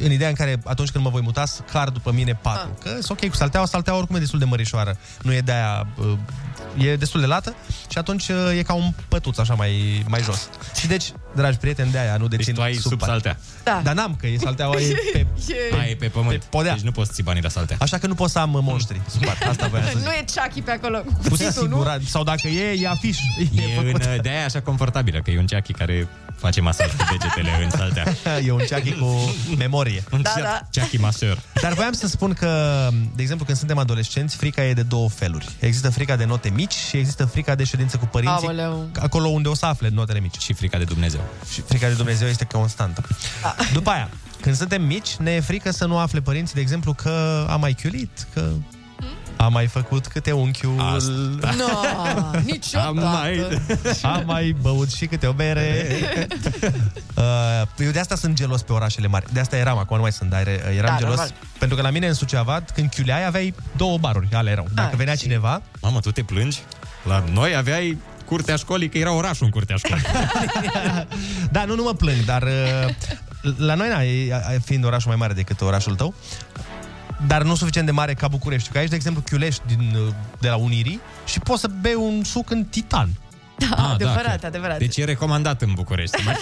în 0.00 0.10
ideea 0.12 0.28
în 0.28 0.34
care 0.34 0.60
atunci 0.64 0.90
când 0.90 1.04
mă 1.04 1.10
voi 1.10 1.20
muta, 1.22 1.44
să 1.44 1.60
car 1.72 1.88
după 1.88 2.12
mine 2.12 2.32
patru. 2.42 2.68
Ah. 2.78 2.82
Că 2.82 3.00
sunt 3.02 3.22
ok 3.22 3.28
cu 3.30 3.36
salteaua, 3.36 3.66
salteaua 3.66 3.98
oricum 3.98 4.16
e 4.16 4.18
destul 4.18 4.38
de 4.38 4.44
mărișoară. 4.44 4.96
Nu 5.22 5.32
e 5.32 5.40
de 5.40 5.52
aia, 5.52 5.86
uh, 5.98 6.12
e 6.78 6.96
destul 6.96 7.20
de 7.20 7.26
lată 7.26 7.54
și 7.90 7.98
atunci 7.98 8.28
uh, 8.28 8.58
e 8.58 8.62
ca 8.62 8.72
un 8.74 8.92
pătuț 9.08 9.38
așa 9.38 9.54
mai, 9.54 10.04
mai 10.08 10.22
jos. 10.22 10.48
Și 10.78 10.86
deci, 10.86 11.12
dragi 11.34 11.56
prieteni, 11.58 11.90
de 11.90 11.98
aia 11.98 12.16
nu 12.16 12.28
dețin 12.28 12.54
tu 12.54 12.60
ai 12.62 12.74
sub 12.74 13.02
saltea. 13.02 13.38
Da. 13.64 13.80
Dar 13.84 13.94
n-am, 13.94 14.14
că 14.20 14.26
e 14.26 14.38
salteaua 14.38 14.80
e 14.80 14.94
pe... 15.12 15.26
E- 15.48 15.76
Ai 15.80 15.94
pe 15.94 16.06
pământ. 16.06 16.38
Pe 16.38 16.44
podea. 16.50 16.72
Deci 16.74 16.82
nu 16.82 16.90
poți 16.92 17.12
ții 17.12 17.22
banii 17.22 17.42
la 17.42 17.48
saltea. 17.48 17.76
Așa 17.80 17.98
că 17.98 18.06
nu 18.06 18.14
pot 18.14 18.30
să 18.30 18.38
am 18.38 18.52
uh, 18.54 18.60
monștri 18.62 19.00
sub 19.10 19.24
pat. 19.24 19.42
Asta 19.48 19.66
voiam 19.68 19.84
să 19.86 19.92
zic. 19.96 20.06
Nu 20.06 20.12
e 20.12 20.24
Chucky 20.34 20.62
pe 20.62 20.70
acolo 20.70 20.98
cu 20.98 21.12
Cu 21.22 21.28
cuțitul, 21.28 21.68
nu? 21.68 21.74
siguranță. 21.74 22.06
Sau 22.08 22.22
dacă 22.24 22.48
e, 22.48 22.80
e 22.82 22.88
afiș. 22.88 23.18
E 23.38 23.78
în, 23.78 24.00
de 24.22 24.28
aia 24.28 24.40
e 24.40 24.44
așa 24.44 24.60
confortabilă, 24.60 25.20
că 25.24 25.30
e 25.30 25.38
un 25.38 25.46
ceachi 25.46 25.72
care 25.72 26.08
face 26.36 26.60
masaj 26.60 26.86
cu 26.96 27.04
degetele 27.10 27.64
în 27.64 27.70
saltea. 27.70 28.04
e 28.46 28.52
un 28.52 28.60
ceachi 28.68 28.92
cu 28.92 29.34
memorie. 29.58 30.04
Un 30.12 30.22
Da, 30.22 30.34
da. 30.40 30.60
ceachi 30.70 30.96
maseur. 30.96 31.38
Dar 31.62 31.72
voiam 31.72 31.92
să 31.92 32.06
spun 32.06 32.32
că, 32.32 32.88
de 33.14 33.22
exemplu, 33.22 33.44
când 33.46 33.58
suntem 33.58 33.78
adolescenți, 33.78 34.36
frica 34.36 34.64
e 34.64 34.72
de 34.72 34.82
două 34.82 35.08
feluri. 35.08 35.48
Există 35.58 35.90
frica 35.90 36.16
de 36.16 36.24
note 36.24 36.49
mici 36.54 36.72
și 36.72 36.96
există 36.96 37.24
frica 37.24 37.54
de 37.54 37.64
ședință 37.64 37.96
cu 37.96 38.06
părinții, 38.06 38.46
Aoleu. 38.46 38.88
acolo 39.00 39.28
unde 39.28 39.48
o 39.48 39.54
să 39.54 39.66
afle 39.66 39.88
notele 39.88 40.20
mici. 40.20 40.38
Și 40.38 40.52
frica 40.52 40.78
de 40.78 40.84
Dumnezeu. 40.84 41.20
Și 41.52 41.60
frica 41.60 41.88
de 41.88 41.94
Dumnezeu 41.94 42.28
este 42.28 42.44
constantă. 42.44 43.02
După 43.72 43.90
aia, 43.90 44.08
când 44.40 44.56
suntem 44.56 44.82
mici, 44.82 45.16
ne 45.16 45.30
e 45.30 45.40
frică 45.40 45.70
să 45.70 45.86
nu 45.86 45.98
afle 45.98 46.20
părinții, 46.20 46.54
de 46.54 46.60
exemplu, 46.60 46.92
că 46.92 47.46
am 47.50 47.60
mai 47.60 47.72
chiulit, 47.72 48.26
că 48.34 48.50
am 49.40 49.52
mai 49.52 49.66
făcut 49.66 50.06
câte 50.06 50.32
unchiul. 50.32 50.80
Asta. 50.94 51.54
No, 51.56 51.66
niciodată. 52.44 52.88
Am 52.88 52.96
mai- 52.96 53.60
Am 54.02 54.22
mai 54.26 54.56
băut 54.60 54.92
și 54.92 55.06
câte 55.06 55.26
o 55.26 55.32
bere. 55.32 55.86
uh, 57.16 57.22
eu 57.78 57.90
de 57.90 57.98
asta 57.98 58.14
sunt 58.14 58.34
gelos 58.34 58.62
pe 58.62 58.72
orașele 58.72 59.06
mari. 59.06 59.32
De 59.32 59.40
asta 59.40 59.56
eram, 59.56 59.78
acum 59.78 59.96
nu 59.96 60.02
mai 60.02 60.12
sunt, 60.12 60.30
dar 60.30 60.46
eram 60.48 60.90
Da, 60.90 60.96
gelos. 60.98 61.02
normal. 61.16 61.32
Pentru 61.58 61.76
că 61.76 61.82
la 61.82 61.90
mine 61.90 62.06
în 62.06 62.14
Suceava, 62.14 62.62
când 62.74 62.90
chiuleai, 62.90 63.26
aveai 63.26 63.54
două 63.76 63.98
baruri, 63.98 64.28
ale 64.32 64.50
erau. 64.50 64.66
Dacă 64.74 64.88
Ah, 64.92 64.96
venea 64.96 65.14
și- 65.14 65.20
cineva, 65.20 65.62
Mamă, 65.80 66.00
tu 66.00 66.12
te 66.12 66.22
plângi? 66.22 66.58
La 67.02 67.24
noi 67.32 67.54
aveai 67.56 67.98
curtea 68.24 68.56
școlii, 68.56 68.88
că 68.88 68.98
era 68.98 69.12
orașul 69.12 69.44
în 69.44 69.50
curtea 69.52 69.76
școlii. 69.76 70.04
Da, 71.50 71.64
nu, 71.64 71.74
nu 71.74 71.82
mă 71.82 71.94
plâng, 71.94 72.24
dar 72.24 72.42
uh, 72.42 72.94
la 73.56 73.74
noi, 73.74 73.88
na, 73.88 74.02
e- 74.02 74.26
e- 74.26 74.60
fiind 74.64 74.84
orașul 74.84 75.08
mai 75.08 75.16
mare 75.18 75.32
decât 75.32 75.60
orașul 75.60 75.94
tău, 75.94 76.14
dar 77.26 77.42
nu 77.42 77.54
suficient 77.54 77.86
de 77.86 77.92
mare 77.92 78.14
ca 78.14 78.28
București. 78.28 78.68
Că 78.68 78.78
aici, 78.78 78.88
de 78.88 78.94
exemplu, 78.96 79.22
chiulești 79.30 79.62
din, 79.66 79.94
uh, 80.06 80.12
de 80.40 80.48
la 80.48 80.56
Unirii 80.56 81.00
și 81.26 81.38
poți 81.38 81.60
să 81.60 81.68
bei 81.80 81.94
un 81.94 82.24
suc 82.24 82.50
în 82.50 82.64
titan. 82.64 83.08
Da, 83.70 83.88
adevărat, 83.92 84.26
Ah, 84.34 84.40
că- 84.40 84.46
adevărat. 84.46 84.78
Deci 84.78 84.96
e 84.96 85.04
recomandat 85.04 85.62
în 85.62 85.72
București. 85.74 86.16
să 86.16 86.22
mai- 86.26 86.36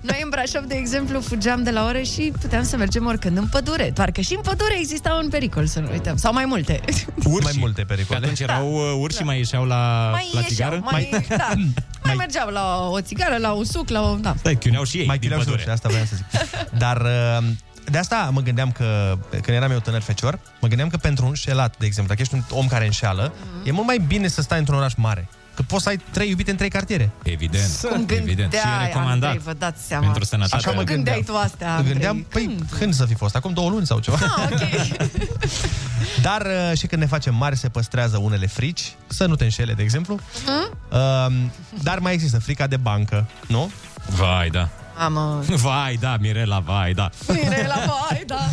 Noi 0.00 0.20
în 0.22 0.28
Brașov, 0.28 0.64
de 0.64 0.74
exemplu, 0.74 1.20
fugeam 1.20 1.62
de 1.62 1.70
la 1.70 1.84
ore 1.84 2.02
și 2.02 2.32
puteam 2.40 2.64
să 2.64 2.76
mergem 2.76 3.06
oricând 3.06 3.36
în 3.36 3.46
pădure. 3.46 3.90
Doar 3.94 4.10
că 4.10 4.20
și 4.20 4.34
în 4.34 4.40
pădure 4.40 4.78
exista 4.78 5.20
un 5.22 5.28
pericol, 5.28 5.66
să 5.66 5.80
nu 5.80 5.88
uităm. 5.92 6.16
Sau 6.16 6.32
mai 6.32 6.44
multe. 6.44 6.80
Urși. 7.24 7.42
Mai 7.42 7.52
multe 7.58 7.80
Că 7.80 7.86
pericole. 7.86 8.18
atunci 8.18 8.40
erau 8.40 8.72
uh, 8.72 8.96
urși 9.00 9.22
mai 9.22 9.36
ieșeau 9.36 9.64
la, 9.64 10.08
mai 10.12 10.28
la 10.32 10.40
ieșeau, 10.40 10.70
țigară? 10.70 10.80
mai, 10.90 11.24
da, 11.28 11.48
mai 12.04 12.14
mergeau 12.14 12.48
la 12.48 12.88
o 12.90 13.00
țigară, 13.00 13.36
la 13.36 13.52
un 13.52 13.64
suc, 13.64 13.88
la 13.88 14.00
o... 14.02 14.14
Da. 14.14 14.34
Da, 14.42 14.54
chiuneau 14.54 14.84
și 14.84 14.96
ei 14.98 15.06
Mai 15.06 15.18
din 15.18 15.28
chiuleau 15.28 15.40
și 15.44 15.50
pădure. 15.56 15.70
urși, 15.70 15.74
asta 15.74 15.88
vreau 15.88 16.04
să 16.04 16.16
zic. 16.16 16.26
Dar 16.84 17.00
uh, 17.00 17.46
de 17.84 17.98
asta 17.98 18.30
mă 18.32 18.40
gândeam 18.40 18.70
că, 18.72 19.18
când 19.30 19.56
eram 19.56 19.70
eu 19.70 19.78
tânăr 19.78 20.00
fecior, 20.00 20.38
mă 20.60 20.68
gândeam 20.68 20.88
că 20.88 20.96
pentru 20.96 21.22
un 21.24 21.30
înșelat, 21.30 21.74
de 21.78 21.86
exemplu, 21.86 22.14
dacă 22.14 22.20
ești 22.32 22.34
un 22.52 22.58
om 22.58 22.66
care 22.66 22.84
înșeală, 22.84 23.32
Mhm. 23.56 23.68
e 23.68 23.70
mult 23.70 23.86
mai 23.86 23.98
bine 23.98 24.28
să 24.28 24.42
stai 24.42 24.58
într-un 24.58 24.76
oraș 24.78 24.92
mare. 24.96 25.28
Că 25.54 25.62
poți 25.62 25.82
să 25.82 25.88
ai 25.88 26.00
trei 26.10 26.28
iubite 26.28 26.50
în 26.50 26.56
trei 26.56 26.68
cartiere. 26.68 27.10
Evident, 27.22 27.70
Cum 27.80 27.90
evident. 28.08 28.26
Și 28.26 28.30
e 28.30 28.34
gândeai, 28.34 28.84
recomandat. 28.86 29.28
Andrei, 29.30 29.38
vă 29.44 29.52
dați 29.52 29.82
seama. 29.86 30.04
Pentru 30.04 30.24
sănătate. 30.24 30.56
Așa 30.56 30.70
mă 30.70 30.76
Cum 30.76 30.84
gândeai 30.84 31.16
gândeam. 31.16 31.36
tu 31.36 31.44
astea, 31.44 31.68
Mă 31.68 31.72
Andrei? 31.74 31.92
gândeam, 31.92 32.22
păi, 32.28 32.56
când 32.78 32.94
să 32.94 33.04
fi 33.06 33.14
fost? 33.14 33.36
Acum 33.36 33.52
două 33.52 33.70
luni 33.70 33.86
sau 33.86 33.98
ceva? 33.98 34.16
Ah, 34.36 34.48
ok. 34.52 34.60
Dar 36.22 36.40
uh, 36.46 36.78
și 36.78 36.86
când 36.86 37.00
ne 37.02 37.06
facem 37.08 37.34
mari 37.34 37.56
se 37.56 37.68
păstrează 37.68 38.18
unele 38.18 38.46
frici, 38.46 38.94
să 39.06 39.26
nu 39.26 39.34
te 39.36 39.44
înșele, 39.44 39.72
de 39.72 39.82
exemplu. 39.82 40.18
Mhm. 40.46 40.78
Uh, 40.90 41.48
dar 41.82 41.98
mai 41.98 42.12
există 42.12 42.38
frica 42.38 42.66
de 42.66 42.76
bancă, 42.76 43.26
nu? 43.48 43.70
Vai, 44.16 44.48
da. 44.48 44.68
Mamă. 45.08 45.42
Vai, 45.48 45.96
da, 46.00 46.16
Mirela, 46.20 46.58
vai, 46.58 46.92
da. 46.92 47.10
Mirela, 47.28 47.74
vai, 48.08 48.22
da. 48.26 48.48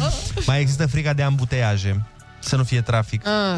Mai 0.45 0.59
există 0.61 0.87
frica 0.87 1.13
de 1.13 1.21
ambuteiaje, 1.23 2.01
să 2.39 2.55
nu 2.55 2.63
fie 2.63 2.81
trafic. 2.81 3.27
Ah. 3.27 3.57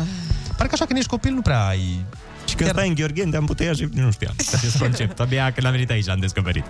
Parcă 0.57 0.73
așa 0.73 0.85
când 0.85 0.97
ești 0.99 1.09
copil 1.09 1.33
nu 1.33 1.41
prea 1.41 1.65
ai... 1.65 2.05
Și 2.47 2.55
când 2.57 2.69
stai 2.69 2.87
în 2.87 2.93
Gheorghen 2.93 3.29
de 3.29 3.37
ambuteiaje, 3.37 3.89
nu 3.93 4.11
știam 4.11 4.33
acest 4.55 4.77
concept. 4.77 5.19
Abia 5.19 5.51
când 5.51 5.65
am 5.65 5.71
venit 5.71 5.89
aici 5.89 6.09
am 6.09 6.19
descoperit. 6.19 6.63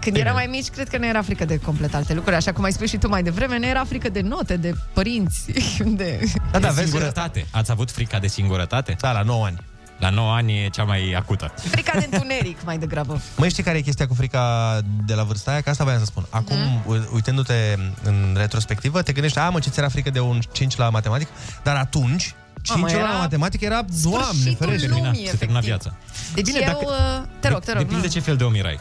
Când 0.00 0.16
eram 0.16 0.34
mai 0.34 0.46
mici, 0.46 0.68
cred 0.68 0.88
că 0.88 0.98
ne 0.98 1.06
era 1.06 1.22
frică 1.22 1.44
de 1.44 1.58
complet 1.58 1.94
alte 1.94 2.14
lucruri. 2.14 2.36
Așa 2.36 2.52
cum 2.52 2.64
ai 2.64 2.72
spus 2.72 2.88
și 2.88 2.96
tu 2.96 3.08
mai 3.08 3.22
devreme, 3.22 3.58
ne 3.58 3.66
era 3.66 3.84
frică 3.84 4.08
de 4.08 4.20
note, 4.20 4.56
de 4.56 4.74
părinți, 4.92 5.44
de... 6.00 6.32
Da, 6.52 6.58
da, 6.58 6.68
de 6.68 6.72
vezi 6.74 6.76
că- 6.76 6.82
singurătate. 6.82 7.46
Ați 7.50 7.70
avut 7.70 7.90
frica 7.90 8.18
de 8.18 8.26
singurătate? 8.26 8.96
Da, 9.00 9.12
la 9.12 9.22
9 9.22 9.44
ani. 9.44 9.58
La 9.98 10.10
9 10.10 10.32
ani 10.32 10.64
e 10.64 10.68
cea 10.68 10.82
mai 10.84 11.12
acută. 11.16 11.52
Frica 11.70 11.98
de 11.98 12.08
întuneric, 12.12 12.64
mai 12.64 12.78
degrabă. 12.78 13.20
Mai 13.36 13.50
știi 13.50 13.62
care 13.62 13.78
e 13.78 13.80
chestia 13.80 14.06
cu 14.06 14.14
frica 14.14 14.78
de 15.06 15.14
la 15.14 15.22
vârsta 15.22 15.50
aia? 15.50 15.60
Că 15.60 15.70
asta 15.70 15.84
voiam 15.84 15.98
să 15.98 16.04
spun. 16.04 16.26
Acum, 16.30 16.56
Mhm. 16.56 16.82
mm-hmm. 16.82 17.12
uitându-te 17.12 17.54
în 18.02 18.34
retrospectivă, 18.38 19.02
te 19.02 19.12
gândești, 19.12 19.38
a, 19.38 19.48
mă, 19.50 19.58
ce 19.58 19.70
ți 19.70 19.78
era 19.78 19.88
frică 19.88 20.10
de 20.10 20.20
un 20.20 20.40
5 20.52 20.76
la 20.76 20.90
matematică? 20.90 21.30
Dar 21.62 21.76
atunci, 21.76 22.34
5 22.62 22.78
Mamă, 22.80 22.92
la 22.92 22.98
era 22.98 23.08
matematică 23.08 23.64
era, 23.64 23.84
doamne, 24.02 24.22
sfârșitul 24.22 24.66
ferește. 24.66 24.86
lumii, 24.88 25.02
Termina, 25.02 25.30
se 25.30 25.36
termina 25.36 25.58
efectiv. 25.58 25.62
viața. 25.82 25.94
Deci 26.34 26.44
Bine, 26.44 26.58
eu... 26.60 26.66
dacă- 26.66 26.84
uh, 27.22 27.28
Te 27.40 27.48
rog, 27.48 27.60
te 27.60 27.72
rog. 27.72 27.80
Depinde 27.82 28.06
nu. 28.06 28.12
ce 28.12 28.20
fel 28.20 28.36
de 28.36 28.44
om 28.44 28.54
erai. 28.54 28.78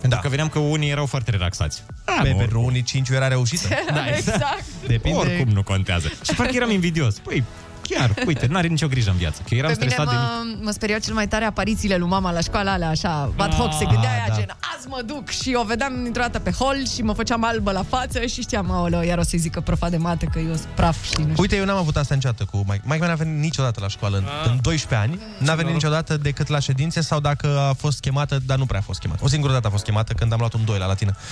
Pentru 0.00 0.08
Da. 0.08 0.16
că 0.18 0.28
vedeam 0.28 0.48
că 0.48 0.58
unii 0.58 0.90
erau 0.90 1.06
foarte 1.06 1.30
relaxați. 1.30 1.82
Ah, 2.04 2.18
Pe, 2.22 2.30
nu, 2.30 2.36
pentru 2.36 2.60
unii 2.62 2.82
5 2.82 3.08
era 3.08 3.28
reușită. 3.28 3.68
Da, 3.94 4.06
exact. 4.16 4.64
Depinde. 4.86 5.18
Oricum 5.18 5.52
nu 5.52 5.62
contează. 5.62 6.08
Și 6.22 6.34
parcă 6.34 6.52
eram 6.56 6.70
invidios. 6.70 7.18
Păi, 7.18 7.44
chiar, 7.88 8.14
uite, 8.26 8.46
n-are 8.46 8.66
nicio 8.66 8.86
grijă 8.88 9.10
în 9.10 9.16
viață. 9.16 9.40
Că 9.48 9.54
eram 9.54 9.70
Pe 9.70 9.76
mine 9.78 9.90
stresat 9.92 10.12
de 10.12 10.18
mic. 10.20 10.56
mă, 10.58 10.64
mă 10.64 10.70
speriau 10.70 10.98
cel 10.98 11.14
mai 11.14 11.28
tare 11.28 11.44
aparițiile 11.44 11.96
lui 11.96 12.08
mama 12.08 12.32
la 12.32 12.40
școală 12.40 12.70
alea, 12.70 12.88
așa, 12.88 13.32
ad 13.36 13.52
hoc, 13.54 13.72
se 13.78 13.84
gândea 13.84 14.10
aia 14.10 14.24
da. 14.28 14.34
gen, 14.34 14.56
azi 14.76 14.86
mă 14.88 15.00
duc 15.06 15.28
și 15.28 15.56
o 15.60 15.64
vedeam 15.64 16.02
dintr-o 16.02 16.22
dată 16.22 16.38
pe 16.38 16.50
hol 16.50 16.86
și 16.94 17.02
mă 17.02 17.12
făceam 17.12 17.44
albă 17.44 17.70
la 17.72 17.82
față 17.88 18.20
și 18.26 18.40
știam, 18.40 18.70
aoleo, 18.70 19.00
iar 19.02 19.18
o 19.18 19.22
să-i 19.22 19.38
zică 19.38 19.60
profa 19.60 19.88
de 19.88 19.96
mate 19.96 20.26
că 20.32 20.38
eu 20.38 20.54
sunt 20.54 20.68
praf 20.74 21.04
și 21.04 21.14
nu 21.18 21.22
știu. 21.22 21.34
Uite, 21.42 21.56
eu 21.56 21.64
n-am 21.64 21.76
avut 21.76 21.96
asta 21.96 22.14
niciodată 22.14 22.44
cu 22.44 22.56
Mike. 22.56 22.80
Mike 22.84 23.06
n-a 23.06 23.14
venit 23.14 23.40
niciodată 23.40 23.80
la 23.80 23.88
școală. 23.88 24.16
În, 24.16 24.24
Ah. 24.24 24.50
în 24.50 24.58
12 24.62 25.08
ani, 25.08 25.20
n-a 25.38 25.54
venit 25.54 25.72
niciodată 25.72 26.16
decât 26.16 26.48
la 26.48 26.58
ședințe 26.58 27.00
sau 27.00 27.20
dacă 27.20 27.58
a 27.70 27.72
fost 27.72 28.00
chemată, 28.00 28.38
dar 28.46 28.58
nu 28.58 28.66
prea 28.66 28.78
a 28.78 28.82
fost 28.82 29.00
chemată. 29.00 29.20
O 29.24 29.28
singură 29.28 29.52
dată 29.52 29.66
a 29.66 29.70
fost 29.70 29.84
chemată 29.84 30.12
când 30.12 30.32
am 30.32 30.38
luat 30.38 30.52
un 30.52 30.64
2 30.64 30.78
la 30.78 30.86
latină. 30.86 31.16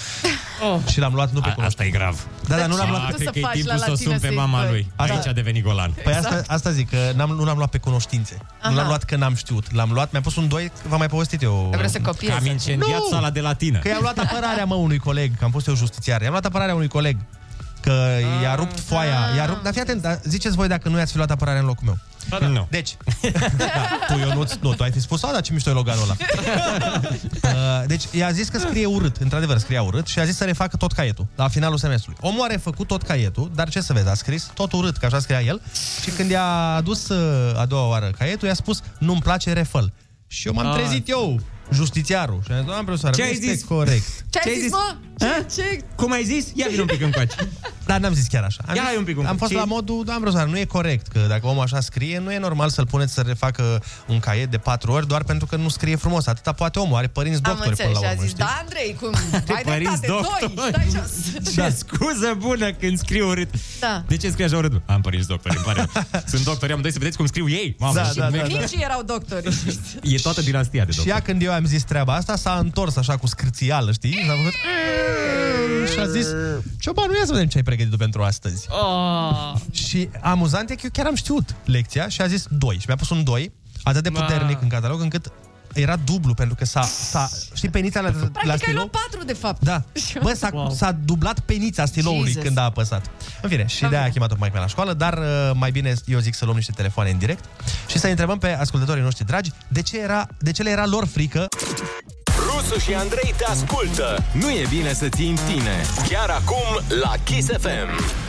Oh. 0.72 0.78
Și 0.90 0.98
l-am 0.98 1.14
luat 1.14 1.32
nu 1.32 1.40
pe 1.40 1.48
A, 1.48 1.52
cunoștință. 1.54 1.82
asta 1.82 1.96
e 1.96 1.98
grav. 1.98 2.26
Da, 2.48 2.56
dar 2.56 2.66
nu 2.66 2.76
l-am 2.76 2.84
ce? 2.86 2.90
luat 2.90 3.00
Tu 3.08 3.14
cred 3.14 3.26
să 3.26 3.32
că 3.32 3.38
e 3.38 3.42
faci 3.42 3.52
timpul 3.52 3.72
la 3.72 3.78
să 3.78 3.84
o 3.86 3.90
latină 3.90 4.10
sun 4.10 4.20
pe 4.20 4.26
să-i 4.26 4.36
mama 4.36 4.60
dai. 4.62 4.70
lui. 4.70 4.92
Asta- 4.96 5.14
Aici 5.14 5.26
a 5.26 5.32
devenit 5.32 5.64
golan. 5.64 5.90
Păi 6.04 6.12
asta, 6.12 6.42
asta 6.46 6.70
zic, 6.70 6.90
că 6.90 7.12
n-am, 7.16 7.30
nu 7.30 7.44
l-am 7.44 7.56
luat 7.56 7.70
pe 7.70 7.78
cunoștințe. 7.78 8.36
Aha. 8.60 8.70
Nu 8.70 8.76
l-am 8.76 8.86
luat 8.86 9.02
că 9.04 9.16
n-am 9.16 9.34
știut. 9.34 9.72
L-am 9.72 9.90
luat, 9.92 10.12
mi-a 10.12 10.20
pus 10.20 10.36
un 10.36 10.48
2, 10.48 10.72
v-am 10.88 10.98
mai 10.98 11.08
povestit 11.08 11.42
eu. 11.42 11.68
Vreau 11.72 11.88
să 11.88 11.98
Că 11.98 12.10
copiez. 12.10 12.34
am 12.34 12.46
incendiat 12.46 12.98
Nu! 12.98 13.08
sala 13.10 13.30
de 13.30 13.40
latină. 13.40 13.78
Că 13.78 13.88
i-am 13.88 13.98
luat 14.02 14.18
apărarea, 14.18 14.64
mă, 14.64 14.74
unui 14.74 14.98
coleg, 14.98 15.36
că 15.38 15.44
am 15.44 15.50
fost 15.50 15.66
eu 15.66 15.74
justițiar. 15.74 16.20
I-am 16.22 16.30
luat 16.30 16.44
apărarea 16.44 16.74
unui 16.74 16.88
coleg. 16.88 17.16
Că 17.80 18.06
i-a 18.42 18.54
rupt 18.54 18.80
foaia, 18.80 19.18
i-a 19.36 19.46
rupt... 19.46 19.62
Dar 19.62 19.72
fii 19.72 19.80
atent, 19.82 20.02
dar 20.02 20.20
ziceți 20.24 20.56
voi 20.56 20.68
dacă 20.68 20.88
nu 20.88 20.98
i-ați 20.98 21.10
fi 21.10 21.16
luat 21.16 21.30
apărarea 21.30 21.60
în 21.60 21.66
locul 21.66 21.84
meu. 21.86 21.98
Nu. 22.40 22.66
Deci, 22.70 22.96
da, 23.56 23.68
tu, 24.08 24.18
eu 24.20 24.32
nu, 24.34 24.44
nu, 24.60 24.74
tu 24.74 24.82
ai 24.82 24.90
fi 24.90 25.00
spus, 25.00 25.22
a, 25.22 25.32
dar 25.32 25.40
ce 25.40 25.52
mișto 25.52 25.70
e 25.70 25.72
Loganul 25.72 26.02
ăla. 26.02 26.16
uh, 27.42 27.86
deci, 27.86 28.04
i-a 28.12 28.30
zis 28.30 28.48
că 28.48 28.58
scrie 28.58 28.86
urât, 28.86 29.16
într-adevăr 29.16 29.58
scria 29.58 29.82
urât 29.82 30.06
și 30.06 30.18
a 30.18 30.24
zis 30.24 30.36
să 30.36 30.44
refacă 30.44 30.76
tot 30.76 30.92
caietul, 30.92 31.26
la 31.36 31.48
finalul 31.48 31.78
semestrului. 31.78 32.18
Omul 32.22 32.42
a 32.44 32.46
refăcut 32.46 32.86
tot 32.86 33.02
caietul, 33.02 33.50
dar 33.54 33.68
ce 33.68 33.80
să 33.80 33.92
vezi, 33.92 34.08
a 34.08 34.14
scris 34.14 34.50
tot 34.54 34.72
urât, 34.72 34.96
că 34.96 35.06
așa 35.06 35.18
scria 35.18 35.40
el, 35.40 35.60
și 36.02 36.10
când 36.10 36.30
i-a 36.30 36.74
adus 36.74 37.08
uh, 37.08 37.58
a 37.60 37.66
doua 37.66 37.88
oară 37.88 38.10
caietul, 38.18 38.48
i-a 38.48 38.54
spus, 38.54 38.80
nu-mi 38.98 39.20
place 39.20 39.52
refăl. 39.52 39.92
Și 40.26 40.46
eu 40.46 40.54
m-am 40.54 40.66
Ah. 40.66 40.74
trezit 40.74 41.08
eu, 41.08 41.40
justițiarul, 41.72 42.40
și 42.44 42.50
am 42.52 42.56
zis, 42.56 42.66
doamne 42.66 42.84
profesoară, 42.84 43.16
Ce 43.16 43.22
nu 43.22 43.28
ai 43.28 43.34
este 43.34 43.52
zis? 43.52 43.64
corect. 43.64 44.06
Ce 44.30 44.38
ai 44.38 44.44
Ce 44.44 44.48
ai 44.48 44.54
zis, 44.54 44.62
zis? 44.62 44.70
mă? 44.72 44.94
Ha? 45.18 45.44
Ce, 45.54 45.60
ce? 45.62 45.80
Cum 45.94 46.12
ai 46.12 46.24
zis? 46.24 46.46
Ia 46.54 46.66
vin 46.70 46.80
un 46.80 46.86
pic 46.86 47.02
încoace. 47.02 47.36
Dar 47.86 48.00
n-am 48.00 48.14
zis 48.14 48.26
chiar 48.26 48.42
așa. 48.42 48.60
Am, 48.66 48.74
Ia 48.74 48.80
zis, 48.80 48.88
hai 48.90 48.96
un 48.98 49.04
pic, 49.04 49.18
un 49.18 49.24
am 49.24 49.30
pic. 49.30 49.38
fost 49.38 49.50
Ce- 49.52 49.56
la 49.58 49.64
modul, 49.64 50.02
doamne 50.04 50.22
profesoară, 50.22 50.50
nu 50.50 50.58
e 50.58 50.64
corect, 50.64 51.06
că 51.06 51.18
dacă 51.28 51.46
omul 51.46 51.62
așa 51.62 51.80
scrie, 51.80 52.18
nu 52.18 52.32
e 52.32 52.38
normal 52.38 52.68
să-l 52.68 52.86
puneți 52.86 53.12
să 53.12 53.20
refacă 53.26 53.82
un 54.08 54.18
caiet 54.20 54.50
de 54.50 54.58
patru 54.58 54.92
ori 54.92 55.06
doar 55.06 55.22
pentru 55.24 55.46
că 55.46 55.56
nu 55.56 55.68
scrie 55.68 55.96
frumos. 55.96 56.26
Atâta 56.26 56.52
poate 56.52 56.78
omul, 56.78 56.96
are 56.96 57.06
părinți 57.06 57.40
Am 57.42 57.54
doctori 57.54 57.76
până 57.76 57.88
înțeles 57.88 57.92
la 57.94 57.98
și 58.00 58.06
a 58.06 58.10
urmă, 58.10 58.22
zis, 58.22 58.30
știi? 58.30 58.44
da, 58.44 58.58
Andrei, 58.60 58.96
cum? 59.00 59.12
Ai 59.56 59.62
părinți 59.62 60.00
dreptate, 60.00 60.06
doi, 60.06 60.38
doctori. 60.40 60.72
stai 60.72 60.88
jos. 60.92 61.12
Ce 61.54 61.74
scuză 61.76 62.34
bună 62.38 62.72
când 62.72 62.98
scriu 62.98 63.28
urât. 63.28 63.50
Da. 63.80 64.04
De 64.08 64.16
ce 64.16 64.30
scrie 64.30 64.44
așa 64.44 64.56
urât? 64.56 64.82
Am 64.86 65.00
părinți 65.00 65.26
doctori, 65.28 65.56
îmi 65.56 65.64
pare. 65.64 65.88
rău. 65.92 66.22
Sunt 66.26 66.44
doctori, 66.44 66.70
amândoi 66.70 66.92
să 66.92 66.98
vedeți 66.98 67.16
cum 67.16 67.26
scriu 67.26 67.48
ei. 67.48 67.76
Mamă, 67.78 67.94
Da, 67.94 68.04
și 68.04 68.14
da, 68.14 68.28
me- 68.28 68.38
da, 68.38 68.46
Nici 68.46 68.72
erau 68.78 69.02
doctori. 69.02 69.48
E 70.02 70.16
toată 70.16 70.40
dinastia 70.40 70.84
de 70.84 70.90
Și 70.90 70.96
doctori. 70.96 71.16
ea 71.18 71.22
când 71.24 71.42
eu 71.42 71.52
am 71.54 71.64
zis 71.64 71.82
treaba 71.82 72.14
asta, 72.14 72.36
s-a 72.36 72.58
întors 72.58 72.96
așa 72.96 73.16
cu 73.16 73.26
scârțială, 73.26 73.92
știi? 73.92 74.24
S-a 74.26 74.34
făcut... 74.36 74.52
Și 75.92 75.98
a 75.98 76.06
zis, 76.06 76.26
Ciobanu, 76.78 77.16
ia 77.16 77.24
să 77.24 77.32
vedem 77.32 77.48
ce 77.48 77.56
ai 77.56 77.62
pregătit 77.62 77.90
tu 77.90 77.96
pentru 77.96 78.22
astăzi. 78.22 78.66
Oh. 78.70 79.54
Și 79.72 80.08
amuzant 80.20 80.70
e 80.70 80.74
că 80.74 80.80
eu 80.84 80.90
chiar 80.92 81.06
am 81.06 81.14
știut 81.14 81.54
lecția 81.64 82.08
și 82.08 82.20
a 82.20 82.26
zis 82.26 82.46
2. 82.50 82.76
Și 82.78 82.84
mi-a 82.86 82.96
pus 82.96 83.10
un 83.10 83.24
2, 83.24 83.52
atât 83.82 84.02
de 84.02 84.08
Ma. 84.08 84.20
puternic 84.20 84.62
în 84.62 84.68
catalog, 84.68 85.00
încât 85.00 85.32
era 85.74 85.96
dublu, 85.96 86.34
pentru 86.34 86.54
că 86.54 86.64
s-a, 86.64 86.82
s-a 86.82 87.30
știi 87.54 87.68
penița 87.68 88.00
la, 88.00 88.08
la 88.08 88.16
Practic 88.16 88.50
ai 88.50 88.56
stilou? 88.56 88.74
luat 88.74 88.88
patru, 88.88 89.24
de 89.24 89.32
fapt. 89.32 89.64
Da. 89.64 89.82
Bă, 90.22 90.34
s-a, 90.34 90.50
wow. 90.52 90.70
s-a 90.70 90.92
dublat 91.04 91.40
penița 91.40 91.84
stiloului 91.84 92.26
Jesus. 92.26 92.42
când 92.42 92.58
a 92.58 92.62
apăsat. 92.62 93.10
În 93.42 93.48
fine, 93.48 93.66
și 93.66 93.86
de-aia 93.86 94.04
a 94.04 94.08
chemat-o 94.08 94.34
mai 94.38 94.50
la 94.54 94.66
școală, 94.66 94.92
dar 94.92 95.18
uh, 95.18 95.50
mai 95.54 95.70
bine 95.70 95.94
eu 96.04 96.18
zic 96.18 96.34
să 96.34 96.44
luăm 96.44 96.56
niște 96.56 96.72
telefoane 96.76 97.10
în 97.10 97.18
direct 97.18 97.44
și 97.86 97.98
să 97.98 98.08
întrebăm 98.08 98.38
pe 98.38 98.52
ascultătorii 98.52 99.02
noștri 99.02 99.26
dragi 99.26 99.50
de 99.68 99.82
ce, 99.82 100.00
era, 100.00 100.26
de 100.38 100.50
ce 100.50 100.62
le 100.62 100.70
era 100.70 100.86
lor 100.86 101.06
frică 101.06 101.48
Rusu 102.46 102.78
și 102.78 102.94
Andrei 102.94 103.34
te 103.36 103.44
ascultă. 103.44 104.24
Nu 104.32 104.50
e 104.50 104.66
bine 104.68 104.92
să 104.92 105.08
ții 105.08 105.28
în 105.28 105.38
tine. 105.48 105.84
Chiar 106.08 106.30
acum 106.30 106.98
la 107.02 107.12
Kiss 107.24 107.48
FM. 107.48 108.23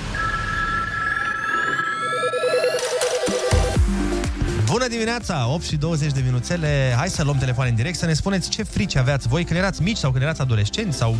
Bună 4.76 4.88
dimineața, 4.88 5.47
8 5.53 5.63
și 5.63 5.76
20 5.76 6.11
de 6.11 6.21
minuțele. 6.26 6.93
Hai 6.97 7.07
să 7.07 7.23
luăm 7.23 7.38
telefoane 7.38 7.69
în 7.69 7.76
direct 7.76 7.97
să 7.97 8.05
ne 8.05 8.13
spuneți 8.13 8.49
ce 8.49 8.63
frici 8.63 8.95
aveați 8.95 9.28
voi 9.28 9.43
când 9.43 9.59
erați 9.59 9.82
mici 9.82 9.97
sau 9.97 10.11
când 10.11 10.23
erați 10.23 10.41
adolescenți 10.41 10.97
sau 10.97 11.15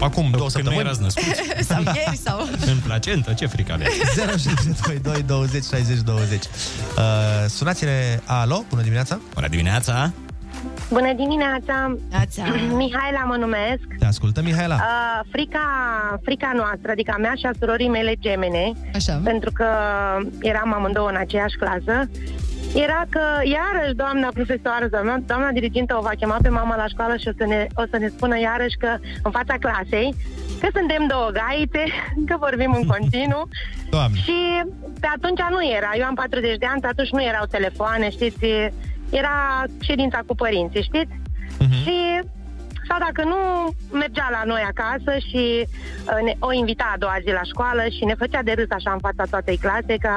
acum 0.00 0.30
două 0.30 0.30
Când 0.30 0.40
nu 0.40 0.48
săptămâni. 0.48 0.80
erați 0.80 1.02
născuți. 1.02 1.40
sau 1.70 1.82
ieri, 1.82 2.16
sau... 2.16 2.48
În 2.72 2.78
placentă, 2.86 3.32
ce 3.32 3.46
frică 3.46 3.72
aveți? 3.72 3.98
0722 4.14 5.22
20 5.22 5.64
60 5.64 6.00
20. 6.00 6.44
Uh, 6.44 7.02
sunați-ne. 7.48 8.18
Alo, 8.24 8.64
bună 8.68 8.82
dimineața. 8.82 9.20
Bună 9.34 9.48
dimineața. 9.48 10.12
Bună 10.90 11.12
dimineața! 11.12 11.96
Ața. 12.12 12.42
Mihaela 12.82 13.24
mă 13.26 13.36
numesc. 13.36 13.86
Te 13.98 14.04
ascultă, 14.04 14.42
Mihaela. 14.42 14.74
Uh, 14.74 15.28
frica, 15.30 15.64
frica 16.22 16.52
noastră, 16.54 16.90
adică 16.90 17.12
a 17.16 17.20
mea 17.20 17.34
și 17.38 17.46
a 17.46 17.50
surorii 17.58 17.88
mele 17.88 18.14
gemene, 18.18 18.72
Așa. 18.94 19.20
pentru 19.24 19.50
că 19.52 19.66
eram 20.40 20.74
amândouă 20.74 21.08
în 21.08 21.16
aceeași 21.16 21.56
clasă, 21.56 22.08
era 22.74 23.02
că 23.08 23.20
iarăși 23.56 23.94
doamna 23.94 24.28
profesoară, 24.34 24.86
doamna, 24.86 25.18
doamna 25.26 25.50
dirigintă 25.50 25.96
o 25.98 26.02
va 26.02 26.12
chema 26.18 26.38
pe 26.42 26.48
mama 26.48 26.76
la 26.76 26.86
școală 26.86 27.16
și 27.16 27.28
o 27.28 27.32
să, 27.38 27.44
ne, 27.46 27.66
o 27.74 27.82
să 27.90 27.96
ne 27.98 28.08
spună 28.08 28.38
iarăși 28.38 28.76
că 28.76 28.96
în 29.22 29.30
fața 29.30 29.54
clasei 29.60 30.14
că 30.60 30.68
suntem 30.72 31.06
două 31.06 31.30
gaite, 31.40 31.84
că 32.28 32.36
vorbim 32.38 32.72
în 32.72 32.86
continuu. 32.86 33.48
Doamne. 33.96 34.18
Și 34.18 34.38
pe 35.00 35.08
atunci 35.16 35.42
nu 35.50 35.60
era. 35.76 35.90
Eu 35.98 36.04
am 36.04 36.14
40 36.14 36.58
de 36.58 36.66
ani, 36.66 36.80
pe 36.80 36.86
atunci 36.86 37.10
nu 37.10 37.22
erau 37.22 37.44
telefoane, 37.50 38.10
știți? 38.10 38.46
Era 39.10 39.64
ședința 39.80 40.20
cu 40.26 40.34
părinții, 40.34 40.82
știți? 40.82 41.12
Și 41.82 41.96
sau 42.90 42.98
dacă 43.08 43.22
nu, 43.32 43.38
mergea 44.02 44.28
la 44.36 44.42
noi 44.52 44.62
acasă 44.72 45.12
și 45.28 45.42
uh, 45.64 46.20
ne, 46.26 46.32
o 46.48 46.52
invita 46.52 46.86
a 46.94 46.98
doua 46.98 47.16
zi 47.24 47.30
la 47.40 47.44
școală 47.52 47.82
și 47.96 48.04
ne 48.10 48.14
făcea 48.22 48.42
de 48.42 48.52
râs 48.58 48.70
așa 48.78 48.90
în 48.92 48.98
fața 49.06 49.24
toatei 49.30 49.56
clase 49.64 49.94
că 50.04 50.12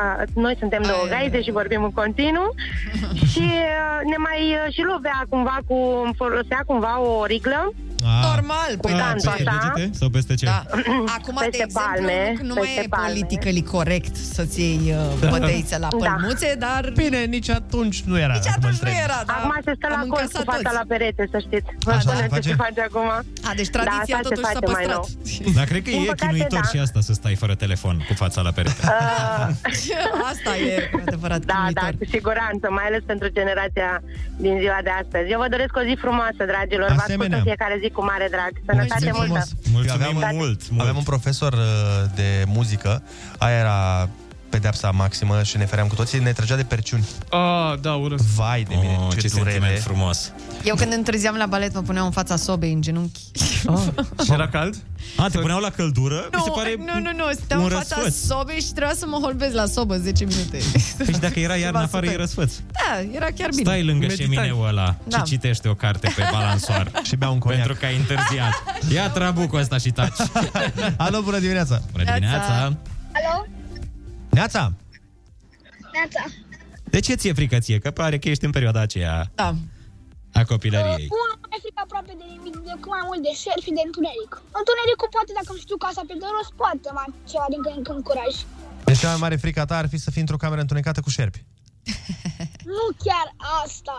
noi 0.45 0.55
suntem 0.59 0.81
două 0.91 1.05
gaide 1.13 1.41
și 1.41 1.51
vorbim 1.59 1.83
în 1.83 1.91
continuu 2.01 2.49
și 3.31 3.45
uh, 3.73 3.97
ne 4.11 4.17
mai 4.27 4.41
uh, 4.59 4.73
și 4.75 4.81
lovea 4.91 5.19
cumva 5.29 5.57
cu, 5.67 5.77
folosea 6.19 6.61
cumva 6.69 6.93
o 7.01 7.25
riglă 7.25 7.61
Normal, 8.31 8.71
păi 8.81 8.91
da, 8.91 8.97
Canto, 8.97 9.29
Peste 9.29 9.49
așa? 9.49 9.71
degete 9.73 9.89
sau 9.99 10.09
peste 10.09 10.33
ce? 10.39 10.45
Da. 10.45 10.63
Acum, 11.17 11.35
de 11.39 11.45
Peste 11.45 11.63
exemplu, 11.63 11.81
palme, 11.81 12.17
nu, 12.41 12.47
nu 12.47 12.53
mai 12.53 12.63
peste 12.67 12.81
e 12.85 12.87
palme. 12.95 13.07
politically 13.07 13.63
corect 13.75 14.15
să-ți 14.35 14.59
iei 14.61 14.79
uh, 14.85 15.19
Da. 15.21 15.27
bătăiță 15.29 15.77
la 15.85 15.87
Da. 15.91 15.97
pălmuțe, 15.97 16.49
dar... 16.65 16.91
Bine, 16.95 17.19
nici 17.35 17.49
atunci 17.49 17.97
nu 18.09 18.15
era. 18.25 18.33
Nici 18.33 18.47
acum 18.47 18.63
atunci 18.63 18.79
nu 18.81 18.87
întreb. 18.89 19.03
era, 19.07 19.19
da. 19.25 19.33
Acum 19.37 19.51
se 19.67 19.71
stă 19.77 19.87
la 19.89 19.95
Am 20.03 20.07
colț 20.07 20.31
cu 20.31 20.37
încasat 20.37 20.45
fața 20.53 20.69
toți. 20.69 20.75
la 20.79 20.83
perete, 20.93 21.23
să 21.33 21.37
știți. 21.45 21.67
Așa 21.87 22.09
Până 22.09 22.19
se 22.19 22.25
ce 22.25 22.29
face? 22.29 22.49
Se 22.65 22.71
face 22.73 22.81
acum. 22.89 23.07
A, 23.49 23.51
deci 23.59 23.69
tradiția 23.77 24.15
Da, 24.15 24.21
asta 24.21 24.29
se 24.29 24.35
totuși 24.35 24.45
s-a 24.45 24.59
face 24.59 24.65
mai 24.71 24.83
păstrat. 24.85 25.53
Dar 25.57 25.65
cred 25.71 25.81
că 25.85 25.89
Din 25.89 26.01
e 26.01 26.05
păcate, 26.05 26.21
chinuitor 26.25 26.63
da. 26.63 26.69
și 26.71 26.77
asta 26.85 26.99
să 27.07 27.13
stai 27.13 27.35
fără 27.43 27.55
telefon 27.63 27.95
cu 28.07 28.13
fața 28.23 28.39
la 28.47 28.51
perete. 28.57 28.81
Asta 30.31 30.51
e 30.57 30.73
cu 30.91 30.99
adevărat 31.07 31.41
Da, 31.45 31.53
da, 31.53 31.59
chinuitor. 31.63 31.93
cu 31.99 32.05
siguranță, 32.15 32.65
mai 32.77 32.85
ales 32.89 33.01
pentru 33.11 33.27
generația 33.39 33.91
din 34.45 34.53
ziua 34.63 34.79
de 34.87 34.91
astăzi. 35.01 35.25
Eu 35.33 35.39
vă 35.43 35.47
doresc 35.55 35.73
o 35.81 35.83
zi 35.89 35.93
frumoasă, 36.05 36.41
dragilor. 36.53 36.87
Vă 36.91 36.93
ascult 36.99 37.09
Asemenea. 37.09 37.37
în 37.37 37.43
fiecare 37.49 37.75
zi 37.83 37.89
cu 37.97 38.01
mare 38.11 38.27
drag. 38.35 38.51
Sănătate 38.67 39.05
Mulțumim 39.05 39.15
multă! 39.19 39.45
frumos. 39.45 39.47
Mulțumim 39.77 40.15
aveam, 40.17 40.35
mult, 40.41 40.61
mult. 40.69 40.81
Aveam 40.83 40.97
un 41.03 41.07
profesor 41.13 41.53
uh, 41.53 41.69
de 42.19 42.29
muzică, 42.57 42.91
aia 43.45 43.57
era 43.65 43.79
pedeapsa 44.53 44.91
maximă 44.91 45.43
și 45.43 45.57
ne 45.57 45.65
feream 45.65 45.87
cu 45.87 45.95
toții, 45.95 46.19
ne 46.19 46.31
trăgea 46.31 46.55
de 46.55 46.63
perciuni. 46.63 47.07
Ah, 47.29 47.79
da, 47.81 47.93
urăsc. 47.93 48.23
Vai 48.23 48.63
de 48.69 48.75
mine, 48.75 48.97
Oh, 48.99 49.07
ce, 49.13 49.19
ce 49.19 49.27
durere. 49.27 49.51
sentiment 49.51 49.79
frumos. 49.81 50.31
Eu 50.63 50.75
când 50.75 50.93
întârziam 50.93 51.35
la 51.35 51.45
balet 51.45 51.73
mă 51.73 51.81
puneam 51.81 52.05
în 52.05 52.11
fața 52.11 52.35
sobei, 52.35 52.71
în 52.73 52.81
genunchi. 52.81 53.19
Și 54.23 54.31
era 54.31 54.47
cald? 54.47 54.75
A, 55.17 55.27
te 55.27 55.37
puneau 55.39 55.59
la 55.59 55.69
căldură? 55.69 56.15
Mi 56.31 56.39
se 56.43 56.47
Nu, 56.49 56.53
pare 56.53 56.75
nu, 56.77 56.99
nu, 56.99 57.11
nu, 57.17 57.31
stăteam 57.31 57.59
un 57.61 57.65
în 57.71 57.77
fața 57.77 57.95
răsfăț. 57.95 58.15
sobei 58.25 58.59
și 58.61 58.71
trebuia 58.73 58.95
să 58.95 59.05
mă 59.07 59.17
holbez 59.21 59.53
la 59.53 59.65
sobă 59.65 59.97
10 59.97 60.25
minute. 60.25 60.57
Păi 60.97 61.13
și 61.13 61.19
dacă 61.19 61.39
era 61.39 61.55
iarnă 61.55 61.65
Ceva 61.79 61.79
afară, 61.79 62.05
e 62.05 62.09
super. 62.09 62.21
răsfăț. 62.21 62.53
Da, 62.71 62.99
era 63.15 63.25
chiar 63.37 63.49
bine. 63.49 63.61
Stai 63.63 63.83
lângă 63.83 64.05
Meditai. 64.05 64.25
șemineul 64.25 64.67
ăla 64.67 64.95
Da. 65.07 65.17
și 65.17 65.23
citește 65.23 65.67
o 65.67 65.73
carte 65.73 66.11
pe 66.15 66.23
balansoar. 66.31 66.91
și 67.07 67.15
bea 67.15 67.29
un 67.29 67.39
coniac. 67.39 67.59
Pentru 67.59 67.79
că 67.79 67.85
ai 67.85 67.95
întârziat. 67.95 68.53
Ia 68.93 69.09
trabucul 69.09 69.59
ăsta 69.59 69.77
și 69.77 69.89
taci. 69.91 70.17
Alo, 70.97 71.21
bună 71.21 71.39
dimineața! 71.39 71.81
Bună 71.91 72.03
dimineața! 72.03 72.53
Alo? 72.53 73.45
Neața! 74.39 74.63
Neața. 75.95 76.23
De 76.93 76.99
ce 77.05 77.13
ți-e 77.19 77.33
frică 77.39 77.57
ție? 77.65 77.77
Că 77.83 77.89
pare 77.99 78.17
că 78.21 78.27
ești 78.33 78.45
în 78.47 78.53
perioada 78.57 78.81
aceea 78.87 79.15
da. 79.41 79.49
a 80.39 80.43
copilăriei. 80.51 81.07
Uh, 81.09 81.17
unul 81.23 81.37
mai 81.51 81.59
frică 81.63 81.79
aproape 81.85 82.13
de 82.21 82.25
nimic, 82.33 82.55
decât 82.69 82.91
mai 82.97 83.03
mult 83.09 83.21
de 83.27 83.31
șerpi 83.41 83.65
și 83.67 83.77
de 83.77 83.83
întuneric. 83.89 84.31
Întunericul 84.61 85.09
poate, 85.15 85.31
dacă 85.39 85.49
îmi 85.53 85.63
știu 85.65 85.77
casa 85.85 86.01
pe 86.09 86.15
de 86.21 86.27
rost, 86.35 86.51
poate 86.61 86.89
mai 86.97 87.05
am 87.07 87.11
ceva 87.31 87.47
din 87.53 87.61
când 87.63 87.75
în 87.79 87.83
când 87.87 88.01
curaj. 88.09 88.33
Deci 88.87 88.99
cea 89.01 89.11
mai 89.13 89.23
mare 89.23 89.37
frică 89.43 89.59
a 89.61 89.67
ta 89.69 89.75
ar 89.81 89.87
fi 89.93 89.97
să 90.05 90.09
fii 90.13 90.23
într-o 90.25 90.41
cameră 90.43 90.61
întunecată 90.65 90.99
cu 91.05 91.11
șerpi. 91.15 91.41
Nu 92.77 92.85
chiar 93.05 93.27
asta. 93.63 93.95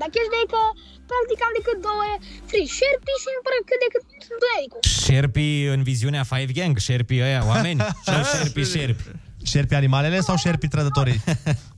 Dar 0.00 0.08
chestia 0.14 0.40
e 0.44 0.52
că, 0.54 0.62
practic, 1.10 1.38
am 1.46 1.52
decât 1.58 1.78
două 1.88 2.04
frici. 2.50 2.74
Șerpii 2.78 3.20
și 3.22 3.28
îmi 3.34 3.44
pare 3.46 3.58
cât 3.68 3.78
de 3.84 3.88
cât 3.94 4.04
întunericul. 4.32 4.80
Șerpii 5.04 5.56
în 5.74 5.80
viziunea 5.90 6.22
Five 6.32 6.52
Gang, 6.58 6.74
șerpii 6.88 7.24
ăia, 7.28 7.42
oameni, 7.52 7.80
sau 8.08 8.20
șerpii 8.32 8.72
șerpi. 8.74 9.04
Șerpi 9.42 9.74
animalele 9.74 10.20
sau 10.20 10.36
șerpi 10.36 10.68
trădătorii? 10.68 11.20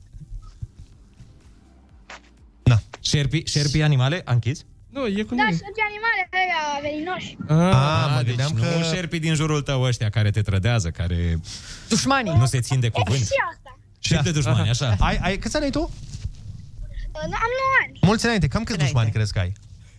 Șerpii, 3.00 3.46
șerpii 3.46 3.82
animale, 3.82 4.22
a 4.24 4.32
închis? 4.32 4.64
Nu, 4.88 5.06
e 5.06 5.22
cu 5.22 5.34
Da, 5.34 5.42
și 5.42 5.60
animale 5.90 6.28
aia 6.30 6.80
veninoși. 6.82 7.36
Ah, 7.48 8.12
mă 8.14 8.22
deci 8.22 8.34
nu 8.36 8.60
că... 8.60 8.94
șerpii 8.94 9.20
din 9.20 9.34
jurul 9.34 9.62
tău 9.62 9.82
ăștia 9.82 10.10
care 10.10 10.30
te 10.30 10.42
trădează, 10.42 10.90
care... 10.90 11.40
Dușmanii. 11.88 12.32
Nu 12.36 12.46
se 12.46 12.60
țin 12.60 12.80
de 12.80 12.88
cuvânt. 12.88 13.20
Și 13.20 13.32
asta. 13.52 13.78
Și 13.98 14.22
de 14.22 14.30
dușmani, 14.30 14.68
așa. 14.68 14.96
Ai, 15.08 15.16
ai, 15.22 15.36
câți 15.38 15.56
ani 15.56 15.64
ai 15.64 15.70
tu? 15.70 15.80
Uh, 15.80 17.20
Am 17.22 17.30
9 17.30 17.40
ani. 17.84 17.98
Mulți 18.00 18.24
înainte. 18.24 18.48
Cam 18.48 18.62
câți 18.64 18.78
dușmani 18.78 19.10
crezi 19.10 19.32
că 19.32 19.38
ai? 19.38 19.52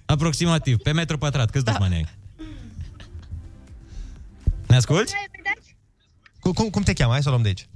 Aproximativ, 0.05 0.77
pe 0.77 0.91
metru 0.91 1.17
pătrat, 1.17 1.49
câți 1.49 1.65
dușmani 1.65 1.95
ai? 1.95 2.07
Ne 4.67 4.75
asculti? 4.75 5.13
Cum, 6.45 6.53
cum, 6.53 6.69
cum 6.69 6.81
te 6.81 6.93
cheamă? 6.93 7.11
Hai 7.11 7.21
să 7.21 7.27
o 7.27 7.31
luăm 7.31 7.43
de 7.43 7.47
aici. 7.47 7.67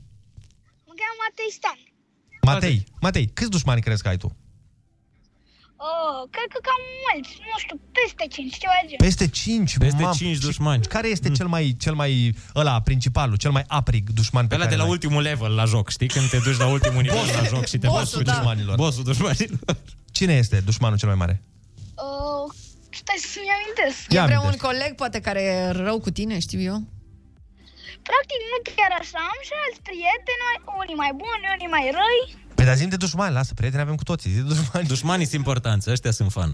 Mă 0.88 0.93
cheamă 0.99 1.15
Matei 1.26 1.51
Stan. 1.57 1.78
Matei, 2.41 2.78
Matei, 3.01 3.28
câți 3.34 3.49
dușmani 3.49 3.82
crezi 3.82 4.01
că 4.01 4.07
ai 4.07 4.17
tu? 4.17 4.36
Oh, 5.89 6.30
cred 6.30 6.47
că 6.53 6.59
cam 6.67 6.82
mulți, 7.05 7.32
nu 7.51 7.57
știu, 7.63 7.80
peste 7.97 8.26
5, 8.36 8.57
ceva 8.57 8.72
de 8.82 8.88
genul. 8.88 9.05
Peste 9.05 9.28
5, 9.28 9.78
Peste 9.78 10.01
mam. 10.03 10.13
cinci 10.13 10.36
Și 10.36 10.41
dușmani. 10.41 10.84
Care 10.86 11.07
este 11.07 11.32
cel 11.32 11.47
mai, 11.47 11.76
cel 11.80 11.93
mai, 11.93 12.36
ăla, 12.55 12.82
principalul, 12.82 13.36
cel 13.36 13.51
mai 13.51 13.63
aprig 13.67 14.09
dușman 14.09 14.47
pe 14.47 14.53
Ăla 14.55 14.63
care 14.63 14.76
de 14.76 14.80
la 14.82 14.86
l-ai? 14.88 14.91
ultimul 14.95 15.22
level 15.22 15.51
la 15.55 15.65
joc, 15.65 15.89
știi? 15.89 16.07
Când 16.07 16.30
te 16.30 16.38
duci 16.38 16.57
la 16.57 16.67
ultimul 16.67 17.01
nivel 17.01 17.26
la 17.41 17.43
joc 17.43 17.65
și 17.65 17.78
te 17.78 17.88
bați 17.88 17.99
Bossul 17.99 18.24
cu 18.24 18.30
dușmanilor. 18.32 18.76
Bossul 18.76 19.03
dușmanilor. 19.03 19.59
Cine 20.11 20.34
este 20.34 20.59
dușmanul 20.59 20.97
cel 20.97 21.07
mai 21.07 21.17
mare? 21.17 21.41
Uh, 21.95 22.53
stai 22.89 23.15
să-mi 23.17 23.49
amintesc. 23.57 24.13
E 24.13 24.22
vreun 24.26 24.45
un 24.51 24.57
coleg, 24.57 24.95
poate, 24.95 25.20
care 25.20 25.41
e 25.41 25.70
rău 25.72 25.99
cu 25.99 26.09
tine, 26.11 26.39
știu 26.39 26.59
eu? 26.61 26.84
Practic 28.10 28.39
nu 28.52 28.58
chiar 28.70 28.91
așa, 29.02 29.22
am 29.34 29.41
și 29.47 29.54
alți 29.64 29.82
prieteni, 29.88 30.43
unii 30.82 30.97
mai 31.04 31.12
buni, 31.22 31.43
unii 31.56 31.72
mai 31.76 31.86
răi. 32.00 32.22
Păi 32.56 32.66
dar 32.68 32.76
zim 32.82 32.89
de 32.89 33.04
dușmani, 33.06 33.34
lasă, 33.38 33.54
prieteni 33.54 33.86
avem 33.86 34.00
cu 34.02 34.08
toții, 34.12 34.32
zi 34.36 34.39
de 34.41 34.54
dușmani. 34.54 34.88
Dușmanii 34.93 35.28
sunt 35.30 35.39
importanți, 35.43 35.89
ăștia 35.95 36.12
sunt 36.20 36.32
fan. 36.38 36.52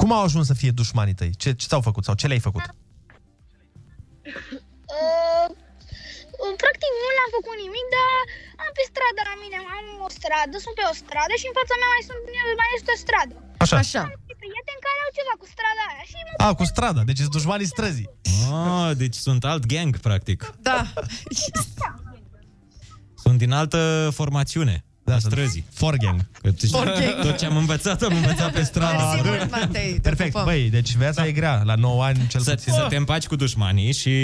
Cum 0.00 0.10
au 0.16 0.22
ajuns 0.24 0.46
să 0.50 0.54
fie 0.60 0.72
dușmanii 0.80 1.18
tăi? 1.20 1.32
Ce, 1.42 1.48
ce 1.60 1.66
ți-au 1.68 1.82
făcut 1.88 2.04
sau 2.04 2.14
ce 2.20 2.26
le-ai 2.30 2.46
făcut? 2.48 2.64
Uh, 4.98 5.46
uh, 6.42 6.54
practic 6.62 6.90
nu 7.02 7.10
le-am 7.16 7.30
făcut 7.38 7.56
nimic, 7.64 7.86
dar 7.96 8.16
am 8.64 8.70
pe 8.76 8.84
stradă 8.90 9.20
la 9.30 9.34
mine, 9.42 9.56
am 9.76 9.86
o 10.06 10.08
stradă, 10.18 10.54
sunt 10.64 10.74
pe 10.78 10.84
o 10.92 10.94
stradă 11.02 11.34
și 11.40 11.46
în 11.50 11.54
fața 11.58 11.74
mea 11.80 11.90
mai, 11.94 12.02
sunt, 12.08 12.20
mai 12.60 12.70
este 12.78 12.90
o 12.96 12.98
stradă. 13.04 13.34
Așa. 13.62 13.76
Așa. 13.84 14.02
Am 14.48 14.54
și 14.54 14.54
prieteni 14.54 14.82
care 14.86 14.98
au 15.06 15.10
ceva 15.18 15.34
cu 15.42 15.46
strada 15.54 15.82
aia 15.90 16.04
și 16.10 16.16
mă 16.38 16.44
A, 16.46 16.54
cu 16.54 16.64
strada, 16.64 17.02
deci 17.08 17.18
sunt 17.18 17.30
dușmanii 17.30 17.66
străzii. 17.66 18.08
Ah, 18.52 18.96
deci 18.96 19.14
sunt 19.14 19.44
alt 19.44 19.66
gang, 19.66 19.98
practic. 19.98 20.54
Da. 20.60 20.84
Sunt 23.22 23.38
din 23.38 23.52
altă 23.52 24.10
formațiune. 24.12 24.84
Da, 25.08 25.18
străzii. 25.18 25.64
Forgang. 25.72 26.20
Forgang. 26.70 27.14
Tot 27.22 27.38
ce 27.38 27.46
am 27.46 27.56
învățat, 27.56 28.02
am 28.02 28.14
învățat 28.14 28.52
pe 28.52 28.62
stradă. 28.62 29.02
Mersi 29.14 29.28
mult, 29.28 29.50
Matei. 29.50 29.92
te 29.92 30.00
Perfect. 30.00 30.30
pupăm. 30.30 30.44
Băi, 30.44 30.70
deci 30.70 30.94
viața 30.96 31.26
e 31.26 31.32
grea. 31.32 31.60
La 31.64 31.74
9 31.74 32.04
ani 32.04 32.26
cel 32.28 32.40
Să, 32.40 32.50
puțin. 32.50 32.72
să 32.72 32.86
te 32.88 32.96
împaci 32.96 33.26
cu 33.26 33.36
dușmanii 33.36 33.92
și 33.92 34.14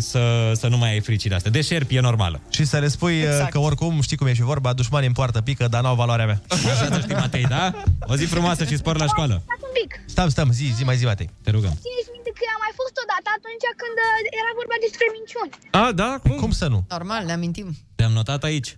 să, 0.00 0.52
să 0.54 0.66
nu 0.68 0.76
mai 0.76 0.90
ai 0.92 1.00
fricile 1.00 1.34
astea. 1.34 1.50
Deșerpi 1.50 1.94
e 1.96 2.00
normală. 2.00 2.40
Și 2.50 2.64
să 2.64 2.78
le 2.78 2.88
spui 2.88 3.14
Exact. 3.16 3.32
exact. 3.34 3.52
că 3.52 3.58
oricum, 3.58 4.00
știi 4.00 4.16
cum 4.16 4.26
e 4.26 4.34
și 4.34 4.42
vorba, 4.42 4.72
dușmanii 4.72 5.06
în 5.08 5.12
poartă 5.14 5.40
pică, 5.40 5.66
dar 5.68 5.82
n-au 5.82 5.94
valoarea 5.94 6.26
mea. 6.26 6.42
Așa 6.48 6.74
să 6.94 6.98
știi, 7.02 7.14
Matei, 7.14 7.44
da? 7.44 7.82
O 8.12 8.16
zi 8.16 8.24
frumoasă 8.24 8.64
și 8.64 8.76
spor 8.76 8.96
la 8.96 9.06
școală. 9.06 9.42
Stați 9.44 9.62
un 9.68 9.72
pic. 9.80 9.90
Stăm, 10.06 10.28
stăm, 10.28 10.48
zi, 10.58 10.64
zi 10.76 10.82
mai 10.84 10.96
zi, 10.96 11.04
Matei. 11.04 11.28
Te 11.44 11.50
rugăm. 11.56 11.74
Țineți 11.86 12.10
minte 12.16 12.30
că 12.38 12.44
a 12.54 12.58
mai 12.64 12.72
fost 12.80 12.94
odată 13.04 13.28
atunci 13.38 13.66
când 13.82 13.96
uh, 14.08 14.38
era 14.40 14.50
vorba 14.60 14.76
despre 14.86 15.06
minciuni. 15.16 15.52
A, 15.82 15.84
da? 16.02 16.10
Cum? 16.24 16.36
Cum 16.42 16.50
să 16.60 16.66
nu? 16.74 16.78
Normal, 16.96 17.22
ne 17.28 17.32
amintim. 17.38 17.68
Te-am 17.98 18.12
notat 18.20 18.42
aici. 18.50 18.70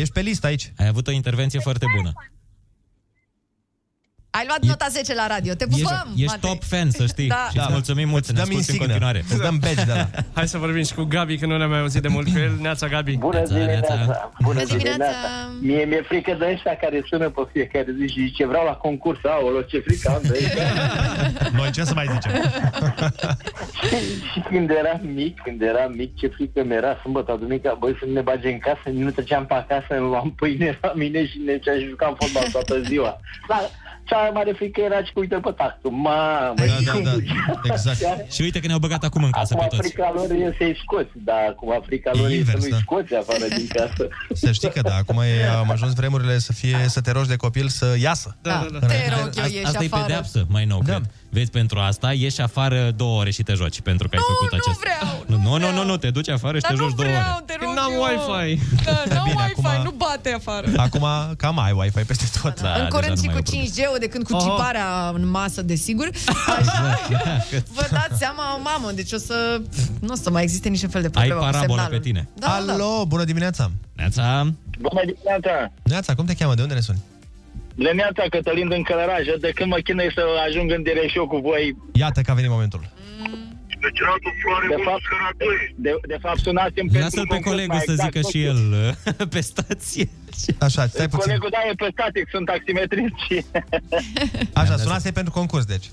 Ești 0.00 0.12
pe 0.12 0.20
listă 0.20 0.46
aici. 0.46 0.72
Ai 0.76 0.86
avut 0.86 1.06
o 1.06 1.10
intervenție 1.10 1.60
foarte 1.60 1.86
bună. 1.96 2.12
Ai 4.30 4.44
luat 4.46 4.62
nota 4.64 4.86
10 4.90 5.14
la 5.14 5.26
radio. 5.26 5.54
Te 5.54 5.66
pupăm, 5.66 6.06
Ești, 6.08 6.22
ești 6.22 6.34
Matei. 6.34 6.50
top 6.50 6.62
fan, 6.64 6.90
să 6.90 7.06
știi. 7.06 7.28
Da. 7.28 7.34
Și 7.50 7.56
îți 7.56 7.66
Da. 7.66 7.72
mulțumim 7.72 8.08
mult 8.08 8.24
să 8.24 8.32
ne 8.32 8.38
Dăm 8.38 8.46
asculti 8.48 8.70
în 8.70 8.74
insignă. 8.74 8.84
continuare. 8.86 9.18
Îți 9.32 9.42
dăm 9.46 9.56
badge 9.64 9.84
de 9.84 9.92
la. 9.92 10.08
Hai 10.38 10.48
să 10.48 10.58
vorbim 10.58 10.82
și 10.84 10.94
cu 10.94 11.02
Gabi, 11.02 11.38
că 11.38 11.46
nu 11.46 11.56
ne-am 11.56 11.70
mai 11.70 11.80
auzit 11.80 12.02
de 12.02 12.08
mult 12.08 12.26
cu 12.32 12.38
el. 12.38 12.52
Neața, 12.60 12.86
Gabi. 12.86 13.16
Bună 13.16 13.36
Neața, 13.36 13.54
dimineața! 13.54 13.94
neața. 13.94 14.30
Bună 14.40 14.62
dimineața. 14.64 14.96
dimineața! 14.96 15.28
Mie 15.60 15.84
mi-e 15.84 16.02
frică 16.08 16.36
de 16.38 16.44
ăștia 16.54 16.76
care 16.76 17.02
sună 17.10 17.28
pe 17.30 17.42
fiecare 17.52 17.86
zi 17.98 18.06
și 18.14 18.20
zice 18.26 18.46
vreau 18.46 18.64
la 18.64 18.72
concurs, 18.86 19.18
aolo, 19.24 19.60
ce 19.62 19.78
frică 19.86 20.08
am 20.10 20.20
de 20.22 20.34
ăștia. 20.42 20.64
Noi 21.58 21.70
ce 21.70 21.84
să 21.84 21.94
mai 21.94 22.06
zicem? 22.12 22.32
și 24.32 24.40
când 24.50 24.70
eram 24.70 25.00
mic, 25.14 25.40
când 25.44 25.62
eram 25.62 25.92
mic, 25.96 26.16
ce 26.16 26.26
frică 26.36 26.64
mi-era 26.64 26.98
sâmbătă, 27.02 27.36
duminica, 27.40 27.76
băi, 27.80 27.96
să 27.98 28.04
nu 28.06 28.12
ne 28.12 28.20
bage 28.20 28.48
în 28.48 28.58
casă, 28.58 28.82
nu 28.92 29.10
treceam 29.10 29.46
pe 29.46 29.54
acasă, 29.54 29.92
nu 29.98 30.08
luam 30.08 30.30
pâine 30.36 30.78
la 30.82 30.92
mine 30.94 31.26
și 31.26 31.38
ne 31.46 31.52
și 31.52 31.86
jucam 31.88 32.16
fotbal 32.20 32.46
toată 32.52 32.80
ziua. 32.82 33.20
Dar 33.48 33.62
cea 34.08 34.18
mai 34.24 34.30
mare 34.34 34.52
frică 34.52 34.80
era 34.80 34.98
și 35.04 35.12
că 35.12 35.18
uite 35.20 35.36
pe 35.36 35.50
tactul, 35.56 35.90
mamă, 35.90 36.52
Da, 36.56 36.64
și 36.64 36.84
da, 36.84 36.92
cum 36.92 37.02
da, 37.02 37.10
ducea. 37.10 37.60
exact. 37.64 38.32
Și 38.32 38.40
uite 38.42 38.60
că 38.60 38.66
ne-au 38.66 38.78
băgat 38.78 39.04
acum 39.04 39.22
în 39.24 39.30
casă 39.30 39.54
Acum 39.54 39.66
pe 39.68 39.76
toți. 39.76 39.88
frica 39.88 40.12
lor 40.14 40.30
e 40.30 40.54
să-i 40.58 40.76
scoți, 40.82 41.10
dar 41.14 41.40
acum 41.48 41.82
frica 41.86 42.10
lor 42.14 42.28
e 42.30 42.34
Invers, 42.34 42.50
să 42.62 42.68
nu-i 42.68 42.70
da. 42.70 42.76
scoți 42.82 43.14
afară 43.14 43.46
din 43.56 43.66
casă. 43.72 44.08
Să 44.32 44.52
știi 44.52 44.70
că 44.70 44.80
da, 44.80 44.94
acum 44.94 45.18
e, 45.20 45.46
am 45.48 45.70
ajuns 45.70 45.92
vremurile 45.94 46.38
să 46.38 46.52
fie 46.52 46.78
să 46.86 47.00
te 47.00 47.10
rogi 47.10 47.28
de 47.28 47.36
copil 47.36 47.68
să 47.68 47.96
iasă. 48.00 48.36
Da, 48.42 48.66
te 48.80 48.96
rog 49.10 49.20
eu, 49.20 49.26
Asta, 49.26 49.46
ieși 49.46 49.64
asta 49.66 49.82
e 49.82 49.86
afară. 49.86 50.02
pedeapsă, 50.02 50.44
mai 50.48 50.64
nou, 50.64 50.82
Da. 50.82 50.92
cred. 50.92 51.10
Vezi, 51.30 51.50
pentru 51.50 51.78
asta 51.78 52.12
ieși 52.12 52.40
afară 52.40 52.90
două 52.96 53.20
ore 53.20 53.30
și 53.30 53.42
te 53.42 53.52
joci, 53.52 53.80
pentru 53.80 54.08
că 54.08 54.16
ai 54.16 54.22
făcut 54.28 54.52
nu 54.52 54.58
acest... 54.62 54.80
vreau, 54.80 55.24
Nu, 55.26 55.36
nu, 55.58 55.66
nu, 55.66 55.72
nu, 55.76 55.84
nu, 55.84 55.96
te 55.96 56.10
duci 56.10 56.28
afară 56.28 56.56
și 56.56 56.62
Dar 56.62 56.70
te 56.72 56.76
nu 56.76 56.82
joci 56.88 56.94
două 56.96 57.08
vreau, 57.08 57.34
ore. 57.34 57.42
te 57.46 57.52
rog 57.60 57.64
Când 57.64 57.76
n-am 57.78 57.92
eu. 57.92 58.02
Wi-Fi. 58.02 58.48
Da, 58.84 59.02
n-am 59.14 59.24
Bine, 59.24 59.42
Wi-Fi, 59.42 59.66
acum- 59.66 59.82
nu 59.84 59.90
bate 59.90 60.32
afară. 60.32 60.66
Acum 60.76 61.06
cam 61.36 61.58
ai 61.58 61.72
Wi-Fi 61.72 62.02
peste 62.10 62.26
tot. 62.42 62.60
Da, 62.60 62.68
în 62.68 62.74
deja 62.74 62.88
curând 62.88 63.16
nu 63.16 63.22
și 63.22 63.26
mai 63.28 63.34
cu 63.34 63.40
e 63.40 63.54
o 63.56 63.66
problemă. 63.70 63.96
5G, 63.96 64.00
de 64.00 64.08
când 64.08 64.24
cu 64.26 64.34
Oho. 64.34 64.42
ciparea 64.44 65.10
în 65.14 65.28
masă, 65.28 65.62
desigur. 65.62 66.08
Așa, 66.58 66.98
vă 67.74 67.86
dați 67.90 68.18
seama, 68.18 68.56
mamă, 68.56 68.90
deci 68.94 69.12
o 69.12 69.18
să... 69.18 69.60
Nu 70.00 70.12
o 70.12 70.16
să 70.16 70.30
mai 70.30 70.42
existe 70.42 70.68
niciun 70.68 70.88
fel 70.88 71.02
de 71.02 71.08
Ai 71.14 71.26
problemă 71.26 71.40
cu 71.40 71.44
parabolă 71.50 71.68
semnalul. 71.80 71.98
pe 71.98 72.02
tine. 72.08 72.28
Da, 72.34 72.62
da. 72.66 72.72
Alo, 72.72 73.04
bună 73.06 73.24
dimineața! 73.24 73.70
Neața, 73.94 74.52
Bună 74.80 75.00
dimineața! 75.06 75.72
Neața, 75.82 76.14
cum 76.14 76.24
te 76.24 76.34
cheamă? 76.34 76.54
De 76.54 76.62
unde 76.62 76.74
ne 76.74 76.80
suni? 76.80 76.98
Leneața 77.86 78.22
Cătălin 78.30 78.68
din 78.68 78.82
Călăraș, 78.82 79.24
de 79.40 79.50
când 79.54 79.70
mă 79.70 79.78
chinui 79.86 80.10
să 80.14 80.22
ajung 80.46 80.68
în 80.76 80.82
direct 80.82 81.10
și 81.10 81.16
eu 81.16 81.26
cu 81.26 81.38
voi. 81.48 81.76
Iată 81.92 82.20
că 82.20 82.30
a 82.30 82.34
venit 82.34 82.50
momentul. 82.50 82.82
Deci 83.84 84.00
de 84.68 84.82
fapt, 84.84 85.02
de, 85.76 85.90
de 86.06 86.16
fapt 86.20 86.38
sunasem 86.38 86.86
pentru 86.86 86.98
lasă-l 87.00 87.26
pe 87.26 87.34
un 87.34 87.40
concurs, 87.40 87.50
colegul 87.50 87.74
mai 87.74 87.84
să 87.84 87.90
exact, 87.90 88.12
zică 88.12 88.20
nu 88.24 88.28
și 88.30 88.38
știu. 88.38 88.50
el 88.50 88.60
uh, 89.18 89.26
pe 89.34 89.40
stație. 89.40 90.08
Așa, 90.66 90.86
stai 90.86 91.08
puțin. 91.08 91.26
Colegul 91.26 91.48
da 91.56 91.60
e 91.70 91.74
pe 91.74 91.88
static, 91.92 92.28
sunt 92.30 92.46
taximetrist 92.46 93.16
și 93.26 93.36
Așa, 94.62 94.76
sunase 94.76 95.10
pentru 95.12 95.32
concurs, 95.32 95.64
deci. 95.64 95.86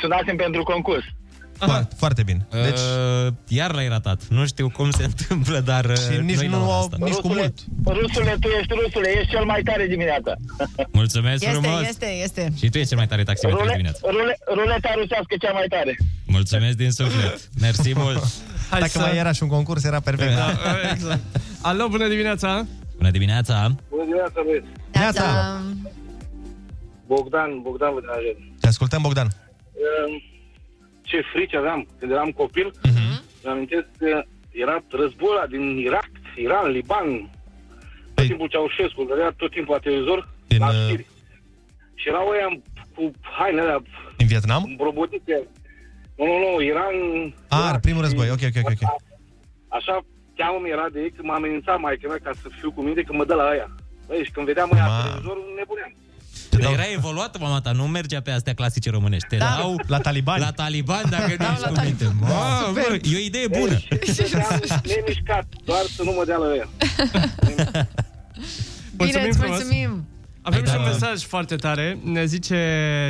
sunasem 0.00 0.36
pentru 0.36 0.62
concurs. 0.62 1.04
Foarte, 1.58 1.94
foarte 1.98 2.22
bine. 2.22 2.46
Deci, 2.50 2.78
Uh, 3.26 3.32
iar 3.48 3.72
l-ai 3.74 3.88
ratat. 3.88 4.20
Nu 4.28 4.46
știu 4.46 4.68
cum 4.70 4.90
se 4.90 5.04
întâmplă, 5.10 5.58
dar 5.60 5.84
uh, 5.84 5.96
și 5.96 6.20
nici 6.20 6.36
noi 6.36 6.48
la 6.48 6.56
nu 6.56 6.62
ora 6.64 6.74
au, 6.74 6.80
asta. 6.80 6.96
nici 7.00 7.12
cu 7.14 7.28
Rusule, 7.28 7.52
mult. 7.84 7.98
Rusule, 8.00 8.36
tu 8.40 8.48
ești 8.48 8.72
Rusule, 8.82 9.08
ești 9.18 9.30
cel 9.30 9.44
mai 9.44 9.62
tare 9.62 9.86
dimineața. 9.86 10.32
Mulțumesc 11.00 11.44
Este, 11.44 11.58
frumos. 11.58 11.80
este, 11.88 12.06
este. 12.06 12.52
Și 12.58 12.68
tu 12.68 12.76
ești 12.78 12.88
cel 12.88 12.96
mai 12.98 13.06
tare 13.06 13.22
taximetru 13.22 13.58
Rule, 13.60 13.70
dimineața. 13.72 14.00
rule, 14.10 14.38
ruleta 14.54 14.90
rusească 15.00 15.34
cea 15.40 15.52
mai 15.52 15.66
tare. 15.68 15.96
Mulțumesc 16.26 16.76
din 16.76 16.90
suflet. 16.90 17.48
Mersi 17.60 17.92
mult. 18.04 18.24
Hai 18.70 18.80
Dacă 18.80 18.98
mai 18.98 19.16
era 19.16 19.32
și 19.32 19.42
un 19.42 19.48
concurs, 19.48 19.84
era 19.84 20.00
perfect. 20.00 20.34
Da, 20.34 20.50
exact. 20.92 21.20
Alo, 21.62 21.88
bună 21.88 22.08
dimineața. 22.08 22.66
Bună 22.96 23.10
dimineața. 23.10 23.74
Bună 23.90 24.02
dimineața, 24.04 24.40
băieți. 24.46 24.66
Neața. 24.92 25.60
Bogdan, 27.06 27.50
Bogdan 27.62 27.92
vă 27.94 28.00
deranjez. 28.00 28.36
Te 28.60 28.66
ascultăm, 28.66 29.02
Bogdan. 29.02 29.28
Ce 31.02 31.20
frici 31.32 31.54
aveam 31.54 31.86
când 31.98 32.10
eram 32.12 32.30
copil. 32.30 32.70
Mhm. 32.84 33.22
Îmi 33.42 33.52
amintesc 33.54 33.86
că 33.98 34.22
era 34.50 34.84
războiul 34.90 35.36
ăla 35.36 35.46
din 35.46 35.76
Irak, 35.78 36.10
Iran, 36.36 36.70
Liban. 36.70 37.06
Tot 38.14 38.24
Păi- 38.24 38.26
timpul 38.26 38.48
Ceaușescu, 38.48 39.02
vedea 39.02 39.30
tot 39.36 39.50
timpul 39.50 39.74
la 39.74 39.80
televizor, 39.80 40.28
Din, 40.46 40.58
la 40.58 40.68
uh, 40.68 40.74
știri. 40.86 41.06
Și 41.94 42.08
erau 42.08 42.28
ăia 42.28 42.48
cu 42.94 43.10
hainele 43.38 43.60
alea 43.62 43.82
Din 44.16 44.26
Vietnam? 44.26 44.62
îmbrobotite. 44.66 45.42
Nu, 46.16 46.24
nu, 46.26 46.38
nu, 46.38 46.60
Iran... 46.60 46.94
Ah, 47.48 47.58
Irak 47.68 47.80
primul 47.80 48.02
și- 48.04 48.08
război. 48.08 48.30
Ok, 48.30 48.42
ok, 48.48 48.56
ok. 48.64 48.70
ok. 48.82 49.00
Așa 49.68 50.04
teamă 50.36 50.58
mi 50.62 50.70
era 50.70 50.88
de 50.92 51.00
ei 51.00 51.10
că 51.10 51.20
m-a 51.22 51.34
amenințat 51.34 51.78
mai 51.80 51.98
mea 52.08 52.18
ca 52.22 52.30
să 52.42 52.48
fiu 52.58 52.70
cu 52.72 52.82
minte 52.82 53.02
că 53.02 53.12
mă 53.12 53.24
dă 53.24 53.34
la 53.34 53.42
aia. 53.48 53.68
Băi, 54.06 54.24
și 54.24 54.30
când 54.30 54.46
vedeam 54.46 54.70
ăia 54.74 54.84
Ma- 54.84 54.88
la 54.88 55.02
televizor, 55.02 55.36
nebuneam. 55.56 55.92
Dar 56.62 56.72
era 56.72 56.82
evoluată 56.92 57.38
mama 57.40 57.60
ta, 57.60 57.72
nu 57.72 57.86
mergea 57.86 58.20
pe 58.20 58.30
astea 58.30 58.54
clasice 58.54 58.90
românești. 58.90 59.26
Te 59.28 59.36
Da. 59.36 59.56
dau 59.58 59.80
La 59.86 59.98
talibani. 59.98 60.40
la 60.40 60.50
taliban 60.50 61.02
dacă 61.10 61.34
Da, 61.38 61.44
nu 61.46 61.50
ești 61.52 61.62
la 61.62 61.68
cu 61.68 61.80
minte. 61.84 62.12
Mamă, 62.20 62.70
bă, 62.72 62.98
e 63.12 63.16
o 63.16 63.18
idee 63.18 63.46
bună. 63.48 63.78
Vedeam 64.16 64.80
nemișcat, 64.96 65.46
doar 65.64 65.82
să 65.96 66.02
nu 66.02 66.10
mă 66.12 66.22
dea 66.26 66.36
la 66.36 66.46
ăia. 66.52 66.68
Bine, 68.96 69.12
Mulțumim 69.12 69.28
îți 69.28 69.38
frumos. 69.38 69.58
mulțumim. 69.58 70.06
Avem 70.42 70.60
Hai, 70.64 70.70
și 70.72 70.76
un 70.78 70.84
da. 70.84 70.90
mesaj 70.90 71.22
foarte 71.22 71.56
tare. 71.56 71.98
Ne 72.04 72.24
zice 72.24 72.56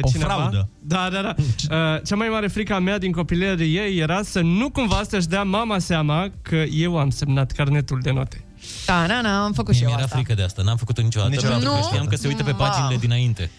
O 0.03 0.09
cineva. 0.11 0.33
fraudă. 0.33 0.69
Da, 0.81 1.09
da, 1.13 1.21
da. 1.23 1.35
Uh, 1.71 2.03
cea 2.07 2.17
mai 2.17 2.29
mare 2.29 2.47
frică 2.49 2.75
a 2.75 2.79
mea 2.79 2.99
din 2.99 3.13
copilărie 3.13 3.81
era 3.83 4.23
să 4.23 4.41
nu 4.41 4.71
cumva 4.71 5.03
să-și 5.09 5.27
dea 5.27 5.43
mama 5.43 5.79
seama 5.79 6.31
că 6.43 6.57
eu 6.57 6.99
am 6.99 7.11
semnat 7.11 7.51
carnetul 7.51 7.99
de 8.03 8.11
note. 8.13 8.45
Da, 8.87 9.07
na, 9.07 9.21
na, 9.21 9.45
am 9.45 9.53
făcut 9.53 9.69
Mie 9.71 9.77
și 9.79 9.83
eu 9.83 9.89
mi-era 9.89 10.05
asta. 10.05 10.17
frică 10.17 10.35
de 10.35 10.43
asta, 10.43 10.63
n-am 10.63 10.77
făcut-o 10.77 11.03
niciodată. 11.03 11.31
Niciodată. 11.31 11.59
pentru 11.59 11.75
că 11.75 11.79
Nu? 11.81 11.87
Știam 11.87 12.07
că 12.07 12.17
se 12.17 12.27
uită 12.29 12.43
pe 12.43 12.51
Wow. 12.51 12.59
paginile 12.69 12.97
dinainte. 12.97 13.51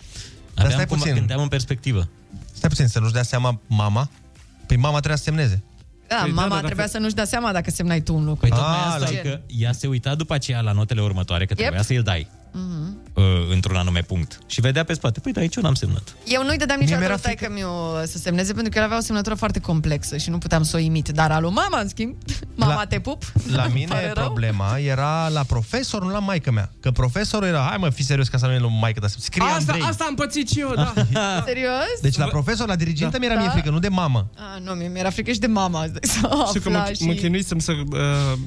Dar 0.53 0.65
Aveam 0.65 0.71
stai 0.71 0.85
cum, 0.85 0.97
puțin. 0.97 1.13
gândeam 1.13 1.41
în 1.41 1.47
perspectivă. 1.47 2.07
Stai 2.53 2.69
puțin, 2.69 2.87
să 2.87 2.99
nu-și 2.99 3.13
dea 3.13 3.23
seama 3.23 3.59
mama. 3.67 4.09
Păi 4.67 4.77
mama 4.77 4.97
trebuia 4.97 5.15
să 5.17 5.23
semneze. 5.23 5.63
Da, 6.07 6.15
Păi 6.15 6.27
da, 6.29 6.33
mama 6.35 6.47
da, 6.55 6.55
da, 6.55 6.65
trebuia 6.65 6.85
că- 6.85 6.91
să 6.91 6.97
nu-și 6.97 7.13
dea 7.13 7.25
seama 7.25 7.51
dacă 7.51 7.71
semnai 7.71 8.01
tu 8.01 8.15
un 8.15 8.23
lucru. 8.23 8.39
Păi 8.39 8.49
tocmai 8.49 8.77
Ah, 8.77 8.85
asta 8.85 8.99
la- 8.99 9.09
e 9.09 9.15
că 9.21 9.39
ea 9.47 9.71
se 9.71 9.87
uita 9.87 10.15
după 10.15 10.33
aceea 10.33 10.61
la 10.61 10.71
notele 10.71 11.01
următoare, 11.01 11.45
că 11.45 11.53
trebuia 11.53 11.81
să-i 11.81 12.01
dai 12.03 12.27
Mhm. 12.55 12.97
uh, 13.13 13.23
într-un 13.51 13.75
anume 13.75 14.01
punct. 14.01 14.39
Și 14.45 14.61
vedea 14.61 14.83
pe 14.83 14.93
spate, 14.93 15.19
păi 15.19 15.31
da, 15.31 15.39
aici 15.41 15.55
eu 15.55 15.63
n-am 15.63 15.73
semnat. 15.73 16.15
Eu 16.25 16.43
nu-i 16.43 16.57
dădeam 16.57 16.79
Mie 16.79 16.87
niciodată 16.87 16.99
mi-era 16.99 17.13
lui 17.25 17.35
taică 17.35 17.53
miu 17.53 18.05
să 18.05 18.17
semneze 18.17 18.53
pentru 18.53 18.71
că 18.71 18.77
el 18.77 18.83
avea 18.83 18.97
o 18.97 19.01
semnătură 19.01 19.35
foarte 19.35 19.59
complexă 19.59 20.17
și 20.17 20.29
nu 20.29 20.37
puteam 20.37 20.63
să 20.63 20.75
o 20.75 20.79
imit. 20.79 21.09
Dar 21.09 21.31
alu 21.31 21.49
mama, 21.49 21.79
în 21.79 21.87
schimb, 21.87 22.15
mama 22.55 22.73
La- 22.75 22.85
te 22.85 22.99
pup. 22.99 23.23
La 23.51 23.63
Îmi 23.63 23.73
mine 23.79 23.85
pare 23.87 24.11
rău. 24.13 24.23
problema 24.23 24.77
era 24.77 25.27
la 25.27 25.43
profesor, 25.43 26.03
nu 26.03 26.09
la 26.11 26.19
maică 26.19 26.51
mea. 26.51 26.71
Că 26.79 26.91
profesorul 26.91 27.47
era, 27.47 27.65
hai 27.67 27.77
mă, 27.79 27.89
fi 27.89 28.03
serios 28.03 28.27
ca 28.27 28.37
să 28.37 28.45
nu 28.45 28.51
e 28.53 28.59
lui 28.59 28.77
maică, 28.81 28.99
dar 28.99 29.09
să 29.09 29.17
scrie 29.19 29.43
Asta, 29.43 29.55
Andrei. 29.71 29.81
asta 29.89 30.03
am 30.07 30.15
pățit 30.15 30.49
și 30.49 30.59
eu, 30.59 30.73
da. 30.75 30.93
Serios? 31.47 31.99
Deci 32.01 32.17
la 32.17 32.25
profesor, 32.25 32.67
la 32.67 32.75
dirigintă 32.75 33.11
Da. 33.11 33.17
mi-era 33.17 33.35
mie 33.35 33.45
Da. 33.45 33.51
frică, 33.51 33.69
nu 33.69 33.79
de 33.79 33.87
mamă. 33.87 34.27
A, 34.35 34.59
nu, 34.63 34.71
mie 34.71 34.87
mi-era 34.87 35.09
frică 35.09 35.31
și 35.31 35.39
de 35.39 35.47
mama. 35.47 35.85
Să 36.01 36.19
Știu 36.47 36.59
că 36.61 36.67
afla 36.69 36.79
mă, 36.83 36.91
și... 36.93 37.03
mă 37.05 37.13
chinuisem 37.13 37.59
să 37.59 37.71
uh, 37.71 37.87
uh, 37.91 38.37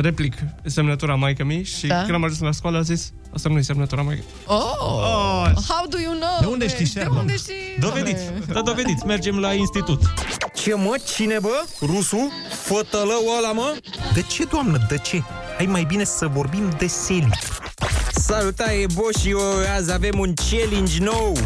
replic 0.00 0.34
semnătura 0.64 1.14
maică 1.14 1.44
mi 1.44 1.62
și 1.62 1.86
Da? 1.86 2.02
când 2.02 2.14
am 2.14 2.24
ajuns 2.24 2.40
la 2.40 2.50
școală 2.50 2.78
a 2.78 2.80
zis 2.80 3.12
asta 3.34 3.48
nu 3.48 3.58
e 3.58 3.62
semnătura 3.62 4.02
maică. 4.02 4.22
Oh, 4.46 4.62
Oh. 4.80 5.50
how 5.68 5.86
do 5.88 5.98
you 6.00 6.12
know? 6.14 6.38
De 6.40 6.46
unde 6.46 6.64
băi? 6.64 6.68
știi, 6.68 6.84
De 6.84 6.90
Sherlock? 6.90 7.20
unde 7.20 7.36
știi? 7.36 7.54
Dovediți, 7.80 8.22
băi? 8.46 8.54
da, 8.54 8.60
dovediți, 8.60 9.06
mergem 9.06 9.38
la 9.38 9.52
institut. 9.52 10.02
Ce 10.54 10.74
mă? 10.74 10.94
Cine 11.14 11.38
bă? 11.40 11.64
Rusu? 11.80 12.32
Fătălău 12.62 13.22
ăla 13.38 13.52
mă? 13.52 13.76
De 14.14 14.22
ce, 14.22 14.44
doamnă, 14.44 14.86
de 14.88 14.98
ce? 14.98 15.22
Hai 15.56 15.66
mai 15.66 15.84
bine 15.88 16.04
să 16.04 16.26
vorbim 16.26 16.70
de 16.78 16.86
seli. 16.86 17.28
Salutare, 18.12 18.86
Boșio! 18.94 19.38
Azi 19.76 19.92
avem 19.92 20.18
un 20.18 20.32
challenge 20.50 20.98
nou! 21.04 21.36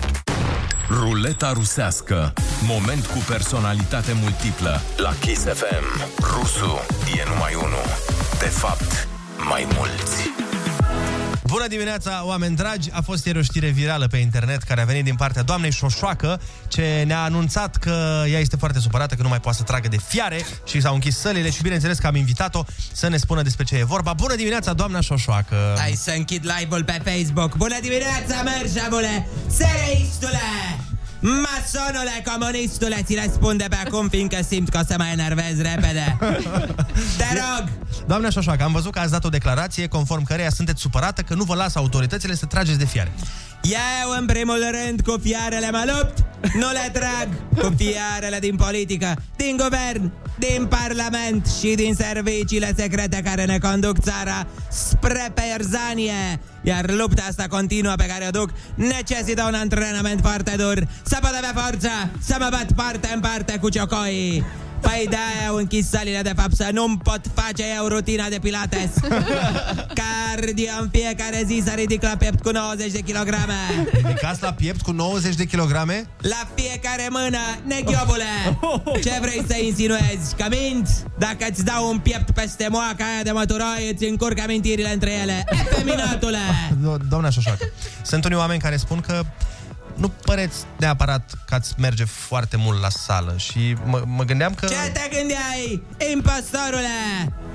Ruleta 0.91 1.53
rusească. 1.53 2.33
Moment 2.67 3.07
cu 3.07 3.19
personalitate 3.29 4.13
multiplă. 4.23 4.81
La 4.97 5.13
Kiss 5.21 5.43
FM. 5.45 6.11
Rusu 6.21 6.81
e 7.19 7.29
numai 7.29 7.55
unul. 7.55 7.89
De 8.39 8.47
fapt, 8.47 9.09
mai 9.49 9.67
mulți. 9.77 10.48
Bună 11.49 11.67
dimineața, 11.67 12.23
oameni 12.25 12.57
dragi! 12.57 12.89
A 12.93 13.01
fost 13.01 13.27
ieri 13.27 13.39
o 13.39 13.43
știre 13.43 13.69
virală 13.69 14.07
pe 14.07 14.17
internet 14.17 14.63
care 14.63 14.81
a 14.81 14.85
venit 14.85 15.05
din 15.05 15.15
partea 15.15 15.43
doamnei 15.43 15.73
Șoșoacă, 15.73 16.41
ce 16.69 17.03
ne-a 17.07 17.23
anunțat 17.23 17.77
că 17.77 18.25
ea 18.31 18.39
este 18.39 18.57
foarte 18.57 18.79
supărată, 18.79 19.15
că 19.15 19.23
nu 19.23 19.29
mai 19.29 19.41
poate 19.41 19.59
să 19.59 19.63
tragă 19.63 19.89
de 19.89 19.97
fiare 20.09 20.41
și 20.67 20.81
s-au 20.81 20.95
închis 20.95 21.19
sălile 21.19 21.51
și 21.51 21.63
bineînțeles 21.63 21.99
că 21.99 22.07
am 22.07 22.15
invitat-o 22.15 22.65
să 22.93 23.09
ne 23.09 23.17
spună 23.17 23.43
despre 23.43 23.65
ce 23.65 23.77
e 23.77 23.85
vorba. 23.85 24.13
Bună 24.13 24.35
dimineața, 24.35 24.73
doamna 24.73 25.01
Șoșoacă! 25.01 25.57
Hai 25.79 25.93
să 25.93 26.11
închid 26.17 26.51
live-ul 26.59 26.85
pe 26.85 27.01
Facebook. 27.05 27.57
Bună 27.57 27.77
dimineața, 27.81 28.43
mărșavule! 28.43 29.27
Sereistule! 29.47 30.41
Masonule, 31.21 32.23
comunistule, 32.25 33.03
ți 33.05 33.15
le 33.15 33.31
spun 33.33 33.57
de 33.57 33.67
pe 33.69 33.77
acum, 33.87 34.09
fiindcă 34.09 34.39
simt 34.49 34.69
că 34.69 34.79
o 34.83 34.87
să 34.87 34.95
mă 34.99 35.05
enervez 35.13 35.57
repede. 35.57 36.19
Te 37.19 37.25
rog! 37.35 37.69
Doamna 38.07 38.31
Șoșoacă, 38.31 38.63
am 38.63 38.73
văzut 38.73 38.93
că 38.93 38.99
ați 38.99 39.11
dat 39.11 39.25
o 39.25 39.29
declarație 39.29 39.87
conform 39.87 40.25
căreia 40.25 40.51
sunteți 40.51 40.81
supărată 40.81 41.23
că 41.23 41.35
nu 41.35 41.45
vă 41.45 41.55
lasă 41.55 41.79
autoritățile 41.79 42.35
să 42.35 42.47
trageți 42.47 42.79
de 42.79 42.85
fiare. 42.85 43.13
Eu, 43.63 44.19
în 44.19 44.27
primul 44.27 44.65
rând, 44.71 45.01
cu 45.01 45.19
fiarele 45.23 45.71
mă 45.71 45.85
lupt, 45.87 46.19
nu 46.55 46.73
le 46.73 46.91
trag 46.93 47.29
cu 47.59 47.75
fiarele 47.77 48.39
din 48.39 48.57
politică, 48.57 49.23
din 49.37 49.57
guvern, 49.57 50.13
din 50.39 50.67
parlament 50.67 51.47
și 51.59 51.75
din 51.75 51.95
serviciile 51.95 52.75
secrete 52.77 53.21
care 53.25 53.45
ne 53.45 53.59
conduc 53.59 53.99
țara 53.99 54.47
spre 54.71 55.33
perzanie. 55.35 56.41
Iar 56.69 56.91
lupta 56.91 57.23
asta 57.29 57.47
continuă 57.49 57.95
pe 57.97 58.07
care 58.07 58.25
o 58.27 58.31
duc 58.31 58.51
necesită 58.75 59.45
un 59.47 59.55
antrenament 59.55 60.21
foarte 60.21 60.55
dur, 60.57 60.89
să 61.03 61.17
pot 61.21 61.33
avea 61.37 61.63
forța, 61.63 62.09
să 62.21 62.37
mă 62.39 62.49
bat 62.51 62.73
parte 62.73 63.11
în 63.15 63.21
parte 63.21 63.59
cu 63.61 63.69
ciocoi. 63.69 64.45
Păi 64.81 65.07
de-aia 65.11 65.49
au 65.49 65.57
închis 65.57 65.89
sălile, 65.89 66.21
de 66.23 66.33
fapt, 66.37 66.55
să 66.55 66.69
nu-mi 66.73 66.99
pot 66.99 67.21
face 67.35 67.65
eu 67.77 67.87
rutina 67.87 68.29
de 68.29 68.39
pilates. 68.43 68.91
Cardio 70.01 70.71
în 70.81 70.89
fiecare 70.93 71.43
zi 71.47 71.63
să 71.65 71.73
ridic 71.77 72.03
la 72.03 72.15
piept 72.19 72.43
cu 72.43 72.51
90 72.51 72.91
de 72.93 73.01
kilograme. 73.01 73.55
Ridicați 73.93 74.43
la 74.43 74.53
piept 74.53 74.81
cu 74.81 74.91
90 74.91 75.35
de 75.35 75.45
kilograme? 75.45 76.07
La 76.21 76.49
fiecare 76.55 77.07
mână, 77.11 77.39
neghiobule! 77.67 78.59
Ce 79.05 79.19
vrei 79.21 79.45
să 79.49 79.57
insinuezi? 79.63 80.35
Că 80.37 80.45
mint? 80.51 80.89
Dacă 81.19 81.47
îți 81.51 81.65
dau 81.65 81.89
un 81.91 81.99
piept 81.99 82.31
peste 82.31 82.67
moaca 82.71 83.05
aia 83.15 83.23
de 83.23 83.31
măturoi, 83.31 83.91
îți 83.93 84.05
încurc 84.05 84.41
amintirile 84.41 84.93
între 84.93 85.11
ele. 85.13 85.45
Efeminatule! 85.51 86.39
Do- 86.71 87.09
Doamna 87.09 87.31
Șoșoacă, 87.31 87.65
sunt 88.03 88.25
unii 88.25 88.37
oameni 88.37 88.61
care 88.61 88.77
spun 88.77 89.01
că 89.01 89.23
nu 89.99 90.09
păreți 90.09 90.57
neapărat 90.79 91.31
că 91.47 91.55
ați 91.55 91.75
merge 91.79 92.05
foarte 92.05 92.57
mult 92.57 92.81
la 92.81 92.89
sală 92.89 93.35
și 93.37 93.77
mă, 93.85 94.03
mă 94.07 94.25
gândeam 94.25 94.55
că... 94.55 94.67
Ce 94.67 94.91
te 94.93 95.17
gândeai, 95.17 95.83
impostorule, 96.13 96.99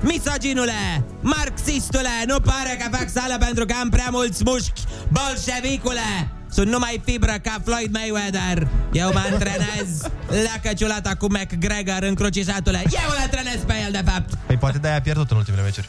misoginule, 0.00 1.04
marxistule? 1.20 2.24
Nu 2.26 2.40
pare 2.40 2.78
că 2.80 2.96
fac 2.96 3.08
sală 3.10 3.36
pentru 3.38 3.64
că 3.64 3.74
am 3.80 3.88
prea 3.88 4.08
mulți 4.10 4.42
mușchi, 4.44 4.82
bolșevicule! 5.08 6.28
Sunt 6.50 6.68
numai 6.68 7.02
fibră 7.04 7.34
ca 7.42 7.56
Floyd 7.64 7.92
Mayweather. 7.92 8.68
Eu 8.92 9.12
mă 9.12 9.22
antrenez 9.32 10.00
la 10.28 10.60
căciulata 10.62 11.14
cu 11.14 11.26
McGregor 11.26 12.02
încrucișatule. 12.02 12.82
Eu 12.84 13.10
îl 13.10 13.16
antrenez 13.20 13.60
pe 13.66 13.74
el, 13.86 13.92
de 13.92 14.02
fapt. 14.10 14.34
Păi 14.46 14.56
poate 14.56 14.78
de-aia 14.78 14.96
a 14.96 15.00
pierdut 15.00 15.30
în 15.30 15.36
ultimele 15.36 15.62
meciuri. 15.62 15.88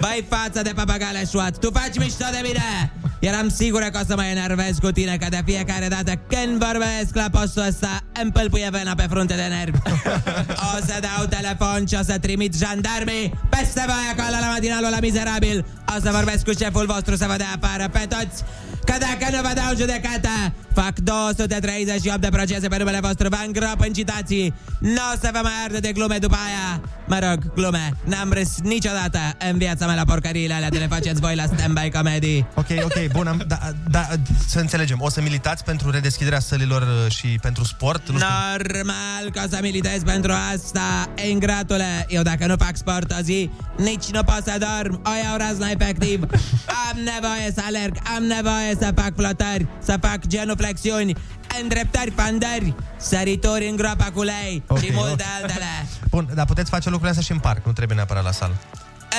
Băi, 0.00 0.26
față 0.28 0.62
de 0.62 0.72
papagale 0.74 1.26
șuat, 1.30 1.58
tu 1.58 1.70
faci 1.70 1.98
mișto 1.98 2.24
de 2.30 2.40
mine! 2.42 2.92
Eram 3.18 3.48
sigură 3.48 3.84
că 3.84 3.98
o 4.02 4.04
să 4.06 4.14
mă 4.16 4.24
enervez 4.24 4.78
cu 4.78 4.90
tine, 4.90 5.16
că 5.16 5.26
de 5.30 5.42
fiecare 5.44 5.88
dată 5.88 6.12
când 6.28 6.64
vorbesc 6.64 7.14
la 7.14 7.26
postul 7.30 7.62
ăsta, 7.68 8.00
îmi 8.22 8.32
pâlpâie 8.32 8.68
vena 8.70 8.94
pe 8.94 9.06
frunte 9.10 9.34
de 9.34 9.42
nervi. 9.42 9.78
O 10.74 10.78
să 10.86 10.96
dau 11.00 11.26
telefon 11.26 11.86
și 11.86 11.96
o 12.00 12.02
să 12.02 12.18
trimit 12.18 12.54
jandarmii 12.54 13.32
peste 13.48 13.82
voi 13.86 14.06
acolo 14.12 14.36
la 14.40 14.48
matinalul 14.48 14.90
la 14.90 15.00
mizerabil. 15.00 15.64
O 15.96 16.00
să 16.02 16.10
vorbesc 16.12 16.44
cu 16.44 16.52
șeful 16.60 16.86
vostru 16.86 17.16
să 17.16 17.26
vă 17.28 17.36
dea 17.36 17.52
afară 17.56 17.88
pe 17.88 18.06
toți, 18.08 18.42
că 18.84 18.94
dacă 18.98 19.36
nu 19.36 19.40
vă 19.48 19.52
dau 19.54 19.76
judecata, 19.76 20.52
fac 20.74 20.98
238 20.98 22.20
de 22.20 22.28
procese 22.28 22.68
pe 22.68 22.76
numele 22.78 23.00
vostru, 23.00 23.28
vă 23.28 23.38
îngrop 23.46 23.80
în 23.80 23.92
citații. 23.92 24.54
Nu 24.78 25.02
o 25.14 25.16
să 25.20 25.28
vă 25.32 25.40
mai 25.42 25.52
ardă 25.64 25.80
de 25.80 25.92
glume 25.92 26.18
după 26.18 26.36
aia. 26.46 26.80
Mă 27.06 27.18
rog, 27.28 27.52
glume, 27.54 27.92
n-am 28.04 28.32
râs 28.32 28.58
niciodată 28.62 29.18
în 29.50 29.58
viața 29.58 29.86
mea 29.86 29.94
la 29.94 30.04
porcăriile 30.04 30.54
alea 30.54 30.68
de 30.68 30.78
le 30.78 30.86
faceți 30.86 31.20
voi 31.20 31.34
la 31.34 31.44
stand-by 31.44 31.90
comedy. 31.92 32.44
Ok, 32.54 32.66
ok, 32.84 33.12
bun, 33.12 33.26
am, 33.26 33.44
da, 33.46 33.58
da, 33.90 34.08
să 34.48 34.58
înțelegem. 34.58 34.96
O 35.00 35.08
să 35.10 35.20
militați 35.20 35.64
pentru 35.64 35.90
redeschiderea 35.90 36.40
sălilor 36.40 36.82
uh, 36.82 37.12
și 37.12 37.26
pentru 37.26 37.64
sport? 37.64 38.05
Nu 38.12 38.18
știu. 38.18 38.28
Normal 38.28 39.30
că 39.32 39.40
o 39.44 39.48
să 39.48 39.58
militez 39.62 40.02
pentru 40.02 40.32
asta, 40.52 41.08
ingratule. 41.28 42.06
Eu 42.08 42.22
dacă 42.22 42.46
nu 42.46 42.54
fac 42.58 42.76
sport 42.76 43.10
o 43.18 43.22
zi, 43.22 43.50
nici 43.76 44.06
nu 44.10 44.22
pot 44.22 44.42
să 44.44 44.56
dorm. 44.58 45.00
O 45.04 45.10
iau 45.24 45.36
razna 45.36 45.68
efectiv. 45.70 46.20
Am 46.90 46.98
nevoie 46.98 47.52
să 47.54 47.62
alerg, 47.66 47.96
am 48.16 48.22
nevoie 48.22 48.74
să 48.80 48.92
fac 48.94 49.12
flotări, 49.16 49.66
să 49.82 49.96
fac 50.00 50.26
genuflexiuni, 50.26 51.14
îndreptări 51.62 52.10
pandări, 52.10 52.74
sărituri 52.96 53.68
în 53.68 53.76
groapa 53.76 54.04
cu 54.14 54.22
lei 54.22 54.62
Ok, 54.66 54.78
și 54.78 54.90
multe 54.92 55.24
ok. 55.28 55.42
altele. 55.42 55.86
Bun, 56.10 56.28
dar 56.34 56.44
puteți 56.46 56.70
face 56.70 56.84
lucrurile 56.84 57.08
astea 57.10 57.24
și 57.24 57.32
în 57.32 57.38
parc, 57.38 57.66
nu 57.66 57.72
trebuie 57.72 57.96
neapărat 57.96 58.24
la 58.24 58.30
sală. 58.32 58.54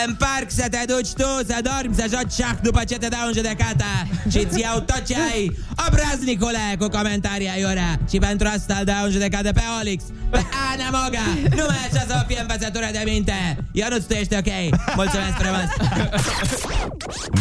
În 0.06 0.16
parc 0.16 0.52
să 0.52 0.66
te 0.70 0.84
duci 0.86 1.12
tu, 1.12 1.30
să 1.48 1.58
dormi, 1.62 1.96
să 1.96 2.06
joci 2.10 2.32
șah 2.40 2.56
după 2.62 2.84
ce 2.84 2.98
te 2.98 3.08
dau 3.08 3.28
în 3.28 3.34
judecata 3.34 4.08
și 4.32 4.38
îți 4.38 4.60
iau 4.60 4.80
tot 4.80 5.04
ce 5.08 5.16
ai. 5.32 5.58
Obraznicule, 5.88 6.76
cu 6.80 6.88
comentarii 6.88 7.50
aiurea. 7.50 8.00
Și 8.10 8.18
pentru 8.18 8.48
asta 8.48 8.76
îl 8.80 8.86
dau 8.86 9.04
în 9.04 9.12
judecată 9.12 9.52
pe 9.52 9.62
Olix, 9.80 10.04
pe 10.30 10.46
Ana 10.72 11.00
Moga. 11.04 11.26
Numai 11.50 11.90
așa 11.92 12.06
să 12.08 12.22
o 12.22 12.26
fie 12.28 12.40
învățătură 12.42 12.88
de 12.92 13.02
minte. 13.06 13.58
Ionuț, 13.72 14.04
tu 14.04 14.14
ești 14.14 14.36
ok. 14.36 14.52
Mulțumesc 14.96 15.34
frumos. 15.38 15.70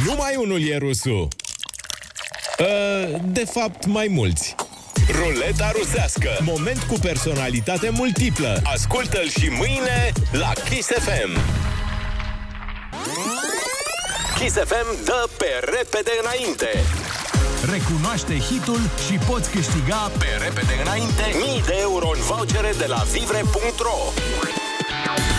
Numai 0.06 0.34
unul 0.38 0.68
e 0.68 0.76
rusul. 0.78 1.28
Uh, 2.58 3.20
de 3.24 3.44
fapt, 3.50 3.86
mai 3.86 4.06
mulți. 4.10 4.54
Ruleta 5.10 5.72
rusească. 5.78 6.28
Moment 6.40 6.82
cu 6.82 6.94
personalitate 6.94 7.88
multiplă. 7.90 8.60
Ascultă-l 8.64 9.28
și 9.28 9.48
mâine 9.48 10.12
la 10.32 10.52
Kiss 10.68 10.88
FM. 10.88 11.38
Kiss 14.38 14.54
FM 14.54 15.04
dă 15.04 15.24
pe 15.36 15.50
repede 15.76 16.12
înainte. 16.22 16.70
Recunoaște 17.72 18.38
hitul 18.48 18.80
și 19.06 19.14
poți 19.28 19.50
câștiga 19.50 20.10
Pe 20.18 20.30
repede 20.44 20.74
înainte 20.84 21.24
mii 21.44 21.62
de 21.66 21.76
euro 21.80 22.08
în 22.14 22.20
vouchere 22.20 22.72
de 22.78 22.86
la 22.86 23.02
vivre.ro 23.12 23.98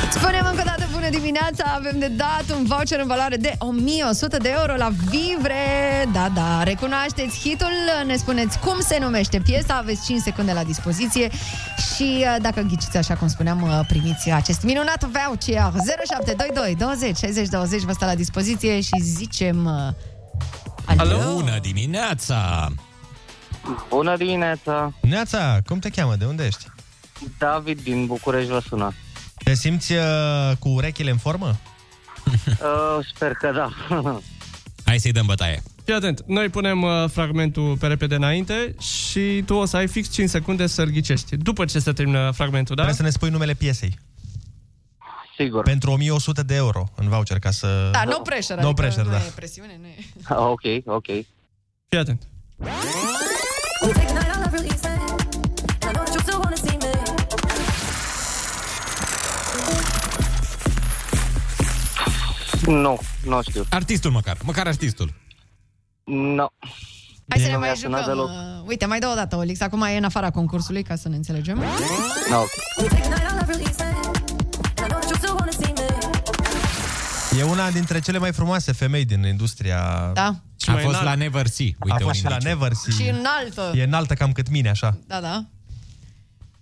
Spunem 0.10 0.46
încă 0.50 0.62
o 0.66 0.68
dată 0.72 0.77
bună 1.10 1.20
dimineața, 1.20 1.64
avem 1.76 2.00
de 2.00 2.08
dat 2.08 2.58
un 2.58 2.64
voucher 2.66 3.00
în 3.00 3.08
valoare 3.08 3.36
de 3.36 3.56
1100 3.58 4.38
de 4.38 4.54
euro 4.60 4.76
la 4.76 4.90
Vivre. 5.10 5.56
Da, 6.14 6.30
da, 6.34 6.64
recunoașteți 6.64 7.40
hitul, 7.40 7.72
ne 8.06 8.16
spuneți 8.16 8.60
cum 8.60 8.80
se 8.80 8.98
numește 9.00 9.40
piesa, 9.40 9.76
aveți 9.76 10.06
5 10.06 10.22
secunde 10.22 10.54
la 10.54 10.64
dispoziție 10.64 11.30
și 11.96 12.04
uh, 12.20 12.36
dacă 12.42 12.62
ghiciți 12.62 12.98
așa 12.98 13.16
cum 13.16 13.28
spuneam, 13.28 13.62
uh, 13.62 13.80
primiți 13.88 14.32
acest 14.32 14.64
minunat 14.64 15.04
voucher 15.04 15.72
0722 16.06 16.76
20 16.76 17.18
60 17.18 17.48
20 17.48 17.82
vă 17.82 17.92
stă 17.92 18.06
la 18.06 18.16
dispoziție 18.16 18.82
și 18.82 19.00
zicem 19.02 19.66
uh, 19.66 20.98
Alo? 20.98 21.34
Bună 21.34 21.58
dimineața! 21.62 22.68
Bună 23.90 24.18
dimineața! 24.18 24.94
Neața, 25.02 25.58
cum 25.66 25.80
te 25.80 25.90
cheamă? 25.90 26.16
De 26.16 26.26
unde 26.26 26.46
ești? 26.46 26.66
David 27.38 27.82
din 27.82 28.06
București 28.06 28.52
vă 28.52 28.62
sună. 28.68 28.94
Te 29.44 29.54
simți 29.54 29.94
uh, 29.94 30.52
cu 30.60 30.70
urechile 30.70 31.12
în 31.12 31.18
formă? 31.18 31.56
Uh, 32.48 33.06
sper 33.16 33.32
că 33.32 33.52
da. 33.52 33.70
Hai 34.86 35.00
să-i 35.00 35.12
dăm 35.12 35.26
bătaie. 35.26 35.62
Fii 35.86 35.94
atent, 35.94 36.24
noi 36.26 36.50
punem 36.50 36.82
uh, 36.82 37.06
fragmentul 37.12 37.78
pe 37.78 37.88
repede 37.88 38.16
înainte 38.16 38.76
și 38.80 39.44
tu 39.46 39.54
o 39.54 39.66
să 39.66 39.78
ai 39.78 39.88
fix 39.88 40.10
5 40.10 40.30
secunde 40.30 40.68
să-l 40.68 40.90
ghicești. 40.90 41.36
După 41.38 41.66
ce 41.66 41.80
se 41.80 41.92
termină 41.92 42.32
fragmentul, 42.32 42.76
da? 42.76 42.82
Trebuie 42.82 42.96
să 42.96 43.04
ne 43.04 43.10
spui 43.10 43.30
numele 43.30 43.54
piesei. 43.54 43.98
Sigur. 45.38 45.64
Pentru 45.64 45.92
1100 45.92 46.44
de 46.44 46.56
euro 46.56 46.84
în 46.96 47.10
voucher, 47.10 47.40
ca 47.40 47.52
să... 47.52 47.90
Da, 47.92 48.04
no 48.04 48.18
pressure, 48.20 48.62
No 48.62 48.68
adică 48.68 48.82
pressure, 48.82 49.04
nu 49.04 49.12
da. 49.12 49.18
e 49.18 49.32
presiune, 49.36 49.80
nu 49.82 49.88
e. 49.88 49.96
ok, 50.36 50.62
ok. 50.86 51.06
Fii 51.90 52.00
atent. 52.00 52.22
Nu, 62.68 63.00
nu 63.26 63.42
știu. 63.42 63.64
Artistul 63.70 64.12
măcar, 64.12 64.38
măcar 64.44 64.68
artistul. 64.68 65.14
Nu. 66.04 66.48
Hai 67.30 67.40
să 67.40 67.46
ne 67.46 67.52
Nu 67.54 67.60
mai 67.60 67.68
mi-a 67.68 67.78
sunat 67.78 68.00
jucăm. 68.00 68.14
deloc. 68.16 68.30
uh, 68.30 68.68
Uite, 68.68 68.86
mai 68.86 69.00
dau 69.00 69.12
o 69.12 69.16
dată, 69.16 69.36
Olix. 69.36 69.62
Acum 69.62 69.82
e 69.82 69.98
în 69.98 70.04
afara 70.04 70.30
concursului, 70.30 70.84
ca 70.84 70.96
să 70.96 71.10
ne 71.10 71.16
înțelegem. 71.16 71.58
No. 72.30 72.42
E 77.38 77.44
una 77.44 77.70
dintre 77.72 78.00
cele 78.00 78.18
mai 78.18 78.32
frumoase 78.32 78.72
femei 78.72 79.06
din 79.06 79.24
industria... 79.24 80.12
Da. 80.14 80.36
A 80.66 80.76
fost 80.76 81.02
la 81.02 81.16
Never 81.16 81.48
See. 81.48 81.76
Uite, 81.80 82.04
a 82.04 82.06
fost 82.06 82.08
un 82.08 82.14
și 82.14 82.24
la 82.24 82.30
indiciu. 82.32 82.48
Never 82.50 82.72
See. 82.74 82.94
Și 82.94 83.10
înaltă. 83.10 83.72
E 83.76 83.84
înaltă 83.84 84.14
cam 84.14 84.32
cât 84.32 84.50
mine, 84.50 84.70
așa. 84.70 84.98
Da, 85.08 85.20
da. 85.22 85.44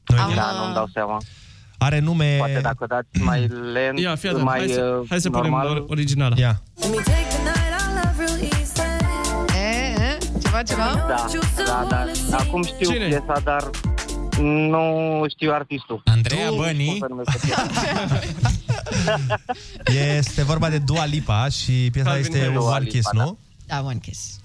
Noi 0.06 0.36
Da, 0.36 0.52
nu-mi 0.52 0.74
dau 0.74 0.90
seama. 0.94 1.22
Are 1.86 2.00
nume... 2.00 2.36
Poate 2.38 2.60
dacă 2.62 2.86
dați 2.88 3.08
mai 3.24 3.48
lent, 3.74 4.00
Ia, 4.00 4.16
fii 4.16 4.30
atent, 4.30 4.44
mai 4.44 4.58
hai 4.58 4.68
să, 4.68 4.98
uh, 5.02 5.06
hai 5.10 5.20
să 5.22 5.30
punem 5.30 5.50
normal. 5.52 5.68
or- 5.68 5.86
originală. 5.88 6.36
Ia. 6.38 6.62
Let 6.80 6.90
me 6.90 6.96
take 6.96 7.12
the 7.12 7.42
night, 7.42 7.74
I 7.80 7.94
love 7.96 8.24
real 8.24 8.40
easy. 8.40 8.82
ceva, 10.42 10.62
ceva? 10.64 11.06
Da, 11.08 11.86
da, 11.90 12.06
da. 12.30 12.38
Acum 12.38 12.64
știu 12.64 12.92
Cine? 12.92 13.08
piesa, 13.08 13.42
dar 13.44 13.70
nu 14.42 15.24
știu 15.30 15.52
artistul. 15.54 16.02
Andreea 16.06 16.50
Nu 16.50 16.56
Băni? 16.56 16.84
știu 16.84 16.92
cum 16.92 17.00
se 17.00 17.06
numește 17.10 17.40
piesa. 17.44 17.66
Este 20.18 20.44
vorba 20.44 20.70
de 20.70 20.78
Dua 20.78 21.06
Lipa 21.06 21.50
și 21.50 21.90
piesa 21.92 22.10
Calvin 22.10 22.26
este 22.26 22.40
Harris. 22.40 22.58
One 22.58 22.66
Dua 22.68 22.78
Kiss, 22.80 23.12
Lipa, 23.12 23.24
nu? 23.24 23.38
Da, 23.66 23.82
One 23.86 23.98
Kiss. 24.02 24.40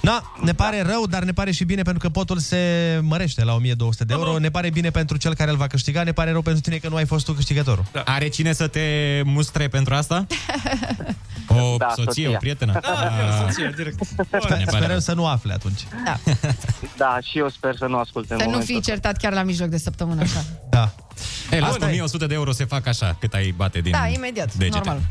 Na, 0.00 0.32
ne 0.42 0.52
pare 0.52 0.82
rău, 0.82 1.06
dar 1.06 1.22
ne 1.22 1.32
pare 1.32 1.50
și 1.50 1.64
bine 1.64 1.82
pentru 1.82 2.02
că 2.02 2.08
potul 2.08 2.38
se 2.38 2.58
mărește 3.02 3.44
la 3.44 3.54
1200 3.54 4.04
de 4.04 4.12
euro. 4.12 4.38
Ne 4.38 4.50
pare 4.50 4.70
bine 4.70 4.90
pentru 4.90 5.16
cel 5.16 5.34
care 5.34 5.50
îl 5.50 5.56
va 5.56 5.66
câștiga, 5.66 6.02
ne 6.02 6.12
pare 6.12 6.30
rău 6.30 6.42
pentru 6.42 6.62
tine 6.62 6.76
că 6.76 6.88
nu 6.88 6.96
ai 6.96 7.06
fost 7.06 7.24
tu 7.24 7.32
câștigătorul. 7.32 7.84
Da. 7.92 8.02
Are 8.06 8.28
cine 8.28 8.52
să 8.52 8.66
te 8.66 8.80
mustre 9.24 9.68
pentru 9.68 9.94
asta? 9.94 10.26
O 11.50 11.76
Da, 11.76 11.86
soție, 11.88 12.04
soția. 12.04 12.30
o 12.30 12.36
prietenă? 12.36 12.78
Da, 12.82 12.90
soția, 13.46 13.70
direct. 13.70 14.04
Sper, 14.04 14.64
sperăm 14.66 14.98
să 14.98 15.12
nu 15.12 15.26
afle 15.26 15.52
atunci. 15.52 15.86
Da. 16.04 16.16
Da, 16.96 17.18
și 17.22 17.38
eu 17.38 17.48
sper 17.48 17.76
să 17.76 17.86
nu 17.86 17.98
asculte 17.98 18.32
în 18.32 18.38
Să 18.38 18.44
nu 18.44 18.50
momentul 18.50 18.74
fii 18.74 18.82
certat 18.84 19.16
chiar 19.16 19.32
la 19.32 19.42
mijloc 19.42 19.68
de 19.68 19.78
săptămână 19.78 20.22
așa. 20.22 20.44
Da. 20.70 20.94
Ei, 21.52 21.60
la 21.60 21.66
Asta 21.66 21.84
e. 21.84 21.88
1100 21.88 22.26
de 22.26 22.34
euro 22.34 22.52
se 22.52 22.64
fac 22.64 22.86
așa, 22.86 23.16
cât 23.20 23.34
ai 23.34 23.54
bate 23.56 23.80
din 23.80 23.92
Da, 23.92 24.06
imediat, 24.06 24.54
degete. 24.54 24.76
normal. 24.76 25.00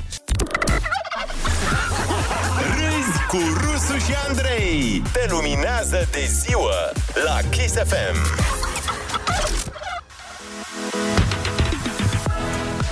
Râzi 3.32 3.44
cu 3.54 3.60
Rusu 3.62 3.98
și 3.98 4.14
Andrei. 4.28 5.02
Te 5.12 5.26
luminează 5.30 6.08
de 6.12 6.30
ziua 6.46 6.92
la 7.26 7.50
Kiss 7.50 7.74
FM. 7.74 8.46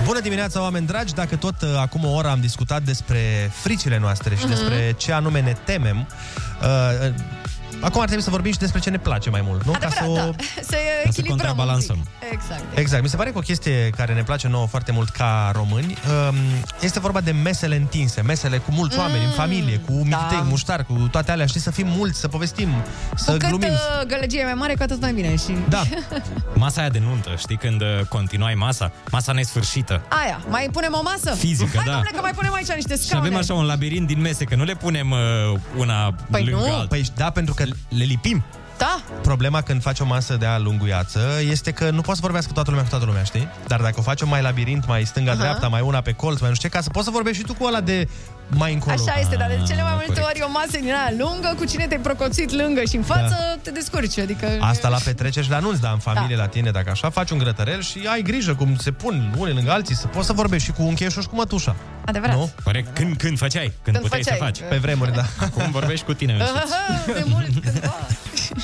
Bună 0.06 0.20
dimineața, 0.20 0.62
oameni 0.62 0.86
dragi! 0.88 1.14
Dacă 1.14 1.36
tot 1.36 1.62
uh, 1.62 1.70
acum 1.80 2.06
o 2.06 2.10
oră 2.14 2.28
am 2.28 2.40
discutat 2.40 2.82
despre 2.82 3.52
fricile 3.62 3.98
noastre 3.98 4.36
și 4.36 4.42
Mhm. 4.46 4.50
despre 4.54 4.94
ce 4.98 5.12
anume 5.12 5.42
ne 5.42 5.56
temem, 5.64 6.08
uh, 6.62 6.68
uh, 7.08 7.14
acum 7.82 8.00
ar 8.00 8.06
trebui 8.06 8.24
să 8.24 8.30
vorbim 8.30 8.52
și 8.52 8.58
despre 8.58 8.80
ce 8.80 8.90
ne 8.90 8.98
place 8.98 9.30
mai 9.30 9.42
mult, 9.44 9.64
nu? 9.66 9.72
Adevărat, 9.74 9.98
Ca 10.00 10.06
să 10.06 10.10
o... 10.10 10.16
da. 10.16 10.22
Să 10.62 10.76
echilibrăm 10.76 11.06
un 11.06 11.12
pic. 11.14 11.26
contrabalansăm. 11.28 11.98
Exact. 12.32 12.78
Exact. 12.78 13.04
Mi 13.04 13.10
se 13.10 13.16
pare 13.16 13.32
că 13.32 13.38
o 13.38 13.42
chestie 13.42 13.90
care 13.98 14.14
ne 14.14 14.24
place 14.24 14.48
nouă 14.48 14.66
foarte 14.68 14.92
mult 14.92 15.10
ca 15.10 15.52
români 15.54 15.98
um, 16.30 16.36
este 16.82 17.00
vorba 17.00 17.22
de 17.22 17.32
mesele 17.32 17.76
întinse, 17.76 18.22
mesele 18.22 18.58
cu 18.58 18.72
mulți 18.72 18.98
oameni, 19.00 19.24
în 19.26 19.32
familie, 19.32 19.78
cu 19.78 19.92
mititei, 19.92 20.38
da. 20.38 20.46
muștar, 20.50 20.84
cu 20.84 20.94
toate 21.12 21.32
alea, 21.32 21.46
știi, 21.46 21.60
să 21.60 21.72
fim 21.72 21.88
mulți, 21.88 22.20
să 22.20 22.28
povestim, 22.28 22.70
să 23.16 23.32
Cu 23.32 23.38
cât 23.38 23.48
glumim. 23.50 23.70
uh, 23.72 24.06
gălăgie 24.08 24.40
e 24.40 24.44
mai 24.44 24.54
mare, 24.54 24.74
cu 24.76 24.84
atât 24.84 25.02
mai 25.02 25.14
bine. 25.14 25.36
Și... 25.36 25.56
Da. 25.70 25.82
Masa 26.54 26.82
aia 26.82 26.90
de 26.90 27.00
nuntă, 27.00 27.30
știi 27.38 27.58
când 27.58 27.82
uh, 27.82 27.88
continuai 28.10 28.54
masa? 28.54 28.92
Masa 29.12 29.32
nesfârșită. 29.32 30.02
Aia, 30.24 30.40
mai 30.50 30.70
punem 30.72 30.94
o 30.94 31.02
masă? 31.04 31.32
Fizică, 31.38 31.72
Hai, 31.76 31.86
da. 31.86 31.92
domnule, 31.92 32.12
că 32.16 32.22
mai 32.22 32.32
punem 32.36 32.54
aici 32.54 32.72
niște 32.72 32.96
Și 32.96 33.02
scaune. 33.02 33.28
avem 33.28 33.38
așa 33.40 33.54
un 33.54 33.66
labirint 33.66 34.08
din 34.08 34.22
mese, 34.22 34.44
că 34.44 34.56
nu 34.56 34.64
le 34.64 34.74
punem 34.76 35.12
uh, 35.12 35.18
una 35.78 36.16
Păi 36.32 36.44
lângă 36.46 36.66
nu. 36.66 36.74
alta. 36.74 36.86
Păi 36.90 37.06
da, 37.16 37.30
pentru 37.30 37.54
că 37.54 37.65
le 37.90 38.04
lipim. 38.04 38.44
Da. 38.78 39.02
Problema 39.22 39.62
când 39.62 39.82
faci 39.82 40.00
o 40.00 40.06
masă 40.06 40.36
de 40.36 40.46
a 40.46 40.58
lunguiață 40.58 41.20
este 41.50 41.72
că 41.72 41.90
nu 41.90 42.02
poți 42.02 42.16
să 42.16 42.22
vorbească 42.22 42.52
toată 42.54 42.70
lumea 42.70 42.84
cu 42.86 42.90
toată 42.90 43.06
lumea, 43.06 43.24
știi? 43.24 43.48
Dar 43.68 43.82
dacă 43.82 43.96
o 43.98 44.02
faci 44.02 44.22
o 44.22 44.26
mai 44.26 44.42
labirint, 44.42 44.88
mai 44.88 45.06
stânga-dreapta, 45.06 45.68
mai 45.68 45.82
una 45.82 46.02
pe 46.02 46.12
colț, 46.12 46.40
mai 46.40 46.50
nu 46.50 46.56
știu 46.56 46.70
ce, 46.70 46.76
ca 46.76 46.82
să 46.82 46.90
poți 46.90 47.06
să 47.06 47.12
vorbești 47.12 47.40
și 47.40 47.46
tu 47.46 47.54
cu 47.54 47.66
ăla 47.66 47.82
de 47.82 48.08
mai 48.50 48.74
încolo. 48.74 48.96
Așa 49.08 49.20
este, 49.20 49.36
dar 49.36 49.48
de 49.48 49.64
cele 49.68 49.82
mai 49.82 49.92
multe 49.94 50.22
corect. 50.22 50.28
ori 50.30 50.42
o 50.48 50.52
masă 50.52 50.70
din 50.72 50.86
aia 50.88 51.14
lungă, 51.18 51.54
cu 51.58 51.66
cine 51.66 51.88
te-ai 51.88 52.00
procoțit 52.00 52.52
lângă 52.52 52.82
și 52.90 52.96
în 52.96 53.04
față, 53.04 53.36
Da. 53.40 53.60
te 53.62 53.72
descurci. 53.72 54.18
Adică... 54.18 54.48
Asta 54.60 54.90
la 54.90 54.98
petreceri 55.04 55.46
și 55.46 55.52
la 55.52 55.58
anunți, 55.58 55.82
dar 55.82 55.94
în 55.94 56.00
familie, 56.00 56.36
da. 56.36 56.42
la 56.42 56.48
tine, 56.48 56.72
dacă 56.72 56.90
așa, 56.90 57.10
faci 57.10 57.30
un 57.30 57.38
grătărel 57.38 57.82
și 57.82 58.00
ai 58.12 58.22
grijă 58.22 58.56
cum 58.56 58.76
se 58.76 58.92
pun 58.92 59.34
unii 59.38 59.54
lângă 59.54 59.72
alții, 59.72 59.96
să 59.96 60.08
poți 60.08 60.26
să 60.26 60.34
vorbești 60.34 60.66
și 60.66 60.72
cu 60.74 60.82
uncheșul 60.84 61.22
și 61.22 61.28
cu 61.28 61.36
mătușa. 61.36 61.76
Adevărat. 62.06 62.36
Nu? 62.36 62.50
Corect, 62.64 62.96
când, 62.96 63.18
când 63.18 63.38
făceai, 63.38 63.64
când, 63.84 63.96
Când 63.98 64.00
puteai 64.00 64.22
făceai. 64.24 64.38
să 64.38 64.44
faci. 64.44 64.70
Pe 64.70 64.78
vremuri, 64.78 65.14
da. 65.14 65.24
Acum 65.46 65.72
vorbești 65.72 66.06
cu 66.06 66.14
tine 66.14 66.34
însuți. 66.34 66.52
Aha, 66.74 67.04
de 67.06 67.24
mult 67.28 67.64
cândva. 67.64 67.96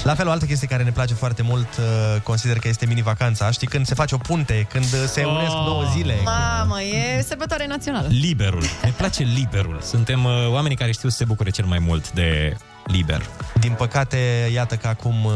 La 0.03 0.15
fel, 0.15 0.27
o 0.27 0.31
altă 0.31 0.45
chestie 0.45 0.67
care 0.67 0.83
ne 0.83 0.91
place 0.91 1.13
foarte 1.13 1.41
mult, 1.41 1.67
uh, 1.77 2.21
consider 2.21 2.59
că 2.59 2.67
este 2.67 2.85
mini-vacanța. 2.85 3.51
Știi, 3.51 3.67
când 3.67 3.85
se 3.85 3.93
face 3.93 4.15
o 4.15 4.17
punte, 4.17 4.67
când 4.71 4.83
uh, 4.85 5.03
se 5.07 5.21
Oh. 5.23 5.31
unesc 5.35 5.51
două 5.65 5.83
zile. 5.95 6.15
Mamă, 6.23 6.81
e 6.81 7.21
sărbătoare 7.21 7.67
națională. 7.67 8.07
Liberul. 8.09 8.63
Ne 8.83 8.93
place 8.97 9.23
liberul. 9.23 9.79
Suntem 9.83 10.23
uh, 10.25 10.31
oamenii 10.49 10.77
care 10.77 10.91
știu 10.91 11.09
să 11.09 11.15
se 11.15 11.25
bucure 11.25 11.49
cel 11.49 11.65
mai 11.65 11.79
mult 11.79 12.11
de 12.11 12.57
liber. 12.85 13.29
Din 13.59 13.73
păcate, 13.73 14.49
iată 14.53 14.75
că 14.75 14.87
acum 14.87 15.25
uh, 15.25 15.33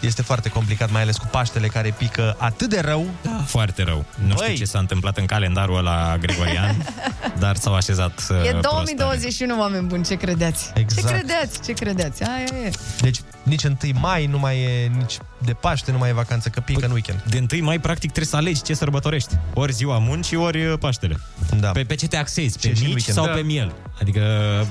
este 0.00 0.22
foarte 0.22 0.48
complicat, 0.48 0.90
mai 0.90 1.02
ales 1.02 1.16
cu 1.16 1.26
Paștele 1.30 1.66
care 1.66 1.94
pică 1.98 2.36
atât 2.38 2.68
de 2.68 2.80
rău. 2.80 3.06
Da. 3.22 3.42
Foarte 3.46 3.82
rău. 3.82 4.04
Nu 4.14 4.30
știu 4.30 4.46
Băi. 4.46 4.54
ce 4.54 4.64
s-a 4.64 4.78
întâmplat 4.78 5.16
în 5.16 5.26
calendarul 5.26 5.76
ăla 5.76 6.16
gregorian, 6.20 6.76
dar 7.38 7.56
s-au 7.56 7.74
așezat 7.74 8.26
uh, 8.30 8.36
E 8.46 8.50
prost 8.50 8.62
2021, 8.70 9.58
oameni 9.58 9.86
buni, 9.86 10.04
ce 10.04 10.14
credeți? 10.14 10.70
Exact. 10.74 11.06
Ce 11.06 11.12
credeți? 11.12 11.62
Ce 11.62 11.72
credeți? 11.72 12.22
Aia 12.22 12.64
e. 12.64 12.70
Deci 13.00 13.20
nici 13.42 13.64
1 13.64 13.76
mai 14.00 14.26
nu 14.26 14.38
mai 14.38 14.58
e, 14.58 14.90
nici 14.96 15.18
de 15.44 15.52
Paște 15.52 15.92
nu 15.92 15.98
mai 15.98 16.08
e 16.08 16.12
vacanță, 16.12 16.48
că 16.48 16.60
pică 16.60 16.86
în 16.86 16.92
weekend. 16.92 17.22
De 17.28 17.46
1 17.52 17.64
mai, 17.64 17.78
practic, 17.78 18.06
trebuie 18.12 18.26
să 18.30 18.36
alegi 18.36 18.62
ce 18.62 18.74
sărbătorești. 18.74 19.34
Ori 19.54 19.72
ziua 19.72 19.98
muncii, 19.98 20.36
ori 20.36 20.66
uh, 20.66 20.78
Paștele. 20.78 21.20
Da. 21.60 21.70
Pe, 21.70 21.82
pe 21.84 21.94
ce 21.94 22.08
te 22.08 22.16
axezi? 22.16 22.58
Pe 22.58 22.68
Ce 22.68 22.74
și 22.74 22.82
în 22.82 22.86
mici 22.88 22.94
weekend. 22.94 23.16
sau 23.16 23.26
Da. 23.26 23.32
pe 23.32 23.40
miel? 23.40 23.74
Adică, 24.00 24.20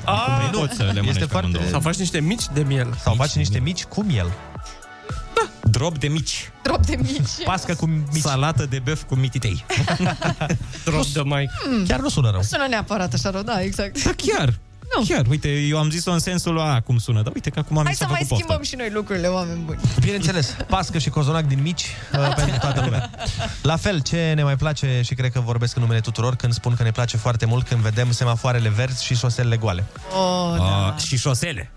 acum 0.06 0.34
nu. 0.52 0.60
poți 0.60 0.76
să 0.76 0.82
le 0.82 0.88
Este 0.88 1.00
mănânci 1.00 1.20
pe 1.20 1.26
foarte- 1.26 1.48
amândouă. 1.48 1.66
Sau 1.72 1.80
faci 1.80 1.96
niște 1.96 2.20
mici 2.20 2.44
de 2.54 2.62
miel. 2.64 2.98
Sau 3.04 3.14
faci 3.14 3.32
niște 3.34 3.60
mici 3.60 3.84
cu 3.84 4.04
miel. 4.04 4.32
Drop 5.64 5.98
de 5.98 6.08
mici. 6.08 6.52
Drop 6.64 6.86
de 6.86 6.96
mici. 6.96 7.30
Pască 7.46 7.74
cu 7.76 7.86
mici. 7.86 8.22
Salată 8.22 8.66
de 8.66 8.80
băf 8.84 9.04
cu 9.04 9.16
mititei. 9.16 9.66
Drop 10.86 11.06
de 11.06 11.22
mai. 11.22 11.50
Mm. 11.70 11.86
Chiar 11.86 12.00
nu 12.00 12.10
sună 12.10 12.30
rău. 12.30 12.40
Nu 12.40 12.46
sună 12.46 12.66
neapărat 12.70 13.14
așa 13.14 13.30
rău, 13.30 13.42
da, 13.42 13.62
exact. 13.62 14.04
Da, 14.04 14.12
chiar. 14.18 14.54
Nu. 14.96 15.04
Chiar, 15.08 15.26
uite, 15.30 15.48
eu 15.60 15.78
am 15.78 15.90
zis-o 15.90 16.12
în 16.12 16.20
sensul 16.20 16.60
a 16.60 16.82
cum 16.82 16.98
sună, 16.98 17.22
dar 17.22 17.34
uite 17.34 17.50
că 17.50 17.60
acum 17.60 17.78
am 17.78 17.84
Hai 17.84 17.92
mi 17.92 17.98
să 17.98 18.04
s-a 18.04 18.10
mai 18.12 18.20
făcut 18.22 18.36
schimbăm 18.38 18.58
poftă. 18.58 18.70
și 18.72 18.76
noi 18.76 18.90
lucrurile, 18.94 19.28
oameni 19.28 19.60
buni. 19.66 19.80
Bineînțeles, 20.00 20.56
pască 20.68 20.98
și 20.98 21.10
cozonac 21.10 21.46
din 21.46 21.62
mici 21.62 21.82
uh, 22.20 22.34
pentru 22.36 22.58
toată 22.60 22.82
lumea. 22.84 23.10
La 23.62 23.76
fel, 23.76 24.02
ce 24.02 24.32
ne 24.36 24.44
mai 24.44 24.56
place 24.56 25.02
și 25.04 25.14
cred 25.14 25.32
că 25.32 25.40
vorbesc 25.40 25.76
în 25.76 25.82
numele 25.82 26.00
tuturor 26.00 26.36
când 26.36 26.54
spun 26.54 26.76
că 26.76 26.84
ne 26.84 26.92
place 26.92 27.18
foarte 27.18 27.46
mult 27.46 27.68
când 27.68 27.82
vedem 27.82 28.12
semafoarele 28.12 28.70
verzi 28.70 29.04
și 29.06 29.16
șoselele 29.16 29.58
goale. 29.58 29.84
Oh, 30.20 30.56
da. 30.58 30.94
Uh, 30.96 31.04
și 31.04 31.18
șosele. 31.18 31.72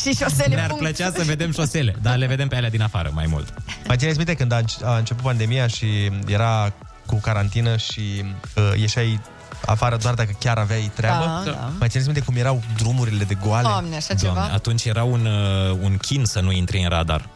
Și 0.00 0.14
șosele 0.16 0.54
Ne-ar 0.54 0.66
punct. 0.68 0.82
plăcea 0.82 1.12
să 1.16 1.22
vedem 1.24 1.52
șosele, 1.52 1.94
dar 2.02 2.16
le 2.16 2.26
vedem 2.26 2.48
pe 2.48 2.56
alea 2.56 2.70
din 2.70 2.82
afară 2.82 3.10
mai 3.14 3.26
mult. 3.28 3.54
Mai 3.86 3.96
țineți 3.96 4.16
minte 4.16 4.34
când 4.34 4.52
a, 4.52 4.56
înce- 4.58 4.76
a 4.84 4.96
început 4.96 5.22
pandemia 5.24 5.66
și 5.66 6.10
era 6.26 6.72
cu 7.06 7.14
carantină 7.14 7.76
și 7.76 8.24
uh, 8.56 8.72
ieșai 8.80 9.20
afară 9.66 9.96
doar 9.96 10.14
dacă 10.14 10.30
chiar 10.38 10.58
aveai 10.58 10.90
treabă? 10.94 11.42
Da, 11.44 11.50
da. 11.50 11.72
Mai 11.78 11.88
țineți 11.88 12.08
minte 12.08 12.24
cum 12.24 12.36
erau 12.36 12.62
drumurile 12.76 13.24
de 13.24 13.34
goale? 13.34 13.68
Doamne, 13.68 13.96
așa 13.96 14.14
ceva. 14.14 14.32
Doamne, 14.32 14.52
atunci 14.52 14.84
era 14.84 15.04
un, 15.04 15.26
uh, 15.26 15.76
un 15.82 15.96
chin 15.96 16.24
să 16.24 16.40
nu 16.40 16.52
intri 16.52 16.82
în 16.82 16.88
radar. 16.88 17.28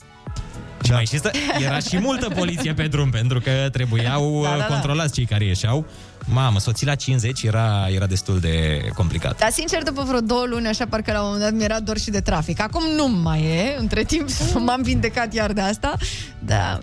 Și 0.84 0.92
mai 0.92 1.04
știți, 1.04 1.28
era 1.58 1.78
și 1.78 1.98
multă 1.98 2.28
poliție 2.28 2.74
pe 2.74 2.86
drum, 2.86 3.10
pentru 3.10 3.40
că 3.40 3.50
trebuiau 3.72 4.40
Da, 4.42 4.48
da, 4.48 4.54
da, 4.54 4.60
da, 4.60 4.68
da. 4.68 4.74
controlați 4.74 5.12
cei 5.12 5.24
care 5.24 5.44
ieșeau. 5.44 5.86
Mamă, 6.30 6.58
soții 6.58 6.86
la 6.86 6.94
50 6.94 7.42
era, 7.42 7.86
era 7.88 8.06
destul 8.06 8.40
de 8.40 8.82
complicat. 8.94 9.38
Dar 9.38 9.50
sincer, 9.50 9.82
după 9.82 10.02
vreo 10.02 10.20
două 10.20 10.44
luni, 10.46 10.66
așa 10.66 10.86
parcă 10.86 11.12
la 11.12 11.18
un 11.20 11.24
moment 11.24 11.42
dat 11.44 11.52
mi-era 11.52 11.80
dor 11.80 11.98
și 11.98 12.10
de 12.10 12.20
trafic. 12.20 12.60
Acum 12.60 12.82
nu 12.96 13.08
mai 13.08 13.42
e, 13.42 13.76
între 13.78 14.04
timp 14.04 14.28
m-am 14.66 14.82
vindecat 14.82 15.34
iar 15.34 15.52
de 15.52 15.60
asta, 15.60 15.96
dar 16.38 16.80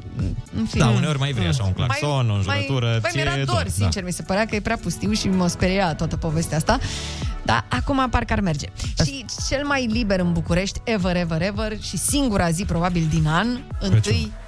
în 0.57 0.65
fine. 0.65 0.83
Da, 0.83 0.89
uneori 0.89 1.19
mai 1.19 1.33
vrei 1.33 1.47
așa 1.47 1.63
un 1.63 1.73
claxon, 1.73 2.29
o 2.29 2.33
înjurătură, 2.33 2.85
Mai, 2.85 2.99
păi 2.99 3.09
ție 3.11 3.23
mi-era 3.23 3.39
e 3.39 3.43
dor, 3.43 3.55
dor, 3.55 3.67
sincer, 3.67 4.03
mi 4.03 4.11
se 4.11 4.21
părea 4.21 4.45
că 4.45 4.55
e 4.55 4.59
prea 4.59 4.77
pustiu 4.77 5.11
și 5.11 5.27
mă 5.27 5.47
speria 5.47 5.95
toată 5.95 6.17
povestea 6.17 6.57
asta. 6.57 6.79
Dar 7.43 7.65
acum 7.69 8.07
parcă 8.09 8.33
ar 8.33 8.39
merge. 8.39 8.67
Și 9.05 9.25
cel 9.49 9.65
mai 9.65 9.85
liber 9.85 10.19
în 10.19 10.33
București, 10.33 10.81
ever, 10.83 11.15
ever, 11.15 11.41
ever, 11.41 11.77
și 11.81 11.97
singura 11.97 12.49
zi 12.49 12.63
probabil 12.65 13.07
din 13.09 13.27
an, 13.27 13.47
1 13.81 13.99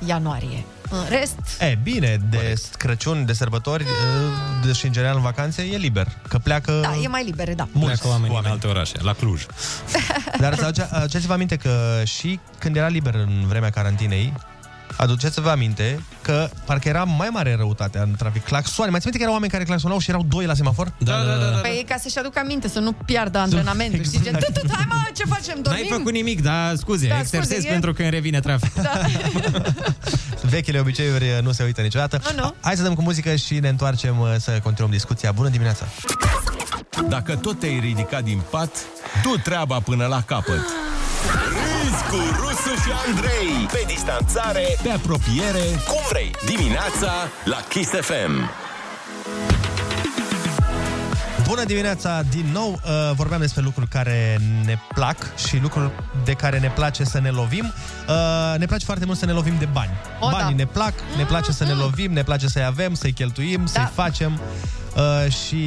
ianuarie. 0.05 0.65
În 0.89 1.05
rest, 1.09 1.35
E, 1.59 1.77
bine, 1.83 2.17
de 2.29 2.53
Crăciun, 2.77 3.25
de 3.25 3.33
sărbători, 3.33 3.83
uh, 3.83 4.65
de 4.65 4.71
și 4.73 4.85
în 4.85 4.91
general 4.91 5.15
în 5.15 5.21
vacanțe, 5.21 5.61
e 5.61 5.77
liber. 5.77 6.07
Că 6.27 6.37
pleacă... 6.37 6.71
da, 6.81 6.95
e 7.03 7.07
mai 7.07 7.23
liber, 7.23 7.55
da. 7.55 7.67
mulți 7.71 7.99
Pleacă 8.01 8.07
oamenii 8.17 8.39
în 8.43 8.51
alte 8.51 8.67
orașe, 8.67 8.97
la 9.01 9.13
Cluj. 9.13 9.45
Dar 10.39 10.55
să 10.55 10.63
aduce- 10.65 10.87
aduceți-vă 10.91 11.33
aminte 11.33 11.55
că 11.55 12.01
și 12.03 12.39
când 12.59 12.75
era 12.75 12.87
liber 12.87 13.13
în 13.15 13.43
vremea 13.47 13.69
carantinei, 13.69 14.33
aduceți-vă 14.97 15.49
aminte 15.49 15.99
că 16.21 16.49
parcă 16.65 16.87
era 16.87 17.03
mai 17.03 17.29
mare 17.31 17.55
răutatea 17.55 18.01
în 18.01 18.13
trafic. 18.17 18.43
Claxoane. 18.43 18.91
Mai 18.91 18.99
ți 18.99 19.05
minte 19.05 19.17
că 19.19 19.23
erau 19.23 19.33
oameni 19.33 19.51
care 19.51 19.63
claxonau 19.63 19.99
și 19.99 20.09
erau 20.09 20.23
doi 20.27 20.45
la 20.45 20.53
semafor? 20.53 20.93
Da, 20.99 21.11
da, 21.23 21.35
da. 21.35 21.49
da. 21.49 21.57
Păi 21.57 21.77
e 21.79 21.83
ca 21.83 21.97
să-și 21.97 22.17
aducă 22.17 22.39
aminte, 22.39 22.67
să 22.67 22.79
nu 22.79 22.91
piardă 22.91 23.37
antrenamentul. 23.37 24.03
Știi, 24.03 24.21
gen, 24.23 24.33
"Tu, 24.33 24.51
tu, 24.59 24.67
hai 24.75 24.85
mă, 24.89 24.95
ce 25.17 25.23
facem, 25.25 25.61
dormim? 25.61 25.85
N-ai 25.89 25.97
făcut 25.97 26.11
nimic, 26.13 26.41
dar 26.43 26.75
scuze, 26.75 27.07
Da, 27.07 27.13
da, 27.15 27.19
scuze, 27.19 27.37
exersez 27.37 27.63
e- 27.65 27.67
pentru 27.69 27.93
când 27.93 28.09
revine 28.09 28.39
trafic. 28.39 28.71
Vechile 30.49 30.79
obiceiuri 30.79 31.39
nu 31.41 31.51
se 31.51 31.63
uită 31.63 31.81
niciodată. 31.81 32.21
Nu, 32.23 32.41
nu. 32.41 32.55
Hai 32.61 32.75
să 32.75 32.83
dăm 32.83 32.93
cu 32.93 33.01
muzică 33.01 33.35
și 33.35 33.59
ne 33.59 33.69
întoarcem 33.69 34.19
uh, 34.19 34.35
să 34.39 34.59
continuăm 34.63 34.91
discuția. 34.91 35.31
Bună 35.31 35.49
dimineața! 35.49 35.85
Dacă 37.09 37.35
tot 37.35 37.59
te-ai 37.59 37.79
ridicat 37.79 38.23
din 38.23 38.41
pat, 38.49 38.69
du 39.23 39.35
treaba 39.43 39.79
până 39.79 40.05
la 40.05 40.21
capăt. 40.21 40.65
Râzi 41.49 42.03
cu 42.09 42.35
Rusu 42.39 42.81
și 42.83 42.91
Andrei 43.07 43.67
Pe 43.71 43.83
distanțare, 43.87 44.77
Pe 44.83 44.89
apropiere, 44.89 45.65
cum 45.87 46.01
vrei 46.09 46.31
Dimineața 46.45 47.11
la 47.43 47.57
Kiss 47.69 47.89
FM 47.89 48.66
Bună 51.47 51.63
dimineața 51.63 52.21
din 52.21 52.45
nou! 52.51 52.71
Uh, 52.71 53.11
vorbeam 53.15 53.39
despre 53.39 53.61
lucruri 53.61 53.87
care 53.89 54.39
ne 54.65 54.77
plac 54.93 55.35
și 55.35 55.59
lucruri 55.61 55.91
de 56.23 56.33
care 56.33 56.59
ne 56.59 56.71
place 56.75 57.03
să 57.03 57.19
ne 57.19 57.29
lovim. 57.29 57.73
Uh, 58.07 58.59
ne 58.59 58.65
place 58.65 58.85
foarte 58.85 59.05
mult 59.05 59.17
să 59.17 59.25
ne 59.25 59.31
lovim 59.31 59.53
de 59.59 59.65
bani. 59.65 59.89
O, 60.19 60.29
Banii 60.29 60.55
da. 60.55 60.63
ne 60.63 60.65
plac, 60.65 60.93
ne 61.17 61.23
place 61.23 61.51
să 61.51 61.63
ne 61.63 61.71
lovim, 61.71 62.11
ne 62.11 62.23
place 62.23 62.47
să-i 62.47 62.63
avem, 62.63 62.93
să-i 62.93 63.11
cheltuim, 63.11 63.65
să-i 63.65 63.89
facem. 63.93 64.39
Uh, 64.95 65.31
și 65.31 65.61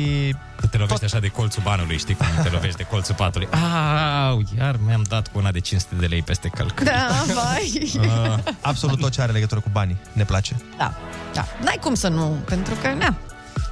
Te 0.70 0.76
lovești 0.76 1.04
așa 1.04 1.18
de 1.18 1.28
colțul 1.28 1.62
banului, 1.62 1.98
știi 1.98 2.14
cum 2.14 2.26
te 2.42 2.48
lovești 2.48 2.76
de 2.76 2.82
colțul 2.90 3.14
patului. 3.14 3.48
Au, 4.26 4.42
iar 4.58 4.76
mi-am 4.86 5.04
dat 5.08 5.28
cu 5.28 5.38
una 5.38 5.50
de 5.50 5.60
500 5.60 5.94
de 5.94 6.06
lei 6.06 6.22
peste 6.22 6.48
călc. 6.48 6.80
Da, 6.80 7.08
vai. 7.34 7.90
uh, 7.96 8.38
absolut 8.60 9.00
tot 9.00 9.10
ce 9.10 9.22
are 9.22 9.32
legătură 9.32 9.60
cu 9.60 9.68
banii 9.72 10.00
ne 10.12 10.24
place. 10.24 10.56
Da, 10.78 10.94
da. 11.34 11.46
N-ai 11.64 11.78
cum 11.80 11.94
să 11.94 12.08
nu, 12.08 12.38
pentru 12.44 12.74
că, 12.74 12.92
na, 12.92 13.16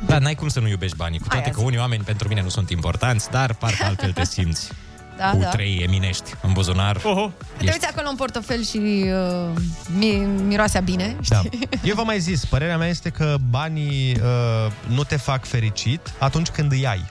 Da, 0.06 0.18
n-ai 0.18 0.34
cum 0.34 0.48
să 0.48 0.60
nu 0.60 0.68
iubești 0.68 0.96
banii, 0.96 1.18
cu 1.18 1.28
toate 1.28 1.44
Aia 1.44 1.54
că 1.54 1.60
unii 1.60 1.78
oameni 1.78 2.02
pentru 2.02 2.28
mine 2.28 2.42
nu 2.42 2.48
sunt 2.48 2.70
importanți, 2.70 3.30
dar 3.30 3.54
parcă 3.54 3.84
altfel 3.84 4.12
te 4.12 4.24
simți. 4.34 4.68
da, 5.16 5.30
cu 5.30 5.38
da. 5.38 5.48
trei 5.48 5.76
eminești 5.86 6.34
în 6.42 6.52
buzunar. 6.52 7.00
Oho. 7.04 7.30
Te 7.56 7.64
uiți 7.64 7.86
acolo 7.86 8.08
în 8.08 8.16
portofel 8.16 8.64
și 8.64 8.76
uh, 8.76 9.60
mi- 9.96 10.26
miroasea 10.46 10.80
bine, 10.80 11.16
Da. 11.28 11.36
știi? 11.42 11.58
Eu 11.82 11.94
v-am 11.94 12.06
mai 12.06 12.20
zis, 12.20 12.44
părerea 12.44 12.76
mea 12.78 12.88
este 12.88 13.08
că 13.08 13.36
banii 13.50 14.16
uh, 14.20 14.72
nu 14.86 15.04
te 15.04 15.16
fac 15.16 15.44
fericit 15.46 16.00
atunci 16.18 16.48
când 16.48 16.72
îi 16.72 16.86
ai. 16.86 17.04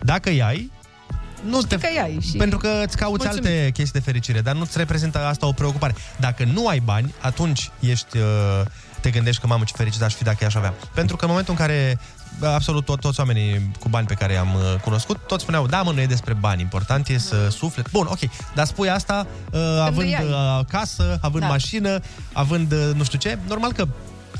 Dacă 0.00 0.28
îi 0.28 0.42
ai, 0.42 0.70
nu 1.48 1.60
te... 1.62 1.76
că 1.78 1.86
îi 1.90 1.98
ai 1.98 2.18
și- 2.30 2.36
Pentru 2.36 2.58
că 2.58 2.82
îți 2.86 2.96
cauți 2.96 3.24
Mulțumit. 3.26 3.46
alte 3.50 3.70
chestii 3.72 4.00
de 4.00 4.04
fericire, 4.10 4.40
dar 4.40 4.54
nu-ți 4.54 4.78
reprezintă 4.78 5.18
asta 5.26 5.46
o 5.46 5.52
preocupare. 5.52 5.94
Dacă 6.16 6.44
nu 6.44 6.66
ai 6.68 6.78
bani, 6.80 7.14
atunci 7.20 7.70
ești... 7.80 8.16
Uh, 8.16 8.24
te 9.00 9.10
gândești 9.10 9.40
că 9.40 9.46
mamă 9.46 9.64
ce 9.64 9.72
fericit 9.76 10.02
aș 10.02 10.14
fi 10.14 10.22
dacă 10.22 10.36
i-aș 10.40 10.54
avea. 10.54 10.74
Pentru 10.94 11.16
că 11.16 11.24
în 11.24 11.30
momentul 11.30 11.54
în 11.58 11.66
care 11.66 11.98
bă, 11.98 12.00
absolut 12.40 12.84
tot, 12.84 13.00
toți 13.00 13.20
oamenii 13.20 13.70
cu 13.80 13.88
bani 13.88 14.06
pe 14.06 14.14
care 14.14 14.32
i-am 14.32 14.54
uh, 14.54 14.80
cunoscut, 14.80 15.18
toți 15.26 15.42
spuneau, 15.42 15.66
da 15.66 15.82
mă, 15.82 15.92
nu 15.92 16.00
e 16.00 16.06
despre 16.06 16.32
bani, 16.34 16.60
important 16.60 17.08
e 17.08 17.18
să 17.18 17.48
suflet. 17.50 17.90
Bun, 17.90 18.06
ok, 18.10 18.18
dar 18.54 18.66
spui 18.66 18.90
asta 18.90 19.26
uh, 19.52 19.60
având 19.84 20.06
îi 20.08 20.16
ai. 20.16 20.24
uh, 20.24 20.64
casă, 20.68 21.18
având 21.22 21.42
Da. 21.42 21.48
mașină, 21.48 22.00
având 22.32 22.72
uh, 22.72 22.90
nu 22.94 23.04
știu 23.04 23.18
ce, 23.18 23.38
normal 23.48 23.72
că 23.72 23.86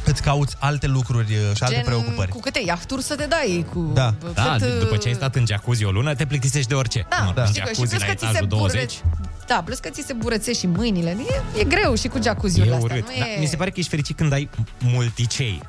îți 0.04 0.22
cauți 0.22 0.56
alte 0.58 0.86
lucruri 0.86 1.32
uh, 1.32 1.56
și 1.56 1.62
alte 1.62 1.74
Gen, 1.74 1.84
preocupări. 1.84 2.28
cu 2.30 2.40
câte 2.40 2.62
iahturi 2.66 3.02
să 3.02 3.14
te 3.14 3.26
dai, 3.26 3.66
cu... 3.72 3.90
Da. 3.94 4.14
Da, 4.34 4.56
cât, 4.58 4.68
uh, 4.68 4.78
după 4.78 4.96
ce 4.96 5.08
ai 5.08 5.14
stat 5.14 5.34
în 5.34 5.44
jacuzzi 5.46 5.84
o 5.84 5.90
lună, 5.90 6.14
te 6.14 6.26
plictisești 6.26 6.68
de 6.68 6.74
orice. 6.74 7.06
Da, 7.08 7.16
Acum, 7.16 7.32
da. 7.34 7.42
în 7.42 7.46
Știi 7.48 7.60
că 7.62 7.68
și 7.68 7.74
jacuzzi 7.74 7.90
plus 7.96 8.00
la 8.00 8.06
că 8.08 8.14
ți 8.14 8.24
se 8.24 8.28
etajul 8.30 8.48
20. 8.48 8.92
burăț- 8.96 9.46
Da, 9.46 9.62
plus 9.64 9.78
că 9.78 9.88
ți 9.88 10.02
se 10.06 10.12
burățești 10.12 10.60
și 10.60 10.66
mâinile. 10.66 11.16
E, 11.56 11.60
e 11.60 11.64
greu 11.64 11.94
și 11.94 12.08
cu 12.08 12.18
jacuzziurile 12.22 12.74
E 12.74 12.76
astea. 12.78 12.94
urât. 12.94 13.08
Nu 13.08 13.14
Da, 13.18 13.24
e... 13.26 13.38
mi 13.40 13.46
se 13.46 13.56
pare 13.56 13.70
că 13.70 13.76
ești 13.78 13.90
fericit 13.90 14.16
când 14.16 14.32
ai 14.32 14.48
multicei. 14.78 15.62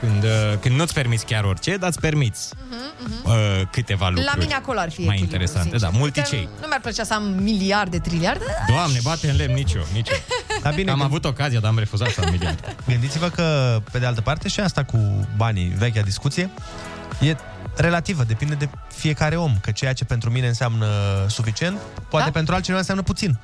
Când, 0.00 0.22
uh, 0.24 0.30
când 0.60 0.74
nu-ți 0.74 0.94
permiți 0.94 1.24
chiar 1.24 1.44
orice, 1.44 1.76
dar 1.76 1.88
îți 1.88 2.00
permiți 2.00 2.48
uh, 3.24 3.32
câteva 3.70 4.08
lucruri. 4.08 4.26
Mhm, 4.28 4.36
La 4.38 4.42
mine 4.44 4.54
acolo 4.54 4.78
ar 4.78 4.90
fi 4.90 5.00
mai 5.00 5.14
echilibru, 5.14 5.24
interesante. 5.24 5.68
sincer. 5.70 5.90
Da, 5.90 5.98
multicei. 5.98 6.38
Adică 6.38 6.52
Nu 6.60 6.66
mi-ar 6.66 6.80
plăcea 6.80 7.04
să 7.04 7.14
am 7.14 7.22
miliarde, 7.22 7.98
triliarde, 7.98 8.44
dar 8.46 8.64
Doamne, 8.76 8.98
bate 9.02 9.30
în 9.30 9.36
lemn, 9.36 9.54
nicio, 9.54 9.78
nicio. 9.92 10.12
Da, 10.62 10.70
bine, 10.70 10.90
am 10.90 10.96
când- 10.98 11.08
avut 11.10 11.24
ocazia, 11.24 11.60
dar 11.60 11.70
am 11.70 11.78
refuzat 11.78 12.08
să 12.08 12.20
am 12.24 12.30
miliard. 12.30 12.76
Gândiți-vă 12.88 13.28
că, 13.28 13.78
pe 13.92 13.98
de 13.98 14.06
altă 14.06 14.20
parte, 14.20 14.48
și 14.48 14.60
asta 14.60 14.82
cu 14.84 15.28
banii, 15.36 15.68
vechea 15.78 16.00
discuție, 16.02 16.50
e 17.20 17.36
relativă, 17.76 18.24
depinde 18.24 18.54
de 18.54 18.68
fiecare 18.96 19.36
om, 19.36 19.56
că 19.60 19.70
ceea 19.70 19.92
ce 19.92 20.04
pentru 20.04 20.30
mine 20.30 20.46
înseamnă 20.46 20.86
suficient, 21.28 21.78
poate 22.08 22.24
Da. 22.26 22.32
pentru 22.32 22.54
altcineva 22.54 22.78
înseamnă 22.80 23.02
puțin. 23.04 23.38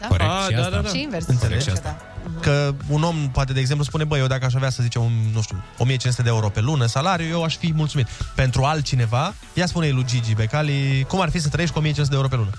Da. 0.00 0.06
Corect, 0.06 0.30
Ah, 0.30 0.44
și 0.48 0.54
da, 0.54 0.58
asta. 0.62 0.70
da, 0.70 0.80
da. 0.82 0.88
și 0.88 1.00
invers. 1.02 1.26
Înțelegi? 1.26 1.58
zice, 1.60 1.70
asta. 1.72 1.96
da. 1.98 2.13
Că 2.40 2.74
un 2.88 3.02
om 3.02 3.30
poate, 3.32 3.52
de 3.52 3.60
exemplu, 3.60 3.84
spune, 3.84 4.04
băi, 4.04 4.20
eu 4.20 4.26
dacă 4.26 4.44
aș 4.44 4.54
avea, 4.54 4.70
să 4.70 4.82
zicem, 4.82 5.02
un, 5.02 5.12
nu 5.32 5.42
știu, 5.42 5.64
1500 5.78 6.22
de 6.22 6.28
euro 6.28 6.48
pe 6.48 6.60
lună 6.60 6.86
salariu, 6.86 7.26
eu 7.28 7.42
aș 7.44 7.56
fi 7.56 7.72
mulțumit. 7.74 8.06
Pentru 8.34 8.62
altcineva, 8.64 9.34
ia 9.54 9.66
spune 9.66 9.90
lui 9.90 10.04
Gigi 10.04 10.34
Becali, 10.34 11.04
cum 11.08 11.20
ar 11.20 11.30
fi 11.30 11.38
să 11.40 11.48
trăiești 11.48 11.74
cu 11.74 11.80
1500 11.80 12.10
de 12.10 12.16
euro 12.16 12.28
pe 12.28 12.36
lună? 12.36 12.50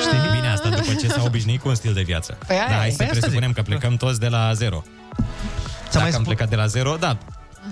Știi? 0.00 0.18
Bine, 0.36 0.48
asta 0.52 0.68
după 0.68 0.94
ce 1.00 1.08
s-a 1.08 1.22
obișnuit 1.22 1.60
cu 1.60 1.68
un 1.68 1.74
stil 1.74 1.92
de 1.92 2.02
viață. 2.02 2.38
Păi 2.46 2.56
aia 2.56 2.66
da, 2.68 2.74
e. 2.74 2.78
hai 2.78 2.86
Păi 2.88 2.96
să 2.96 3.02
asta 3.02 3.16
presupunem 3.18 3.52
că 3.52 3.62
plecăm 3.62 3.96
toți 3.96 4.20
de 4.20 4.28
la 4.28 4.52
zero. 4.52 4.82
Să 5.16 5.24
Dacă 5.84 5.98
mai 5.98 6.06
am 6.06 6.12
spun- 6.12 6.24
plecat 6.24 6.48
de 6.48 6.56
la 6.56 6.66
zero, 6.66 6.96
da, 6.96 7.16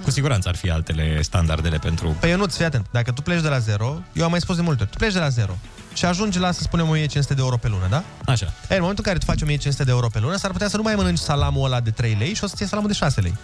cu 0.02 0.10
siguranță 0.10 0.48
ar 0.48 0.56
fi 0.56 0.70
altele 0.70 1.22
standardele 1.22 1.78
pentru... 1.78 2.16
Păi 2.20 2.30
eu 2.30 2.36
nu-ți 2.36 2.56
fii 2.56 2.64
atent. 2.64 2.86
Dacă 2.90 3.12
tu 3.12 3.22
pleci 3.22 3.40
de 3.42 3.48
la 3.48 3.58
zero, 3.58 3.98
eu 4.12 4.24
am 4.24 4.30
mai 4.30 4.40
spus 4.40 4.56
de 4.56 4.62
multe 4.62 4.82
ori, 4.82 4.90
tu 4.90 4.96
pleci 4.98 5.12
de 5.12 5.18
la 5.18 5.28
zero 5.28 5.56
și 5.94 6.04
ajungi 6.04 6.38
la, 6.38 6.52
să 6.52 6.62
spunem, 6.62 6.88
1500 6.88 7.34
de 7.34 7.40
euro 7.42 7.56
pe 7.56 7.68
lună, 7.68 7.86
da? 7.90 8.02
Așa. 8.32 8.46
E, 8.46 8.74
în 8.74 8.80
momentul 8.80 9.04
în 9.06 9.12
care 9.12 9.18
tu 9.18 9.24
faci 9.24 9.42
1500 9.42 9.84
de 9.84 9.90
euro 9.90 10.08
pe 10.08 10.18
lună, 10.18 10.36
s-ar 10.36 10.50
putea 10.50 10.68
să 10.68 10.76
nu 10.76 10.82
mai 10.82 10.94
mănânci 10.94 11.18
salamul 11.18 11.64
ăla 11.64 11.80
de 11.80 11.90
3 11.90 12.16
lei 12.18 12.34
și 12.34 12.44
o 12.44 12.46
să-ți 12.46 12.60
iei 12.60 12.68
salamul 12.70 12.90
de 12.90 12.96
6 12.96 13.20
lei. 13.20 13.34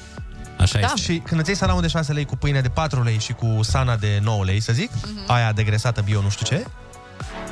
Așa 0.58 0.78
Da. 0.80 0.86
este. 0.94 1.00
Și 1.12 1.18
când 1.18 1.40
îți 1.40 1.48
iei 1.48 1.58
salamul 1.58 1.82
de 1.82 1.88
6 1.88 2.12
lei 2.12 2.24
cu 2.24 2.36
pâine 2.36 2.60
de 2.60 2.68
4 2.68 3.02
lei 3.02 3.18
și 3.18 3.32
cu 3.32 3.58
sana 3.62 3.96
de 3.96 4.18
9 4.22 4.44
lei, 4.44 4.60
să 4.60 4.72
zic, 4.72 4.90
Mhm. 5.04 5.30
aia 5.32 5.52
degresată 5.52 6.00
bio 6.00 6.20
nu 6.22 6.28
știu 6.30 6.46
ce, 6.46 6.64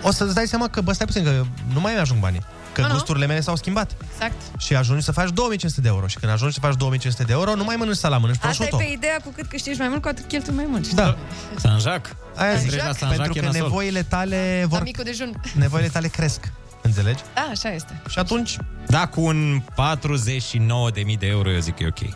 o 0.03 0.11
să-ți 0.12 0.34
dai 0.34 0.47
seama 0.47 0.68
că, 0.68 0.80
bă, 0.80 0.93
stai 0.93 1.07
puțin, 1.07 1.24
că 1.24 1.45
nu 1.72 1.80
mai 1.80 1.93
mi-ajung 1.93 2.20
banii. 2.20 2.41
Că 2.81 2.87
Nu, 2.87 2.93
nu. 2.93 2.99
gusturile 2.99 3.26
mele 3.26 3.41
s-au 3.41 3.57
schimbat. 3.57 3.97
Exact. 4.12 4.35
Și 4.59 4.74
ajungi 4.74 5.05
să 5.05 5.12
faci 5.12 5.28
2500 5.28 5.81
de 5.81 5.89
euro. 5.89 6.07
Și 6.07 6.16
când 6.18 6.33
ajungi 6.33 6.55
să 6.55 6.61
faci 6.61 6.74
2500 6.76 7.22
de 7.22 7.33
euro, 7.33 7.55
nu 7.55 7.64
mai 7.64 7.76
mănânci 7.76 7.97
salam, 7.97 8.20
mănânci 8.20 8.39
Asta 8.43 8.49
e 8.49 8.55
prosciutto. 8.57 8.76
pe 8.76 8.93
ideea 8.97 9.16
cu 9.24 9.33
cât 9.37 9.47
câștigi 9.47 9.78
mai 9.78 9.89
mult, 9.89 10.03
cu 10.03 10.09
atât 10.09 10.24
cheltui 10.28 10.55
mai 10.55 10.66
mult. 10.68 10.85
știi? 10.85 10.97
Da. 10.97 11.16
Sanjac. 11.57 12.16
Aia 12.37 12.55
zic, 12.55 12.68
Treci 12.70 12.83
la 12.85 12.93
Sanjac, 12.93 13.09
pentru 13.16 13.39
e 13.39 13.41
că 13.41 13.47
nasol. 13.47 13.62
nevoile 13.62 14.03
tale 14.03 14.59
La 14.61 14.66
vor... 14.66 14.83
micul 14.83 15.05
dejun. 15.05 15.41
Nevoile 15.55 15.89
tale 15.89 16.09
cresc. 16.09 16.53
Înțelegi? 16.83 17.22
Da, 17.35 17.49
așa 17.51 17.72
este. 17.72 18.03
Și 18.09 18.18
atunci, 18.18 18.57
Da, 18.87 19.07
cu 19.07 19.20
un 19.20 19.62
49.000 19.62 21.18
de 21.18 21.26
euro, 21.26 21.51
eu 21.53 21.59
zic 21.61 21.74
că 21.76 21.83
e 21.83 21.87
ok. 21.87 22.14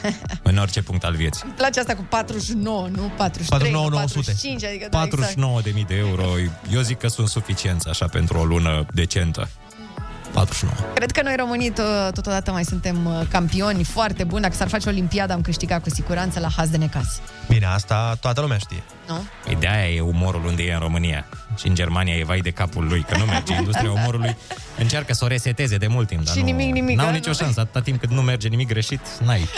în 0.42 0.56
orice 0.56 0.82
punct 0.82 1.04
al 1.04 1.14
vieții. 1.14 1.42
Îmi 1.44 1.52
place 1.54 1.80
asta 1.80 1.94
cu 1.94 2.06
49, 2.08 2.88
nu 2.88 3.12
43, 3.16 3.46
49, 3.48 3.84
nu 3.88 3.90
900. 3.94 4.14
45, 4.24 4.64
adică 4.64 4.86
da, 4.90 5.02
exact. 5.02 5.34
49.000 5.82 5.86
de 5.86 5.94
euro, 5.94 6.24
eu 6.72 6.80
zic 6.80 6.98
că 6.98 7.08
sunt 7.08 7.28
suficienți 7.28 7.88
așa 7.88 8.06
pentru 8.06 8.38
o 8.38 8.44
lună 8.44 8.86
decentă. 8.94 9.48
49. 10.32 10.74
Cred 10.94 11.10
că 11.10 11.22
noi 11.22 11.34
românii 11.38 11.70
to- 11.72 12.12
totodată 12.14 12.50
mai 12.50 12.64
suntem 12.64 13.06
uh, 13.06 13.20
campioni 13.30 13.84
foarte 13.84 14.24
buni. 14.24 14.42
Dacă 14.42 14.54
s-ar 14.54 14.68
face 14.68 14.88
Olimpiada, 14.88 15.34
am 15.34 15.40
câștigat 15.40 15.82
cu 15.82 15.90
siguranță 15.90 16.40
la 16.40 16.48
haz 16.56 16.68
de 16.68 16.76
necaz. 16.76 17.20
bine, 17.48 17.66
asta 17.66 18.16
toată 18.20 18.40
lumea 18.40 18.56
știe. 18.58 18.82
Nu? 19.08 19.24
Păi 19.44 19.56
de 19.60 19.68
aia 19.68 19.88
e 19.94 20.00
umorul 20.00 20.44
unde 20.46 20.62
e 20.62 20.72
în 20.72 20.78
România. 20.80 21.26
Și 21.56 21.66
în 21.68 21.74
Germania 21.74 22.14
e 22.14 22.24
vai 22.24 22.40
de 22.40 22.50
capul 22.50 22.86
lui, 22.88 23.04
că 23.08 23.16
nu 23.18 23.24
merge. 23.24 23.54
Industria 23.54 23.90
umorului 23.92 24.36
încearcă 24.78 25.12
să 25.14 25.24
o 25.24 25.26
reseteze 25.26 25.76
de 25.76 25.86
mult 25.86 26.08
timp, 26.08 26.24
dar 26.24 26.34
Și 26.34 26.40
nu, 26.40 26.46
nimic, 26.46 26.72
nimic, 26.72 26.96
n-au 26.96 27.06
da, 27.06 27.12
nicio 27.12 27.28
nu. 27.30 27.34
șansă. 27.36 27.60
Atâta 27.60 27.80
timp 27.80 28.00
cât 28.00 28.10
nu 28.10 28.20
merge 28.22 28.48
nimic 28.48 28.68
greșit, 28.68 29.00
n-ai. 29.24 29.48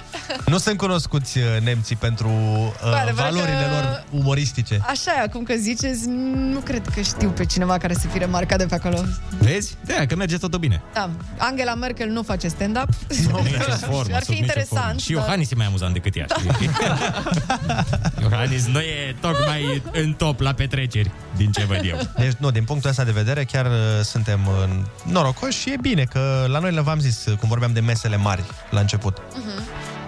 Nu 0.47 0.59
sunt 0.59 0.77
cunoscuți 0.79 1.39
uh, 1.39 1.45
nemții 1.63 1.97
pentru 1.97 2.29
uh, 2.29 3.01
adevărat 3.03 3.31
valorile 3.33 3.57
că- 3.65 3.71
lor 3.71 4.05
umoristice. 4.11 4.79
Așa 4.87 5.13
e, 5.19 5.21
acum 5.23 5.43
că 5.43 5.55
ziceți, 5.55 6.09
nu 6.35 6.59
cred 6.59 6.89
că 6.95 7.01
știu 7.01 7.29
pe 7.31 7.45
cineva 7.45 7.79
care 7.79 7.95
să 7.95 8.07
fie 8.07 8.21
remarcat 8.21 8.59
de 8.59 8.67
pe 8.67 8.75
acolo. 8.75 9.01
Vezi? 9.39 9.75
De 9.85 9.93
aia 9.93 10.07
că 10.07 10.17
merge 10.17 10.37
totul 10.39 10.59
bine. 10.67 10.83
Da, 10.95 11.11
Angela 11.39 11.75
Merkel 11.75 12.09
nu 12.09 12.23
face 12.23 12.49
stand-up. 12.49 12.89
Nu, 13.31 13.39
nicio 13.43 13.73
formă, 13.91 14.15
Ar 14.15 14.23
sub 14.23 14.35
fi 14.35 14.41
nicio 14.41 14.43
interesant, 14.45 14.83
formă. 14.85 14.99
Și 14.99 15.13
dar- 15.13 15.23
Iohannis 15.23 15.51
e 15.51 15.55
mai 15.55 15.67
amuzant 15.67 15.93
decât 15.93 16.17
ea, 16.17 16.27
știi? 16.39 16.71
Iohannis 18.21 18.67
nu 18.67 18.79
e 18.81 19.17
tocmai 19.21 19.83
în 19.93 20.13
top 20.13 20.41
la 20.41 20.53
petreceri, 20.53 21.11
din 21.37 21.51
ce 21.53 21.65
văd 21.65 21.81
eu. 21.85 21.99
Deci, 22.17 22.33
nu, 22.39 22.51
din 22.51 22.65
punctul 22.65 22.91
ăsta 22.91 23.05
de 23.05 23.11
vedere, 23.11 23.45
chiar 23.45 23.67
uh, 23.67 23.73
suntem 24.03 24.41
uh, 24.47 24.69
norocoși 25.13 25.59
și 25.61 25.71
e 25.73 25.77
bine 25.81 26.05
că 26.05 26.45
la 26.49 26.59
noi 26.59 26.73
le 26.73 26.81
v-am 26.81 26.99
zis, 27.01 27.27
uh, 27.27 27.37
cum 27.37 27.49
vorbeam 27.49 27.73
de 27.73 27.81
mesele 27.81 28.17
mari 28.17 28.43
la 28.71 28.81
început. 28.81 29.23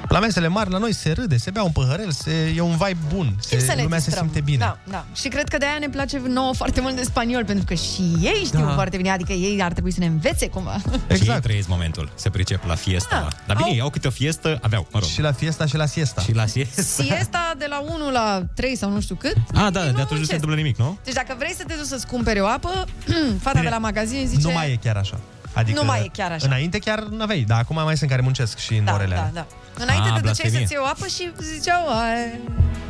La 0.09 0.19
mesele 0.21 0.49
mari, 0.49 0.71
la 0.71 0.79
noi 0.79 0.93
se 0.95 1.13
râde, 1.13 1.37
se 1.37 1.51
bea 1.51 1.63
un 1.63 1.71
păhărel, 1.71 2.11
se, 2.11 2.53
e 2.57 2.61
un 2.61 2.71
vibe 2.77 2.97
bun, 3.15 3.37
Știm 3.43 3.59
să 3.59 3.65
se, 3.65 3.73
ne 3.75 3.83
lumea 3.83 3.99
se 3.99 4.05
distrăm. 4.05 4.25
simte 4.27 4.41
bine. 4.41 4.59
Da, 4.59 4.79
da. 4.91 5.05
Și 5.15 5.29
cred 5.29 5.49
că 5.49 5.57
de 5.59 5.65
aia 5.65 5.77
ne 5.81 5.89
place 5.89 6.23
nouă 6.29 6.55
foarte 6.55 6.81
mult 6.81 6.97
de 6.97 7.03
spaniol, 7.03 7.45
pentru 7.45 7.65
că 7.65 7.75
și 7.75 8.03
ei 8.21 8.43
știu 8.45 8.59
Da. 8.65 8.73
foarte 8.75 8.97
bine, 8.97 9.11
adică 9.11 9.33
ei 9.33 9.63
ar 9.63 9.73
trebui 9.73 9.93
să 9.93 10.01
ne 10.01 10.07
învețe 10.07 10.49
cumva. 10.49 10.77
Exact. 11.09 11.23
Și 11.23 11.31
ei 11.31 11.41
trăiesc 11.41 11.69
momentul, 11.69 12.11
se 12.15 12.31
pricep 12.31 12.65
la 12.67 12.75
fiesta. 12.75 13.09
Da. 13.21 13.29
Dar 13.47 13.57
bine, 13.57 13.69
Au- 13.69 13.75
ei 13.75 13.81
au 13.81 13.91
câte 13.91 14.07
o 14.07 14.11
fiestă, 14.11 14.59
aveau, 14.63 14.87
mă 14.93 14.99
rog. 14.99 15.09
Și 15.09 15.21
la 15.21 15.33
fiesta 15.33 15.67
și 15.67 15.77
la 15.77 15.87
siesta. 15.87 16.21
Și 16.23 16.35
la 16.35 16.47
siesta. 16.47 16.83
Siesta 16.83 17.53
de 17.59 17.67
la 17.69 17.85
1 17.97 18.11
la 18.11 18.43
3 18.55 18.77
sau 18.77 18.91
nu 18.91 19.01
știu 19.01 19.15
cât. 19.15 19.37
Ah, 19.55 19.69
da, 19.71 19.71
de 19.71 19.79
atunci 19.79 19.97
nu 19.99 20.05
se 20.07 20.15
muncesc. 20.15 20.33
întâmplă 20.33 20.57
nimic, 20.57 20.77
nu? 20.79 20.99
Deci 21.05 21.15
dacă 21.15 21.35
vrei 21.39 21.55
să 21.57 21.65
te 21.67 21.75
duci 21.77 21.87
să-ți 21.87 22.07
cumperi 22.07 22.41
o 22.41 22.47
apă, 22.47 22.85
fata 23.45 23.61
de 23.61 23.69
la 23.69 23.79
magazin 23.79 24.27
zice... 24.27 24.47
Nu 24.47 24.53
mai 24.53 24.71
e 24.73 24.77
chiar 24.83 24.97
așa. 24.97 25.19
Adică 25.57 25.81
Nu 25.81 25.87
mai 25.87 26.01
e 26.05 26.11
chiar 26.13 26.31
așa. 26.33 26.47
Înainte 26.47 26.79
chiar 26.79 26.99
n-aveai, 26.99 27.41
dar 27.49 27.59
acum 27.59 27.81
mai 27.85 27.97
sunt 27.97 28.11
care 28.11 28.23
muncesc 28.23 28.59
și 28.59 28.77
în 28.77 28.85
Da, 28.85 28.93
orele 28.93 29.15
da, 29.15 29.21
alea. 29.21 29.33
da. 29.35 29.47
Înainte 29.83 30.09
Ah, 30.09 30.15
te 30.15 30.21
duceai 30.21 30.23
blasfemie. 30.23 30.59
să-ți 30.61 30.73
iei 30.73 30.81
o 30.83 30.87
apă 30.87 31.07
și 31.07 31.31
ziceau, 31.55 31.89
"Ai, 31.89 32.41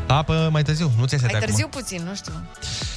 Apă 0.07 0.49
mai 0.53 0.63
târziu, 0.63 0.91
nu 0.99 1.05
ți-ai 1.07 1.21
mai 1.23 1.31
acum. 1.35 1.47
târziu 1.47 1.67
puțin, 1.69 2.03
nu 2.09 2.15
știu. 2.15 2.33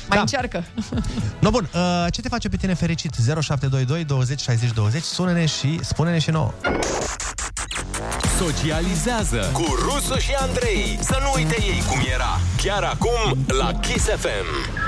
Mai 0.08 0.18
Da. 0.18 0.20
încearcă. 0.20 0.64
No, 1.44 1.50
bun, 1.50 1.70
uh, 1.74 2.06
ce 2.12 2.22
te 2.22 2.30
face 2.30 2.50
pe 2.50 2.56
tine 2.58 2.74
fericit? 2.74 3.14
0722 3.42 4.04
20 4.04 4.40
60 4.42 4.72
20 4.72 5.04
Sună-ne 5.04 5.46
și 5.46 5.80
spune-ne 5.84 6.20
și 6.20 6.30
nouă. 6.30 6.54
Socializează 8.40 9.50
cu 9.54 9.66
Rusu 9.82 10.18
și 10.20 10.32
Andrei. 10.40 10.98
Să 11.02 11.18
nu 11.22 11.32
uite 11.36 11.56
ei 11.62 11.84
cum 11.90 12.00
era. 12.14 12.40
Chiar 12.64 12.84
acum 12.84 13.46
la 13.60 13.74
Kiss 13.80 14.06
FM. 14.06 14.79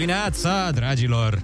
Dimineața, 0.00 0.70
dragilor! 0.74 1.42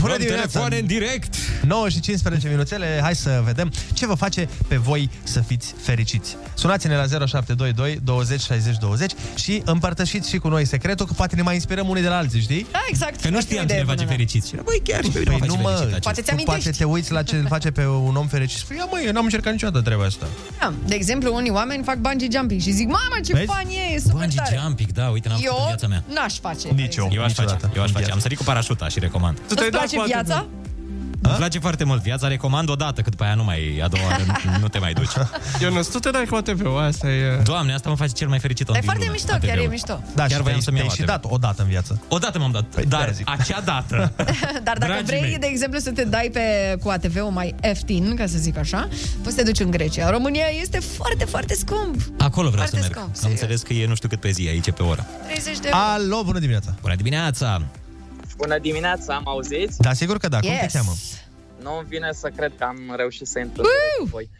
Bună 0.00 0.06
Luăm 0.08 0.18
dimineața! 0.18 0.46
telefoane 0.48 0.78
în 0.78 0.86
direct! 0.86 1.34
9 1.62 1.88
și 1.88 2.00
15 2.00 2.48
minuțele, 2.48 2.98
hai 3.02 3.14
să 3.14 3.42
vedem 3.44 3.72
ce 3.92 4.06
vă 4.06 4.14
face 4.14 4.48
pe 4.68 4.76
voi 4.76 5.10
să 5.22 5.40
fiți 5.40 5.74
fericiți. 5.82 6.36
Sunați-ne 6.54 6.94
la 6.96 7.02
0722 7.06 7.98
20 8.04 8.40
60 8.40 8.76
20 8.76 9.12
și 9.36 9.62
împărtășiți 9.64 10.28
și 10.28 10.38
cu 10.38 10.48
noi 10.48 10.64
secretul, 10.66 11.06
că 11.06 11.12
poate 11.12 11.36
ne 11.36 11.42
mai 11.42 11.54
inspirăm 11.54 11.88
unii 11.88 12.02
de 12.02 12.08
la 12.08 12.16
alții, 12.16 12.40
știi? 12.40 12.66
Da, 12.72 12.78
exact. 12.88 13.20
Că 13.20 13.28
nu 13.28 13.36
Ar 13.36 13.42
fi 13.42 13.46
o 13.46 13.50
știam 13.50 13.64
idee 13.64 13.76
ce 13.76 13.82
ne 13.82 13.88
face 13.88 14.04
bună, 14.04 14.08
da. 14.10 14.14
fericiți. 14.16 14.48
Și 14.48 14.54
era, 14.54 14.62
Băi, 14.62 14.80
chiar 14.84 15.04
și 15.04 15.10
pe 15.10 15.18
mine 15.18 15.30
mă 15.30 15.38
Păi 15.38 15.48
face 15.48 15.56
nu, 15.56 15.62
fericit 15.62 15.80
mă, 15.80 15.86
acest. 15.86 16.02
Poate 16.02 16.20
ți 16.22 16.28
tu 16.30 16.34
poate 16.34 16.50
amintești. 16.50 16.78
te 16.78 16.84
uiți 16.84 17.12
la 17.12 17.22
ce 17.22 17.36
îl 17.36 17.46
face 17.46 17.70
pe 17.70 17.86
un 17.86 18.16
om 18.16 18.26
fericit 18.26 18.56
și 18.58 18.64
spui, 18.64 18.76
ia 18.76 18.84
măi, 18.92 19.02
eu 19.06 19.12
n-am 19.12 19.24
încercat 19.24 19.52
niciodată 19.52 19.84
treaba 19.84 20.04
asta. 20.04 20.26
Da. 20.60 20.72
De 20.86 20.94
exemplu, 20.94 21.34
unii 21.34 21.50
oameni 21.50 21.82
fac 21.84 21.96
bungee 21.96 22.28
jumping 22.32 22.60
și 22.60 22.70
zic, 22.70 22.86
mamă, 22.86 23.16
ce 23.26 23.32
Vezi? 23.32 23.46
fan 23.46 23.66
e, 23.68 23.94
e 23.94 23.98
super 23.98 24.12
Bungee 24.20 24.40
tare. 24.44 24.58
jumping, 24.62 24.90
da, 24.92 25.06
uite, 25.08 25.28
n-am 25.28 25.38
făcut 25.40 25.58
în 25.60 25.66
viața 25.66 25.86
mea. 25.86 26.02
Eu 26.08 26.14
n-aș 26.14 26.34
face. 26.46 26.68
Nici 26.68 26.96
eu. 26.96 27.08
Eu 27.12 27.22
aș 27.22 27.32
face, 27.32 27.40
niciodată 27.40 27.70
eu 27.76 27.82
aș 27.82 27.88
în 27.88 27.92
face. 27.94 28.04
viață. 28.04 28.12
Am 28.12 28.20
sărit 28.20 28.38
cu 28.38 28.44
parașuta 28.44 28.88
și 28.88 28.98
recomand. 28.98 29.36
Tu 29.36 29.42
Îți 29.48 29.54
te-ai 29.54 29.70
dat 29.70 29.87
place 29.96 30.12
poate 30.12 30.24
viața? 30.26 30.46
Îmi 31.22 31.36
place 31.36 31.58
foarte 31.58 31.84
mult 31.84 32.02
viața, 32.02 32.28
recomand 32.28 32.68
o 32.70 32.74
dată, 32.74 33.00
că 33.00 33.10
după 33.10 33.24
aia 33.24 33.34
nu 33.34 33.44
mai, 33.44 33.80
a 33.84 33.88
doua 33.88 34.02
oară 34.04 34.22
nu- 34.26 34.52
nu 34.62 34.68
te 34.68 34.78
mai 34.78 34.92
duci. 34.92 35.08
Eu 35.60 35.72
nu 35.72 35.80
tu 35.82 35.98
te 35.98 36.10
dai 36.10 36.24
cu 36.24 36.34
ATV-ul, 36.34 36.78
asta 36.78 37.08
e... 37.10 37.40
Doamne, 37.42 37.74
asta 37.74 37.88
mă 37.88 37.96
face 37.96 38.12
cel 38.12 38.28
mai 38.28 38.38
fericit 38.38 38.68
om 38.68 38.74
Dar 38.74 38.82
e 38.82 38.86
din 38.86 38.90
foarte 38.94 39.04
lume, 39.06 39.18
mișto, 39.20 39.46
chiar 39.46 39.56
ATV-ul. 39.56 39.64
e 39.64 39.68
mișto. 39.68 40.02
Da, 40.14 40.22
Chiar 40.22 40.30
și 40.30 40.36
voiam 40.36 40.44
te-ai, 40.46 40.60
să-mi 40.60 40.76
iau 40.78 40.86
te-ai 40.86 40.96
și 40.96 41.02
ATV. 41.10 41.22
dat 41.22 41.32
o 41.32 41.36
dată 41.36 41.62
în 41.62 41.68
viață. 41.68 42.02
O 42.08 42.18
dată 42.18 42.38
m-am 42.38 42.50
dat, 42.50 42.62
Păi, 42.62 42.84
dar 42.84 42.98
de-aia 42.98 43.12
zic. 43.14 43.30
acea 43.30 43.60
dată... 43.60 44.12
Dar 44.66 44.76
dacă 44.78 44.92
Dragii 44.92 45.04
vrei, 45.04 45.20
mei. 45.20 45.38
de 45.38 45.46
exemplu, 45.46 45.78
să 45.78 45.90
te 45.90 46.04
dai 46.04 46.30
pe, 46.32 46.76
cu 46.82 46.88
ATV-ul 46.88 47.30
mai 47.30 47.54
ieftin, 47.64 48.14
ca 48.16 48.26
să 48.26 48.38
zic 48.38 48.56
așa, 48.58 48.88
poți 49.22 49.34
să 49.34 49.42
te 49.42 49.46
duci 49.50 49.60
în 49.60 49.70
Grecia. 49.70 50.10
România 50.10 50.46
este 50.60 50.78
foarte, 50.80 51.24
foarte 51.24 51.54
scump. 51.54 52.00
Acolo 52.18 52.48
vreau 52.50 52.66
să 52.66 52.70
Foarte 52.76 52.78
merg. 52.88 52.92
scump, 52.94 53.08
Am 53.08 53.14
serios. 53.14 53.40
înțeles 53.40 53.62
că 53.62 53.72
e 53.72 53.86
nu 53.86 53.94
știu 53.94 54.08
cât 54.08 54.20
pe 54.20 54.30
zi 54.30 54.46
aici 54.48 54.70
pe 54.70 54.82
oră. 54.82 55.06
30 55.26 55.58
de 55.58 55.68
euro. 55.68 55.78
Alo, 55.80 56.22
bună 56.24 56.38
dimineața! 56.38 56.74
Bună 56.80 56.94
dimineața! 56.94 57.62
Bună 58.38 58.58
dimineața, 58.58 59.14
am 59.14 59.28
auzit? 59.28 59.70
Da, 59.78 59.92
sigur 59.92 60.16
că 60.18 60.28
da, 60.28 60.38
cum 60.40 60.48
te 60.48 60.54
Yes. 60.62 60.72
cheamă? 60.72 60.92
Nu-mi 61.62 61.86
vine 61.88 62.10
să 62.12 62.28
cred 62.36 62.52
că 62.58 62.64
am 62.64 62.78
reușit 62.96 63.26
să 63.26 63.38
intru 63.38 63.62
în 63.62 63.68
direct 63.68 63.98
cu 63.98 64.04
voi. 64.04 64.30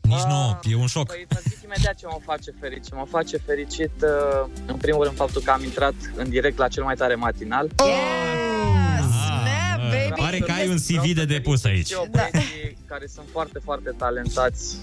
Nici 0.00 0.22
nu, 0.22 0.60
e 0.70 0.76
un 0.76 0.86
șoc. 0.86 1.06
Păi 1.06 1.26
vă 1.28 1.40
zic 1.48 1.62
imediat 1.64 1.94
ce 1.94 2.06
mă 2.06 2.18
face 2.24 2.50
fericit. 2.60 2.94
Mă 2.94 3.06
face 3.10 3.36
fericit, 3.36 3.90
uh, 4.02 4.48
în 4.66 4.76
primul 4.76 5.04
rând, 5.04 5.16
faptul 5.16 5.42
că 5.42 5.50
am 5.50 5.62
intrat 5.64 5.94
în 6.16 6.28
direct 6.28 6.58
la 6.58 6.68
cel 6.68 6.82
mai 6.84 6.94
tare 6.94 7.14
matinal. 7.14 7.64
Yes! 7.66 9.06
Snap, 9.26 9.78
baby! 9.90 10.20
Pare 10.20 10.38
că 10.38 10.52
ai 10.52 10.68
un 10.68 10.76
CV 10.76 11.14
de 11.14 11.24
depus 11.24 11.64
aici. 11.64 11.86
Și 11.86 11.92
eu 11.92 12.08
băieții 12.10 12.76
care 12.86 13.06
sunt 13.14 13.26
foarte, 13.32 13.58
foarte 13.64 13.90
talentați 13.96 14.76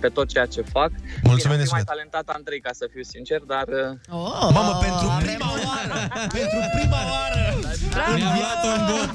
pe 0.00 0.08
tot 0.08 0.28
ceea 0.28 0.46
ce 0.46 0.62
fac. 0.62 0.90
Mulțumim 1.22 1.56
Bine, 1.56 1.56
de 1.56 1.60
ar 1.62 1.66
fi 1.66 1.72
mai 1.76 1.80
suflet. 1.80 1.86
talentat 1.86 2.26
Andrei, 2.36 2.60
ca 2.60 2.70
să 2.72 2.84
fiu 2.92 3.02
sincer, 3.02 3.40
dar... 3.52 3.66
uh, 3.68 4.16
Oh. 4.18 4.48
Mamă, 4.56 4.72
pentru 4.86 5.06
prima 5.24 5.50
oară! 5.66 5.96
pentru 6.38 6.58
prima 6.76 7.00
oară! 7.14 7.42
Mi-am 8.16 8.34
luat 8.40 8.60
un 8.72 8.80
bot! 8.90 9.10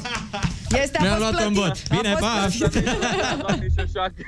Este, 0.81 0.97
a 0.97 1.01
Mi-am 1.01 1.17
fost 1.17 1.31
luat 1.31 1.45
un 1.47 1.53
plătit. 1.53 1.87
bot! 1.89 1.97
Bine, 1.99 2.13
A 2.13 2.17
fost 2.17 2.31
pa! 2.31 2.67
plătit. 2.69 2.89
Doamne, 3.39 3.65
și 3.75 3.79
o 3.83 3.83
șoacă. 3.93 4.21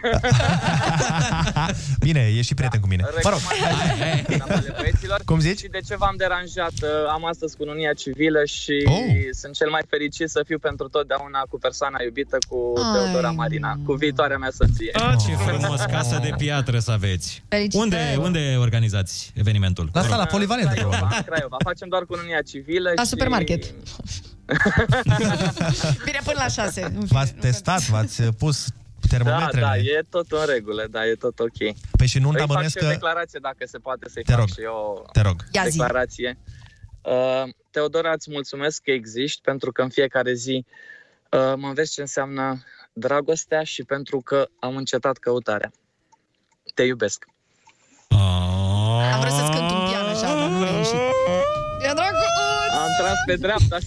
Bine, 2.00 2.32
e 2.38 2.42
și 2.42 2.54
prieten 2.54 2.80
cu 2.80 2.88
mine. 2.88 3.04
Mă 3.24 3.30
rog, 3.30 3.40
Recomandările 4.28 4.74
băieților. 4.80 5.22
Cum 5.26 5.40
zici? 5.40 5.60
Și 5.60 5.68
de 5.68 5.80
ce 5.88 5.96
v-am 5.96 6.14
deranjat? 6.18 6.72
Uh, 6.82 6.90
Am 7.16 7.26
astăzi 7.26 7.58
cununia 7.58 7.94
civilă 7.94 8.42
și 8.46 8.74
Oh. 8.88 9.02
sunt 9.42 9.54
cel 9.56 9.70
mai 9.70 9.82
fericit 9.90 10.30
să 10.30 10.42
fiu 10.46 10.58
pentru 10.60 10.88
totdeauna 10.88 11.40
cu 11.50 11.58
persoana 11.60 11.98
iubită, 12.04 12.38
cu 12.50 12.74
Ai. 12.76 12.84
Teodora 12.94 13.32
Marina, 13.32 13.72
cu 13.86 13.94
viitoarea 13.94 14.38
mea 14.38 14.50
soție. 14.60 14.92
Ah, 14.94 15.14
ce 15.26 15.32
frumos, 15.36 15.82
casă 15.82 16.20
de 16.24 16.32
piatră 16.38 16.80
să 16.80 16.92
aveți. 16.92 17.44
Felicitări. 17.48 17.84
Unde, 17.84 18.16
unde 18.28 18.56
organizați 18.60 19.32
evenimentul? 19.36 19.90
la 19.94 20.02
sala 20.02 20.22
În 20.22 20.28
polivalentă, 20.32 20.72
Craiova, 20.74 20.96
probabil. 20.96 21.18
în 21.28 21.34
Craiova. 21.34 21.56
Facem 21.64 21.88
doar 21.90 22.04
cununia 22.04 22.42
civilă 22.42 22.92
La 22.96 23.02
și... 23.04 23.08
supermarket. 23.10 23.64
Bine, 26.06 26.20
până 26.24 26.38
la 26.38 26.48
6. 26.48 26.82
Nu 26.82 26.88
fine, 26.90 27.06
V-ați 27.10 27.34
nu 27.36 27.42
testat, 27.42 27.82
v-ați 27.88 28.24
pus 28.24 28.68
Da, 28.68 29.08
termometrele. 29.18 29.66
da, 29.66 29.78
e 29.78 30.02
tot 30.10 30.32
în 30.32 30.46
regulă, 30.46 30.88
da, 30.90 31.06
e 31.06 31.14
tot 31.16 31.40
ok. 31.40 31.58
Păi 31.98 32.08
și 32.08 32.20
nunta 32.20 32.34
Îi 32.42 32.46
fac 32.46 32.48
bănuiesc 32.48 32.78
și 32.78 32.84
o 32.84 32.88
că... 32.88 32.94
declarație, 32.94 33.40
dacă 33.42 33.58
se 33.66 33.78
poate 33.78 34.10
să-i 34.10 34.24
Te 34.24 34.32
fac 34.32 34.40
rog. 34.40 34.48
și 34.50 34.62
eu 34.62 35.10
Te 35.12 35.22
rog. 35.22 35.36
Ia 35.52 35.64
zi. 35.68 35.78
declarație. 35.78 36.38
Uh, 37.02 37.44
Teodora, 37.72 38.12
îți 38.12 38.32
mulțumesc 38.32 38.82
că 38.82 38.92
existi, 38.92 39.42
pentru 39.42 39.72
că 39.72 39.82
în 39.82 39.90
fiecare 39.90 40.34
zi 40.34 40.66
uh, 41.32 41.54
mă 41.56 41.68
înveți 41.68 41.92
ce 41.94 42.02
înseamnă 42.02 42.64
dragostea 42.94 43.64
și 43.64 43.84
pentru 43.84 44.22
că 44.22 44.48
am 44.60 44.76
încetat 44.76 45.18
căutarea. 45.18 45.72
Te 46.74 46.84
iubesc. 46.84 47.26
Am 49.14 49.20
vrut 49.20 49.32
să-ți 49.34 49.52
cânt 49.52 49.70
un 49.72 49.88
pian 49.90 50.06
așa, 50.08 50.36
dar 50.40 50.50
nu 50.50 50.62
a 50.64 50.78
ieșit. 50.78 50.94
E 51.80 51.92
dragul! 51.94 52.24
Am 52.72 52.90
tras 53.00 53.18
pe 53.26 53.36
dreapta. 53.36 53.78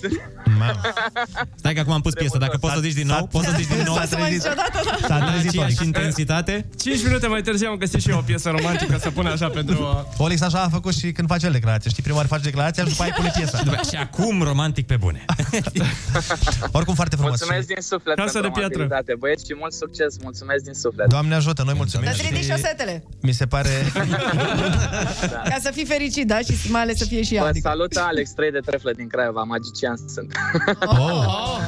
Stai 1.54 1.74
că 1.74 1.80
acum 1.80 1.92
am 1.92 2.00
pus 2.00 2.12
piesa, 2.12 2.38
dacă 2.38 2.56
poți 2.56 2.74
să 2.74 2.80
zici 2.80 2.92
din 2.92 3.06
nou, 3.06 3.26
poți 3.26 3.46
să 3.46 3.52
zici 3.56 3.66
din 3.66 3.82
nou. 3.86 3.94
S-a 3.94 4.04
trezit. 4.04 4.32
Niciodată, 4.32 4.80
da. 5.00 5.06
S-a 5.06 5.18
La 5.18 5.26
trezit 5.30 5.48
aceeași 5.48 5.76
Olix. 5.78 5.80
intensitate? 5.80 6.66
5 6.80 7.02
minute 7.04 7.26
mai 7.26 7.42
târziu 7.42 7.68
am 7.68 7.76
găsit 7.76 8.00
și 8.00 8.10
eu 8.10 8.18
o 8.18 8.20
piesă 8.20 8.48
romantică 8.50 8.98
să 9.00 9.10
pun 9.10 9.26
așa 9.26 9.48
pentru... 9.48 10.06
Olix 10.16 10.40
așa 10.40 10.60
a 10.62 10.68
făcut 10.68 10.94
și 10.94 11.12
când 11.12 11.28
face 11.28 11.46
el 11.46 11.52
declarație. 11.52 11.90
Știi, 11.90 12.02
prima 12.02 12.16
oară 12.16 12.28
face 12.28 12.42
declarația 12.42 12.82
și 12.84 12.88
după 12.90 13.02
aia 13.02 13.12
pune 13.16 13.30
piesa. 13.36 13.62
După- 13.62 13.80
Și 13.90 13.96
acum 13.96 14.42
romantic 14.42 14.86
pe 14.86 14.96
bune. 14.96 15.24
Oricum 16.78 16.94
foarte 16.94 17.16
frumos. 17.16 17.38
Mulțumesc 17.38 17.68
Și- 17.68 17.74
din 17.74 17.82
suflet 17.82 18.16
Casă 18.16 18.32
pentru 18.32 18.50
de 18.50 18.58
piatră. 18.58 18.82
amabilitate, 18.82 19.12
băieți, 19.18 19.44
și 19.46 19.54
mult 19.58 19.72
succes. 19.72 20.12
Mulțumesc 20.22 20.64
din 20.64 20.74
suflet. 20.74 21.08
Doamne 21.08 21.34
ajută, 21.34 21.62
noi 21.62 21.74
mulțumim. 21.76 22.06
Dar 22.06 22.14
ridici 22.20 22.42
și 22.44 22.50
șosetele. 22.50 23.04
mi 23.20 23.32
se 23.32 23.46
pare... 23.46 23.70
Ca 25.52 25.56
să 25.62 25.70
fii 25.72 25.84
fericit, 25.84 26.26
da? 26.26 26.38
Și 26.38 26.70
mai 26.70 26.80
ales 26.82 26.96
să 26.98 27.04
fie 27.04 27.22
și 27.22 27.34
ea. 27.34 27.42
Vă 27.42 27.48
Adică. 27.48 27.68
salut, 27.68 27.96
Alex, 27.96 28.30
3 28.30 28.50
de 28.50 28.60
treflă 28.66 28.92
din 28.96 29.08
Craiova, 29.08 29.42
magician 29.42 29.96
sunt. 30.14 30.32
Oh. 30.86 31.24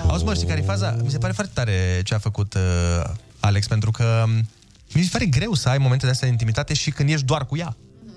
Auzi, 0.09 0.25
mă, 0.25 0.35
știi 0.35 0.47
care 0.47 0.61
e 0.61 0.65
faza? 0.65 0.97
Mi 1.03 1.11
se 1.11 1.19
pare 1.19 1.33
foarte 1.33 1.53
tare 1.55 2.01
ce 2.05 2.15
a 2.15 2.19
făcut 2.19 2.55
uh, 2.55 3.11
Alex, 3.41 3.67
pentru 3.67 3.91
că 3.91 4.23
um, 4.25 4.31
mi 4.95 5.03
se 5.03 5.09
pare 5.13 5.27
greu 5.27 5.55
să 5.55 5.69
ai 5.69 5.79
momente 5.79 6.05
de 6.05 6.11
astea 6.13 6.27
de 6.27 6.33
intimitate 6.33 6.75
și 6.75 6.91
când 6.91 7.09
ești 7.11 7.25
doar 7.27 7.47
cu 7.47 7.57
ea. 7.57 7.77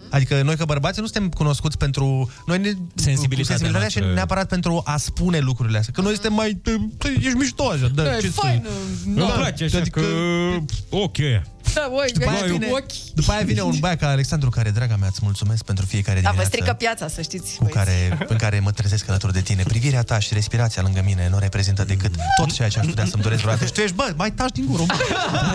Adică 0.10 0.42
noi 0.42 0.56
că 0.56 0.66
bărbații 0.66 1.02
nu 1.02 1.08
suntem 1.08 1.30
cunoscuți 1.30 1.78
pentru... 1.78 2.32
Noi 2.46 2.58
ne, 2.58 2.70
Sensibilitatea 2.96 3.16
sensibilitatea 3.58 3.80
noastră. 3.80 4.04
și 4.08 4.14
neapărat 4.14 4.48
pentru 4.48 4.82
a 4.86 4.98
spune 4.98 5.40
lucrurile 5.40 5.78
astea. 5.78 5.94
Că 5.94 6.02
noi 6.02 6.14
suntem 6.14 6.34
mai... 6.34 6.62
"Păi, 6.98 7.16
Ești 7.22 7.38
mișto 7.38 7.70
așa. 7.70 7.88
Da, 7.88 8.04
Da, 8.04 8.18
e 8.18 8.20
ce 8.20 8.30
fain. 8.30 8.66
Îmi 9.06 9.16
Da. 9.16 9.24
place 9.26 9.64
așa 9.64 9.78
Adică- 9.78 10.00
că... 10.00 10.08
Ok. 10.90 11.18
Da, 11.74 11.88
oi, 11.92 12.12
După 12.14 12.30
aia, 12.30 12.40
găi, 12.40 12.52
vine, 12.52 12.68
ochi. 12.72 13.14
după 13.14 13.32
aia 13.32 13.44
vine 13.44 13.62
un 13.62 13.76
băiat 13.80 13.98
ca 14.00 14.08
Alexandru 14.10 14.50
care, 14.50 14.70
draga 14.70 14.96
mea, 14.96 15.08
îți 15.12 15.20
mulțumesc 15.24 15.64
pentru 15.66 15.86
fiecare 15.86 16.20
Da, 16.20 16.22
vă 16.22 16.30
dimineață 16.30 16.56
strică 16.56 16.74
piața, 16.74 17.08
să 17.08 17.22
știți. 17.22 17.56
cu 17.58 17.66
care, 17.66 18.18
în 18.28 18.38
care 18.38 18.60
mă 18.60 18.72
trezesc 18.72 19.10
alături 19.10 19.34
de 19.34 19.42
tine. 19.42 19.64
Privirea 19.64 20.02
ta 20.02 20.20
și 20.20 20.34
respirația 20.34 20.82
lângă 20.82 21.02
mine 21.06 21.28
nu 21.32 21.38
reprezintă 21.40 21.84
decât 21.84 22.12
tot 22.38 22.52
ceea 22.52 22.68
ce 22.70 22.80
aș 22.80 22.86
putea 22.86 23.06
să-mi 23.06 23.24
doresc 23.24 23.42
vreodată. 23.42 23.66
Și 23.66 23.72
tu 23.72 23.82
ești, 23.82 23.96
bă, 23.96 24.14
mai 24.16 24.32
taci 24.32 24.52
din 24.52 24.66
gură. 24.70 24.84
bă. 24.88 24.94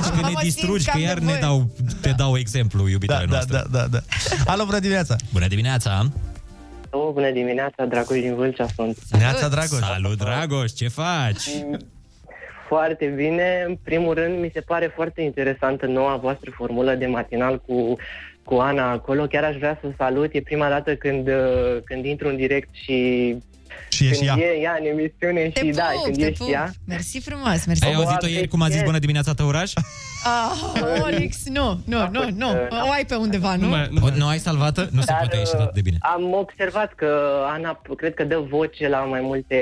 Taci 0.01 0.11
că 0.15 0.21
ne 0.27 0.31
Mă 0.33 0.41
distrugi, 0.43 0.83
simt 0.83 0.85
că 0.85 0.91
cam 0.91 1.01
iar 1.01 1.19
ne 1.19 1.25
nevoie. 1.25 1.41
dau, 1.41 1.71
te 2.01 2.11
dau 2.11 2.37
exemplu, 2.39 2.89
iubitoare 2.89 3.25
Da, 3.27 3.31
da, 3.31 3.37
noastră. 3.37 3.69
da, 3.71 3.79
da, 3.79 3.87
da. 3.87 4.53
Alo, 4.53 4.65
bună 4.65 4.79
dimineața! 4.79 5.17
Bună 5.33 5.47
dimineața! 5.47 6.11
Oh, 6.91 7.11
bună 7.13 7.31
dimineața, 7.33 7.85
Dragoș 7.89 8.19
din 8.21 8.35
Vâlcea 8.35 8.67
sunt. 8.75 8.99
Neața, 9.11 9.49
Dragoș! 9.49 9.79
Salut, 9.79 10.19
Dragoș, 10.19 10.71
ce 10.73 10.89
faci? 10.89 11.45
Foarte 12.69 13.07
bine. 13.07 13.65
În 13.67 13.77
primul 13.83 14.15
rând, 14.15 14.39
mi 14.39 14.51
se 14.55 14.61
pare 14.61 14.87
foarte 14.87 15.23
interesantă 15.23 15.87
noua 15.87 16.17
voastră 16.17 16.51
formulă 16.51 16.95
de 16.95 17.07
matinal 17.07 17.61
cu, 17.67 17.97
cu 18.45 18.55
Ana 18.55 18.91
acolo. 18.91 19.27
Chiar 19.27 19.45
aș 19.45 19.57
vrea 19.57 19.79
să 19.81 19.91
salut. 19.97 20.35
E 20.35 20.41
prima 20.41 20.69
dată 20.69 20.97
când, 20.97 21.29
uh, 21.29 21.79
când 21.85 22.05
intru 22.05 22.29
în 22.29 22.37
direct 22.37 22.69
și 22.73 23.37
Și 23.89 24.05
ești 24.07 24.27
când 24.27 24.39
ea. 24.41 24.47
e 24.47 24.61
ea 24.61 24.77
în 24.81 24.87
emisiune 24.87 25.41
Te 25.49 25.61
și 25.65 25.71
da, 25.71 25.83
pup, 25.95 26.05
când 26.05 26.17
te 26.19 26.25
ești 26.27 26.39
pup. 26.39 26.53
ea. 26.53 26.73
Mersi 26.87 27.19
frumos, 27.21 27.65
mersi. 27.67 27.85
Ai 27.85 27.93
auzit-o 27.95 28.27
ieri 28.27 28.49
cum 28.49 28.63
a 28.63 28.69
zis 28.69 28.83
bună 28.83 28.99
dimineața 28.99 29.35
tăuraș? 29.35 29.73
Ah, 30.25 30.83
Olix, 31.03 31.37
nu, 31.45 31.81
nu, 31.85 32.09
nu, 32.13 32.29
nu. 32.37 32.51
O 32.89 32.91
ai 32.91 33.05
pe 33.07 33.15
undeva, 33.15 33.55
nu? 33.57 33.63
Nu 33.63 33.69
mai, 33.69 33.89
nu 33.91 33.99
O, 34.03 34.07
mai. 34.09 34.19
nu 34.19 34.27
ai 34.27 34.39
salvată? 34.39 34.89
Nu 34.93 35.01
se 35.01 35.07
Dar, 35.07 35.19
poate 35.19 35.37
ieși 35.37 35.51
uh, 35.55 35.61
atât 35.61 35.75
de 35.75 35.81
bine. 35.81 35.97
Am 36.01 36.33
observat 36.33 36.93
că 36.95 37.09
Ana 37.49 37.81
p- 37.83 37.97
cred 37.97 38.15
că 38.15 38.25
dă 38.25 38.45
voce 38.51 38.89
la 38.89 38.99
mai 38.99 39.21
multe, 39.21 39.57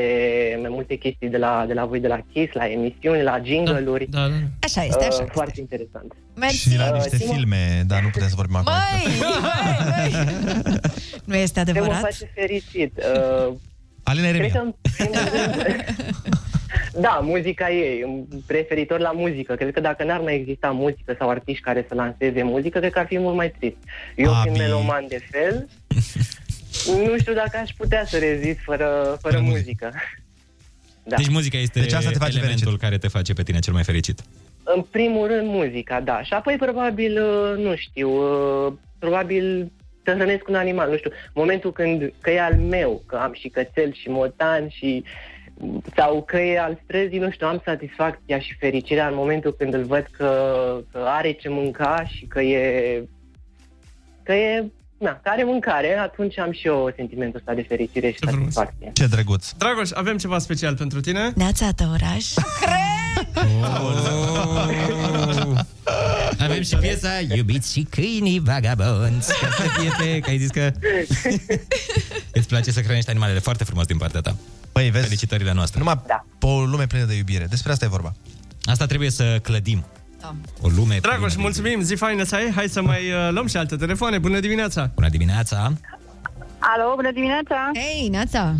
mai 0.61 0.71
multe 0.71 0.95
chestii 0.95 1.29
de 1.29 1.37
la, 1.37 1.65
de 1.67 1.73
la 1.75 1.85
voi, 1.85 2.01
de 2.01 2.07
la 2.09 2.19
Kiss, 2.33 2.53
la 2.53 2.67
emisiuni, 2.71 3.23
la 3.23 3.41
jingle-uri. 3.45 4.07
Da, 4.11 4.19
da. 4.29 4.35
Așa 4.63 4.85
este, 4.85 5.05
așa 5.05 5.07
Uh, 5.15 5.21
este. 5.21 5.31
foarte 5.33 5.61
interesant. 5.61 6.13
Mersi. 6.35 6.57
Și 6.71 6.77
la 6.77 6.87
Uh, 6.89 6.93
niște 6.95 7.17
Timo- 7.17 7.33
filme, 7.35 7.83
dar 7.87 8.03
nu 8.03 8.09
putem 8.09 8.29
să 8.29 8.35
vorbim 8.37 8.57
acum. 8.57 8.73
Măi, 8.73 9.13
măi, 9.21 10.13
măi. 10.13 10.81
Nu 11.25 11.35
este 11.37 11.63
Ce 11.65 11.73
mă 11.73 11.79
adevărat? 11.79 12.01
face 12.01 12.31
fericit? 12.35 12.93
Uh, 13.49 13.55
Alina 14.09 14.29
Cred 14.29 14.41
că 14.41 14.47
Eremia. 14.47 14.61
în 14.63 14.75
primul 14.93 15.19
rând... 15.33 16.05
Da, 17.01 17.21
muzica 17.23 17.71
e, 17.71 18.07
preferitor 18.47 18.99
la 19.01 19.11
muzică. 19.11 19.55
Cred 19.55 19.73
că 19.73 19.81
dacă 19.81 20.05
n-ar 20.05 20.21
mai 20.21 20.35
exista 20.35 20.71
muzică 20.71 21.15
sau 21.19 21.29
artiști 21.31 21.63
care 21.63 21.85
să 21.89 21.95
lanseze 21.95 22.43
muzică, 22.43 22.79
cred 22.79 22.93
că 22.93 22.99
ar 22.99 23.07
fi 23.07 23.19
mult 23.19 23.37
mai 23.37 23.51
trist. 23.59 23.77
Eu 24.17 24.31
Abi. 24.35 24.41
fiind 24.43 24.57
meloman 24.57 25.05
de 25.09 25.21
fel, 25.31 25.69
nu 27.07 27.19
știu 27.19 27.33
dacă 27.33 27.57
aș 27.63 27.71
putea 27.77 28.05
să 28.07 28.19
rezist 28.19 28.59
fără, 28.65 29.17
fără 29.21 29.35
Fără 29.35 29.39
muzică. 29.41 29.63
muzică. 29.63 29.93
Da. 31.03 31.17
Deci 31.17 31.29
muzica 31.29 31.59
este 31.59 31.81
Deci 31.81 31.93
asta 31.93 32.11
te 32.11 32.19
face 32.19 32.31
elementul 32.39 32.63
fericit. 32.65 32.81
care 32.83 32.99
te 32.99 33.09
face 33.09 33.33
pe 33.33 33.43
tine 33.43 33.59
cel 33.59 33.73
mai 33.73 33.85
fericit. 33.85 34.21
În 34.77 34.83
primul 34.91 35.27
rând 35.27 35.47
muzica, 35.49 36.01
da. 36.01 36.23
Și 36.23 36.33
apoi 36.33 36.57
probabil, 36.57 37.23
uh, 37.23 37.65
nu 37.65 37.77
știu, 37.77 38.09
uh, 38.11 38.73
probabil 38.99 39.73
să 40.07 40.15
hrănesc 40.15 40.49
un 40.49 40.55
animal, 40.55 40.91
nu 40.91 40.97
știu. 40.97 41.11
Momentul 41.35 41.73
când, 41.73 42.13
că 42.21 42.31
e 42.31 42.41
al 42.41 42.57
meu, 42.57 43.03
că 43.07 43.17
am 43.17 43.33
și 43.33 43.49
cățel 43.49 43.93
și 43.93 44.09
motan 44.09 44.69
și 44.69 45.05
sau 45.97 46.23
că 46.23 46.37
e 46.39 46.61
al 46.61 46.81
străzii, 46.85 47.19
nu 47.19 47.31
știu, 47.31 47.47
am 47.47 47.63
satisfacția 47.65 48.39
și 48.39 48.57
fericirea 48.59 49.09
în 49.09 49.15
momentul 49.15 49.55
când 49.59 49.75
îl 49.75 49.85
văd 49.85 50.07
că, 50.11 50.31
că 50.93 50.99
are 50.99 51.33
ce 51.33 51.49
mânca 51.49 52.05
și 52.07 52.27
că 52.27 52.41
e, 52.41 53.03
că 54.23 54.33
e, 54.33 54.65
na, 54.99 55.21
că 55.23 55.29
are 55.29 55.45
mâncare, 55.45 55.99
atunci 55.99 56.39
am 56.39 56.53
și 56.53 56.67
eu 56.67 56.93
sentimentul 56.97 57.39
ăsta 57.39 57.55
de 57.55 57.63
fericire 57.63 58.11
și 58.11 58.19
satisfacție. 58.19 58.91
Ce 58.93 59.07
drăguț. 59.07 59.51
Dragoș, 59.51 59.91
avem 59.93 60.17
ceva 60.17 60.39
special 60.39 60.77
pentru 60.77 61.01
tine. 61.01 61.33
Neața, 61.35 61.69
Tăuraș. 63.33 64.17
Avem 66.39 66.63
și 66.63 66.77
piesa 66.77 67.09
Iubiți 67.35 67.73
și 67.73 67.87
câinii 67.91 68.41
vagabonți 68.41 69.33
Ca 69.41 69.49
să 69.57 69.63
fie 69.79 69.91
pe... 69.99 70.21
Că 70.21 70.31
ai 70.31 70.39
zis 70.39 70.51
că... 70.51 70.73
Îți 72.39 72.49
place 72.49 72.71
să 72.71 72.81
hrănești 72.81 73.11
animalele 73.11 73.39
foarte 73.39 73.65
frumos 73.65 73.87
din 73.87 73.97
partea 73.97 74.21
ta. 74.21 74.37
Păi, 74.73 74.91
vezi? 74.91 75.05
Felicitările 75.05 75.53
noastre. 75.53 75.79
Numai 75.79 76.01
da. 76.07 76.25
pe 76.39 76.47
o 76.47 76.65
lume 76.65 76.87
plină 76.87 77.05
de 77.05 77.15
iubire. 77.15 77.45
Despre 77.45 77.73
asta 77.73 77.85
e 77.85 77.89
vorba. 77.89 78.13
Asta 78.65 78.87
trebuie 78.87 79.11
să 79.11 79.39
clădim. 79.43 79.85
Da. 80.21 80.35
O 80.61 80.69
lume 80.69 80.99
Dragoș, 81.01 81.19
plină 81.19 81.35
de 81.35 81.41
mulțumim, 81.41 81.81
zi 81.81 81.95
faină 81.95 82.23
să 82.23 82.35
ai. 82.35 82.53
Hai 82.55 82.69
să 82.69 82.83
mai 82.83 83.11
uh, 83.11 83.29
luăm 83.31 83.47
și 83.47 83.57
alte 83.57 83.77
telefoane. 83.77 84.19
Bună 84.19 84.41
dimineața! 84.41 84.91
Bună 84.95 85.09
dimineața! 85.09 85.73
Alo, 86.59 86.93
bună 86.95 87.13
dimineața! 87.13 87.71
Hei, 87.75 88.09
Neața! 88.09 88.55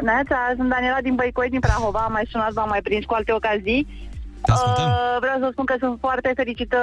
Neața, 0.00 0.52
sunt 0.56 0.68
Daniela 0.68 1.00
din 1.00 1.14
Băicoi, 1.14 1.48
din 1.48 1.60
Prahova, 1.60 1.98
am 1.98 2.12
mai 2.12 2.26
sunat, 2.30 2.52
v-am 2.52 2.68
mai 2.68 2.82
prins 2.82 3.04
cu 3.04 3.14
alte 3.14 3.32
ocazii. 3.32 4.07
Te 4.48 4.54
ascultăm. 4.54 4.88
Uh, 4.90 5.16
vreau 5.24 5.38
să 5.42 5.48
spun 5.54 5.66
că 5.70 5.76
sunt 5.84 5.96
foarte 6.06 6.30
fericită 6.40 6.80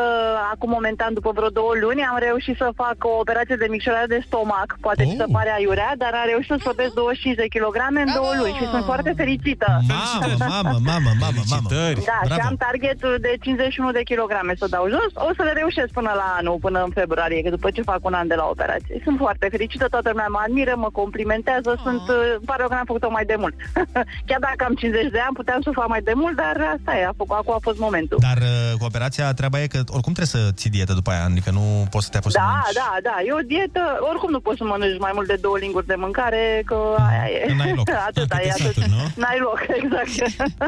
acum 0.53 0.69
momentan, 0.77 1.11
după 1.19 1.31
vreo 1.37 1.49
două 1.59 1.73
luni. 1.83 2.01
Am 2.11 2.19
reușit 2.27 2.55
să 2.61 2.67
fac 2.83 2.97
o 3.11 3.13
operație 3.23 3.55
de 3.63 3.67
micșorare 3.75 4.09
de 4.15 4.19
stomac. 4.27 4.69
Poate 4.85 5.03
oh. 5.03 5.09
ți 5.09 5.15
se 5.21 5.27
pare 5.37 5.51
aiurea, 5.57 5.91
dar 6.03 6.11
am 6.21 6.27
reușit 6.31 6.51
să 6.53 6.57
scăpesc 6.63 6.93
25 6.93 7.35
de 7.43 7.47
kilograme 7.55 7.99
în 8.05 8.11
două 8.19 8.31
luni 8.41 8.55
și 8.59 8.65
sunt 8.73 8.85
foarte 8.91 9.11
fericită. 9.21 9.69
Mamă, 9.87 10.33
mamă, 10.53 10.73
mamă, 10.91 11.11
mamă, 11.23 11.41
mamă. 11.53 11.67
Da, 12.11 12.19
și 12.35 12.41
am 12.49 12.55
targetul 12.65 13.13
de 13.25 13.31
51 13.41 13.91
de 13.97 14.03
kilograme 14.11 14.53
să 14.61 14.67
dau 14.75 14.85
jos. 14.95 15.11
O 15.27 15.29
să 15.37 15.41
le 15.47 15.53
reușesc 15.61 15.91
până 15.99 16.11
la 16.21 16.27
anul, 16.39 16.57
până 16.65 16.79
în 16.87 16.91
februarie, 16.99 17.41
că 17.41 17.49
după 17.57 17.69
ce 17.75 17.89
fac 17.91 18.01
un 18.09 18.15
an 18.21 18.27
de 18.27 18.37
la 18.41 18.45
operație. 18.53 18.95
Sunt 19.03 19.17
foarte 19.23 19.47
fericită, 19.55 19.85
toată 19.95 20.09
lumea 20.09 20.29
mă 20.35 20.41
admiră, 20.45 20.73
mă 20.75 20.89
complimentează, 21.01 21.71
sunt, 21.85 22.03
uh, 22.17 22.35
pare 22.49 22.63
că 22.63 22.73
n-am 22.73 22.91
făcut-o 22.91 23.09
mai 23.17 23.25
de 23.31 23.35
mult. 23.43 23.55
Chiar 24.29 24.41
dacă 24.47 24.61
am 24.67 24.73
50 24.73 25.11
de 25.15 25.21
ani, 25.25 25.35
puteam 25.39 25.61
să 25.61 25.69
o 25.69 25.77
fac 25.79 25.87
mai 25.87 26.01
de 26.09 26.13
mult, 26.15 26.35
dar 26.35 26.55
asta 26.75 26.91
e, 26.97 27.05
a 27.05 27.13
făcut, 27.17 27.37
acum 27.37 27.54
a 27.55 27.59
fost 27.61 27.79
momentul. 27.87 28.17
Dar 28.27 28.37
uh, 28.37 28.77
cu 28.79 28.85
operația, 28.85 29.33
treaba 29.39 29.61
e 29.61 29.67
că 29.67 29.79
oricum 29.97 30.13
trebuie 30.17 30.33
să 30.37 30.51
ții 30.59 30.69
dietă 30.69 30.93
după 30.93 31.09
aia, 31.11 31.23
adică 31.23 31.49
nu 31.51 31.87
poți 31.93 32.05
să 32.05 32.11
te 32.11 32.17
apuci 32.17 32.31
să 32.31 32.37
Da, 32.37 32.45
mănânci. 32.45 32.73
da, 32.81 32.89
da, 33.09 33.15
e 33.27 33.31
o 33.41 33.43
dietă, 33.51 33.83
oricum 34.11 34.29
nu 34.35 34.39
poți 34.45 34.57
să 34.57 34.63
mănânci 34.63 34.99
mai 34.99 35.11
mult 35.17 35.27
de 35.27 35.37
două 35.45 35.57
linguri 35.57 35.85
de 35.85 35.95
mâncare, 35.97 36.43
că 36.69 36.77
aia 37.09 37.25
e. 37.47 37.53
N-ai 37.59 37.73
loc. 37.79 37.87
Atâta 38.09 38.37
e, 38.47 38.51
atât. 38.51 38.75
N-ai 39.21 39.39
loc, 39.47 39.59
exact. 39.79 40.13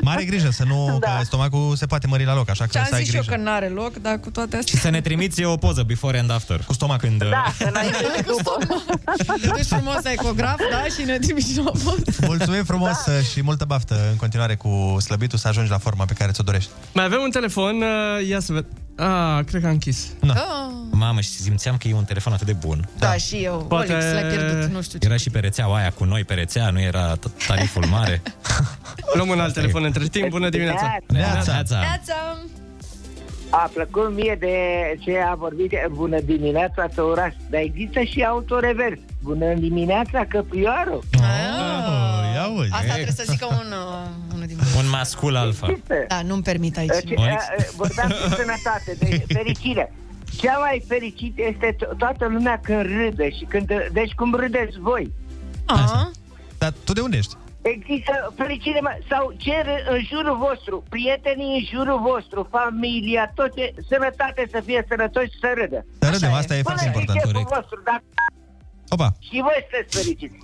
Mare 0.01 0.23
grijă 0.23 0.49
să 0.49 0.63
nu, 0.71 0.97
da. 0.99 1.07
că 1.17 1.23
stomacul 1.23 1.75
se 1.75 1.85
poate 1.85 2.07
mări 2.07 2.25
la 2.25 2.35
loc, 2.35 2.49
așa 2.49 2.63
că 2.63 2.69
Ce-am 2.71 2.85
să 2.89 2.95
ai 2.95 3.01
zis 3.01 3.09
și 3.09 3.15
eu 3.15 3.23
grijă. 3.25 3.35
că 3.35 3.41
n-are 3.47 3.67
loc, 3.81 3.93
dar 4.05 4.15
cu 4.19 4.29
toate 4.29 4.55
astea... 4.57 4.75
Și 4.75 4.81
să 4.83 4.89
ne 4.89 5.01
trimiți 5.01 5.43
o 5.43 5.57
poză 5.57 5.83
before 5.83 6.19
and 6.19 6.31
after. 6.31 6.59
Cu 6.67 6.73
stomac. 6.73 6.99
Când, 6.99 7.21
uh, 7.21 7.29
Da, 7.29 7.43
înainte 7.67 7.97
și 8.17 8.23
după. 8.23 8.57
Te 9.41 9.47
duci 9.47 9.65
frumos 9.65 10.03
la 10.03 10.11
ecograf, 10.11 10.59
da? 10.71 10.83
Și 10.97 11.03
ne 11.05 11.17
trimiți 11.17 11.51
și 11.51 11.59
o 11.65 11.71
poză. 11.71 12.03
Mulțumim 12.25 12.63
frumos 12.63 13.03
da. 13.05 13.11
și 13.21 13.41
multă 13.43 13.65
baftă 13.65 13.95
în 14.11 14.15
continuare 14.15 14.55
cu 14.55 14.97
slăbitul 14.99 15.37
să 15.37 15.47
ajungi 15.47 15.69
la 15.71 15.77
forma 15.77 16.05
pe 16.05 16.13
care 16.13 16.31
ți-o 16.31 16.43
dorești. 16.43 16.69
Mai 16.93 17.05
avem 17.05 17.19
un 17.21 17.29
telefon, 17.29 17.75
uh, 17.81 18.27
ia 18.27 18.39
să 18.39 18.53
ved. 18.53 18.65
Ah, 18.99 19.43
cred 19.45 19.61
că 19.61 19.67
a 19.67 19.69
închis. 19.69 20.07
Da. 20.21 20.33
Oh. 20.37 20.73
Mamă, 20.91 21.21
și 21.21 21.29
simțeam 21.29 21.77
că 21.77 21.87
e 21.87 21.93
un 21.93 22.03
telefon 22.03 22.33
atât 22.33 22.45
de 22.45 22.53
bun. 22.53 22.89
Da, 22.99 23.13
și 23.13 23.35
eu. 23.35 23.65
Poate- 23.69 23.93
Olix, 23.93 24.11
l-ai 24.13 24.23
pierdut, 24.23 24.69
nu 24.71 24.81
știu 24.81 24.99
ce. 24.99 25.05
Era 25.07 25.17
și 25.17 25.29
pe 25.29 25.39
rețeaua 25.39 25.77
aia 25.77 25.89
cu 25.91 26.03
noi 26.03 26.23
pe 26.23 26.33
rețea, 26.33 26.69
nu 26.69 26.79
era 26.81 27.15
t- 27.17 27.45
tariful 27.47 27.85
mare. 27.97 28.21
Luăm 29.13 29.29
un 29.29 29.39
alt 29.39 29.53
telefon 29.53 29.83
între 29.83 30.05
timp. 30.07 30.29
Bună 30.29 30.49
dimineața! 30.49 30.95
Neața. 31.07 31.51
Neața! 31.69 32.37
A 33.49 33.69
plăcut 33.73 34.13
mie 34.15 34.37
de 34.39 34.55
ce 35.03 35.11
a 35.31 35.35
vorbit 35.35 35.71
Bună 35.91 36.19
dimineața, 36.21 36.85
Tăuraș 36.95 37.33
Dar 37.49 37.61
există 37.61 37.99
și 38.01 38.21
autorevers 38.21 38.99
Bună 39.21 39.53
dimineața, 39.53 40.25
Căprioară 40.29 40.91
Oh, 40.91 42.33
ia 42.35 42.47
uite. 42.59 42.73
Asta 42.73 42.93
trebuie 42.93 43.13
să 43.15 43.23
zică 43.27 43.45
un, 43.49 43.71
uh, 43.71 44.26
unul 44.37 44.47
din 44.47 44.57
Un 44.77 44.89
mascul 44.89 45.35
alfa. 45.35 45.67
Da, 46.07 46.21
nu-mi 46.21 46.41
permit 46.43 46.77
aici. 46.77 46.91
Ce- 47.07 47.15
a, 47.17 47.23
a, 47.23 47.37
Vorbeam 47.75 48.07
de 48.07 48.35
sănătate, 48.35 48.95
de 48.99 49.23
fericire 49.37 49.93
Cea 50.41 50.57
mai 50.57 50.83
fericit 50.87 51.33
este 51.37 51.75
to- 51.75 51.97
toată 51.97 52.25
lumea 52.27 52.59
când 52.63 52.81
râde 52.81 53.29
și 53.37 53.43
când, 53.49 53.67
Deci 53.91 54.11
cum 54.13 54.33
râdeți 54.35 54.79
voi 54.79 55.13
Ah. 55.65 56.05
Dar 56.57 56.73
tu 56.83 56.93
de 56.93 57.01
unde 57.01 57.17
ești? 57.17 57.35
Există 57.61 58.33
fericire 58.37 58.79
mai- 58.79 58.99
sau 59.09 59.33
cer 59.37 59.65
în 59.89 59.99
jurul 60.11 60.37
vostru, 60.47 60.83
prietenii 60.89 61.53
în 61.59 61.65
jurul 61.77 61.99
vostru, 62.09 62.47
familia, 62.51 63.31
toate, 63.35 63.73
sănătate 63.89 64.47
să 64.51 64.59
fie 64.65 64.85
sănătoși 64.89 65.25
și 65.33 65.37
să 65.41 65.49
râdă. 65.61 65.85
Să 65.99 66.09
râdem, 66.09 66.33
asta 66.33 66.53
e 66.55 66.61
Până 66.61 66.75
foarte 66.75 66.81
și 66.83 66.87
important. 66.87 67.17
șeful 67.19 67.31
Corect. 67.33 67.53
vostru, 67.59 67.81
dar 67.89 67.99
Opa, 68.89 69.07
și 69.19 69.37
voi 69.47 69.59
sunteți 69.69 69.97
fericiți. 69.97 70.35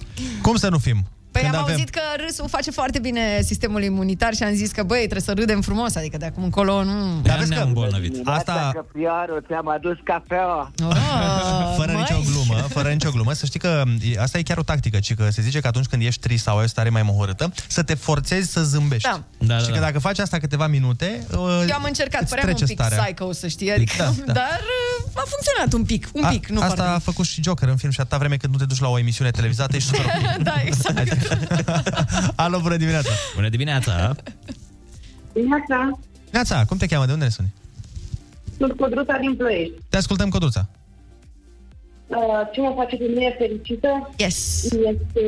cum 0.41 0.55
să 0.55 0.69
nu 0.69 0.77
fim? 0.77 0.97
Păi 1.33 1.41
Când 1.41 1.53
am 1.55 1.61
avem- 1.61 1.73
auzit 1.73 1.89
că 1.89 2.01
râsul 2.25 2.47
face 2.49 2.71
foarte 2.71 2.99
bine 2.99 3.41
sistemul 3.41 3.83
imunitar 3.83 4.33
și 4.33 4.43
am 4.43 4.53
zis 4.53 4.71
că, 4.71 4.83
băi, 4.83 4.97
trebuie 4.97 5.21
să 5.21 5.33
râdem 5.33 5.61
frumos, 5.61 5.95
adică 5.95 6.17
de 6.17 6.25
acum 6.25 6.43
încolo 6.43 6.83
nu... 6.83 7.19
Dar 7.23 7.37
vezi 7.37 7.53
că 7.53 7.59
îmbolnăvit. 7.61 8.21
Asta... 8.23 8.71
Căprioară, 8.75 9.33
ți-am 9.47 9.67
adus 9.69 9.97
cafeaua. 10.03 10.71
Oh, 10.83 10.95
Fără 11.79 11.91
nicio 11.91 12.19
glumă, 12.31 12.55
fără 12.61 12.89
nicio 12.89 13.11
glumă, 13.11 13.33
să 13.33 13.45
știi 13.45 13.59
că 13.59 13.83
e- 14.13 14.19
asta 14.21 14.37
e 14.37 14.41
chiar 14.41 14.57
o 14.57 14.61
tactică, 14.63 14.99
ci 14.99 15.13
că 15.13 15.29
se 15.29 15.41
zice 15.41 15.59
că 15.59 15.67
atunci 15.67 15.85
când 15.85 16.01
ești 16.01 16.19
trist 16.21 16.43
sau 16.43 16.57
ai 16.57 16.63
o 16.63 16.67
stare 16.67 16.89
mai 16.89 17.01
mohorâtă, 17.03 17.51
să 17.67 17.83
te 17.83 17.93
forțezi 17.93 18.51
să 18.51 18.63
zâmbești. 18.63 19.07
Da. 19.09 19.23
Da, 19.37 19.57
și 19.57 19.65
da, 19.65 19.71
că 19.73 19.79
da. 19.79 19.85
dacă 19.85 19.99
faci 19.99 20.19
asta 20.19 20.37
câteva 20.37 20.67
minute, 20.67 21.25
uh, 21.31 21.37
Eu 21.69 21.75
am 21.75 21.83
încercat, 21.83 22.21
îți 22.21 22.29
păream 22.29 22.47
un 22.49 22.55
trece 22.55 22.73
pic 22.73 22.81
starea. 22.83 23.03
psycho, 23.03 23.31
să 23.31 23.47
știi, 23.47 23.71
adică, 23.71 23.93
Da, 23.97 24.11
da. 24.25 24.33
dar 24.33 24.59
uh, 24.59 25.21
a 25.21 25.23
funcționat 25.33 25.73
un 25.73 25.83
pic, 25.83 26.09
un 26.13 26.25
pic, 26.29 26.49
a, 26.49 26.53
nu 26.53 26.61
asta 26.61 26.75
foarte 26.75 26.95
a 26.95 26.99
făcut 26.99 27.25
și 27.25 27.43
Joker 27.43 27.67
în 27.69 27.77
film 27.77 27.91
și 27.91 27.99
atâta 27.99 28.17
vreme 28.17 28.37
când 28.37 28.53
nu 28.53 28.59
te 28.59 28.65
duci 28.65 28.79
la 28.79 28.87
o 28.87 28.97
emisiune 28.99 29.31
televizată, 29.31 29.75
ești 29.75 29.87
super 29.89 30.05
ok. 30.05 30.21
mult. 30.21 30.43
Da, 30.49 30.53
exact. 30.65 31.22
Alo, 32.35 32.59
bună 32.59 32.77
dimineața! 32.77 33.09
Bună 33.35 33.49
dimineața! 33.49 34.15
Neața, 35.33 35.99
Neața, 36.31 36.65
cum 36.65 36.77
te 36.77 36.85
cheamă? 36.85 37.05
De 37.05 37.11
unde 37.11 37.23
ne 37.23 37.29
suni? 37.29 37.53
sunt 38.57 38.71
Codruța 38.77 39.17
din 39.21 39.35
Ploiești. 39.35 39.73
Te 39.89 39.97
ascultăm, 39.97 40.29
Codruța. 40.29 40.69
Uh, 42.07 42.17
Ce 42.53 42.61
mă 42.61 42.73
face 42.75 42.95
pe 42.95 43.05
mine 43.15 43.35
fericită 43.37 44.09
Yes. 44.17 44.63
este 44.63 45.21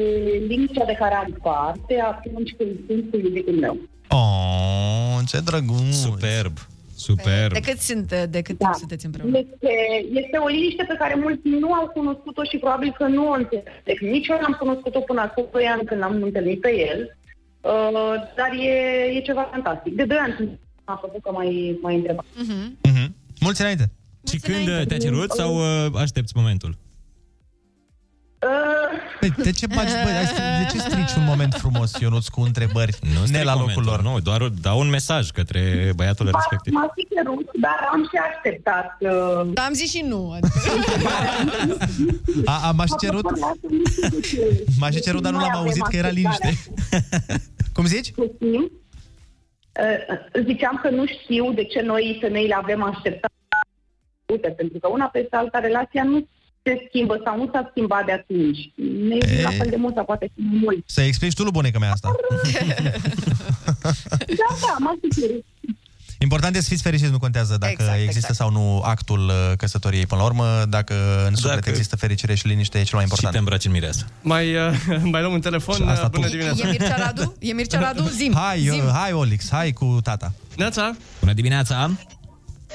liniștea 0.48 0.86
de 0.86 0.94
care 1.00 1.14
am 1.16 1.40
parte 1.44 1.96
atunci 2.12 2.54
când 2.58 2.72
sunt 2.88 3.12
cu 3.12 3.18
iubitul 3.18 3.54
meu. 3.54 3.78
Oh, 4.08 5.20
ce 5.28 5.40
drăguț! 5.40 5.94
Superb! 5.96 6.58
Superb! 7.10 7.54
De 7.54 7.60
cât, 7.60 7.80
sunt, 7.80 8.08
de 8.36 8.42
cât 8.42 8.58
Da. 8.58 8.66
timp 8.66 8.76
sunteți 8.82 9.06
împreună? 9.06 9.38
Este, 9.38 9.74
este 10.22 10.38
o 10.46 10.48
liniște 10.48 10.84
pe 10.88 10.96
care 11.02 11.16
mulți 11.16 11.48
nu 11.64 11.74
au 11.74 11.88
cunoscut-o 11.88 12.44
și 12.44 12.58
probabil 12.58 12.92
că 12.98 13.06
nu 13.08 13.24
o 13.30 13.34
înțeleg. 13.42 13.98
Nici 14.00 14.28
eu 14.28 14.38
n-am 14.42 14.56
cunoscut-o 14.60 15.00
până 15.00 15.22
acum 15.22 15.46
2 15.52 15.64
ani 15.74 15.86
când 15.86 16.00
l-am 16.00 16.22
întâlnit 16.24 16.60
pe 16.62 16.72
el, 16.92 17.00
uh, 17.62 18.16
dar 18.40 18.52
e, 18.70 18.74
e 19.18 19.22
ceva 19.30 19.44
fantastic. 19.52 19.94
De 19.96 20.06
2 20.06 20.18
ani 20.18 20.34
când 20.38 20.50
am 20.84 20.98
făcut 21.02 21.22
că 21.24 21.32
mai, 21.32 21.80
mai 21.82 21.96
întrebat. 21.96 22.26
Mhm. 22.36 22.78
Mulți 23.40 23.62
înainte! 23.62 23.86
Și 24.32 24.38
când 24.40 24.68
uh, 24.68 24.86
te-a 24.88 24.98
cerut 24.98 25.32
sau 25.32 25.56
uh, 25.56 25.92
aștepți 25.96 26.34
momentul? 26.36 26.78
Uh, 28.46 28.52
Păi, 29.20 29.30
de 29.44 29.52
ce 29.52 29.68
bagi, 29.68 29.92
bă, 30.04 30.10
hai 30.10 30.26
să- 30.26 30.42
de 30.62 30.66
ce 30.72 30.78
strici 30.78 31.14
un 31.18 31.24
moment 31.24 31.54
frumos, 31.54 31.92
Ionuț, 32.00 32.28
cu 32.28 32.42
întrebări 32.42 32.98
Nu 33.02 33.20
ne 33.20 33.26
stric 33.26 33.44
la 33.44 33.54
locul 33.56 33.72
momentul, 33.76 33.84
lor? 33.84 34.02
Nu, 34.02 34.20
doar 34.20 34.48
dau 34.62 34.80
un 34.80 34.90
mesaj 34.90 35.30
către 35.30 35.92
băiatul 35.96 36.26
m-a- 36.26 36.32
respectiv. 36.40 36.74
M-a 36.74 36.92
fi 36.96 37.08
cerut, 37.16 37.50
dar 37.62 37.88
am 37.92 38.02
și 38.04 38.18
așteptat. 38.34 38.98
Uh, 39.00 39.54
Da, 39.54 39.62
am 39.64 39.74
zis 39.74 39.90
și 39.90 40.02
nu. 40.08 40.32
Adică... 40.32 40.60
A, 42.46 42.68
a, 42.68 42.72
m-aș 42.72 42.90
cerut, 43.02 43.26
m-aș 44.80 44.94
fi 44.94 45.02
cerut, 45.02 45.22
dar 45.22 45.32
nu 45.32 45.40
l-am 45.40 45.56
auzit 45.56 45.84
că 45.88 45.96
era 45.96 46.10
liniște. 46.10 46.54
Cum 47.76 47.86
zici? 47.86 48.12
Uh, 48.18 48.28
ziceam 50.46 50.80
că 50.84 50.90
nu 50.90 51.06
știu 51.06 51.54
de 51.54 51.64
ce 51.64 51.82
noi 51.82 52.18
femeile 52.22 52.54
avem 52.56 52.84
așteptat 52.84 53.30
Uite, 54.26 54.50
pentru 54.50 54.80
că 54.80 54.88
una 54.88 55.06
peste 55.06 55.36
alta 55.36 55.60
relația 55.60 56.04
nu 56.04 56.28
se 56.66 56.86
schimbă 56.88 57.16
sau 57.24 57.38
nu 57.38 57.50
s-a 57.54 57.68
schimbat 57.72 58.06
de 58.06 58.12
atunci. 58.12 58.60
Ne 59.10 59.16
iubim 59.22 59.42
la 59.44 59.50
fel 59.60 59.68
de 59.70 59.76
mult 59.76 59.94
sau 59.96 60.06
poate 60.06 60.26
și 60.26 60.44
mai 60.50 60.60
mult. 60.64 60.84
Să 60.86 61.02
explici 61.02 61.34
tu 61.34 61.44
lui 61.44 61.52
bunica 61.52 61.80
mea 61.80 61.92
asta. 61.92 62.08
Da, 64.42 64.50
da, 64.62 64.76
m-a 64.80 64.94
fi 65.02 65.20
cerut. 65.22 65.46
Important 66.20 66.56
e 66.56 66.62
să 66.62 66.70
fiți 66.70 66.82
fericiți, 66.82 67.12
nu 67.12 67.20
contează 67.20 67.58
dacă 67.60 67.72
Exact, 67.72 67.98
există 68.00 68.18
exact. 68.32 68.36
sau 68.36 68.50
nu 68.52 68.80
actul 68.82 69.20
uh, 69.28 69.52
căsătoriei. 69.58 70.06
Până 70.06 70.22
la 70.22 70.28
urmă, 70.28 70.66
dacă 70.70 70.94
în 71.28 71.36
suflet 71.36 71.54
Dacă- 71.56 71.70
există 71.70 71.96
fericire 71.96 72.36
și 72.36 72.48
liniște, 72.48 72.80
e 72.80 72.84
cel 72.84 72.98
mai 72.98 73.06
Și 73.06 73.10
important. 73.12 73.34
te 73.34 73.40
îmbraci 73.40 73.66
în 73.66 73.72
mireasă. 73.72 74.06
Mai, 74.22 74.56
uh, 74.56 74.72
mai 75.14 75.22
luăm 75.22 75.34
un 75.34 75.42
telefon. 75.42 75.76
Și 75.76 75.82
asta 75.82 76.04
Uh, 76.06 76.10
Bună 76.12 76.26
tu. 76.26 76.32
dimineața! 76.32 76.68
E 76.68 76.72
Mircea 76.72 76.96
Radu? 76.98 77.36
E 77.40 77.54
Mircea 77.54 77.80
Radu? 77.80 78.04
Zim. 78.20 78.34
Hai, 78.36 78.60
Zim. 78.60 78.86
uh, 78.86 78.92
hai, 78.94 79.12
Olix, 79.12 79.50
hai 79.52 79.72
cu 79.72 79.98
tata. 80.04 80.34
Neața! 80.58 80.96
Bună 81.20 81.34
dimineața! 81.34 81.92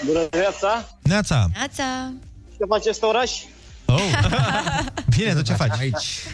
Bună 0.07 0.27
dimineața! 0.31 0.89
Neața! 1.03 1.47
Neața. 1.55 2.13
Ce 2.59 2.65
faceți 2.69 3.05
oraș? 3.05 3.33
Oh. 3.91 4.01
Bine, 5.17 5.35
tu 5.35 5.43
ce 5.43 5.53
faci? 5.53 5.79
Aici. 5.79 6.27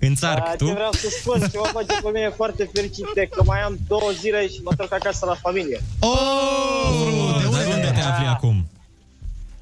În 0.00 0.14
Dar 0.20 0.54
Ce 0.58 0.64
vreau 0.64 0.92
să 0.92 1.08
spun, 1.20 1.40
ce 1.40 1.58
mă 1.58 1.68
face 1.72 2.00
pe 2.02 2.10
mine 2.14 2.32
foarte 2.36 2.70
fericit 2.74 3.06
e 3.14 3.26
că 3.26 3.42
mai 3.46 3.60
am 3.60 3.78
două 3.88 4.10
zile 4.20 4.48
și 4.48 4.60
mă 4.62 4.70
întorc 4.70 4.92
acasă 4.92 5.26
la 5.26 5.34
familie. 5.34 5.80
Oh, 5.98 7.36
de 7.40 7.46
unde, 7.46 7.64
de 7.64 7.74
unde 7.74 7.92
te 7.94 8.00
afli 8.00 8.26
acum? 8.26 8.57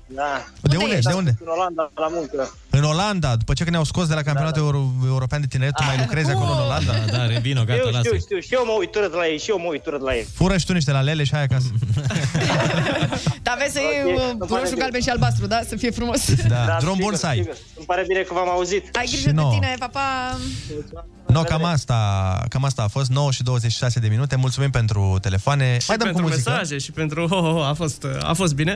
Da. 0.07 0.45
De 0.63 0.77
unde? 0.77 0.99
De 1.03 1.13
unde? 1.13 1.37
În 1.41 1.47
Olanda, 1.49 1.91
la 1.95 2.09
muncă. 2.09 2.55
În 2.71 2.83
Olanda, 2.85 3.37
după 3.37 3.53
ce 3.53 3.65
că 3.65 3.71
ne-au 3.71 3.85
scos 3.85 4.07
de 4.09 4.15
la 4.15 4.23
campionatul 4.23 4.63
Euro- 4.63 4.91
european 5.07 5.41
de 5.41 5.47
tineret, 5.47 5.75
tu 5.75 5.83
mai 5.87 5.99
lucrezi 5.99 6.31
acolo 6.31 6.51
în 6.53 6.59
Olanda? 6.59 6.93
Da, 6.93 7.17
da, 7.17 7.27
revino, 7.27 7.65
gata, 7.65 7.79
știu, 7.79 7.91
lasă 7.91 8.03
știu, 8.07 8.19
știu, 8.19 8.39
și 8.39 8.55
eu 8.55 8.63
mă 8.67 8.73
uit 8.79 8.95
urât 8.95 9.13
la 9.15 9.27
ei, 9.27 9.39
și 9.39 9.51
eu 9.51 9.59
mă 9.59 9.67
uit 9.71 9.87
urât 9.87 10.01
la 10.01 10.15
ei. 10.17 10.27
Fură 10.35 10.57
și 10.57 10.67
tu 10.67 10.73
niște 10.73 10.93
la 10.93 11.01
lele 11.01 11.25
și 11.25 11.33
hai 11.33 11.43
acasă. 11.43 11.67
Dar 13.47 13.57
vezi 13.59 13.73
să 13.73 13.81
iei 13.81 14.13
Ok, 14.15 14.19
uh, 14.19 14.29
îmi 14.31 14.39
pare 14.49 14.61
roșu, 14.61 14.71
bine. 14.73 14.81
galben 14.83 15.01
și 15.01 15.09
albastru, 15.09 15.47
da? 15.47 15.61
Să 15.69 15.77
fie 15.77 15.91
frumos. 15.91 16.35
Da, 16.49 16.77
drum 16.81 16.89
bun 16.89 16.97
sigur, 16.97 17.15
să 17.15 17.27
ai. 17.27 17.37
sigur. 17.37 17.57
Îmi 17.77 17.87
pare 17.87 18.05
bine 18.09 18.21
că 18.21 18.35
v-am 18.35 18.49
auzit. 18.49 18.97
Ai 18.97 19.05
grijă 19.07 19.17
Și 19.17 19.25
de 19.25 19.31
nouă. 19.33 19.53
tine, 19.53 19.75
papa. 19.79 20.01
No, 21.27 21.43
cam 21.43 21.65
asta, 21.65 22.43
cam 22.49 22.65
asta 22.65 22.83
a 22.83 22.89
fost, 22.89 23.11
9 23.11 23.31
și 23.31 23.43
26 23.43 23.99
de 24.01 24.09
minute. 24.09 24.37
Mulțumim 24.37 24.71
pentru 24.71 25.19
telefoane. 25.21 25.79
Și 25.79 25.85
Mai 25.89 25.97
dăm 25.97 26.07
cu 26.07 26.13
pentru 26.15 26.33
muzică. 26.33 26.51
mesaje 26.51 26.79
și 26.79 26.91
pentru... 26.93 27.23
Oh, 27.31 27.55
oh, 27.55 27.67
a, 27.67 27.75
fost, 27.75 28.07
a 28.23 28.33
fost 28.33 28.55
bine. 28.55 28.75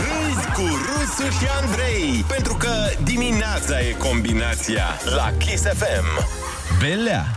Râzi 0.00 0.46
cu 0.54 0.60
Rusu 0.60 1.30
și 1.38 1.46
Andrei, 1.62 2.24
pentru 2.28 2.54
că 2.54 2.72
dimineața 3.02 3.80
e 3.80 3.90
combinația 3.98 4.84
la 5.16 5.32
Kiss 5.38 5.62
FM. 5.62 6.26
Belea. 6.78 7.34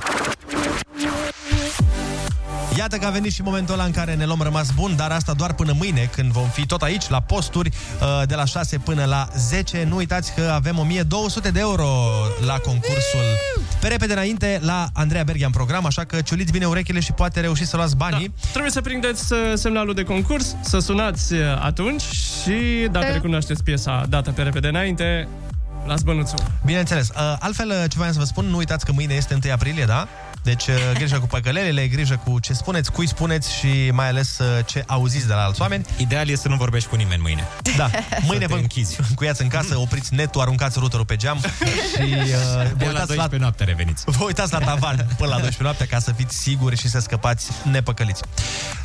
Iată 2.77 2.97
că 2.97 3.05
a 3.05 3.09
venit 3.09 3.31
și 3.31 3.41
momentul 3.41 3.73
ăla 3.73 3.83
în 3.83 3.91
care 3.91 4.15
ne 4.15 4.25
luăm 4.25 4.41
rămas 4.41 4.71
bun, 4.71 4.95
dar 4.95 5.11
asta 5.11 5.33
doar 5.33 5.53
până 5.53 5.73
mâine, 5.77 6.09
când 6.15 6.31
vom 6.31 6.47
fi 6.47 6.65
tot 6.65 6.81
aici, 6.81 7.09
la 7.09 7.21
posturi, 7.21 7.69
uh, 7.69 8.27
de 8.27 8.35
la 8.35 8.45
6 8.45 8.77
până 8.77 9.05
la 9.05 9.27
10. 9.37 9.85
Nu 9.89 9.95
uitați 9.95 10.33
că 10.33 10.51
avem 10.53 10.79
1200 10.79 11.49
de 11.49 11.59
euro 11.59 11.87
la 12.45 12.57
concursul 12.57 13.25
pe 13.79 13.87
repede 13.87 14.13
înainte 14.13 14.59
la 14.63 14.87
Andreea 14.93 15.23
Berghia 15.23 15.45
în 15.45 15.51
program, 15.51 15.85
așa 15.85 16.03
că 16.03 16.21
ciuliți 16.21 16.51
bine 16.51 16.65
urechile 16.65 16.99
și 16.99 17.11
poate 17.11 17.39
reuși 17.39 17.65
să 17.65 17.75
luați 17.75 17.95
banii. 17.95 18.27
Da. 18.27 18.47
Trebuie 18.49 18.71
să 18.71 18.81
prindeți 18.81 19.33
uh, 19.33 19.39
semnalul 19.53 19.93
de 19.93 20.03
concurs, 20.03 20.55
să 20.61 20.79
sunați 20.79 21.33
uh, 21.33 21.39
atunci 21.59 22.01
și 22.01 22.87
dacă 22.91 23.11
recunoașteți 23.11 23.63
piesa 23.63 24.05
dată 24.09 24.31
pe 24.31 24.41
repede 24.41 24.67
înainte, 24.67 25.27
las 25.85 26.01
bănuțul. 26.01 26.39
Bineînțeles. 26.65 27.09
Uh, 27.09 27.35
Altfel, 27.39 27.69
uh, 27.69 27.75
ce 27.89 27.97
voiam 27.97 28.13
să 28.13 28.19
vă 28.19 28.25
spun, 28.25 28.45
nu 28.45 28.57
uitați 28.57 28.85
că 28.85 28.91
mâine 28.91 29.13
este 29.13 29.37
1 29.43 29.53
aprilie, 29.53 29.85
da? 29.85 30.07
Deci, 30.45 30.67
uh, 30.67 30.75
grijă 30.93 31.19
cu 31.19 31.27
păcălelele, 31.27 31.87
grijă 31.87 32.21
cu 32.23 32.39
ce 32.39 32.53
spuneți, 32.53 32.91
cui 32.91 33.07
spuneți 33.07 33.53
și 33.55 33.89
mai 33.91 34.07
ales 34.07 34.37
uh, 34.37 34.65
ce 34.65 34.83
auziți 34.87 35.27
de 35.27 35.33
la 35.33 35.43
alți 35.43 35.61
oameni. 35.61 35.85
Ideal 35.97 36.27
este 36.29 36.41
să 36.41 36.47
nu 36.47 36.55
vorbești 36.55 36.89
cu 36.89 36.95
nimeni 36.95 37.21
mâine. 37.21 37.47
Da, 37.77 37.89
mâine 38.21 38.41
Să 38.41 38.47
te 38.47 38.53
vă 38.53 38.55
închizi. 38.55 38.97
încuiați 39.09 39.41
în 39.41 39.47
casă, 39.47 39.77
opriți 39.77 40.13
netul, 40.13 40.41
aruncați 40.41 40.79
routerul 40.79 41.05
pe 41.05 41.15
geam 41.15 41.37
și 41.39 42.01
uh, 42.01 42.25
vă 42.69 42.73
De 42.77 42.85
la 42.85 42.89
uitați 42.89 43.07
12 43.07 43.37
noapte 43.37 43.63
reveniți. 43.63 44.03
Vă 44.05 44.23
uitați 44.23 44.51
la 44.51 44.59
tavan 44.59 44.95
până 44.95 45.29
la 45.29 45.39
12 45.39 45.63
noapte 45.63 45.85
ca 45.85 45.99
să 45.99 46.11
fiți 46.11 46.37
siguri 46.37 46.77
și 46.77 46.89
să 46.89 46.99
scăpați 46.99 47.51
nepăcăliți. 47.71 48.21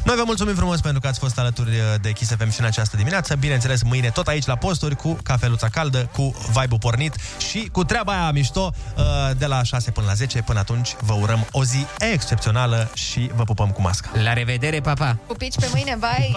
Noi 0.05 0.17
vă 0.17 0.23
mulțumim 0.27 0.55
frumos 0.55 0.81
pentru 0.81 1.01
că 1.01 1.07
ați 1.07 1.19
fost 1.19 1.39
alături 1.39 1.71
de 2.01 2.13
Kiss 2.13 2.31
FM 2.31 2.51
și 2.51 2.61
în 2.61 2.67
această 2.67 2.97
dimineață. 2.97 3.35
Bineînțeles, 3.35 3.83
mâine 3.83 4.09
tot 4.11 4.27
aici 4.27 4.47
la 4.47 4.57
posturi 4.57 4.97
cu 4.97 5.19
cafeluța 5.23 5.69
caldă, 5.69 6.09
cu 6.13 6.35
vibe 6.61 6.77
pornit 6.77 7.15
și 7.51 7.69
cu 7.73 7.85
treaba 7.85 8.13
aia 8.13 8.31
mișto 8.31 8.73
uh, 8.97 9.05
de 9.39 9.47
la 9.47 9.63
6 9.63 9.91
până 9.91 10.07
la 10.07 10.15
10. 10.15 10.43
Până 10.43 10.59
atunci 10.59 10.95
vă 11.01 11.13
urăm 11.13 11.47
o 11.53 11.65
zi 11.65 11.87
excepțională 12.13 12.91
și 12.95 13.31
vă 13.35 13.43
pupăm 13.43 13.71
cu 13.71 13.81
mască. 13.81 14.11
La 14.23 14.33
revedere, 14.33 14.81
papa! 14.81 15.19
Pupici 15.27 15.55
pe 15.55 15.69
mâine, 15.73 15.97
vai! 16.01 16.37